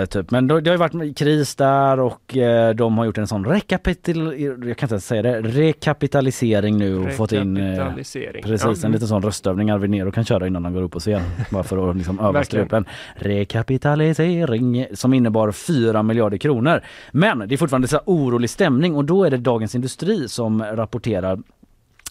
Eh, 0.01 0.05
typ. 0.05 0.31
Men 0.31 0.47
det 0.47 0.53
har 0.53 0.61
ju 0.61 0.77
varit 0.77 1.17
kris 1.17 1.55
där 1.55 1.99
och 1.99 2.37
eh, 2.37 2.75
de 2.75 2.97
har 2.97 3.05
gjort 3.05 3.17
en 3.17 3.27
sån 3.27 3.45
rekapital... 3.45 4.39
Jag 4.39 4.77
kan 4.77 4.87
inte 4.87 4.99
säga 4.99 5.21
det. 5.21 5.41
Rekapitalisering 5.41 6.77
nu 6.77 6.97
och 6.97 7.11
fått 7.13 7.31
in... 7.31 7.57
Eh, 7.57 7.93
precis, 7.95 8.15
ja. 8.63 8.69
en 8.69 8.75
Mm. 8.85 8.91
liten 8.91 9.07
sån 9.07 9.21
röstövning 9.21 9.69
Arvid 9.69 9.89
Nero 9.89 10.11
kan 10.11 10.25
köra 10.25 10.47
innan 10.47 10.65
han 10.65 10.73
går 10.73 10.81
upp 10.81 10.91
på 10.91 10.99
scen. 10.99 11.21
bara 11.51 11.63
för 11.63 11.89
att 11.89 11.95
liksom 11.97 12.19
öva 12.19 12.43
strupen. 12.43 12.85
Rekapitalisering 13.15 14.85
som 14.93 15.13
innebar 15.13 15.51
4 15.51 16.03
miljarder 16.03 16.37
kronor. 16.37 16.81
Men 17.11 17.39
det 17.39 17.55
är 17.55 17.57
fortfarande 17.57 17.87
så 17.87 17.99
orolig 18.05 18.49
stämning 18.49 18.95
och 18.95 19.05
då 19.05 19.23
är 19.23 19.31
det 19.31 19.37
Dagens 19.37 19.75
Industri 19.75 20.27
som 20.29 20.63
rapporterar 20.63 21.39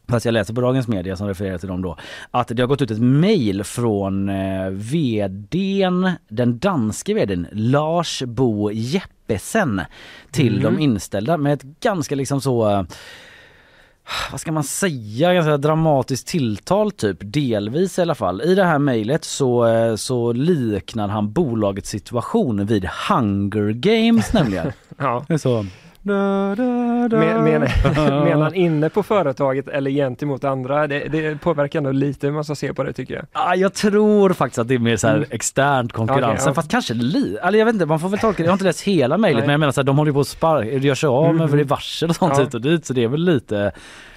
Fast 0.09 0.25
jag 0.27 0.33
läser 0.33 0.55
på 0.55 0.61
Dagens 0.61 0.89
Media 0.89 1.17
som 1.17 1.29
refererar 1.29 1.59
till 1.59 1.69
dem 1.69 1.83
då. 1.83 1.97
Att 2.31 2.49
det 2.49 2.63
har 2.63 2.67
gått 2.67 2.83
ut 2.83 2.91
ett 2.91 3.01
mejl 3.01 3.65
från 3.65 4.29
eh, 4.29 4.69
vdn, 4.71 6.11
den 6.29 6.59
danske 6.59 7.15
vdn 7.15 7.47
Lars 7.53 8.23
Bo 8.27 8.71
Jeppesen 8.73 9.81
till 10.31 10.53
Mhm. 10.55 10.63
de 10.63 10.79
inställda 10.83 11.37
med 11.37 11.53
ett 11.53 11.63
ganska 11.81 12.15
liksom 12.15 12.41
så 12.41 12.71
eh, 12.71 12.83
vad 14.31 14.41
ska 14.41 14.53
man 14.53 14.65
säga, 14.65 15.35
ganska 15.35 15.57
dramatiskt 15.57 16.27
tilltal 16.27 16.91
typ, 16.93 17.17
delvis 17.21 17.99
i 17.99 18.03
alla 18.03 18.15
fall. 18.15 18.43
I 18.43 18.55
det 18.55 18.65
här 18.65 18.79
mejlet 18.79 19.25
så, 19.25 19.67
eh, 19.67 19.97
så 19.97 20.33
liknar 20.33 21.09
han 21.09 21.33
bolagets 21.33 21.91
situation 21.91 22.67
vid 22.67 22.89
Hunger 23.09 23.71
Games 23.73 24.33
nämligen. 24.33 24.73
Ja. 24.99 25.25
Så. 25.39 25.67
Da, 26.07 26.55
da, 26.55 27.09
da. 27.09 27.17
Men, 27.17 27.45
men, 27.45 27.61
menar 28.25 28.43
han 28.43 28.55
inne 28.55 28.89
på 28.89 29.03
företaget 29.03 29.69
eller 29.69 29.91
gentemot 29.91 30.45
andra? 30.45 30.87
Det, 30.87 31.09
det 31.09 31.41
påverkar 31.41 31.81
nog 31.81 31.95
lite 31.95 32.27
hur 32.27 32.35
man 32.35 32.45
ska 32.45 32.55
se 32.55 32.75
på 32.75 32.83
det 32.85 32.93
tycker 32.93 33.15
jag. 33.15 33.25
Ja, 33.33 33.55
jag 33.55 33.75
tror 33.75 34.33
faktiskt 34.33 34.59
att 34.59 34.69
det 34.69 34.75
är 34.75 34.79
mer 34.79 34.97
så 34.97 35.07
här 35.09 35.15
Mm. 35.17 35.29
externt 35.31 35.93
konkurrensen 35.93 36.35
Okej, 36.35 36.43
ja. 36.47 36.55
fast 36.55 36.71
kanske 36.71 36.95
li, 36.95 37.37
eller 37.43 37.59
jag 37.59 37.67
vet 37.67 37.73
inte, 37.75 37.87
man 37.87 38.01
får 38.01 38.09
väl 38.09 38.19
tolka 38.21 38.43
det. 38.43 38.47
Jag 38.47 38.51
har 38.51 38.55
inte 38.55 38.65
läst 38.65 38.81
hela 38.83 39.19
mejlet 39.19 39.45
men 39.45 39.51
jag 39.53 39.61
menar 39.61 39.73
så 39.73 39.81
här, 39.81 39.87
de 39.87 39.99
håller 39.99 40.11
ju 40.11 40.15
på 40.15 40.21
att 40.21 40.29
sparka, 40.29 40.71
gör 40.73 40.95
sig 40.95 41.07
av 41.07 41.35
med 41.35 41.55
är 41.55 41.65
varsel 41.65 42.11
och 42.11 42.17
sånt 42.17 42.35
Ja. 42.37 42.45
hit 42.45 42.55
och 42.55 42.61
dit 42.61 42.87
så 42.87 42.93
det 42.93 43.05
är 43.05 43.09
väl 43.09 43.25
lite 43.25 43.73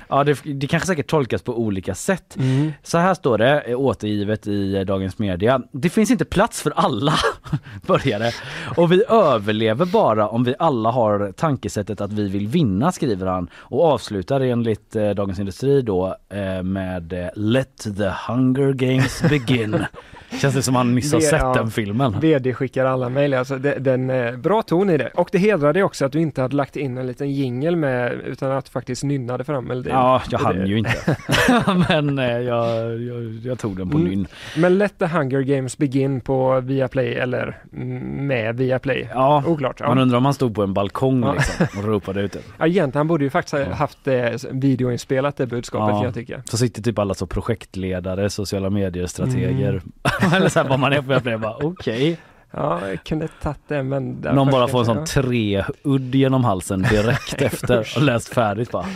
Ja 0.09 0.23
det, 0.23 0.39
det 0.43 0.67
kanske 0.67 0.88
säkert 0.88 1.07
tolkas 1.07 1.41
på 1.41 1.59
olika 1.59 1.95
sätt. 1.95 2.35
Mm. 2.39 2.73
Så 2.84 2.97
här 2.97 3.13
står 3.13 3.38
det 3.38 3.61
eh, 3.61 3.79
återgivet 3.79 4.47
i 4.47 4.75
eh, 4.75 4.81
Dagens 4.81 5.19
Media. 5.19 5.61
Det 5.71 5.89
finns 5.89 6.11
inte 6.11 6.25
plats 6.25 6.61
för 6.61 6.73
alla, 6.75 7.13
börjar 7.88 8.19
det. 8.19 8.34
Och 8.77 8.91
vi 8.91 9.03
överlever 9.09 9.85
bara 9.85 10.27
om 10.27 10.43
vi 10.43 10.55
alla 10.59 10.91
har 10.91 11.31
tankesättet 11.31 12.01
att 12.01 12.13
vi 12.13 12.29
vill 12.29 12.47
vinna, 12.47 12.91
skriver 12.91 13.27
han. 13.27 13.49
Och 13.55 13.84
avslutar 13.84 14.41
enligt 14.41 14.95
eh, 14.95 15.09
Dagens 15.09 15.39
Industri 15.39 15.81
då 15.81 16.15
eh, 16.29 16.63
med 16.63 17.13
eh, 17.13 17.29
Let 17.35 17.77
the 17.77 18.11
hunger 18.27 18.73
games 18.73 19.21
begin. 19.21 19.85
Känns 20.41 20.55
det 20.55 20.61
som 20.63 20.75
han 20.75 20.95
nyss 20.95 21.13
har 21.13 21.19
Det- 21.19 21.25
sett 21.25 21.41
ja. 21.41 21.53
den 21.53 21.71
filmen. 21.71 22.19
VD 22.19 22.53
skickar 22.53 22.85
alla 22.85 23.09
mejl, 23.09 23.33
alltså 23.33 23.57
det, 23.57 23.75
den 23.79 24.09
eh, 24.09 24.35
bra 24.37 24.61
ton 24.61 24.89
i 24.89 24.97
det. 24.97 25.09
Och 25.15 25.29
det 25.31 25.37
hedrar 25.37 25.73
dig 25.73 25.83
också 25.83 26.05
att 26.05 26.11
du 26.11 26.19
inte 26.19 26.41
hade 26.41 26.55
lagt 26.55 26.75
in 26.75 26.97
en 26.97 27.07
liten 27.07 27.31
jingel 27.31 27.75
med 27.75 28.13
utan 28.25 28.51
att 28.51 28.65
du 28.65 28.71
faktiskt 28.71 29.03
nynnade 29.03 29.43
fram 29.43 29.65
melodin. 29.65 29.91
Ja, 29.93 30.21
jag 30.29 30.39
Det- 30.39 30.45
hann 30.45 30.67
ju 30.67 30.77
inte. 30.77 31.17
Men 31.89 32.19
eh, 32.19 32.25
jag, 32.25 33.01
jag, 33.01 33.23
jag 33.43 33.59
tog 33.59 33.77
den 33.77 33.89
på 33.89 33.97
Mm. 33.97 34.09
nynn. 34.09 34.27
Men 34.57 34.77
Let 34.77 34.99
the 34.99 35.05
Hunger 35.05 35.41
Games 35.41 35.77
Begin 35.77 36.21
på 36.21 36.59
Viaplay 36.59 37.13
eller 37.13 37.61
mm, 37.73 38.27
med 38.27 38.57
Viaplay? 38.57 39.07
Ja, 39.13 39.43
Oklart. 39.47 39.79
Ja. 39.79 39.87
man 39.87 39.97
undrar 39.99 40.17
om 40.17 40.25
han 40.25 40.33
stod 40.33 40.55
på 40.55 40.63
en 40.63 40.73
balkong 40.73 41.23
Ja. 41.23 41.33
liksom, 41.33 41.65
och 41.79 41.83
ropade 41.87 42.21
ut 42.21 42.31
det. 42.31 42.39
Ja, 42.57 42.67
egentligen 42.67 42.99
han 42.99 43.07
borde 43.07 43.23
ju 43.23 43.29
faktiskt 43.29 43.53
ha 43.67 43.73
haft 43.73 44.07
eh, 44.07 44.15
videoinspelat 44.51 45.37
det 45.37 45.47
budskapet 45.47 45.95
kan 45.95 46.03
jag 46.03 46.13
tycka. 46.13 46.41
Så 46.45 46.57
sitter 46.57 46.81
typ 46.81 46.99
alla 46.99 47.13
så 47.13 47.27
projektledare, 47.27 48.29
sociala 48.29 48.69
medier, 48.69 49.05
strateger. 49.05 49.81
Eller 50.35 50.49
så 50.49 50.60
här 50.60 50.69
vad 50.69 50.80
man 50.80 50.94
är 50.94 51.02
på 51.02 51.30
jag 51.30 51.41
bara 51.41 51.56
okej. 51.56 52.18
Ja, 52.52 52.88
jag 52.88 53.03
kunde 53.03 53.27
tagit 53.27 53.60
det 53.68 53.84
men... 53.84 54.11
Någon 54.11 54.52
bara 54.52 54.68
får 54.68 54.80
en 54.80 54.85
sån 54.85 55.06
treudd 55.06 56.15
genom 56.15 56.44
halsen 56.44 56.81
direkt 56.81 57.41
efter 57.41 57.88
och 57.95 58.02
läst 58.02 58.34
färdigt 58.34 58.72
bara. 58.72 58.85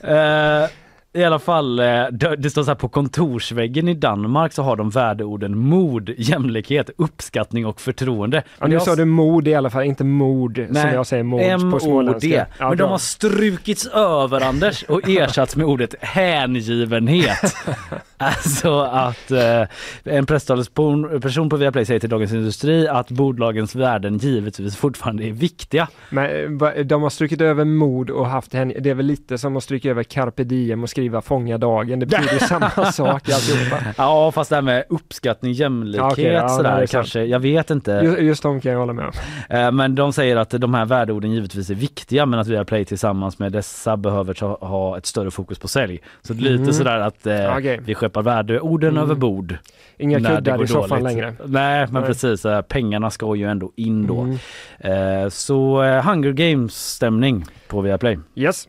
Eh, 0.00 0.68
I 1.12 1.24
alla 1.24 1.38
fall, 1.38 1.78
eh, 1.78 2.04
det 2.38 2.50
står 2.50 2.62
så 2.62 2.70
här 2.70 2.74
på 2.74 2.88
kontorsväggen 2.88 3.88
i 3.88 3.94
Danmark 3.94 4.52
så 4.52 4.62
har 4.62 4.76
de 4.76 4.90
värdeorden 4.90 5.58
mod, 5.58 6.10
jämlikhet, 6.18 6.90
uppskattning 6.98 7.66
och 7.66 7.80
förtroende. 7.80 8.42
Ja, 8.60 8.66
nu 8.66 8.80
sa 8.80 8.94
du 8.94 9.04
mod 9.04 9.48
i 9.48 9.54
alla 9.54 9.70
fall, 9.70 9.84
inte 9.84 10.04
mod 10.04 10.56
som 10.56 10.66
Nej, 10.70 10.94
jag 10.94 11.06
säger 11.06 11.22
mod 11.22 11.72
på 11.72 11.80
småländska. 11.80 12.46
Ja, 12.58 12.68
Men 12.68 12.78
de 12.78 12.90
har 12.90 12.98
strukits 12.98 13.86
över 13.86 14.40
Anders 14.40 14.82
och 14.82 15.08
ersatts 15.08 15.56
med 15.56 15.66
ordet 15.66 15.94
hängivenhet. 16.00 17.54
Alltså 18.16 18.80
att 18.80 19.30
eh, 19.30 19.62
en 20.04 20.26
presstalesperson 20.26 21.20
person 21.20 21.48
på 21.48 21.56
Viaplay 21.56 21.84
säger 21.84 22.00
till 22.00 22.10
Dagens 22.10 22.32
Industri 22.32 22.88
att 22.88 23.10
bolagens 23.10 23.74
värden 23.74 24.18
givetvis 24.18 24.76
fortfarande 24.76 25.24
är 25.24 25.32
viktiga. 25.32 25.88
Men 26.10 26.60
eh, 26.62 26.84
de 26.84 27.02
har 27.02 27.10
strukit 27.10 27.40
över 27.40 27.64
mod 27.64 28.10
och 28.10 28.26
haft 28.26 28.52
henne, 28.54 28.74
det 28.80 28.90
är 28.90 28.94
väl 28.94 29.06
lite 29.06 29.38
som 29.38 29.56
att 29.56 29.62
stryka 29.62 29.90
över 29.90 30.02
carpe 30.02 30.44
diem 30.44 30.82
och 30.82 30.90
skriva 30.90 31.22
fånga 31.22 31.58
dagen, 31.58 32.00
det 32.00 32.06
betyder 32.06 32.38
samma 32.46 32.70
sak 32.92 33.28
alltihopa. 33.28 33.76
Ja 33.96 34.32
fast 34.32 34.50
det 34.50 34.56
här 34.56 34.62
med 34.62 34.84
uppskattning, 34.88 35.52
jämlikhet 35.52 36.04
Ja, 36.04 36.12
okej, 36.12 36.24
ja, 36.24 36.40
nej, 36.46 36.56
sådär 36.56 36.70
är 36.70 36.76
sant. 36.78 36.90
kanske, 36.90 37.24
jag 37.24 37.40
vet 37.40 37.70
inte. 37.70 37.90
Just, 38.04 38.18
just 38.20 38.42
de 38.42 38.60
kan 38.60 38.72
jag 38.72 38.78
hålla 38.78 38.92
med 38.92 39.04
om. 39.04 39.12
Eh, 39.56 39.72
Men 39.72 39.94
de 39.94 40.12
säger 40.12 40.36
att 40.36 40.50
de 40.50 40.74
här 40.74 40.84
värdeorden 40.84 41.32
givetvis 41.32 41.70
är 41.70 41.74
viktiga 41.74 42.26
men 42.26 42.40
att 42.40 42.46
Viaplay 42.46 42.84
tillsammans 42.84 43.38
med 43.38 43.52
dessa 43.52 43.96
behöver 43.96 44.34
ta, 44.34 44.58
ha 44.60 44.98
ett 44.98 45.06
större 45.06 45.30
fokus 45.30 45.58
på 45.58 45.68
sälj. 45.68 46.00
Så 46.22 46.34
lite 46.34 46.56
Mm. 46.66 46.72
sådär 46.72 46.98
att 47.00 47.26
eh, 47.26 47.56
Okej. 47.56 47.80
vi 47.84 47.94
skeppar 48.06 48.22
värdeorden 48.22 48.90
Mm. 48.90 49.02
över 49.02 49.14
bord. 49.14 49.56
Inga 49.98 50.20
kuddar 50.36 50.62
i 50.64 50.66
soffan 50.66 51.02
längre. 51.02 51.34
Nej 51.46 51.86
men 51.90 51.92
Nej. 52.02 52.02
precis, 52.02 52.44
eh, 52.44 52.60
pengarna 52.62 53.10
ska 53.10 53.34
ju 53.36 53.46
ändå 53.50 53.72
in 53.76 54.06
då. 54.06 54.20
Mm. 54.20 55.22
Eh, 55.24 55.28
Så 55.28 55.82
eh, 55.82 56.04
Hunger 56.08 56.32
Games 56.32 56.74
stämning 56.94 57.44
på 57.68 57.80
Viaplay. 57.80 58.18
Yes. 58.34 58.68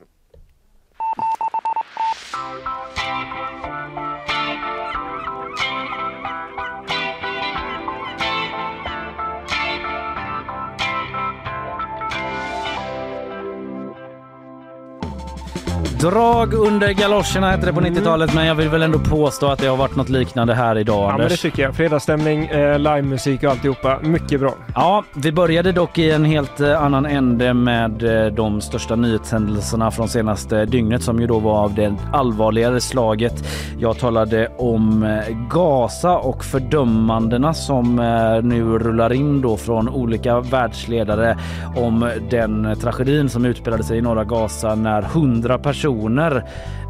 Drag 16.01 16.53
under 16.53 16.91
galoscherna 16.91 17.51
hette 17.51 17.65
det 17.65 17.73
på 17.73 17.81
90-talet 17.81 18.33
men 18.33 18.45
jag 18.45 18.55
vill 18.55 18.69
väl 18.69 18.81
ändå 18.81 18.99
påstå 18.99 19.47
att 19.47 19.59
det 19.59 19.67
har 19.67 19.77
varit 19.77 19.95
något 19.95 20.09
liknande 20.09 20.53
här 20.53 20.77
idag 20.77 21.11
Ja, 21.11 21.17
men 21.17 21.29
det 21.29 21.37
tycker 21.37 21.63
jag. 21.63 21.75
Fredagsstämning, 21.75 22.45
eh, 22.45 22.79
livemusik 22.79 23.43
och 23.43 23.49
alltihopa. 23.49 23.99
Mycket 24.01 24.39
bra. 24.39 24.53
Ja, 24.75 25.03
vi 25.15 25.31
började 25.31 25.71
dock 25.71 25.97
i 25.97 26.11
en 26.11 26.25
helt 26.25 26.59
eh, 26.59 26.83
annan 26.83 27.05
ände 27.05 27.53
med 27.53 28.25
eh, 28.25 28.33
de 28.33 28.61
största 28.61 28.95
nyhetshändelserna 28.95 29.91
från 29.91 30.09
senaste 30.09 30.65
dygnet 30.65 31.03
som 31.03 31.19
ju 31.19 31.27
då 31.27 31.39
var 31.39 31.63
av 31.63 31.73
det 31.73 31.95
allvarligare 32.13 32.81
slaget. 32.81 33.43
Jag 33.79 33.99
talade 33.99 34.47
om 34.57 35.03
eh, 35.03 35.37
Gaza 35.49 36.17
och 36.17 36.45
fördömandena 36.45 37.53
som 37.53 37.95
nu 38.43 38.79
rullar 38.79 39.13
in 39.13 39.41
då 39.41 39.57
från 39.57 39.89
olika 39.89 40.39
världsledare 40.39 41.37
om 41.75 42.11
den 42.29 42.75
tragedin 42.81 43.29
som 43.29 43.45
utspelade 43.45 43.83
sig 43.83 43.97
i 43.97 44.01
norra 44.01 44.23
Gaza 44.23 44.75
när 44.75 45.01
100 45.01 45.57
personer 45.57 45.86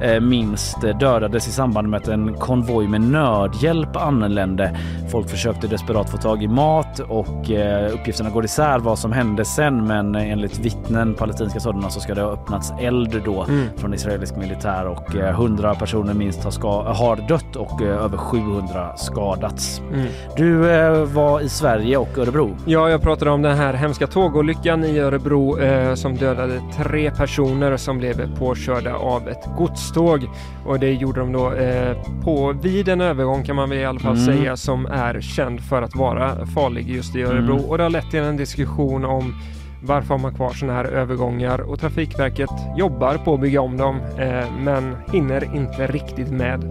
eh, 0.02 0.20
minst 0.20 0.82
dödades 1.00 1.48
i 1.48 1.52
samband 1.52 1.90
med 1.90 1.98
att 2.02 2.08
en 2.08 2.34
konvoj 2.34 2.88
med 2.88 3.02
nödhjälp 3.02 3.96
anlände. 3.96 4.78
Folk 5.12 5.30
försökte 5.30 5.68
desperat 5.68 6.10
få 6.10 6.18
tag 6.18 6.44
i 6.44 6.48
mat 6.48 7.00
och 7.00 7.52
eh, 7.52 7.94
uppgifterna 7.94 8.30
går 8.30 8.46
isär 8.46 8.80
vad 8.80 9.00
som 9.00 9.12
hände 9.12 9.46
sen 9.46 9.88
men 9.88 10.16
enligt 10.16 10.60
vittnen, 10.60 11.14
palestinska 11.14 11.60
sådana, 11.60 11.90
så 11.90 12.00
ska 12.00 12.14
det 12.16 12.22
ha 12.22 12.32
öppnats 12.32 12.74
eld 12.82 13.22
då 13.26 13.44
Mm. 13.48 13.68
från 13.78 13.94
israelisk 13.94 14.36
militär 14.36 14.86
och 14.88 15.16
eh, 15.16 15.30
100 15.30 15.76
personer 15.76 16.14
minst 16.14 16.44
har, 16.44 16.52
ska- 16.52 16.94
har 16.94 17.16
dött 17.28 17.56
och 17.56 17.82
eh, 17.82 18.04
över 18.04 18.18
700 18.18 18.98
skadats. 18.98 19.82
Mm. 19.94 20.08
Du 20.38 20.72
eh, 20.72 21.04
var 21.04 21.42
i 21.42 21.50
Sverige 21.50 21.98
och 21.98 22.18
Örebro. 22.18 22.56
Ja, 22.66 22.90
jag 22.90 23.02
pratade 23.02 23.32
om 23.32 23.42
den 23.42 23.58
här 23.58 23.74
hemska 23.74 24.08
tågolyckan 24.08 24.84
i 24.84 25.00
Örebro 25.00 25.60
eh, 25.60 25.94
som 25.94 26.16
dödade 26.16 26.62
tre 26.78 27.12
personer 27.12 27.78
som 27.78 27.98
blev 27.98 28.38
påkörda 28.40 28.87
av 28.94 29.28
ett 29.30 29.46
godståg. 29.58 30.28
Och 30.66 30.80
det 30.80 30.94
gjorde 30.94 31.20
de 31.20 31.32
då 31.32 31.54
eh, 31.54 31.98
på, 32.24 32.54
vid 32.62 32.90
en 32.90 33.02
övergång 33.02 33.44
kan 33.44 33.56
man 33.56 33.70
väl 33.70 33.78
i 33.80 33.86
alla 33.86 34.00
fall 34.00 34.18
Mm. 34.18 34.26
säga 34.26 34.58
som 34.58 34.86
är 34.86 35.22
känd 35.22 35.62
för 35.62 35.82
att 35.82 35.96
vara 35.96 36.46
farlig 36.46 36.90
just 36.90 37.16
i 37.16 37.24
Örebro. 37.24 37.54
Mm. 37.54 37.66
Och 37.66 37.78
det 37.78 37.84
har 37.84 37.90
lett 37.90 38.12
till 38.12 38.20
en 38.20 38.38
diskussion 38.38 39.06
om 39.06 39.36
varför 39.84 40.10
har 40.10 40.18
man 40.18 40.36
kvar 40.36 40.50
sådana 40.50 40.78
här 40.78 40.86
övergångar 40.86 41.62
och 41.62 41.80
Trafikverket 41.80 42.50
jobbar 42.78 43.18
på 43.18 43.34
att 43.34 43.40
bygga 43.42 43.62
om 43.62 43.78
dem 43.78 44.00
eh, 44.18 44.46
men 44.60 44.96
hinner 45.14 45.56
inte 45.56 45.88
riktigt 45.88 46.30
med. 46.32 46.64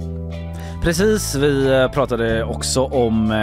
Precis, 0.83 1.35
vi 1.35 1.81
eh, 1.83 1.89
pratade 1.91 2.45
också 2.45 2.85
om, 2.85 3.31
eh, 3.31 3.39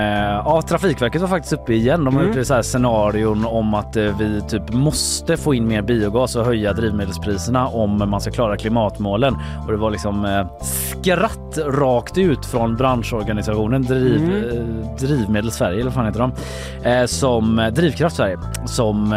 ja 0.45 0.61
Trafikverket 0.67 1.21
var 1.21 1.27
faktiskt 1.27 1.53
uppe 1.53 1.73
igen. 1.73 2.05
De 2.05 2.15
har 2.15 2.23
Mm. 2.23 2.37
gjort 2.37 2.47
så 2.47 2.53
här 2.53 2.61
scenarion 2.61 3.45
om 3.45 3.73
att 3.73 3.95
eh, 3.95 4.17
vi 4.19 4.41
typ 4.49 4.73
måste 4.73 5.37
få 5.37 5.53
in 5.53 5.67
mer 5.67 5.81
biogas 5.81 6.35
och 6.35 6.45
höja 6.45 6.73
drivmedelspriserna 6.73 7.67
om 7.67 8.09
man 8.09 8.21
ska 8.21 8.31
klara 8.31 8.57
klimatmålen. 8.57 9.35
Och 9.65 9.71
det 9.71 9.77
var 9.77 9.91
liksom 9.91 10.45
skratt 10.61 11.57
rakt 11.67 12.17
ut 12.17 12.45
från 12.45 12.75
branschorganisationen 12.75 13.81
Driv, 13.81 14.23
Mm. 14.23 14.85
Drivmedel 14.99 15.51
Sverige, 15.51 15.73
eller 15.75 15.83
vad 15.85 15.93
fan 15.93 16.05
heter 16.05 16.19
de? 16.19 17.07
Som 17.07 17.69
Drivkraft 17.75 18.15
Sverige, 18.15 18.37
som 18.65 19.09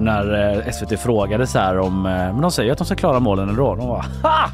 när 0.00 0.70
SVT 0.72 0.96
frågade 1.00 1.46
så 1.46 1.58
här 1.58 1.78
om, 1.78 2.02
men 2.02 2.40
de 2.40 2.50
säger 2.50 2.72
att 2.72 2.78
de 2.78 2.84
ska 2.84 2.94
klara 2.96 3.20
målen 3.20 3.48
ändå. 3.48 3.74
De 3.74 3.88
var 3.88 4.04
ha! 4.22 4.50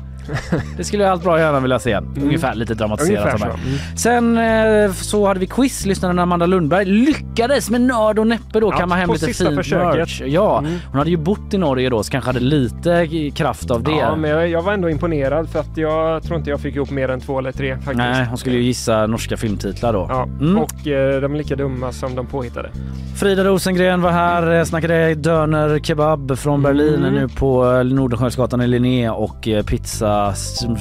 Det 0.76 0.84
skulle 0.84 1.02
jag 1.04 1.12
allt 1.12 1.22
bra 1.22 1.38
gärna 1.38 1.60
vilja 1.60 1.78
se. 1.78 2.00
Ungefär 2.22 2.54
lite 2.54 2.74
dramatiserat. 2.74 3.18
Mm. 3.20 3.28
Ungefär 3.34 3.50
så. 3.50 3.56
här. 3.56 3.96
Sen 3.96 4.38
eh, 4.86 4.92
så 4.92 5.26
hade 5.26 5.40
vi 5.40 5.46
quiz. 5.46 5.86
Lyssnaren 5.86 6.18
Amanda 6.18 6.46
Lundberg 6.46 6.84
lyckades 6.84 7.70
med 7.70 7.80
nörd 7.80 8.18
och 8.18 8.26
näppe 8.26 8.60
då 8.60 8.66
Ja, 8.72 8.78
kamma 8.78 8.94
hem 8.94 9.12
lite 9.12 9.26
fint 9.26 9.54
försöket. 9.56 9.98
merch. 9.98 10.22
Ja, 10.26 10.58
Mm. 10.58 10.72
hon 10.90 10.98
hade 10.98 11.10
ju 11.10 11.16
bott 11.16 11.54
i 11.54 11.58
Norge 11.58 11.88
då 11.90 12.02
så 12.02 12.10
kanske 12.12 12.28
hade 12.28 12.40
lite 12.40 13.08
kraft 13.34 13.70
av 13.70 13.82
det. 13.82 13.90
Ja, 13.90 14.16
men 14.16 14.30
jag, 14.30 14.48
jag 14.48 14.62
var 14.62 14.72
ändå 14.72 14.90
imponerad 14.90 15.48
för 15.48 15.60
att 15.60 15.76
jag 15.76 16.22
tror 16.22 16.38
inte 16.38 16.50
jag 16.50 16.60
fick 16.60 16.74
ihop 16.76 16.90
mer 16.90 17.08
än 17.08 17.20
två 17.20 17.38
eller 17.38 17.52
tre 17.52 17.74
faktiskt. 17.76 17.96
Nej, 17.96 18.24
hon 18.24 18.38
skulle 18.38 18.56
ju 18.56 18.62
gissa 18.62 19.06
norska 19.06 19.36
filmtitlar 19.36 19.92
då. 19.92 20.06
Ja, 20.08 20.22
Mm. 20.40 20.58
och 20.58 20.86
eh, 20.86 21.20
de 21.20 21.32
är 21.34 21.38
lika 21.38 21.56
dumma 21.56 21.92
som 21.92 22.14
de 22.14 22.26
påhittade. 22.26 22.70
Frida 23.16 23.44
Rosengren 23.44 24.02
var 24.02 24.10
här, 24.10 24.54
eh, 24.58 24.64
snackade 24.64 25.14
döner 25.14 25.78
kebab 25.78 26.38
från 26.38 26.62
Berlin 26.62 26.94
Mm. 26.94 27.14
nu 27.14 27.28
på 27.28 27.64
Nordenskiöldsgatan 27.82 28.60
i 28.60 28.66
Linné 28.66 29.10
och 29.10 29.48
pizza 29.66 30.15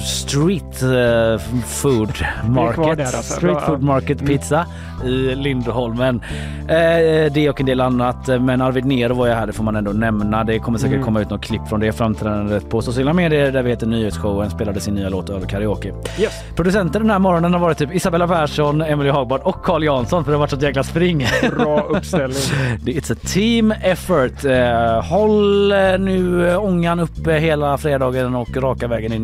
street 0.06 0.82
eh, 0.84 1.42
food 1.66 2.26
market. 2.50 2.98
där 2.98 3.04
alltså. 3.06 3.34
Street 3.34 3.62
food 3.66 3.84
market 3.84 4.22
Mm. 4.22 4.34
pizza 4.38 4.66
i 5.06 5.36
Lindholmen. 5.36 6.22
Eh, 6.68 7.32
det 7.34 7.50
och 7.50 7.60
en 7.60 7.66
del 7.66 7.82
annat. 7.82 8.28
Men 8.28 8.62
Arvid 8.62 8.86
Nero 8.86 9.14
var 9.14 9.28
ju 9.28 9.34
här, 9.34 9.48
det 9.48 9.54
får 9.54 9.64
man 9.64 9.76
ändå 9.76 9.92
nämna. 9.92 10.44
Det 10.44 10.60
kommer 10.60 10.78
säkert 10.80 10.94
Mm. 10.94 11.06
komma 11.06 11.22
ut 11.22 11.30
något 11.30 11.42
klipp 11.44 11.68
från 11.70 11.80
det 11.80 11.92
framträdandet 11.92 12.70
på 12.70 12.82
sociala 12.82 13.14
medier 13.14 13.52
där 13.52 13.64
vi 13.64 13.70
heter 13.70 13.88
Nyhetsshowen 13.88 14.50
spelade 14.50 14.80
sin 14.80 14.94
nya 14.94 15.10
låt 15.10 15.30
över 15.30 15.48
karaoke. 15.48 15.94
Yes. 16.20 16.34
Producenter 16.56 17.00
den 17.00 17.10
här 17.10 17.20
morgonen 17.20 17.54
har 17.54 17.60
varit 17.60 17.78
typ 17.78 17.96
Isabella 17.96 18.28
Persson, 18.28 18.82
Emily 18.82 19.10
Hagbard 19.10 19.42
och 19.42 19.64
Carl 19.64 19.84
Jansson 19.84 20.24
för 20.24 20.32
det 20.32 20.38
har 20.38 20.40
varit 20.40 20.52
så 20.52 20.58
jäkla 20.58 20.84
spring. 20.84 21.28
Bra 21.58 21.82
uppställning. 21.82 22.38
It's 22.86 23.14
a 23.14 23.16
team 23.26 23.72
effort. 23.72 24.46
Eh, 24.46 25.04
håll 25.12 25.68
nu 26.00 26.56
ångan 26.58 27.00
uppe 27.00 27.34
hela 27.34 27.78
fredagen 27.78 28.36
och 28.36 28.58
raka 28.58 28.88
vägen 28.88 29.14
in 29.14 29.24